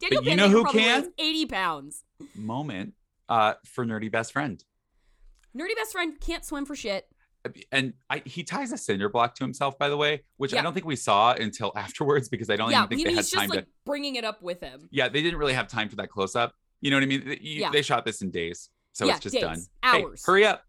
Daniel 0.00 0.22
But 0.22 0.24
you 0.24 0.36
know 0.36 0.48
who 0.48 0.62
probably 0.62 0.80
can? 0.80 1.12
Eighty 1.18 1.44
pounds. 1.44 2.04
Moment 2.34 2.94
uh, 3.28 3.54
for 3.66 3.84
nerdy 3.84 4.10
best 4.10 4.32
friend. 4.32 4.64
Nerdy 5.54 5.76
best 5.76 5.92
friend 5.92 6.18
can't 6.18 6.44
swim 6.46 6.64
for 6.64 6.74
shit. 6.74 7.06
And 7.72 7.92
I, 8.08 8.22
he 8.24 8.44
ties 8.44 8.72
a 8.72 8.78
cinder 8.78 9.08
block 9.08 9.34
to 9.36 9.44
himself, 9.44 9.78
by 9.78 9.88
the 9.88 9.96
way, 9.96 10.22
which 10.36 10.54
I 10.54 10.62
don't 10.62 10.72
think 10.74 10.86
we 10.86 10.96
saw 10.96 11.32
until 11.32 11.72
afterwards 11.76 12.28
because 12.28 12.48
I 12.50 12.56
don't 12.56 12.70
yeah, 12.70 12.84
even 12.84 12.88
think 12.98 13.04
they 13.04 13.10
had 13.10 13.16
he's 13.18 13.30
just 13.30 13.40
time 13.40 13.50
like 13.50 13.60
to. 13.64 13.66
bringing 13.84 14.14
it 14.16 14.24
up 14.24 14.42
with 14.42 14.60
him. 14.60 14.88
Yeah, 14.90 15.08
they 15.08 15.22
didn't 15.22 15.38
really 15.38 15.52
have 15.54 15.68
time 15.68 15.88
for 15.88 15.96
that 15.96 16.08
close 16.10 16.36
up. 16.36 16.54
You 16.80 16.90
know 16.90 16.96
what 16.96 17.02
I 17.04 17.06
mean? 17.06 17.22
You- 17.40 17.60
Yeah. 17.62 17.70
They 17.70 17.82
shot 17.82 18.04
this 18.04 18.22
in 18.22 18.30
days, 18.30 18.70
so 18.92 19.06
Yeah, 19.06 19.12
it's 19.14 19.22
just 19.22 19.34
days, 19.34 19.42
done. 19.42 19.58
hours. 19.82 20.22
Hey, 20.24 20.30
hurry 20.32 20.46
up! 20.46 20.64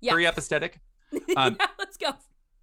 Yeah. 0.00 0.12
Hurry 0.12 0.26
up, 0.26 0.36
aesthetic. 0.38 0.80
Um, 1.36 1.56
yeah, 1.60 1.66
let's 1.78 1.96
go. 1.96 2.10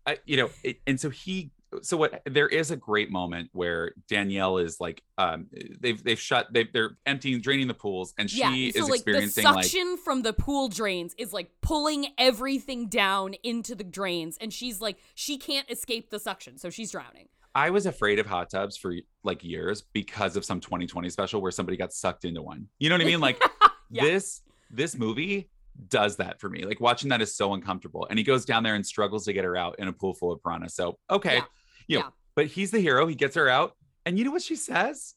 I, 0.05 0.17
you 0.25 0.35
know, 0.37 0.49
it, 0.63 0.81
and 0.85 0.99
so 0.99 1.09
he, 1.09 1.51
so 1.81 1.97
what? 1.97 2.21
There 2.25 2.47
is 2.47 2.71
a 2.71 2.75
great 2.75 3.11
moment 3.11 3.49
where 3.53 3.93
Danielle 4.07 4.57
is 4.57 4.79
like, 4.79 5.01
um, 5.17 5.47
they've 5.79 6.03
they've 6.03 6.19
shut, 6.19 6.47
they 6.51 6.65
they're 6.73 6.97
emptying, 7.05 7.41
draining 7.41 7.67
the 7.67 7.73
pools, 7.73 8.13
and 8.17 8.29
she 8.29 8.39
yeah, 8.39 8.53
is 8.53 8.75
so 8.75 8.81
like 8.81 8.89
the 8.89 9.11
experiencing 9.11 9.45
like 9.45 9.65
suction 9.65 9.97
from 9.97 10.21
the 10.21 10.33
pool 10.33 10.67
drains 10.67 11.13
is 11.17 11.33
like 11.33 11.49
pulling 11.61 12.07
everything 12.17 12.87
down 12.87 13.33
into 13.43 13.75
the 13.75 13.83
drains, 13.83 14.37
and 14.41 14.51
she's 14.53 14.81
like 14.81 14.97
she 15.15 15.37
can't 15.37 15.69
escape 15.69 16.09
the 16.09 16.19
suction, 16.19 16.57
so 16.57 16.69
she's 16.69 16.91
drowning. 16.91 17.27
I 17.53 17.69
was 17.69 17.85
afraid 17.85 18.17
of 18.19 18.25
hot 18.25 18.49
tubs 18.49 18.77
for 18.77 18.93
like 19.23 19.43
years 19.43 19.81
because 19.93 20.37
of 20.37 20.45
some 20.45 20.59
2020 20.61 21.09
special 21.09 21.41
where 21.41 21.51
somebody 21.51 21.77
got 21.77 21.91
sucked 21.93 22.23
into 22.25 22.41
one. 22.41 22.67
You 22.79 22.89
know 22.89 22.95
what 22.95 23.01
I 23.01 23.05
mean? 23.05 23.19
Like 23.19 23.41
Yeah. 23.89 24.03
this 24.03 24.41
this 24.69 24.95
movie 24.97 25.49
does 25.89 26.15
that 26.17 26.39
for 26.39 26.49
me. 26.49 26.63
Like 26.63 26.79
watching 26.79 27.09
that 27.09 27.21
is 27.21 27.35
so 27.35 27.53
uncomfortable. 27.53 28.07
And 28.09 28.17
he 28.17 28.23
goes 28.23 28.45
down 28.45 28.63
there 28.63 28.75
and 28.75 28.85
struggles 28.85 29.25
to 29.25 29.33
get 29.33 29.43
her 29.43 29.57
out 29.57 29.75
in 29.79 29.87
a 29.89 29.93
pool 29.93 30.13
full 30.13 30.31
of 30.31 30.41
piranha. 30.41 30.69
So 30.69 30.97
okay, 31.09 31.35
Yeah. 31.37 31.43
You 31.87 31.99
know, 31.99 32.05
Yeah. 32.05 32.09
but 32.35 32.47
he's 32.47 32.71
the 32.71 32.79
hero. 32.79 33.07
He 33.07 33.15
gets 33.15 33.35
her 33.35 33.47
out, 33.49 33.75
and 34.05 34.17
you 34.19 34.25
know 34.25 34.31
what 34.31 34.41
she 34.41 34.55
says? 34.55 35.15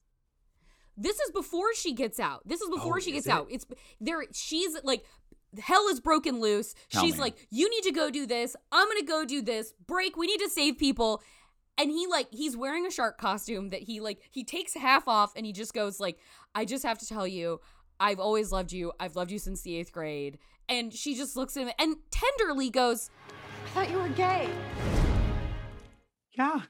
This 0.97 1.19
is 1.21 1.31
before 1.33 1.75
she 1.75 1.93
gets 1.93 2.21
out. 2.21 2.43
This 2.47 2.61
is 2.61 2.69
before 2.71 2.97
Oh, 2.97 3.01
she 3.01 3.11
is 3.11 3.15
gets 3.25 3.27
it? 3.27 3.33
out. 3.33 3.47
It's 3.51 3.67
there. 4.01 4.23
She's 4.33 4.77
like. 4.85 5.05
Hell 5.61 5.87
is 5.87 6.01
broken 6.01 6.41
loose. 6.41 6.75
Tell 6.91 7.05
She's 7.05 7.15
me. 7.15 7.21
like, 7.21 7.47
you 7.49 7.71
need 7.71 7.83
to 7.85 7.93
go 7.93 8.11
do 8.11 8.27
this. 8.27 8.57
I'm 8.73 8.89
gonna 8.89 9.05
go 9.05 9.25
do 9.25 9.41
this. 9.41 9.73
Break. 9.87 10.17
We 10.17 10.27
need 10.27 10.41
to 10.41 10.51
save 10.51 10.79
people. 10.79 11.23
And 11.79 11.93
he 11.93 12.09
like 12.09 12.27
he's 12.33 12.57
wearing 12.57 12.87
a 12.87 12.91
shark 12.91 13.19
costume 13.19 13.71
that 13.71 13.83
he 13.83 14.01
like 14.01 14.19
he 14.33 14.43
takes 14.43 14.75
half 14.75 15.07
off 15.07 15.33
and 15.37 15.47
he 15.47 15.53
just 15.53 15.73
goes 15.73 16.01
like, 16.01 16.19
I 16.57 16.65
just 16.65 16.83
have 16.85 16.99
to 16.99 17.07
tell 17.07 17.25
you, 17.25 17.61
I've 18.01 18.19
always 18.19 18.51
loved 18.51 18.73
you. 18.73 18.91
I've 18.99 19.15
loved 19.15 19.31
you 19.31 19.39
since 19.39 19.61
the 19.62 19.77
eighth 19.77 19.93
grade. 19.93 20.39
And 20.69 20.93
she 20.93 21.15
just 21.15 21.37
looks 21.37 21.57
at 21.57 21.69
him 21.69 21.73
and 21.79 21.99
tenderly 22.11 22.69
goes, 22.69 23.11
I 23.67 23.69
thought 23.69 23.91
you 23.93 23.99
were 23.99 24.09
gay. 24.09 24.49
Yeah. 26.37 26.62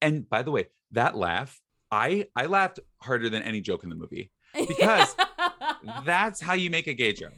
And 0.00 0.28
by 0.28 0.42
the 0.42 0.50
way, 0.50 0.68
that 0.92 1.16
laugh, 1.16 1.60
I 1.90 2.26
I 2.34 2.46
laughed 2.46 2.80
harder 3.00 3.28
than 3.30 3.42
any 3.42 3.60
joke 3.60 3.82
in 3.84 3.88
the 3.90 3.94
movie 3.96 4.30
because 4.54 5.14
that's 6.04 6.40
how 6.40 6.54
you 6.54 6.70
make 6.70 6.86
a 6.86 6.94
gay 6.94 7.12
joke. 7.12 7.32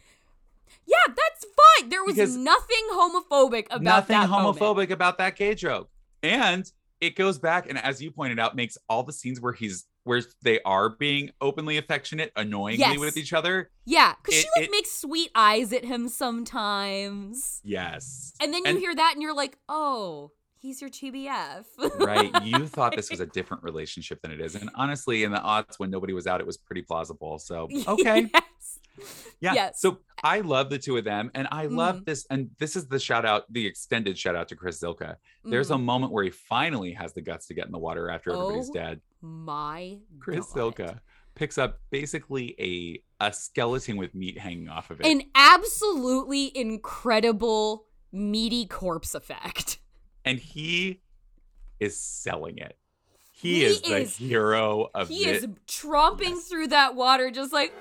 Yeah, 0.87 0.97
that's 1.09 1.45
fine. 1.79 1.89
There 1.91 2.05
was 2.05 2.15
Because 2.17 2.37
nothing 2.37 2.85
homophobic 2.93 3.67
about 3.67 3.83
Nothing 3.83 4.17
that 4.21 4.31
moment. 4.31 4.59
homophobic 4.59 4.91
about 4.91 5.19
that 5.19 5.37
gay 5.37 5.55
joke. 5.55 5.89
And 6.23 6.71
it 7.01 7.17
goes 7.17 7.39
back 7.39 7.69
and 7.69 7.79
as 7.79 8.01
you 8.03 8.11
pointed 8.11 8.39
out, 8.39 8.57
makes 8.57 8.79
all 8.89 9.03
the 9.03 9.13
scenes 9.13 9.41
where 9.41 9.53
he's 9.53 9.85
where 10.05 10.23
they 10.43 10.61
are 10.63 10.91
being 10.91 11.31
openly 11.41 11.79
affectionate, 11.79 12.31
annoyingly 12.37 12.79
Yes. 12.81 12.99
with 12.99 13.17
each 13.17 13.33
other. 13.33 13.71
Yeah, 13.87 14.15
because 14.23 14.41
she 14.41 14.47
like 14.57 14.67
it- 14.67 14.71
makes 14.71 14.91
sweet 14.91 15.31
eyes 15.35 15.73
at 15.73 15.85
him 15.85 16.09
sometimes. 16.09 17.61
Yes. 17.65 18.35
And 18.41 18.53
then 18.53 18.65
you 18.67 18.77
hear 18.79 18.95
that 18.95 19.13
and 19.15 19.23
you're 19.23 19.35
like, 19.35 19.57
oh, 19.69 20.33
he's 20.65 20.81
your 20.81 20.89
TBF. 20.89 21.65
right. 21.99 22.33
You 22.43 22.67
thought 22.67 22.97
this 22.97 23.11
was 23.11 23.21
a 23.21 23.27
different 23.39 23.63
relationship 23.63 24.23
than 24.23 24.31
it 24.31 24.41
is. 24.41 24.55
And 24.55 24.71
honestly, 24.75 25.23
in 25.25 25.31
the 25.31 25.41
odds 25.41 25.79
when 25.79 25.91
nobody 25.91 26.15
was 26.15 26.27
out, 26.27 26.41
it 26.41 26.47
was 26.47 26.57
pretty 26.57 26.81
plausible. 26.81 27.39
So 27.39 27.69
okay. 27.87 28.31
yes. 28.33 28.79
Yeah. 29.41 29.53
Yes. 29.55 29.81
So 29.83 29.99
I 30.23 30.41
love 30.41 30.71
the 30.71 30.79
two 30.79 30.97
of 30.97 31.05
them. 31.05 31.31
And 31.35 31.47
I 31.51 31.67
love 31.67 31.97
Mhm. 31.97 32.05
this. 32.07 32.27
And 32.31 32.49
this 32.59 32.77
is 32.77 32.87
the 32.89 32.99
shout 32.99 33.27
out, 33.27 33.45
the 33.53 33.67
extended 33.67 34.17
shout 34.19 34.37
out 34.37 34.49
to 34.49 34.57
Chris 34.57 34.81
Zylka. 34.81 35.17
There's 35.45 35.71
a 35.71 35.75
Mhm. 35.75 35.83
moment 35.85 36.13
where 36.13 36.25
he 36.25 36.31
finally 36.31 36.93
has 36.93 37.13
the 37.13 37.21
guts 37.21 37.47
to 37.49 37.55
get 37.55 37.67
in 37.67 37.73
the 37.73 37.79
water 37.79 38.09
after 38.09 38.31
everybody's 38.33 38.71
Oh 38.71 38.73
dead. 38.73 39.01
My 39.21 39.99
Chris 40.19 40.47
God. 40.55 40.75
Zylka 40.77 41.01
picks 41.35 41.59
up 41.59 41.79
basically 41.91 42.55
a 42.59 43.03
a 43.23 43.33
skeleton 43.33 43.97
with 43.97 44.15
meat 44.15 44.39
hanging 44.39 44.69
off 44.69 44.91
of 44.91 45.01
it. 45.01 45.07
An 45.07 45.23
absolutely 45.35 46.57
incredible 46.57 47.87
meaty 48.13 48.67
corpse 48.67 49.15
effect. 49.15 49.79
And 50.25 50.39
he 50.39 51.01
is 51.81 52.01
selling 52.01 52.59
it. 52.59 52.77
He, 53.33 53.57
He 53.57 53.65
is 53.65 53.83
the 53.83 54.01
hero 54.01 54.89
of 54.95 55.09
He 55.09 55.27
is 55.27 55.47
tromping 55.67 56.41
through 56.41 56.69
that 56.69 56.95
water 56.95 57.31
just 57.31 57.53
like 57.53 57.75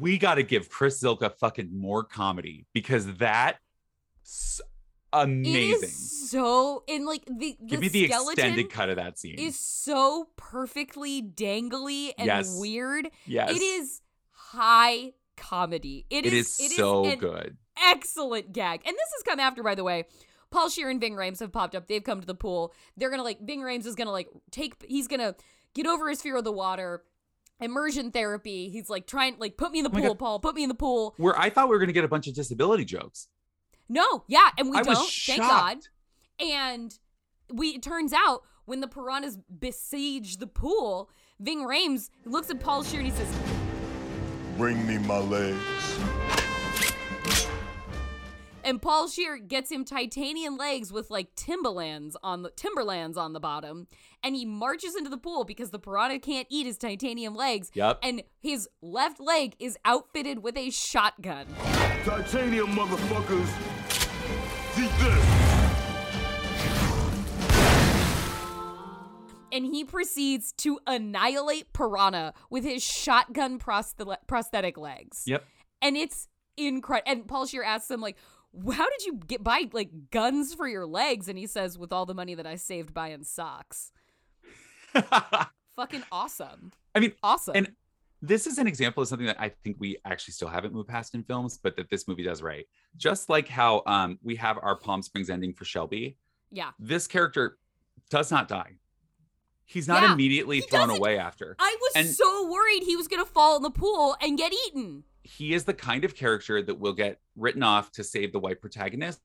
we 0.00 0.18
got 0.18 0.34
to 0.34 0.42
give 0.42 0.68
Chris 0.68 1.02
Zylka 1.02 1.32
fucking 1.32 1.70
more 1.72 2.04
comedy 2.04 2.66
because 2.72 3.16
that 3.16 3.58
amazing. 5.22 5.88
is 5.88 6.30
so 6.30 6.82
in 6.86 7.06
like 7.06 7.24
the, 7.26 7.56
the 7.60 7.66
Give 7.66 7.80
me 7.80 7.88
the 7.88 8.04
extended 8.04 8.70
cut 8.70 8.88
of 8.90 8.96
that 8.96 9.18
scene. 9.18 9.38
is 9.38 9.58
so 9.58 10.28
perfectly 10.36 11.22
dangly 11.22 12.12
and 12.18 12.26
Yes. 12.26 12.58
weird. 12.60 13.08
Yes. 13.26 13.50
It 13.56 13.62
is 13.62 14.00
high 14.32 15.12
comedy. 15.36 16.06
it 16.10 16.26
is, 16.26 16.54
so 16.76 17.04
an 17.04 17.18
good. 17.18 17.56
Excellent 17.82 18.52
gag. 18.52 18.80
And 18.86 18.94
this 18.94 19.08
has 19.16 19.22
come 19.24 19.40
after, 19.40 19.62
by 19.62 19.74
the 19.74 19.84
way. 19.84 20.04
Paul 20.50 20.68
Scheer 20.68 20.88
and 20.88 21.00
Ving 21.00 21.14
Rhames 21.14 21.40
have 21.40 21.50
popped 21.50 21.74
up. 21.74 21.88
They've 21.88 22.02
come 22.04 22.20
to 22.20 22.26
the 22.26 22.34
pool. 22.34 22.72
They're 22.96 23.10
gonna 23.10 23.24
like 23.24 23.40
Ving 23.40 23.60
Rhames 23.60 23.86
is 23.86 23.96
gonna 23.96 24.12
like 24.12 24.28
take 24.52 24.74
he's 24.86 25.08
gonna 25.08 25.34
get 25.74 25.86
over 25.86 26.08
his 26.08 26.22
fear 26.22 26.36
of 26.36 26.44
the 26.44 26.52
water. 26.52 27.02
Immersion 27.60 28.10
therapy. 28.12 28.68
He's 28.68 28.88
like 28.90 29.06
trying 29.06 29.36
like 29.38 29.56
put 29.56 29.72
me 29.72 29.78
in 29.80 29.84
the 29.84 29.90
Oh 29.90 30.00
pool, 30.00 30.14
Paul. 30.16 30.38
Put 30.40 30.54
me 30.54 30.62
in 30.62 30.68
the 30.68 30.74
pool. 30.74 31.14
Where 31.16 31.38
I 31.38 31.50
thought 31.50 31.68
we 31.68 31.74
were 31.74 31.78
going 31.78 31.88
to 31.88 31.92
get 31.92 32.04
a 32.04 32.08
bunch 32.08 32.26
of 32.28 32.34
disability 32.34 32.84
jokes. 32.84 33.28
No, 33.88 34.24
yeah, 34.28 34.50
and 34.58 34.70
we 34.70 34.76
I 34.76 34.82
don't. 34.82 35.10
Thank 35.10 35.40
God. 35.40 35.78
And 36.40 36.98
we 37.52 37.68
it 37.68 37.82
turns 37.82 38.12
out 38.12 38.42
when 38.64 38.80
the 38.80 38.88
piranhas 38.88 39.38
besiege 39.58 40.38
the 40.38 40.46
pool, 40.46 41.10
Ving 41.40 41.60
Rhames 41.60 42.10
looks 42.24 42.50
at 42.50 42.60
Paul 42.60 42.82
Scheer 42.82 43.00
and 43.00 43.10
he 43.10 43.14
says, 43.14 43.28
Bring 44.56 44.86
me 44.86 44.98
my 44.98 45.18
legs. 45.18 45.58
And 48.64 48.80
Paul 48.80 49.08
Scheer 49.08 49.36
gets 49.36 49.70
him 49.70 49.84
titanium 49.84 50.56
legs 50.56 50.90
with 50.90 51.10
like 51.10 51.34
Timberlands 51.34 52.16
on 52.22 52.42
the 52.42 52.50
Timberlands 52.50 53.18
on 53.18 53.34
the 53.34 53.40
bottom, 53.40 53.86
and 54.22 54.34
he 54.34 54.46
marches 54.46 54.96
into 54.96 55.10
the 55.10 55.18
pool 55.18 55.44
because 55.44 55.70
the 55.70 55.78
piranha 55.78 56.18
can't 56.18 56.46
eat 56.50 56.66
his 56.66 56.78
titanium 56.78 57.34
legs. 57.34 57.70
Yep. 57.74 57.98
And 58.02 58.22
his 58.40 58.68
left 58.80 59.20
leg 59.20 59.54
is 59.58 59.76
outfitted 59.84 60.42
with 60.42 60.56
a 60.56 60.70
shotgun. 60.70 61.46
Titanium 62.04 62.68
motherfuckers. 62.68 63.46
See 64.72 64.86
this. 64.86 65.44
and 69.52 69.64
he 69.64 69.84
proceeds 69.84 70.52
to 70.52 70.80
annihilate 70.84 71.72
Piranha 71.72 72.34
with 72.50 72.64
his 72.64 72.82
shotgun 72.82 73.60
prosthe- 73.60 74.16
prosthetic 74.26 74.76
legs. 74.76 75.22
Yep. 75.26 75.44
And 75.80 75.96
it's 75.96 76.26
incredible. 76.56 77.12
And 77.12 77.28
Paul 77.28 77.46
Scheer 77.46 77.62
asks 77.62 77.88
him, 77.88 78.00
like, 78.00 78.16
how 78.72 78.88
did 78.90 79.04
you 79.06 79.14
get 79.26 79.42
buy 79.42 79.68
like 79.72 79.90
guns 80.10 80.54
for 80.54 80.68
your 80.68 80.86
legs? 80.86 81.28
And 81.28 81.38
he 81.38 81.46
says, 81.46 81.78
with 81.78 81.92
all 81.92 82.06
the 82.06 82.14
money 82.14 82.34
that 82.34 82.46
I 82.46 82.56
saved 82.56 82.94
buying 82.94 83.24
socks. 83.24 83.92
Fucking 85.76 86.02
awesome. 86.12 86.72
I 86.94 87.00
mean, 87.00 87.12
Awesome. 87.22 87.56
And 87.56 87.72
this 88.22 88.46
is 88.46 88.58
an 88.58 88.66
example 88.66 89.02
of 89.02 89.08
something 89.08 89.26
that 89.26 89.40
I 89.40 89.50
think 89.50 89.76
we 89.80 89.98
actually 90.04 90.32
still 90.32 90.48
haven't 90.48 90.72
moved 90.72 90.88
past 90.88 91.14
in 91.14 91.24
films, 91.24 91.58
but 91.62 91.76
that 91.76 91.90
this 91.90 92.06
movie 92.08 92.22
does 92.22 92.42
right. 92.42 92.66
Just 92.96 93.28
like 93.28 93.48
how 93.48 93.82
um, 93.86 94.18
we 94.22 94.36
have 94.36 94.58
our 94.62 94.76
Palm 94.76 95.02
Springs 95.02 95.28
ending 95.30 95.52
for 95.52 95.64
Shelby, 95.64 96.16
yeah. 96.50 96.70
this 96.78 97.06
character 97.06 97.58
does 98.08 98.30
not 98.30 98.48
die. 98.48 98.74
He's 99.66 99.88
not 99.88 100.02
Yeah, 100.02 100.12
immediately 100.12 100.60
thrown 100.60 100.88
doesn't- 100.88 100.96
away 100.98 101.18
after. 101.18 101.56
I 101.58 101.76
was 101.80 101.92
And- 101.96 102.08
so 102.08 102.50
worried 102.50 102.84
he 102.84 102.96
was 102.96 103.08
going 103.08 103.22
to 103.24 103.30
fall 103.30 103.56
in 103.56 103.62
the 103.62 103.70
pool 103.70 104.16
and 104.22 104.38
get 104.38 104.52
eaten. 104.68 105.04
He 105.24 105.54
is 105.54 105.64
the 105.64 105.74
kind 105.74 106.04
of 106.04 106.14
character 106.14 106.62
that 106.62 106.78
will 106.78 106.92
get 106.92 107.18
written 107.34 107.62
off 107.62 107.90
to 107.92 108.04
save 108.04 108.32
the 108.32 108.38
white 108.38 108.60
protagonists 108.60 109.20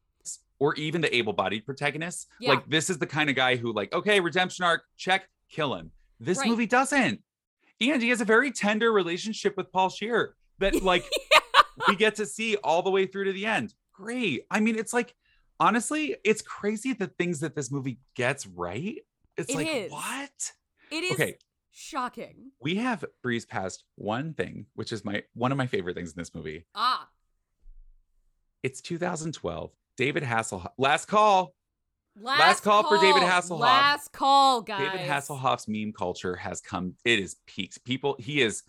or 0.58 0.74
even 0.76 1.02
the 1.02 1.14
able-bodied 1.16 1.66
protagonists. 1.66 2.28
Yeah. 2.40 2.52
Like 2.52 2.70
this 2.70 2.90
is 2.90 2.98
the 2.98 3.06
kind 3.08 3.30
of 3.30 3.36
guy 3.36 3.56
who 3.58 3.72
like, 3.74 3.94
okay, 3.94 4.20
redemption 4.20 4.66
arc, 4.66 4.84
check, 4.98 5.30
kill 5.50 5.76
him. 5.76 5.92
This 6.20 6.38
Right. 6.40 6.48
movie 6.50 6.66
doesn't. 6.66 7.22
And 7.82 8.02
he 8.02 8.10
has 8.10 8.20
a 8.22 8.26
very 8.26 8.52
tender 8.52 8.92
relationship 8.92 9.56
with 9.56 9.72
Paul 9.72 9.90
Scheer 9.90 10.36
that 10.60 10.82
like 10.84 11.06
we 11.88 11.96
get 11.96 12.16
to 12.16 12.26
see 12.26 12.56
all 12.58 12.82
the 12.82 12.90
way 12.92 13.06
through 13.06 13.26
to 13.26 13.34
the 13.34 13.46
end. 13.46 13.74
Great. 13.94 14.46
I 14.50 14.60
mean, 14.60 14.78
it's 14.78 14.94
like 14.94 15.16
honestly, 15.60 16.16
it's 16.24 16.42
crazy 16.42 16.94
the 16.94 17.08
things 17.08 17.40
that 17.42 17.56
this 17.56 17.72
movie 17.72 18.00
gets 18.16 18.48
right. 18.48 18.98
It's 19.38 19.50
It 19.52 19.56
like 19.56 19.68
is. 19.68 19.92
what? 19.92 20.52
It 20.92 21.04
is 21.04 21.12
Okay. 21.14 21.36
Shocking. 21.80 22.52
We 22.60 22.76
have 22.76 23.06
breezed 23.24 23.48
past 23.48 23.86
one 23.96 24.34
thing, 24.34 24.66
which 24.76 24.92
is 24.92 25.06
my 25.06 25.24
one 25.34 25.54
of 25.54 25.58
my 25.58 25.66
favorite 25.66 25.96
things 25.96 26.12
in 26.12 26.20
this 26.20 26.36
movie. 26.36 26.66
Ah. 26.76 27.08
It's 28.64 28.82
2012. 28.82 29.72
David 29.96 30.24
Hasselhoff. 30.24 30.72
Last 30.78 31.06
call. 31.06 31.56
Last, 32.22 32.40
Last 32.40 32.64
call 32.64 32.84
for 32.84 32.98
David 32.98 33.24
Hasselhoff. 33.24 33.60
Last 33.62 34.12
call, 34.12 34.62
guys. 34.62 34.92
David 34.92 35.08
Hasselhoff's 35.08 35.70
meme 35.70 35.94
culture 35.94 36.36
has 36.36 36.60
come. 36.60 36.96
It 37.06 37.20
is 37.20 37.38
peaks. 37.48 37.78
People. 37.78 38.18
He 38.20 38.42
is 38.42 38.64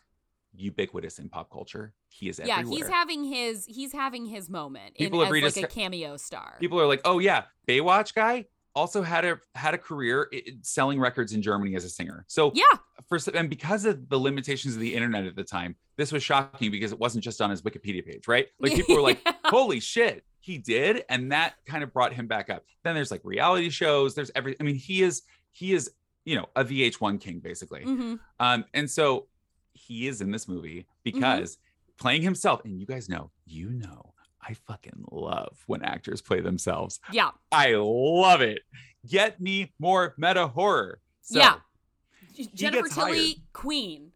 ubiquitous 0.54 1.18
in 1.18 1.28
pop 1.28 1.50
culture. 1.50 1.92
He 2.10 2.28
is 2.28 2.38
Yeah, 2.38 2.58
everywhere. 2.58 2.78
he's 2.78 2.88
having 2.88 3.24
his 3.24 3.64
he's 3.66 3.92
having 3.92 4.26
his 4.26 4.48
moment 4.48 4.94
People 4.94 5.20
in, 5.22 5.34
have 5.34 5.44
as 5.44 5.56
like 5.56 5.64
a 5.64 5.68
cameo 5.68 6.16
star. 6.16 6.58
People 6.60 6.80
are 6.80 6.86
like, 6.86 7.00
oh 7.04 7.18
yeah, 7.18 7.44
Baywatch 7.66 8.14
guy 8.14 8.46
also 8.74 9.02
had 9.02 9.24
a 9.24 9.38
had 9.54 9.74
a 9.74 9.78
career 9.78 10.30
selling 10.62 11.00
records 11.00 11.32
in 11.32 11.42
Germany 11.42 11.74
as 11.74 11.84
a 11.84 11.88
singer. 11.88 12.24
So 12.28 12.52
yeah, 12.54 12.64
for 13.08 13.18
and 13.34 13.50
because 13.50 13.84
of 13.84 14.08
the 14.08 14.18
limitations 14.18 14.74
of 14.74 14.80
the 14.80 14.94
internet 14.94 15.24
at 15.24 15.36
the 15.36 15.44
time, 15.44 15.76
this 15.96 16.12
was 16.12 16.22
shocking 16.22 16.70
because 16.70 16.92
it 16.92 16.98
wasn't 16.98 17.24
just 17.24 17.40
on 17.40 17.50
his 17.50 17.62
Wikipedia 17.62 18.04
page, 18.04 18.28
right? 18.28 18.48
Like 18.60 18.74
people 18.74 18.94
were 18.94 19.02
like, 19.02 19.20
"Holy 19.46 19.80
shit, 19.80 20.24
he 20.38 20.58
did," 20.58 21.04
and 21.08 21.32
that 21.32 21.54
kind 21.66 21.82
of 21.82 21.92
brought 21.92 22.12
him 22.12 22.26
back 22.26 22.50
up. 22.50 22.64
Then 22.84 22.94
there's 22.94 23.10
like 23.10 23.22
reality 23.24 23.70
shows. 23.70 24.14
There's 24.14 24.30
every. 24.34 24.56
I 24.60 24.62
mean, 24.62 24.76
he 24.76 25.02
is 25.02 25.22
he 25.50 25.72
is 25.72 25.90
you 26.24 26.36
know 26.36 26.48
a 26.56 26.64
VH1 26.64 27.20
king 27.20 27.40
basically. 27.40 27.84
Mhm. 27.84 28.18
Um, 28.38 28.64
and 28.74 28.90
so 28.90 29.26
he 29.72 30.06
is 30.08 30.20
in 30.20 30.30
this 30.30 30.48
movie 30.48 30.86
because 31.02 31.58
playing 31.98 32.22
himself, 32.22 32.64
and 32.64 32.80
you 32.80 32.86
guys 32.86 33.08
know, 33.08 33.30
you 33.46 33.70
know, 33.70 34.09
I 34.42 34.54
fucking 34.54 35.04
love 35.10 35.62
when 35.66 35.82
actors 35.82 36.22
play 36.22 36.40
themselves. 36.40 37.00
Yeah. 37.12 37.30
I 37.52 37.74
love 37.76 38.40
it. 38.40 38.62
Get 39.08 39.40
me 39.40 39.72
more 39.78 40.14
meta 40.16 40.46
horror. 40.46 41.00
So, 41.22 41.38
yeah. 41.38 41.56
Jennifer 42.54 42.88
Tilly, 42.88 43.26
hired. 43.26 43.36
queen. 43.52 44.12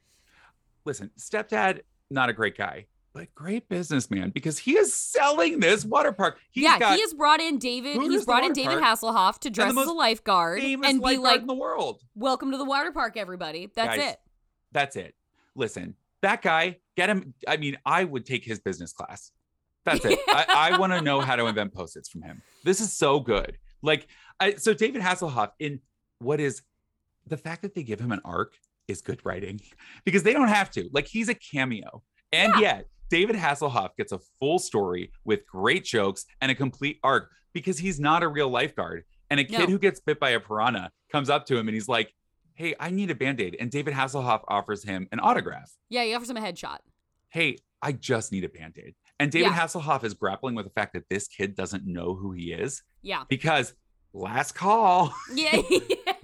Listen, 0.84 1.10
stepdad, 1.18 1.80
not 2.10 2.28
a 2.28 2.32
great 2.32 2.56
guy, 2.56 2.86
but 3.12 3.34
great 3.34 3.68
businessman 3.68 4.30
because 4.30 4.58
he 4.58 4.76
is 4.76 4.94
selling 4.94 5.60
this 5.60 5.84
water 5.84 6.12
park. 6.12 6.38
He's 6.50 6.64
yeah, 6.64 6.78
got 6.78 6.94
he 6.94 7.00
has 7.00 7.14
brought 7.14 7.40
in 7.40 7.58
David. 7.58 8.00
He's 8.02 8.24
brought 8.24 8.44
in 8.44 8.52
David 8.52 8.80
park, 8.80 8.98
Hasselhoff 8.98 9.38
to 9.40 9.50
dress 9.50 9.74
the 9.74 9.80
as 9.80 9.86
a 9.86 9.92
lifeguard 9.92 10.62
and 10.62 11.02
be 11.02 11.16
like, 11.16 11.40
in 11.40 11.46
the 11.46 11.54
world. 11.54 12.02
"Welcome 12.14 12.50
to 12.52 12.58
the 12.58 12.64
water 12.64 12.92
park, 12.92 13.16
everybody." 13.16 13.70
That's 13.74 13.96
Guys, 13.96 14.12
it. 14.12 14.20
That's 14.72 14.96
it. 14.96 15.14
Listen, 15.54 15.94
that 16.22 16.42
guy, 16.42 16.78
get 16.96 17.08
him. 17.08 17.34
I 17.46 17.56
mean, 17.56 17.76
I 17.84 18.04
would 18.04 18.26
take 18.26 18.44
his 18.44 18.58
business 18.60 18.92
class. 18.92 19.32
That's 19.84 20.04
it. 20.04 20.18
I, 20.28 20.70
I 20.72 20.78
want 20.78 20.92
to 20.92 21.00
know 21.00 21.20
how 21.20 21.36
to 21.36 21.46
invent 21.46 21.74
post-its 21.74 22.08
from 22.08 22.22
him. 22.22 22.42
This 22.64 22.80
is 22.80 22.92
so 22.92 23.20
good. 23.20 23.58
Like, 23.82 24.06
I, 24.40 24.54
so 24.54 24.72
David 24.74 25.02
Hasselhoff 25.02 25.50
in 25.58 25.80
what 26.18 26.40
is 26.40 26.62
the 27.26 27.36
fact 27.36 27.62
that 27.62 27.74
they 27.74 27.82
give 27.82 28.00
him 28.00 28.12
an 28.12 28.20
arc 28.24 28.54
is 28.88 29.00
good 29.02 29.20
writing 29.24 29.60
because 30.04 30.22
they 30.22 30.32
don't 30.32 30.48
have 30.48 30.70
to. 30.72 30.88
Like, 30.92 31.06
he's 31.06 31.28
a 31.28 31.34
cameo, 31.34 32.02
and 32.32 32.52
yet 32.60 32.86
David 33.10 33.36
Hasselhoff 33.36 33.90
gets 33.96 34.12
a 34.12 34.18
full 34.40 34.58
story 34.58 35.12
with 35.24 35.46
great 35.46 35.84
jokes 35.84 36.24
and 36.40 36.50
a 36.50 36.54
complete 36.54 36.98
arc 37.04 37.30
because 37.52 37.78
he's 37.78 38.00
not 38.00 38.22
a 38.22 38.28
real 38.28 38.48
lifeguard. 38.48 39.04
And 39.30 39.40
a 39.40 39.44
kid 39.44 39.60
No. 39.60 39.66
who 39.66 39.78
gets 39.78 40.00
bit 40.00 40.20
by 40.20 40.30
a 40.30 40.40
piranha 40.40 40.90
comes 41.10 41.30
up 41.30 41.46
to 41.46 41.56
him 41.56 41.66
and 41.68 41.74
he's 41.74 41.88
like, 41.88 42.12
Hey, 42.54 42.74
I 42.78 42.90
need 42.90 43.10
a 43.10 43.14
band 43.14 43.40
aid. 43.40 43.56
And 43.58 43.70
David 43.70 43.94
Hasselhoff 43.94 44.42
offers 44.48 44.84
him 44.84 45.08
an 45.12 45.18
autograph. 45.18 45.72
Yeah, 45.88 46.04
he 46.04 46.14
offers 46.14 46.30
him 46.30 46.36
a 46.36 46.40
headshot. 46.40 46.78
Hey, 47.28 47.58
I 47.82 47.92
just 47.92 48.30
need 48.32 48.44
a 48.44 48.48
band 48.48 48.78
aid. 48.78 48.94
And 49.20 49.30
David 49.30 49.50
Yeah. 49.52 49.58
Hasselhoff 49.58 50.04
is 50.04 50.14
grappling 50.14 50.54
with 50.54 50.66
the 50.66 50.72
fact 50.72 50.94
that 50.94 51.08
this 51.08 51.28
kid 51.28 51.54
doesn't 51.54 51.86
know 51.86 52.14
who 52.14 52.32
he 52.32 52.52
is 52.52 52.82
Yeah. 53.02 53.24
because 53.28 53.74
last 54.12 54.52
call, 54.52 55.14
Yeah. 55.34 55.60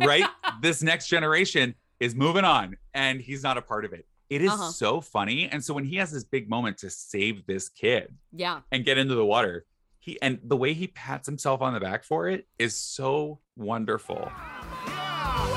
right? 0.00 0.24
this 0.60 0.82
next 0.82 1.08
generation 1.08 1.74
is 2.00 2.14
moving 2.14 2.44
on 2.44 2.76
and 2.94 3.20
he's 3.20 3.42
not 3.42 3.56
a 3.58 3.62
part 3.62 3.84
of 3.84 3.92
it. 3.92 4.06
It 4.28 4.42
is 4.42 4.50
Uh-huh. 4.50 4.70
so 4.70 5.00
funny. 5.00 5.48
And 5.48 5.64
so 5.64 5.74
when 5.74 5.84
he 5.84 5.96
has 5.96 6.10
this 6.12 6.24
big 6.24 6.48
moment 6.50 6.78
to 6.78 6.90
save 6.90 7.46
this 7.46 7.68
kid, 7.68 8.14
yeah. 8.32 8.60
and 8.72 8.84
get 8.84 8.98
into 8.98 9.14
the 9.14 9.24
water. 9.24 9.64
He 10.02 10.20
and 10.22 10.38
the 10.42 10.56
way 10.56 10.72
he 10.72 10.86
pats 10.86 11.26
himself 11.28 11.60
on 11.60 11.74
the 11.74 11.80
back 11.80 12.04
for 12.04 12.26
it 12.28 12.46
is 12.58 12.74
so 12.74 13.40
wonderful. 13.56 14.30
I 14.34 15.52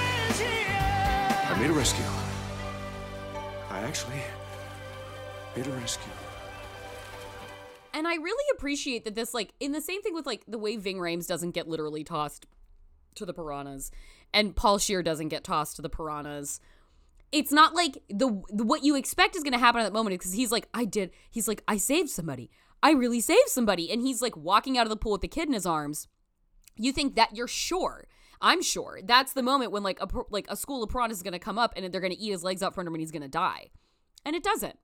made 1.59 1.69
a 1.69 1.73
rescue. 1.73 2.03
I 3.69 3.79
actually 3.79 4.21
made 5.55 5.67
a 5.67 5.71
rescue. 5.71 6.11
And 7.93 8.07
I 8.07 8.15
really 8.15 8.45
appreciate 8.57 9.05
that 9.05 9.13
this, 9.13 9.33
like, 9.33 9.53
in 9.59 9.71
the 9.71 9.81
same 9.81 10.01
thing 10.01 10.15
with 10.15 10.25
like 10.25 10.43
the 10.47 10.57
way 10.57 10.77
Ving 10.77 10.97
Rhames 10.97 11.27
doesn't 11.27 11.51
get 11.51 11.67
literally 11.67 12.03
tossed 12.03 12.47
to 13.15 13.25
the 13.25 13.33
piranhas, 13.33 13.91
and 14.33 14.55
Paul 14.55 14.79
Scheer 14.79 15.03
doesn't 15.03 15.29
get 15.29 15.43
tossed 15.43 15.75
to 15.75 15.81
the 15.81 15.89
piranhas. 15.89 16.59
It's 17.31 17.51
not 17.51 17.73
like 17.73 17.99
the, 18.09 18.41
the 18.49 18.63
what 18.63 18.83
you 18.83 18.95
expect 18.95 19.35
is 19.35 19.43
going 19.43 19.53
to 19.53 19.59
happen 19.59 19.81
at 19.81 19.85
that 19.85 19.93
moment 19.93 20.19
because 20.19 20.33
he's 20.33 20.51
like, 20.51 20.67
I 20.73 20.85
did. 20.85 21.11
He's 21.29 21.47
like, 21.47 21.63
I 21.67 21.77
saved 21.77 22.09
somebody. 22.09 22.49
I 22.81 22.91
really 22.91 23.21
saved 23.21 23.49
somebody, 23.49 23.91
and 23.91 24.01
he's 24.01 24.21
like 24.21 24.35
walking 24.35 24.77
out 24.77 24.85
of 24.85 24.89
the 24.89 24.97
pool 24.97 25.13
with 25.13 25.21
the 25.21 25.27
kid 25.27 25.47
in 25.47 25.53
his 25.53 25.65
arms. 25.65 26.07
You 26.75 26.91
think 26.91 27.15
that 27.15 27.35
you're 27.35 27.47
sure. 27.47 28.07
I'm 28.41 28.61
sure 28.61 28.99
that's 29.05 29.33
the 29.33 29.43
moment 29.43 29.71
when 29.71 29.83
like 29.83 30.01
a 30.01 30.07
like 30.29 30.47
a 30.49 30.57
school 30.57 30.83
of 30.83 30.89
piranhas 30.89 31.17
is 31.17 31.23
going 31.23 31.33
to 31.33 31.39
come 31.39 31.57
up 31.57 31.73
and 31.75 31.93
they're 31.93 32.01
going 32.01 32.13
to 32.13 32.19
eat 32.19 32.31
his 32.31 32.43
legs 32.43 32.61
out 32.61 32.75
from 32.75 32.87
him 32.87 32.93
and 32.93 33.01
he's 33.01 33.11
going 33.11 33.21
to 33.21 33.27
die, 33.27 33.69
and 34.25 34.35
it 34.35 34.43
doesn't. 34.43 34.77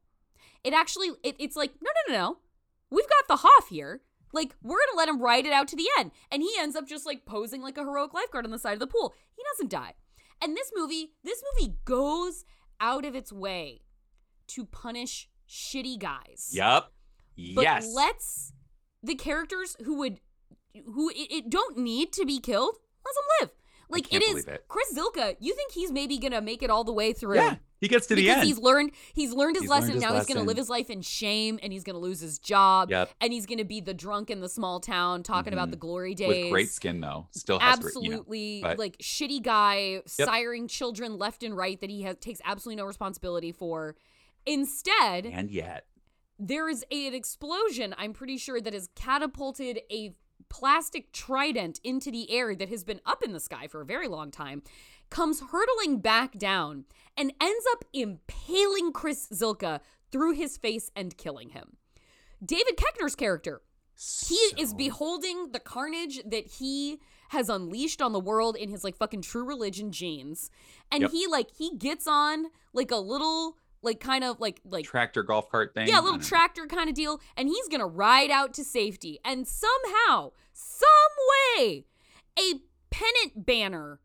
It 0.63 0.73
actually 0.73 1.09
it, 1.23 1.35
it's 1.39 1.55
like 1.55 1.71
no 1.81 1.89
no 2.07 2.13
no 2.13 2.19
no 2.19 2.37
we've 2.89 3.09
got 3.09 3.27
the 3.27 3.47
Hoff 3.47 3.69
here. 3.69 4.01
Like, 4.31 4.55
we're 4.61 4.77
gonna 4.77 4.97
let 4.97 5.09
him 5.09 5.21
ride 5.21 5.45
it 5.45 5.53
out 5.53 5.67
to 5.69 5.75
the 5.75 5.87
end. 5.97 6.11
And 6.31 6.43
he 6.43 6.51
ends 6.59 6.75
up 6.75 6.87
just 6.87 7.05
like 7.05 7.25
posing 7.25 7.61
like 7.61 7.77
a 7.77 7.83
heroic 7.83 8.13
lifeguard 8.13 8.45
on 8.45 8.51
the 8.51 8.59
side 8.59 8.73
of 8.73 8.79
the 8.79 8.87
pool. 8.87 9.13
He 9.35 9.43
doesn't 9.53 9.71
die. 9.71 9.93
And 10.41 10.55
this 10.55 10.71
movie, 10.75 11.13
this 11.23 11.43
movie 11.53 11.75
goes 11.85 12.45
out 12.79 13.05
of 13.05 13.15
its 13.15 13.33
way 13.33 13.81
to 14.47 14.65
punish 14.65 15.29
shitty 15.47 15.99
guys. 15.99 16.49
Yup. 16.51 16.93
But 17.55 17.63
yes. 17.63 17.91
let's 17.93 18.53
the 19.01 19.15
characters 19.15 19.75
who 19.83 19.97
would 19.97 20.19
who 20.85 21.09
it, 21.09 21.31
it 21.31 21.49
don't 21.49 21.77
need 21.77 22.11
to 22.13 22.25
be 22.25 22.39
killed, 22.39 22.75
let 23.05 23.15
them 23.15 23.23
live. 23.41 23.49
Like 23.89 24.13
it 24.13 24.21
is 24.21 24.45
it. 24.45 24.65
Chris 24.67 24.93
Zylka, 24.95 25.35
you 25.39 25.55
think 25.55 25.71
he's 25.71 25.91
maybe 25.91 26.17
gonna 26.17 26.41
make 26.41 26.61
it 26.61 26.69
all 26.69 26.83
the 26.83 26.93
way 26.93 27.13
through? 27.13 27.35
yeah, 27.35 27.55
he 27.79 27.87
gets 27.87 28.07
to 28.07 28.15
the 28.15 28.23
because 28.23 28.37
end. 28.37 28.47
he's 28.47 28.57
learned 28.57 28.91
he's 29.13 29.31
learned 29.33 29.55
his 29.55 29.63
He's 29.63 29.69
learned 29.69 29.81
lesson. 29.83 29.93
his 29.95 30.03
now 30.03 30.13
he's 30.15 30.25
gonna 30.25 30.43
live 30.43 30.57
his 30.57 30.69
life 30.69 30.89
in 30.89 31.01
shame 31.01 31.59
and 31.63 31.71
he's 31.73 31.83
gonna 31.83 31.97
lose 31.99 32.19
his 32.19 32.37
job 32.39 32.89
Yep. 32.89 33.09
and 33.21 33.31
he's 33.33 33.45
gonna 33.45 33.65
be 33.65 33.79
the 33.81 33.93
drunk 33.93 34.29
in 34.29 34.41
the 34.41 34.49
small 34.49 34.79
town 34.79 35.23
talking 35.23 35.53
about 35.53 35.67
Mhm. 35.69 35.71
the 35.71 35.77
glory 35.77 36.15
days 36.15 36.27
With 36.27 36.51
great 36.51 36.69
skin 36.69 36.99
though, 37.01 37.27
still 37.31 37.59
has 37.59 37.79
to, 37.79 37.85
you 38.01 38.09
know, 38.09 38.17
absolutely 38.17 38.61
like 38.77 38.97
shitty 38.97 39.41
guy 39.41 40.01
siring 40.07 40.69
children 40.69 41.17
left 41.17 41.43
and 41.43 41.55
right 41.55 41.79
that 41.81 41.89
he 41.89 42.01
has 42.03 42.17
takes 42.19 42.41
absolutely 42.45 42.77
no 42.81 42.85
responsibility 42.85 43.51
for. 43.51 43.95
Instead 44.45 45.25
and 45.25 45.51
yet. 45.51 45.85
there 46.37 46.67
is 46.69 46.83
a, 46.91 47.07
an 47.07 47.13
explosion 47.13 47.93
i'm 47.97 48.13
pretty 48.13 48.37
sure 48.37 48.59
that 48.61 48.73
has 48.73 48.89
catapulted 48.95 49.81
a 49.91 50.15
plastic 50.49 51.11
trident 51.11 51.79
into 51.83 52.09
the 52.09 52.31
air 52.31 52.55
that 52.55 52.69
has 52.69 52.83
been 52.83 52.99
up 53.05 53.21
in 53.21 53.33
the 53.33 53.39
sky 53.39 53.67
for 53.67 53.81
a 53.81 53.85
very 53.85 54.07
long 54.07 54.31
time 54.31 54.63
comes 55.09 55.41
hurtling 55.51 55.99
back 55.99 56.37
down 56.37 56.85
and 57.17 57.33
ends 57.41 57.65
up 57.71 57.83
impaling 57.93 58.91
chris 58.91 59.27
zylka 59.33 59.79
through 60.11 60.33
his 60.33 60.57
face 60.57 60.91
and 60.95 61.17
killing 61.17 61.49
him 61.49 61.77
david 62.43 62.75
koechner's 62.77 63.15
character 63.15 63.61
he 64.25 64.35
is 64.57 64.73
beholding 64.73 65.51
the 65.51 65.59
carnage 65.59 66.21
that 66.25 66.47
he 66.47 66.99
has 67.31 67.49
unleashed 67.49 68.01
on 68.01 68.13
the 68.13 68.19
world 68.19 68.55
in 68.55 68.69
his 68.69 68.83
like 68.83 68.95
fucking 68.95 69.21
true 69.21 69.43
religion 69.43 69.91
jeans. 69.91 70.49
and 70.91 71.01
Yep. 71.01 71.11
he 71.11 71.27
like 71.27 71.47
he 71.55 71.75
gets 71.77 72.07
on 72.07 72.45
like 72.73 72.91
a 72.91 72.95
little 72.97 73.57
like 73.81 73.99
kind 73.99 74.23
of 74.23 74.39
like 74.39 74.61
like 74.63 74.85
tractor 74.85 75.21
golf 75.21 75.49
cart 75.49 75.73
thing. 75.73 75.87
yeah, 75.89 75.99
little 75.99 76.17
tractor 76.19 76.65
kind 76.65 76.87
of 76.89 76.95
deal, 76.95 77.19
and 77.35 77.49
he's 77.49 77.67
gonna 77.67 77.85
ride 77.85 78.31
out 78.31 78.53
to 78.53 78.63
safety. 78.63 79.19
And 79.25 79.45
somehow, 79.47 80.31
some 80.53 80.87
way, 81.57 81.85
a 82.37 82.61
pennant 82.89 83.45
banner 83.45 83.99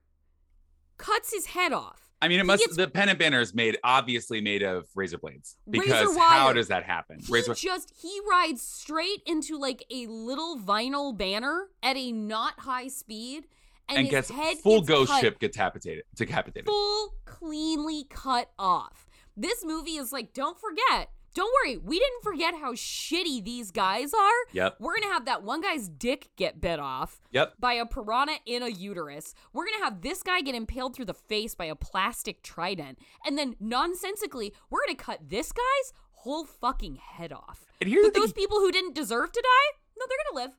cuts 0.97 1.33
his 1.33 1.47
head 1.47 1.73
off. 1.73 2.01
I 2.23 2.29
mean, 2.29 2.39
it 2.39 2.43
He 2.43 2.47
must. 2.47 2.63
gets- 2.65 2.77
the 2.77 2.89
pennant 2.89 3.19
banner 3.19 3.41
is 3.41 3.55
made 3.55 3.77
obviously 3.85 4.41
made 4.41 4.63
of 4.63 4.87
razor 4.95 5.19
blades 5.19 5.57
Razor 5.67 5.83
because 5.83 6.17
how 6.17 6.53
does 6.55 6.69
that 6.69 6.85
happen? 6.85 7.19
He 7.21 7.31
Razor. 7.33 7.55
just 7.55 7.93
he 8.01 8.19
rides 8.29 8.63
straight 8.63 9.23
into 9.27 9.59
like 9.59 9.85
a 9.91 10.07
little 10.07 10.59
vinyl 10.59 11.15
banner 11.17 11.69
at 11.83 11.97
a 11.97 12.13
not 12.13 12.61
high 12.61 12.89
speed, 12.89 13.47
and, 13.89 13.99
and 13.99 14.07
his 14.07 14.11
gets 14.13 14.31
head 14.31 14.57
full 14.59 14.79
gets 14.81 14.89
ghost 14.89 15.11
cut 15.11 15.21
ship 15.21 15.39
decapitated. 15.39 16.05
Decapitated. 16.15 16.67
full 16.67 17.15
cleanly 17.27 18.05
cut 18.09 18.51
off. 18.59 19.07
This 19.37 19.63
movie 19.65 19.97
is 19.97 20.11
like, 20.13 20.33
don't 20.33 20.59
forget. 20.59 21.11
Don't 21.35 21.53
worry, 21.65 21.77
we 21.77 21.99
didn't 21.99 22.23
forget 22.23 22.55
how 22.55 22.75
shitty 22.75 23.45
these 23.45 23.73
guys 23.73 24.15
are. 24.15 24.31
Yep. 24.53 24.77
We're 24.79 24.95
gonna 25.01 25.13
have 25.13 25.25
that 25.25 25.43
one 25.43 25.61
guy's 25.61 25.89
dick 25.89 26.29
get 26.37 26.61
bit 26.61 26.79
off 26.79 27.21
Yep. 27.33 27.55
by 27.59 27.73
a 27.75 27.85
piranha 27.87 28.37
in 28.47 28.63
a 28.63 28.69
uterus. 28.69 29.35
We're 29.53 29.67
gonna 29.67 29.85
have 29.85 30.01
this 30.03 30.23
guy 30.23 30.41
get 30.43 30.55
impaled 30.55 30.95
through 30.95 31.07
the 31.07 31.15
face 31.15 31.55
by 31.57 31.65
a 31.65 31.75
plastic 31.75 32.43
trident. 32.43 32.99
And 33.27 33.37
then 33.37 33.57
nonsensically, 33.59 34.53
we're 34.71 34.85
gonna 34.87 34.97
cut 34.97 35.29
this 35.29 35.51
guy's 35.51 35.93
whole 36.13 36.45
fucking 36.45 36.97
head 36.97 37.33
off. 37.33 37.67
And 37.81 37.91
here's 37.91 38.07
but 38.07 38.15
those 38.15 38.33
people 38.33 38.59
who 38.61 38.71
didn't 38.71 38.95
deserve 38.95 39.33
to 39.33 39.43
die, 39.43 39.79
no, 39.99 40.07
they're 40.09 40.19
gonna 40.33 40.47
live. 40.47 40.57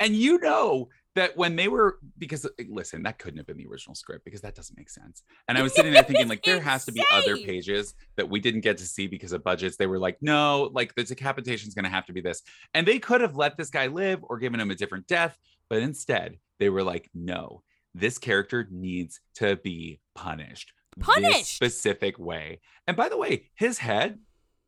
And 0.00 0.16
you 0.16 0.38
know 0.38 0.88
that 1.14 1.36
when 1.36 1.56
they 1.56 1.68
were 1.68 1.98
because 2.18 2.46
eh, 2.58 2.64
listen, 2.68 3.02
that 3.02 3.18
couldn't 3.18 3.38
have 3.38 3.46
been 3.46 3.56
the 3.56 3.66
original 3.66 3.94
script 3.94 4.24
because 4.24 4.40
that 4.40 4.54
doesn't 4.54 4.78
make 4.78 4.90
sense. 4.90 5.22
And 5.48 5.58
I 5.58 5.62
was 5.62 5.74
sitting 5.74 5.92
there 5.92 6.02
thinking 6.02 6.28
like 6.28 6.42
there 6.42 6.60
has 6.72 6.84
to 6.86 6.92
be 6.92 7.02
other 7.12 7.36
pages 7.36 7.94
that 8.16 8.28
we 8.28 8.40
didn't 8.40 8.62
get 8.62 8.78
to 8.78 8.84
see 8.84 9.06
because 9.06 9.32
of 9.32 9.44
budgets. 9.44 9.76
They 9.76 9.86
were 9.86 9.98
like, 9.98 10.18
no, 10.20 10.70
like 10.72 10.94
the 10.94 11.04
decapitation 11.04 11.68
is 11.68 11.74
going 11.74 11.84
to 11.84 11.90
have 11.90 12.06
to 12.06 12.12
be 12.12 12.20
this, 12.20 12.42
and 12.74 12.86
they 12.86 12.98
could 12.98 13.20
have 13.20 13.36
let 13.36 13.56
this 13.56 13.70
guy 13.70 13.88
live 13.88 14.20
or 14.22 14.38
given 14.38 14.60
him 14.60 14.70
a 14.70 14.74
different 14.74 15.06
death, 15.06 15.38
but 15.68 15.82
instead 15.82 16.38
they 16.58 16.70
were 16.70 16.82
like, 16.82 17.10
no, 17.14 17.62
this 17.94 18.18
character 18.18 18.66
needs 18.70 19.20
to 19.34 19.56
be 19.56 20.00
punished, 20.14 20.72
this 20.96 21.06
Punished! 21.06 21.56
specific 21.56 22.18
way. 22.18 22.60
And 22.86 22.96
by 22.96 23.08
the 23.08 23.18
way, 23.18 23.50
his 23.54 23.78
head 23.78 24.18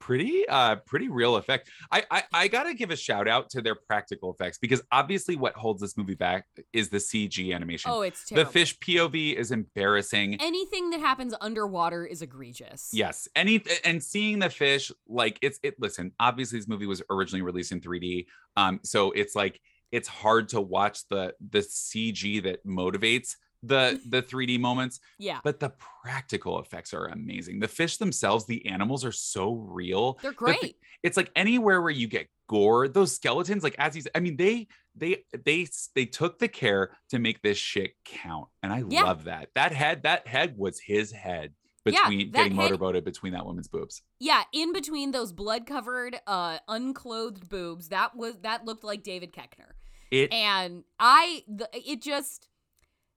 pretty 0.05 0.47
uh 0.51 0.76
pretty 0.76 1.09
real 1.09 1.36
effect. 1.36 1.70
I, 1.90 2.05
I 2.10 2.22
i 2.35 2.48
gotta 2.48 2.74
give 2.74 2.90
a 2.90 2.97
shout 2.97 3.26
out 3.26 3.48
to 3.51 3.62
their 3.62 3.74
practical 3.74 4.31
effects 4.31 4.59
because 4.59 4.82
obviously 4.93 5.35
what 5.35 5.55
holds 5.55 5.81
this 5.81 5.97
movie 5.97 6.14
back 6.14 6.47
is 6.74 6.90
the 6.90 6.98
cg 6.98 7.55
animation. 7.55 7.90
Oh, 7.90 8.02
it's 8.02 8.26
too 8.26 8.35
the 8.35 8.44
fish 8.44 8.78
pov 8.81 9.35
is 9.35 9.51
embarrassing. 9.51 10.36
Anything 10.43 10.90
that 10.90 11.01
happens 11.01 11.35
underwater 11.40 12.05
is 12.05 12.20
egregious. 12.20 12.90
yes 12.93 13.28
any 13.35 13.62
and 13.82 14.02
seeing 14.02 14.40
the 14.40 14.51
fish 14.51 14.93
like 15.09 15.39
it's 15.40 15.59
it 15.62 15.74
listen 15.78 16.12
obviously 16.20 16.59
this 16.59 16.68
movie 16.68 16.86
was 16.86 17.01
originally 17.09 17.40
released 17.43 17.72
in 17.72 17.81
3d 17.81 18.26
um 18.56 18.81
so 18.82 19.10
it's 19.12 19.35
like 19.35 19.59
it's 19.90 20.09
hard 20.09 20.51
to 20.51 20.60
watch 20.60 21.09
the 21.09 21.32
the 21.51 21.60
cg 21.60 22.43
that 22.43 22.66
motivates 22.66 23.36
the 23.66 24.01
the 24.09 24.23
3d 24.23 24.59
moments 24.61 25.01
Yeah. 25.19 25.41
but 25.45 25.61
the 25.61 25.73
practical 26.03 26.59
effects 26.61 26.93
are 26.93 27.07
amazing 27.07 27.61
the 27.61 27.69
fish 27.69 27.97
themselves 27.97 28.47
the 28.47 28.66
animals 28.66 29.05
are 29.05 29.12
so 29.12 29.55
real 29.55 30.19
They're 30.23 30.32
great. 30.32 30.61
thi- 30.61 30.77
it's 31.03 31.16
like 31.16 31.31
anywhere 31.36 31.81
where 31.82 31.91
you 31.91 32.07
get 32.09 32.28
gore 32.49 32.89
those 32.89 33.15
skeletons 33.15 33.62
like 33.62 33.74
as 33.78 33.95
he's 33.95 34.07
i 34.15 34.20
mean 34.20 34.36
they 34.36 34.69
they 34.95 35.24
they 35.45 35.66
they 35.95 36.05
took 36.07 36.39
the 36.39 36.49
care 36.49 36.97
to 37.11 37.19
make 37.19 37.41
this 37.43 37.57
shit 37.59 37.93
count 38.05 38.49
and 38.62 38.73
i 38.73 38.82
Yeah. 38.89 39.05
love 39.05 39.24
that 39.24 39.49
that 39.55 39.73
head 39.73 40.03
that 40.03 40.27
head 40.27 40.55
was 40.59 40.78
his 40.81 41.11
head 41.12 41.55
between 41.85 42.31
that 42.32 42.39
getting 42.45 42.53
head- 42.57 42.62
motorboated 42.70 43.05
between 43.05 43.32
that 43.35 43.45
woman's 43.47 43.69
boobs 43.69 44.03
Yeah, 44.19 44.43
in 44.53 44.73
between 44.73 45.11
those 45.11 45.32
blood-covered, 45.35 46.19
uh, 46.27 46.57
unclothed 46.66 47.49
boobs, 47.51 47.89
that 47.91 48.16
was 48.16 48.39
that 48.43 48.65
looked 48.65 48.85
like 48.85 49.03
David 49.03 49.32
Koechner. 49.35 49.73
it 50.11 50.32
and 50.32 50.85
I, 50.99 51.43
the, 51.47 51.69
it 51.74 52.01
just 52.01 52.49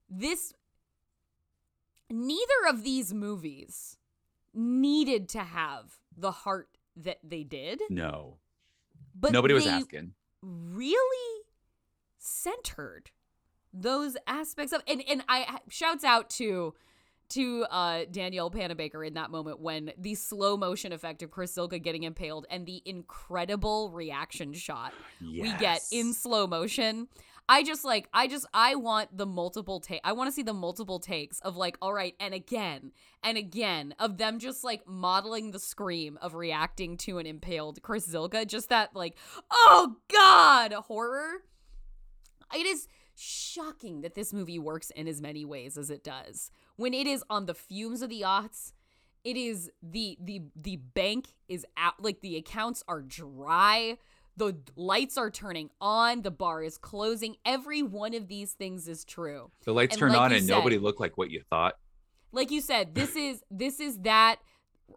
this. 0.08 0.52
Neither 2.10 2.68
of 2.68 2.84
these 2.84 3.12
movies 3.12 3.98
needed 4.54 5.28
to 5.30 5.40
have 5.40 5.98
the 6.16 6.30
heart 6.30 6.68
that 6.96 7.18
they 7.22 7.44
did, 7.44 7.82
no 7.90 8.38
but 9.18 9.32
nobody 9.32 9.54
was 9.54 9.66
asking 9.66 10.12
really 10.42 11.42
centered 12.18 13.10
those 13.72 14.16
aspects 14.26 14.72
of 14.72 14.82
and 14.86 15.02
and 15.08 15.22
I 15.28 15.58
shouts 15.68 16.04
out 16.04 16.30
to 16.30 16.74
to 17.30 17.66
uh 17.70 18.04
Danielle 18.10 18.50
Panabaker 18.50 19.06
in 19.06 19.14
that 19.14 19.30
moment 19.30 19.60
when 19.60 19.92
the 19.98 20.14
slow 20.14 20.56
motion 20.56 20.92
effect 20.92 21.22
of 21.22 21.30
Chris 21.30 21.54
Zylka 21.54 21.82
getting 21.82 22.04
impaled 22.04 22.46
and 22.50 22.64
the 22.64 22.82
incredible 22.84 23.90
reaction 23.90 24.52
shot 24.52 24.94
we 25.20 25.52
get 25.58 25.82
in 25.92 26.14
slow 26.14 26.46
motion. 26.46 27.08
I 27.48 27.62
just 27.62 27.84
like 27.84 28.08
I 28.12 28.28
just 28.28 28.46
I 28.52 28.74
want 28.74 29.16
the 29.16 29.24
multiple 29.24 29.80
take 29.80 30.00
I 30.04 30.12
want 30.12 30.28
to 30.28 30.32
see 30.32 30.42
the 30.42 30.52
multiple 30.52 30.98
takes 30.98 31.40
of 31.40 31.56
like 31.56 31.78
all 31.80 31.94
right 31.94 32.14
and 32.20 32.34
again 32.34 32.92
and 33.22 33.38
again 33.38 33.94
of 33.98 34.18
them 34.18 34.38
just 34.38 34.64
like 34.64 34.86
modeling 34.86 35.52
the 35.52 35.58
scream 35.58 36.18
of 36.20 36.34
reacting 36.34 36.98
to 36.98 37.18
an 37.18 37.26
impaled 37.26 37.80
Chris 37.82 38.06
Zylka 38.06 38.46
just 38.46 38.68
that 38.68 38.94
like 38.94 39.16
oh 39.50 39.96
god 40.12 40.72
horror. 40.72 41.42
It 42.54 42.66
is 42.66 42.88
shocking 43.14 44.02
that 44.02 44.14
this 44.14 44.32
movie 44.32 44.58
works 44.58 44.90
in 44.90 45.08
as 45.08 45.20
many 45.20 45.44
ways 45.44 45.76
as 45.76 45.90
it 45.90 46.04
does. 46.04 46.50
When 46.76 46.94
it 46.94 47.06
is 47.06 47.24
on 47.28 47.46
the 47.46 47.54
fumes 47.54 48.00
of 48.00 48.10
the 48.10 48.22
aughts, 48.22 48.72
it 49.24 49.36
is 49.36 49.70
the 49.82 50.16
the 50.20 50.42
the 50.54 50.76
bank 50.76 51.28
is 51.48 51.66
out 51.76 52.02
like 52.02 52.20
the 52.20 52.36
accounts 52.36 52.84
are 52.88 53.02
dry, 53.02 53.96
the 54.38 54.56
lights 54.76 55.18
are 55.18 55.30
turning 55.30 55.68
on, 55.80 56.22
the 56.22 56.30
bar 56.30 56.62
is 56.62 56.78
closing. 56.78 57.36
Every 57.44 57.82
one 57.82 58.14
of 58.14 58.28
these 58.28 58.52
things 58.52 58.88
is 58.88 59.04
true. 59.04 59.50
the 59.64 59.72
lights 59.74 59.94
And 59.94 59.98
turned 60.00 60.12
like 60.14 60.20
on 60.22 60.32
and 60.32 60.44
said- 60.46 60.52
nobody 60.52 60.78
looked 60.78 61.00
like 61.00 61.18
what 61.18 61.30
you 61.30 61.42
thought 61.50 61.74
Like 62.32 62.50
you 62.50 62.60
said, 62.60 62.94
this 62.94 63.16
is 63.16 63.42
this 63.50 63.80
is 63.80 63.98
that 64.00 64.36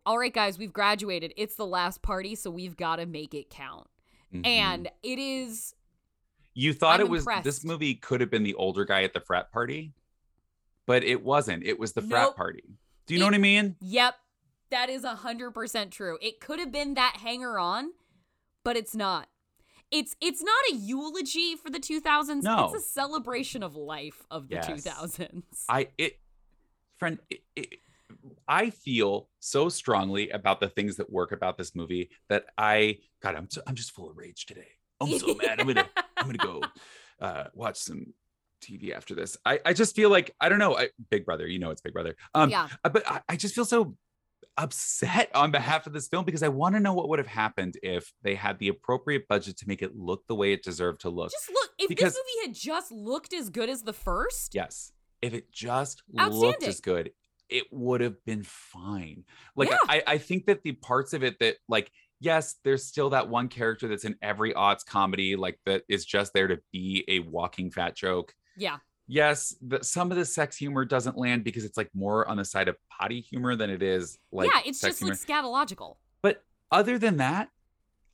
all 0.06 0.18
right 0.18 0.34
guys, 0.34 0.58
we've 0.58 0.72
graduated. 0.74 1.34
It's 1.36 1.56
the 1.56 1.66
last 1.66 2.02
party, 2.02 2.36
so 2.36 2.50
we've 2.50 2.78
got 2.78 2.96
to 2.98 3.06
make 3.06 3.34
it 3.34 3.50
count. 3.50 3.88
Mhm. 4.34 4.46
And 4.46 4.90
it 5.04 5.20
is 5.20 5.76
you 6.54 6.74
thought 6.74 7.00
I'm 7.00 7.08
it 7.08 7.10
was 7.10 7.22
impressed. 7.24 7.44
this 7.44 7.64
movie 7.66 7.96
could 7.96 8.22
have 8.22 8.30
been 8.30 8.44
the 8.44 8.54
older 8.56 8.86
guy 8.86 9.04
at 9.04 9.14
the 9.14 9.20
frat 9.22 9.52
party 9.52 9.94
but 10.86 11.04
it 11.04 11.24
wasn't 11.24 11.64
it 11.64 11.80
was 11.80 11.94
the 11.94 12.02
frat 12.02 12.24
Nope. 12.28 12.36
party 12.36 12.64
do 13.06 13.14
you 13.14 13.20
know 13.22 13.26
what 13.28 13.34
i 13.36 13.38
mean 13.40 13.76
Yep. 13.82 14.16
That 14.70 14.90
is 14.90 15.04
a 15.04 15.16
hundred 15.16 15.52
percent 15.52 15.92
true. 15.92 16.18
It 16.22 16.40
could 16.40 16.60
have 16.60 16.72
been 16.72 16.94
that 16.94 17.18
hanger 17.18 17.60
on, 17.60 17.92
but 18.64 18.78
it's 18.78 18.96
not. 18.96 19.28
It's 19.92 20.16
it's 20.22 20.42
not 20.42 20.56
a 20.72 20.76
eulogy 20.76 21.56
for 21.56 21.70
the 21.70 21.80
2000s. 21.80 22.44
No. 22.44 22.66
It's 22.74 22.84
a 22.86 22.88
celebration 22.88 23.62
of 23.64 23.76
life 23.76 24.26
of 24.32 24.48
the 24.48 24.56
Yes. 24.56 24.70
2000s. 24.70 25.44
I 25.68 25.90
it 25.98 26.20
friend 26.98 27.20
it, 27.30 27.42
it, 27.56 27.70
I 28.48 28.70
feel 28.70 29.30
so 29.40 29.68
strongly 29.70 30.30
about 30.30 30.60
the 30.62 30.70
things 30.70 30.96
that 30.98 31.10
work 31.10 31.32
about 31.32 31.58
this 31.58 31.76
movie 31.76 32.10
that 32.30 32.46
I 32.58 33.00
God 33.22 33.36
I'm 33.36 33.50
so, 33.50 33.62
I'm 33.68 33.76
just 33.76 33.92
full 33.92 34.10
of 34.10 34.18
rage 34.18 34.46
today. 34.46 34.68
I'm 35.02 35.18
so 35.20 35.34
mad. 35.42 35.60
I'm 35.60 35.68
gonna 35.68 35.90
I'm 36.18 36.26
gonna 36.28 36.38
go 36.38 36.62
uh, 37.20 37.46
watch 37.54 37.78
some 37.78 38.14
TV 38.62 38.94
after 38.96 39.14
this. 39.16 39.36
I 39.46 39.60
I 39.66 39.74
just 39.74 39.94
feel 39.96 40.10
like 40.10 40.34
I 40.40 40.48
don't 40.48 40.60
know. 40.60 40.78
I, 40.78 40.90
Big 41.10 41.26
Brother, 41.26 41.48
you 41.48 41.60
know 41.60 41.72
it's 41.72 41.82
Big 41.82 41.94
Brother. 41.94 42.16
Um, 42.34 42.50
Yeah. 42.50 42.70
uh, 42.86 42.90
but 42.90 43.06
I, 43.10 43.22
I 43.28 43.36
just 43.36 43.56
feel 43.56 43.66
so 43.66 43.96
upset 44.58 45.30
on 45.34 45.52
behalf 45.52 45.88
of 45.88 45.94
this 45.94 46.08
film 46.08 46.26
because 46.26 46.44
I 46.44 46.48
want 46.50 46.76
to 46.76 46.80
know 46.80 46.94
what 46.94 47.10
would 47.10 47.20
have 47.20 47.28
happened 47.28 47.76
if 47.82 48.14
they 48.22 48.36
had 48.36 48.60
the 48.60 48.68
appropriate 48.68 49.28
budget 49.28 49.58
to 49.58 49.68
make 49.68 49.82
it 49.82 49.96
look 49.96 50.26
the 50.28 50.36
way 50.36 50.54
it 50.54 50.64
deserved 50.64 51.02
to 51.02 51.10
look. 51.10 51.32
Just 51.32 51.50
look, 51.50 51.70
if 51.80 51.90
Because- 51.90 52.14
this 52.14 52.24
movie 52.38 52.48
had 52.48 52.56
just 52.56 52.92
looked 52.92 53.34
as 53.34 53.50
good 53.50 53.70
as 53.70 53.84
the 53.84 53.94
first, 53.94 54.54
Yes. 54.56 54.92
If 55.22 55.34
it 55.36 55.52
just 55.52 56.02
looked 56.12 56.64
as 56.64 56.80
good, 56.80 57.12
it 57.48 57.66
would 57.72 58.02
have 58.02 58.16
been 58.26 58.42
fine. 58.44 59.24
Like 59.56 59.70
Yeah. 59.70 59.78
I, 59.88 60.04
I 60.08 60.18
think 60.18 60.48
that 60.48 60.64
the 60.64 60.72
parts 60.72 61.14
of 61.14 61.24
it 61.24 61.38
that 61.40 61.58
like, 61.70 61.92
yes, 62.20 62.56
there's 62.64 62.84
still 62.86 63.12
that 63.12 63.30
one 63.30 63.48
character 63.48 63.88
that's 63.88 64.04
in 64.06 64.16
every 64.24 64.54
odds 64.56 64.84
comedy, 64.84 65.36
like 65.36 65.60
that 65.68 65.84
is 65.88 66.06
just 66.06 66.34
there 66.34 66.48
to 66.48 66.60
be 66.72 67.04
a 67.08 67.20
walking 67.20 67.70
fat 67.70 67.96
joke. 67.96 68.34
yeah. 68.58 68.78
Yes, 69.12 69.54
the, 69.62 69.84
some 69.84 70.10
of 70.10 70.16
the 70.16 70.24
sex 70.24 70.56
humor 70.56 70.86
doesn't 70.86 71.18
land 71.18 71.44
because 71.44 71.66
it's 71.66 71.76
like 71.76 71.90
more 71.94 72.26
on 72.30 72.38
the 72.38 72.46
side 72.46 72.70
of 72.70 72.78
potty 72.90 73.20
humor 73.20 73.58
than 73.58 73.70
it 73.70 73.84
is 73.84 74.18
like 74.32 74.50
yeah, 74.50 74.62
it's 74.66 74.80
just 74.80 75.00
humor. 75.00 75.14
like 75.14 75.20
scatological. 75.20 75.98
But 76.22 76.46
other 76.72 76.98
than 76.98 77.18
that, 77.18 77.50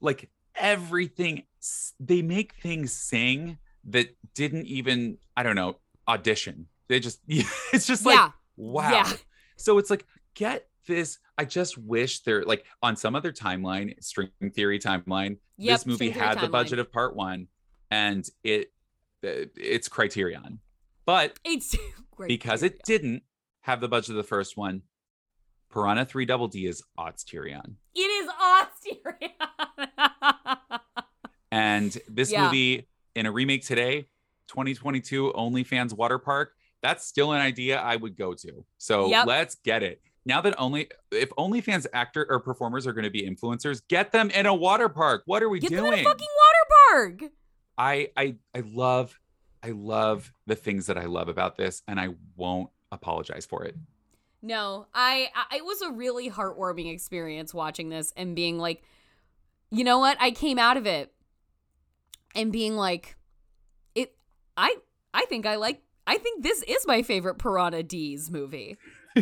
like 0.02 0.32
everything, 0.56 1.44
they 2.00 2.24
make 2.24 2.56
things 2.64 2.94
sing 2.94 3.60
that 3.90 4.18
didn't 4.34 4.66
even, 4.66 5.20
I 5.36 5.44
don't 5.44 5.56
know, 5.56 5.78
audition. 6.08 6.66
They 6.88 7.00
just, 7.00 7.20
it's 7.28 7.86
just 7.86 8.04
like, 8.04 8.16
Yeah. 8.16 8.32
wow. 8.56 8.90
Yeah. 8.90 9.14
So 9.56 9.78
it's 9.78 9.92
like, 9.92 10.04
get 10.34 10.68
this. 10.88 11.20
I 11.38 11.46
just 11.46 11.78
wish 11.78 12.22
there, 12.22 12.42
like 12.44 12.66
on 12.82 12.96
some 12.96 13.14
other 13.16 13.32
timeline, 13.32 14.04
string 14.04 14.32
theory 14.56 14.80
timeline, 14.80 15.38
Yep, 15.60 15.78
this 15.78 15.86
movie 15.86 16.10
had 16.10 16.40
the 16.40 16.48
timeline. 16.48 16.52
budget 16.52 16.80
of 16.80 16.92
part 16.92 17.16
one 17.16 17.50
and 17.92 18.28
it, 18.44 18.72
uh, 19.24 19.46
it's 19.56 19.88
criterion. 19.88 20.60
But 21.08 21.40
It's 21.44 21.76
great. 22.12 22.28
because 22.28 22.62
it 22.62 22.84
didn't 22.86 23.24
have 23.62 23.82
the 23.82 23.88
budget 23.88 24.12
of 24.12 24.16
the 24.18 24.24
first 24.24 24.56
one, 24.58 24.84
Piranha 25.72 26.06
3 26.06 26.26
Double 26.26 26.48
D 26.50 26.68
is 26.68 26.84
odds 26.98 27.24
Tyrion. 27.24 27.76
It 27.96 28.02
is 28.02 28.30
Austrian. 28.40 29.32
And 31.50 31.98
this 32.10 32.30
Yeah. 32.32 32.44
movie 32.44 32.90
in 33.16 33.26
a 33.26 33.32
remake 33.32 33.66
today, 33.66 34.10
2022 34.50 35.32
OnlyFans 35.34 35.94
water 35.94 36.20
park, 36.20 36.52
that's 36.82 37.08
still 37.08 37.32
an 37.32 37.40
idea 37.42 37.80
I 37.80 37.96
would 37.96 38.18
go 38.18 38.34
to. 38.34 38.66
So 38.78 39.08
Yep. 39.10 39.26
let's 39.28 39.56
get 39.56 39.82
it. 39.82 40.02
Now 40.26 40.42
that 40.42 40.56
only 40.60 40.90
if 41.10 41.30
OnlyFans 41.38 41.88
actor 41.94 42.28
or 42.30 42.42
performers 42.42 42.86
are 42.86 42.92
going 42.92 43.06
to 43.06 43.10
be 43.10 43.22
influencers, 43.28 43.82
get 43.88 44.12
them 44.12 44.30
in 44.32 44.46
a 44.46 44.54
water 44.54 44.90
park. 44.90 45.24
What 45.26 45.42
are 45.42 45.48
we 45.48 45.62
doing? 45.62 45.70
Get 45.70 45.76
them 45.78 45.86
in 45.94 46.00
a 46.00 46.04
fucking 46.04 46.28
water 46.44 47.18
park. 47.22 47.32
I 47.78 48.12
I 48.18 48.36
I 48.54 48.60
love 48.66 49.18
I 49.64 49.72
love 49.72 50.32
the 50.46 50.56
things 50.56 50.88
that 50.88 50.98
I 50.98 51.06
love 51.06 51.28
about 51.28 51.58
this 51.58 51.84
and 51.88 52.00
I 52.00 52.10
won't 52.36 52.70
apologize 52.92 53.46
for 53.46 53.64
it. 53.64 53.76
No, 54.42 54.88
I, 54.94 55.30
I 55.36 55.58
it 55.58 55.66
was 55.66 55.82
a 55.82 55.92
really 55.92 56.30
heartwarming 56.30 56.92
experience 56.92 57.54
watching 57.54 57.90
this 57.90 58.14
and 58.16 58.36
being 58.36 58.60
like, 58.60 58.84
you 59.72 59.84
know 59.84 60.00
what? 60.00 60.18
I 60.20 60.32
came 60.32 60.60
out 60.60 60.78
of 60.78 60.86
it 60.86 61.12
and 62.36 62.52
being 62.52 62.76
like, 62.76 63.16
it. 63.96 64.16
I 64.56 64.76
I 65.14 65.26
think 65.26 65.46
I 65.46 65.56
like. 65.56 65.82
I 66.06 66.18
think 66.18 66.44
this 66.44 66.64
is 66.64 66.88
my 66.88 67.02
favorite 67.02 67.36
Piranha 67.36 67.84
D's 67.84 68.32
movie. 68.32 68.78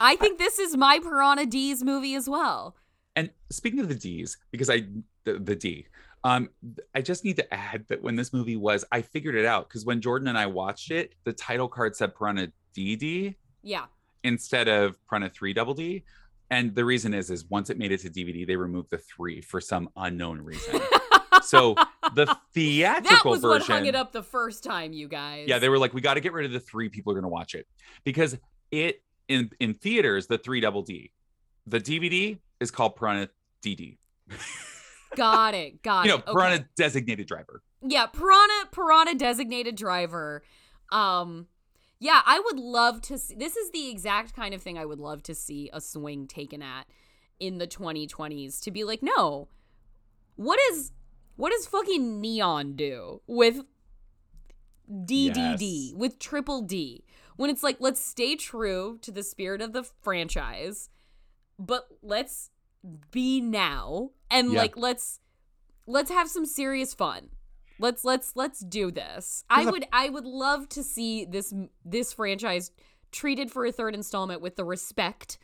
I 0.00 0.16
think 0.16 0.38
this 0.38 0.58
is 0.58 0.76
my 0.76 0.98
Piranha 0.98 1.46
D's 1.46 1.84
movie 1.84 2.14
as 2.14 2.28
well. 2.28 2.74
And 3.14 3.30
speaking 3.50 3.80
of 3.80 3.88
the 3.88 3.94
D's, 3.94 4.38
because 4.50 4.70
I 4.70 4.86
the, 5.24 5.38
the 5.38 5.54
D, 5.54 5.86
Um, 6.24 6.48
I 6.94 7.02
just 7.02 7.24
need 7.24 7.36
to 7.36 7.54
add 7.54 7.84
that 7.88 8.02
when 8.02 8.16
this 8.16 8.32
movie 8.32 8.56
was, 8.56 8.84
I 8.90 9.02
figured 9.02 9.34
it 9.36 9.44
out 9.46 9.68
because 9.68 9.84
when 9.84 10.00
Jordan 10.00 10.28
and 10.28 10.36
I 10.36 10.46
watched 10.46 10.90
it, 10.90 11.14
the 11.24 11.32
title 11.32 11.68
card 11.68 11.94
said 11.94 12.14
Piranha 12.16 12.48
DD 12.76 13.36
Yeah. 13.62 13.84
instead 14.24 14.66
of 14.68 14.96
Piranha 15.08 15.30
3 15.30 15.52
Double 15.52 15.74
D. 15.74 16.02
And 16.50 16.74
the 16.74 16.84
reason 16.84 17.14
is, 17.14 17.30
is 17.30 17.44
once 17.50 17.70
it 17.70 17.78
made 17.78 17.92
it 17.92 18.00
to 18.00 18.10
DVD, 18.10 18.46
they 18.46 18.56
removed 18.56 18.90
the 18.90 18.98
three 18.98 19.40
for 19.40 19.60
some 19.60 19.88
unknown 19.96 20.40
reason. 20.40 20.80
so 21.42 21.74
the 22.14 22.36
theatrical 22.54 23.16
That 23.16 23.24
was 23.30 23.40
version, 23.42 23.58
what 23.58 23.78
hung 23.78 23.86
it 23.86 23.94
up 23.96 24.12
the 24.12 24.22
first 24.22 24.62
time, 24.64 24.92
you 24.92 25.08
guys. 25.08 25.46
yeah, 25.48 25.58
they 25.58 25.68
were 25.68 25.78
like, 25.78 25.92
we 25.94 26.00
got 26.00 26.14
to 26.14 26.20
get 26.20 26.32
rid 26.32 26.46
of 26.46 26.52
the 26.52 26.60
three 26.60 26.88
people 26.88 27.12
are 27.12 27.14
going 27.14 27.22
to 27.24 27.28
watch 27.28 27.54
it 27.54 27.66
because 28.04 28.36
it 28.70 29.02
in 29.28 29.50
in 29.60 29.74
theaters 29.74 30.26
the 30.28 30.38
three 30.38 30.60
double 30.60 30.82
D, 30.82 31.10
the 31.66 31.80
DVD 31.80 32.38
is 32.60 32.70
called 32.70 32.94
Piranha 32.96 33.28
DD. 33.64 33.98
got 35.14 35.54
it. 35.54 35.82
Got 35.82 36.06
you 36.06 36.10
know, 36.10 36.16
it. 36.16 36.22
Okay. 36.22 36.32
Piranha 36.32 36.68
designated 36.76 37.26
driver. 37.26 37.62
Yeah, 37.82 38.06
Piranha 38.06 38.68
Piranha 38.72 39.14
designated 39.14 39.76
driver. 39.76 40.42
Um 40.90 41.46
yeah, 41.98 42.20
I 42.26 42.40
would 42.40 42.58
love 42.58 43.00
to 43.02 43.18
see 43.18 43.34
this 43.34 43.56
is 43.56 43.70
the 43.70 43.88
exact 43.88 44.34
kind 44.34 44.54
of 44.54 44.62
thing 44.62 44.78
I 44.78 44.84
would 44.84 44.98
love 45.00 45.22
to 45.24 45.34
see 45.34 45.70
a 45.72 45.80
swing 45.80 46.26
taken 46.26 46.62
at 46.62 46.86
in 47.38 47.58
the 47.58 47.66
2020s 47.66 48.60
to 48.62 48.70
be 48.70 48.84
like, 48.84 49.02
no. 49.02 49.48
What 50.36 50.58
is 50.70 50.92
what 51.36 51.52
does 51.52 51.66
fucking 51.66 52.20
Neon 52.20 52.76
do 52.76 53.20
with 53.26 53.62
DDD, 54.90 55.88
Yes. 55.90 55.92
with 55.94 56.18
triple 56.18 56.62
D? 56.62 57.04
When 57.36 57.50
it's 57.50 57.62
like, 57.62 57.76
let's 57.80 58.00
stay 58.00 58.36
true 58.36 58.98
to 59.02 59.10
the 59.10 59.22
spirit 59.22 59.60
of 59.60 59.72
the 59.72 59.82
franchise, 59.82 60.88
but 61.58 61.86
let's 62.02 62.50
be 63.10 63.40
now 63.40 64.10
and 64.30 64.52
Yeah. 64.52 64.58
like 64.60 64.76
let's 64.76 65.20
let's 65.86 66.10
have 66.10 66.28
some 66.28 66.46
serious 66.46 66.94
fun. 66.94 67.30
Let's 67.78 68.04
let's 68.04 68.34
let's 68.36 68.60
do 68.60 68.90
this. 68.90 69.44
I 69.50 69.66
would 69.70 69.86
I 69.92 70.08
would 70.08 70.24
love 70.24 70.68
to 70.70 70.82
see 70.82 71.24
this 71.24 71.52
this 71.84 72.12
franchise 72.12 72.70
treated 73.12 73.50
for 73.50 73.66
a 73.66 73.72
third 73.72 73.94
installment 73.94 74.40
with 74.40 74.56
the 74.56 74.64
respect 74.64 75.38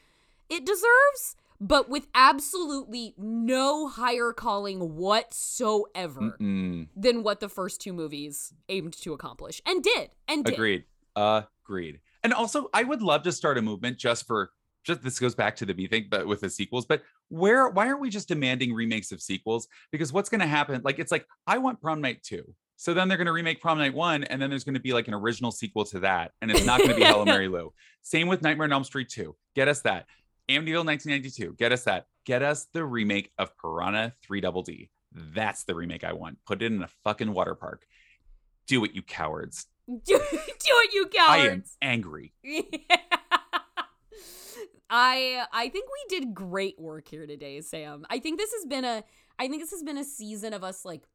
it 0.48 0.66
deserves, 0.66 1.36
but 1.60 1.88
with 1.88 2.06
absolutely 2.14 3.14
no 3.16 3.88
higher 3.88 4.32
calling 4.32 4.96
whatsoever 4.96 6.36
Mm-mm. 6.40 6.88
than 6.96 7.22
what 7.22 7.40
the 7.40 7.48
first 7.48 7.80
two 7.80 7.92
movies 7.92 8.52
aimed 8.68 8.92
to 8.94 9.12
accomplish 9.12 9.62
and 9.64 9.82
did 9.82 10.10
and 10.28 10.44
did. 10.44 10.54
Agreed. 10.54 10.84
Agreed. 11.16 12.00
And 12.24 12.32
also, 12.32 12.68
I 12.74 12.82
would 12.82 13.02
love 13.02 13.22
to 13.24 13.32
start 13.32 13.58
a 13.58 13.62
movement 13.62 13.98
just 13.98 14.26
for 14.26 14.50
just 14.84 15.02
this 15.02 15.18
goes 15.18 15.34
back 15.34 15.56
to 15.56 15.66
the 15.66 15.74
B 15.74 15.86
thing, 15.86 16.06
but 16.10 16.26
with 16.26 16.40
the 16.40 16.50
sequels. 16.50 16.86
But 16.86 17.02
where 17.28 17.68
why 17.68 17.86
aren't 17.86 18.00
we 18.00 18.10
just 18.10 18.28
demanding 18.28 18.74
remakes 18.74 19.12
of 19.12 19.20
sequels? 19.20 19.68
Because 19.90 20.12
what's 20.12 20.28
gonna 20.28 20.46
happen? 20.46 20.82
Like 20.84 20.98
it's 20.98 21.12
like 21.12 21.26
I 21.46 21.58
want 21.58 21.80
prom 21.80 22.00
night 22.00 22.22
two. 22.22 22.54
So 22.76 22.94
then 22.94 23.08
they're 23.08 23.18
gonna 23.18 23.32
remake 23.32 23.60
prom 23.60 23.78
night 23.78 23.94
one, 23.94 24.24
and 24.24 24.42
then 24.42 24.50
there's 24.50 24.64
gonna 24.64 24.80
be 24.80 24.92
like 24.92 25.08
an 25.08 25.14
original 25.14 25.52
sequel 25.52 25.84
to 25.86 26.00
that, 26.00 26.32
and 26.40 26.50
it's 26.50 26.64
not 26.64 26.80
gonna 26.80 26.96
be 26.96 27.04
Hello 27.04 27.24
Mary 27.24 27.48
Lou. 27.48 27.72
Same 28.02 28.26
with 28.26 28.42
Nightmare 28.42 28.64
on 28.64 28.72
Elm 28.72 28.84
Street 28.84 29.08
2. 29.08 29.36
Get 29.54 29.68
us 29.68 29.82
that. 29.82 30.06
Amityville 30.48 30.84
1992. 30.84 31.54
Get 31.56 31.70
us 31.70 31.84
that. 31.84 32.06
Get 32.26 32.42
us 32.42 32.66
the 32.72 32.84
remake 32.84 33.30
of 33.38 33.56
Piranha 33.56 34.14
3 34.24 34.40
Double 34.40 34.62
D. 34.62 34.90
That's 35.12 35.64
the 35.64 35.74
remake 35.74 36.04
I 36.04 36.12
want. 36.12 36.38
Put 36.46 36.62
it 36.62 36.72
in 36.72 36.82
a 36.82 36.88
fucking 37.04 37.32
water 37.32 37.54
park. 37.54 37.86
Do 38.66 38.84
it, 38.84 38.92
you 38.94 39.02
cowards. 39.02 39.66
do, 39.88 39.98
do 40.06 40.18
it, 40.18 40.92
you 40.92 41.06
cowards. 41.06 41.76
I 41.80 41.86
am 41.86 41.90
angry. 41.92 42.32
I 44.94 45.46
I 45.52 45.70
think 45.70 45.88
we 45.88 46.18
did 46.18 46.34
great 46.34 46.78
work 46.78 47.08
here 47.08 47.26
today, 47.26 47.62
Sam. 47.62 48.04
I 48.10 48.18
think 48.18 48.38
this 48.38 48.52
has 48.52 48.66
been 48.66 48.84
a 48.84 49.02
I 49.38 49.48
think 49.48 49.62
this 49.62 49.70
has 49.70 49.82
been 49.82 49.96
a 49.96 50.04
season 50.04 50.52
of 50.52 50.62
us 50.62 50.84
like 50.84 51.08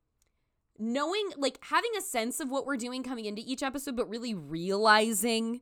knowing 0.80 1.30
like 1.38 1.60
having 1.62 1.92
a 1.96 2.02
sense 2.02 2.40
of 2.40 2.50
what 2.50 2.66
we're 2.66 2.78
doing 2.78 3.04
coming 3.04 3.26
into 3.26 3.44
each 3.46 3.62
episode 3.62 3.96
but 3.96 4.10
really 4.10 4.34
realizing 4.34 5.62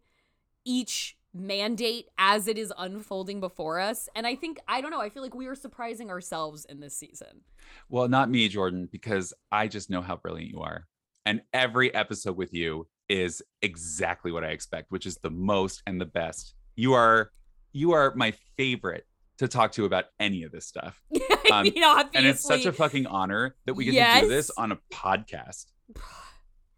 each 0.63 1.17
mandate 1.33 2.07
as 2.17 2.47
it 2.47 2.57
is 2.57 2.71
unfolding 2.77 3.41
before 3.41 3.81
us. 3.81 4.07
And 4.15 4.25
I 4.25 4.35
think 4.35 4.59
I 4.65 4.79
don't 4.79 4.91
know, 4.91 5.01
I 5.01 5.09
feel 5.09 5.21
like 5.21 5.35
we 5.35 5.47
are 5.47 5.55
surprising 5.55 6.09
ourselves 6.09 6.63
in 6.63 6.79
this 6.79 6.97
season. 6.97 7.41
Well, 7.89 8.07
not 8.07 8.29
me, 8.29 8.47
Jordan, 8.47 8.87
because 8.89 9.33
I 9.51 9.67
just 9.67 9.89
know 9.89 10.01
how 10.01 10.15
brilliant 10.15 10.51
you 10.51 10.61
are. 10.61 10.87
And 11.25 11.41
every 11.53 11.93
episode 11.93 12.37
with 12.37 12.53
you 12.53 12.87
is 13.09 13.41
exactly 13.61 14.31
what 14.31 14.45
I 14.45 14.51
expect, 14.51 14.89
which 14.89 15.05
is 15.05 15.17
the 15.17 15.31
most 15.31 15.83
and 15.85 15.99
the 15.99 16.05
best. 16.05 16.53
You 16.77 16.93
are 16.93 17.31
you 17.75 17.91
are 17.91 18.13
my 18.15 18.31
favorite 18.55 19.05
to 19.37 19.49
talk 19.49 19.73
to 19.73 19.83
about 19.83 20.05
any 20.17 20.43
of 20.43 20.51
this 20.51 20.65
stuff. 20.65 21.03
I 21.51 21.63
mean, 21.63 21.73
and 22.15 22.25
it's 22.25 22.41
such 22.41 22.65
a 22.65 22.71
fucking 22.71 23.05
honor 23.05 23.55
that 23.65 23.73
we 23.73 23.83
get 23.85 24.15
to 24.15 24.21
do 24.21 24.29
this 24.29 24.49
on 24.51 24.71
a 24.71 24.77
podcast. 24.91 25.65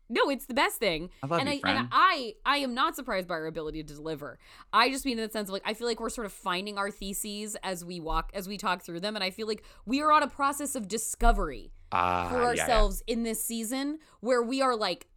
No, 0.10 0.30
it's 0.30 0.46
the 0.46 0.54
best 0.54 0.78
thing. 0.78 1.10
I 1.22 1.28
love 1.28 1.42
and 1.42 1.50
you, 1.50 1.56
I 1.56 1.60
friend. 1.60 1.80
and 1.80 1.90
I 1.92 2.34
I 2.46 2.58
am 2.60 2.74
not 2.74 2.96
surprised 2.96 3.28
by 3.28 3.34
our 3.34 3.46
ability 3.46 3.84
to 3.84 3.94
deliver. 3.94 4.40
I 4.72 4.90
just 4.90 5.04
mean 5.04 5.20
in 5.20 5.28
the 5.28 5.32
sense 5.34 5.50
of 5.50 5.54
like 5.54 5.64
I 5.66 5.74
feel 5.74 5.86
like 5.86 6.00
we're 6.00 6.10
sort 6.10 6.24
of 6.26 6.32
finding 6.32 6.78
our 6.78 6.90
theses 6.90 7.58
as 7.62 7.84
we 7.84 8.00
walk 8.00 8.32
as 8.34 8.48
we 8.48 8.56
talk 8.58 8.84
through 8.84 9.02
them 9.02 9.16
and 9.18 9.24
I 9.24 9.32
feel 9.32 9.48
like 9.48 9.66
we 9.86 10.02
are 10.02 10.14
on 10.14 10.24
a 10.24 10.28
process 10.30 10.76
of 10.76 10.88
discovery 10.88 11.74
Ah, 11.92 12.30
for 12.30 12.38
yeah, 12.38 12.42
yeah. 12.54 12.62
ourselves 12.62 13.04
in 13.06 13.24
this 13.24 13.44
season 13.44 14.00
where 14.22 14.42
we 14.42 14.62
are 14.62 14.78
like 14.78 15.08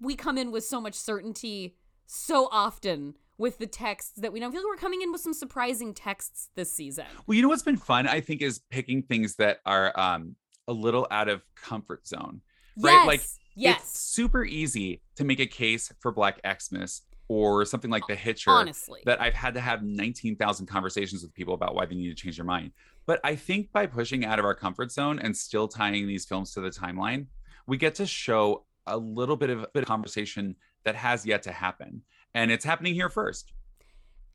we 0.00 0.16
come 0.16 0.38
in 0.38 0.50
with 0.50 0.64
so 0.64 0.80
much 0.80 0.94
certainty 0.94 1.76
so 2.06 2.48
often 2.50 3.16
with 3.40 3.56
the 3.58 3.66
texts 3.66 4.12
that 4.18 4.32
we 4.32 4.38
don't 4.38 4.52
feel 4.52 4.60
like 4.60 4.68
we're 4.68 4.76
coming 4.76 5.00
in 5.00 5.10
with 5.10 5.22
some 5.22 5.32
surprising 5.32 5.94
texts 5.94 6.50
this 6.56 6.70
season. 6.70 7.06
Well, 7.26 7.34
you 7.34 7.42
know 7.42 7.48
what's 7.48 7.62
been 7.62 7.78
fun, 7.78 8.06
I 8.06 8.20
think, 8.20 8.42
is 8.42 8.60
picking 8.70 9.02
things 9.02 9.36
that 9.36 9.60
are 9.64 9.98
um 9.98 10.36
a 10.68 10.72
little 10.72 11.06
out 11.10 11.28
of 11.28 11.42
comfort 11.56 12.06
zone. 12.06 12.42
Right? 12.78 13.06
Like 13.06 13.20
Yes, 13.20 13.38
yes. 13.56 13.80
it's 13.82 14.00
super 14.00 14.44
easy 14.44 15.02
to 15.16 15.24
make 15.24 15.40
a 15.40 15.46
case 15.46 15.92
for 16.00 16.12
Black 16.12 16.38
Xmas 16.46 17.02
or 17.28 17.64
something 17.64 17.90
like 17.90 18.06
The 18.08 18.14
Hitcher. 18.14 18.50
Honestly. 18.50 19.00
That 19.06 19.20
I've 19.20 19.34
had 19.34 19.54
to 19.54 19.60
have 19.60 19.82
19,000 19.82 20.66
conversations 20.66 21.22
with 21.22 21.34
people 21.34 21.54
about 21.54 21.74
why 21.74 21.86
they 21.86 21.94
need 21.94 22.08
to 22.08 22.14
change 22.14 22.36
their 22.36 22.44
mind. 22.44 22.72
But 23.06 23.20
I 23.24 23.36
think 23.36 23.72
by 23.72 23.86
pushing 23.86 24.24
out 24.24 24.38
of 24.38 24.44
our 24.44 24.54
comfort 24.54 24.92
zone 24.92 25.18
and 25.18 25.36
still 25.36 25.66
tying 25.66 26.06
these 26.06 26.26
films 26.26 26.52
to 26.54 26.60
the 26.60 26.70
timeline, 26.70 27.26
we 27.66 27.76
get 27.76 27.94
to 27.96 28.06
show 28.06 28.66
a 28.86 28.96
little 28.96 29.36
bit 29.36 29.50
of, 29.50 29.66
bit 29.72 29.82
of 29.82 29.88
conversation 29.88 30.56
that 30.84 30.94
has 30.94 31.26
yet 31.26 31.42
to 31.44 31.52
happen. 31.52 32.02
And 32.34 32.50
it's 32.50 32.64
happening 32.64 32.94
here 32.94 33.08
first. 33.08 33.52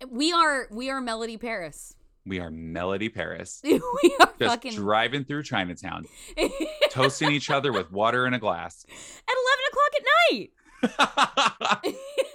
We 0.09 0.33
are 0.33 0.67
we 0.71 0.89
are 0.89 0.99
Melody 1.01 1.37
Paris. 1.37 1.95
We 2.25 2.39
are 2.39 2.49
Melody 2.49 3.09
Paris. 3.09 3.61
we 3.63 3.79
are 4.19 4.33
Just 4.39 4.51
fucking 4.51 4.73
driving 4.75 5.23
through 5.25 5.43
Chinatown, 5.43 6.05
toasting 6.89 7.31
each 7.31 7.49
other 7.49 7.71
with 7.71 7.91
water 7.91 8.25
in 8.25 8.33
a 8.33 8.39
glass. 8.39 8.85
at 8.89 9.35
11 9.37 9.65
o'clock 9.69 9.91
at 9.95 10.05
night. 10.31 11.95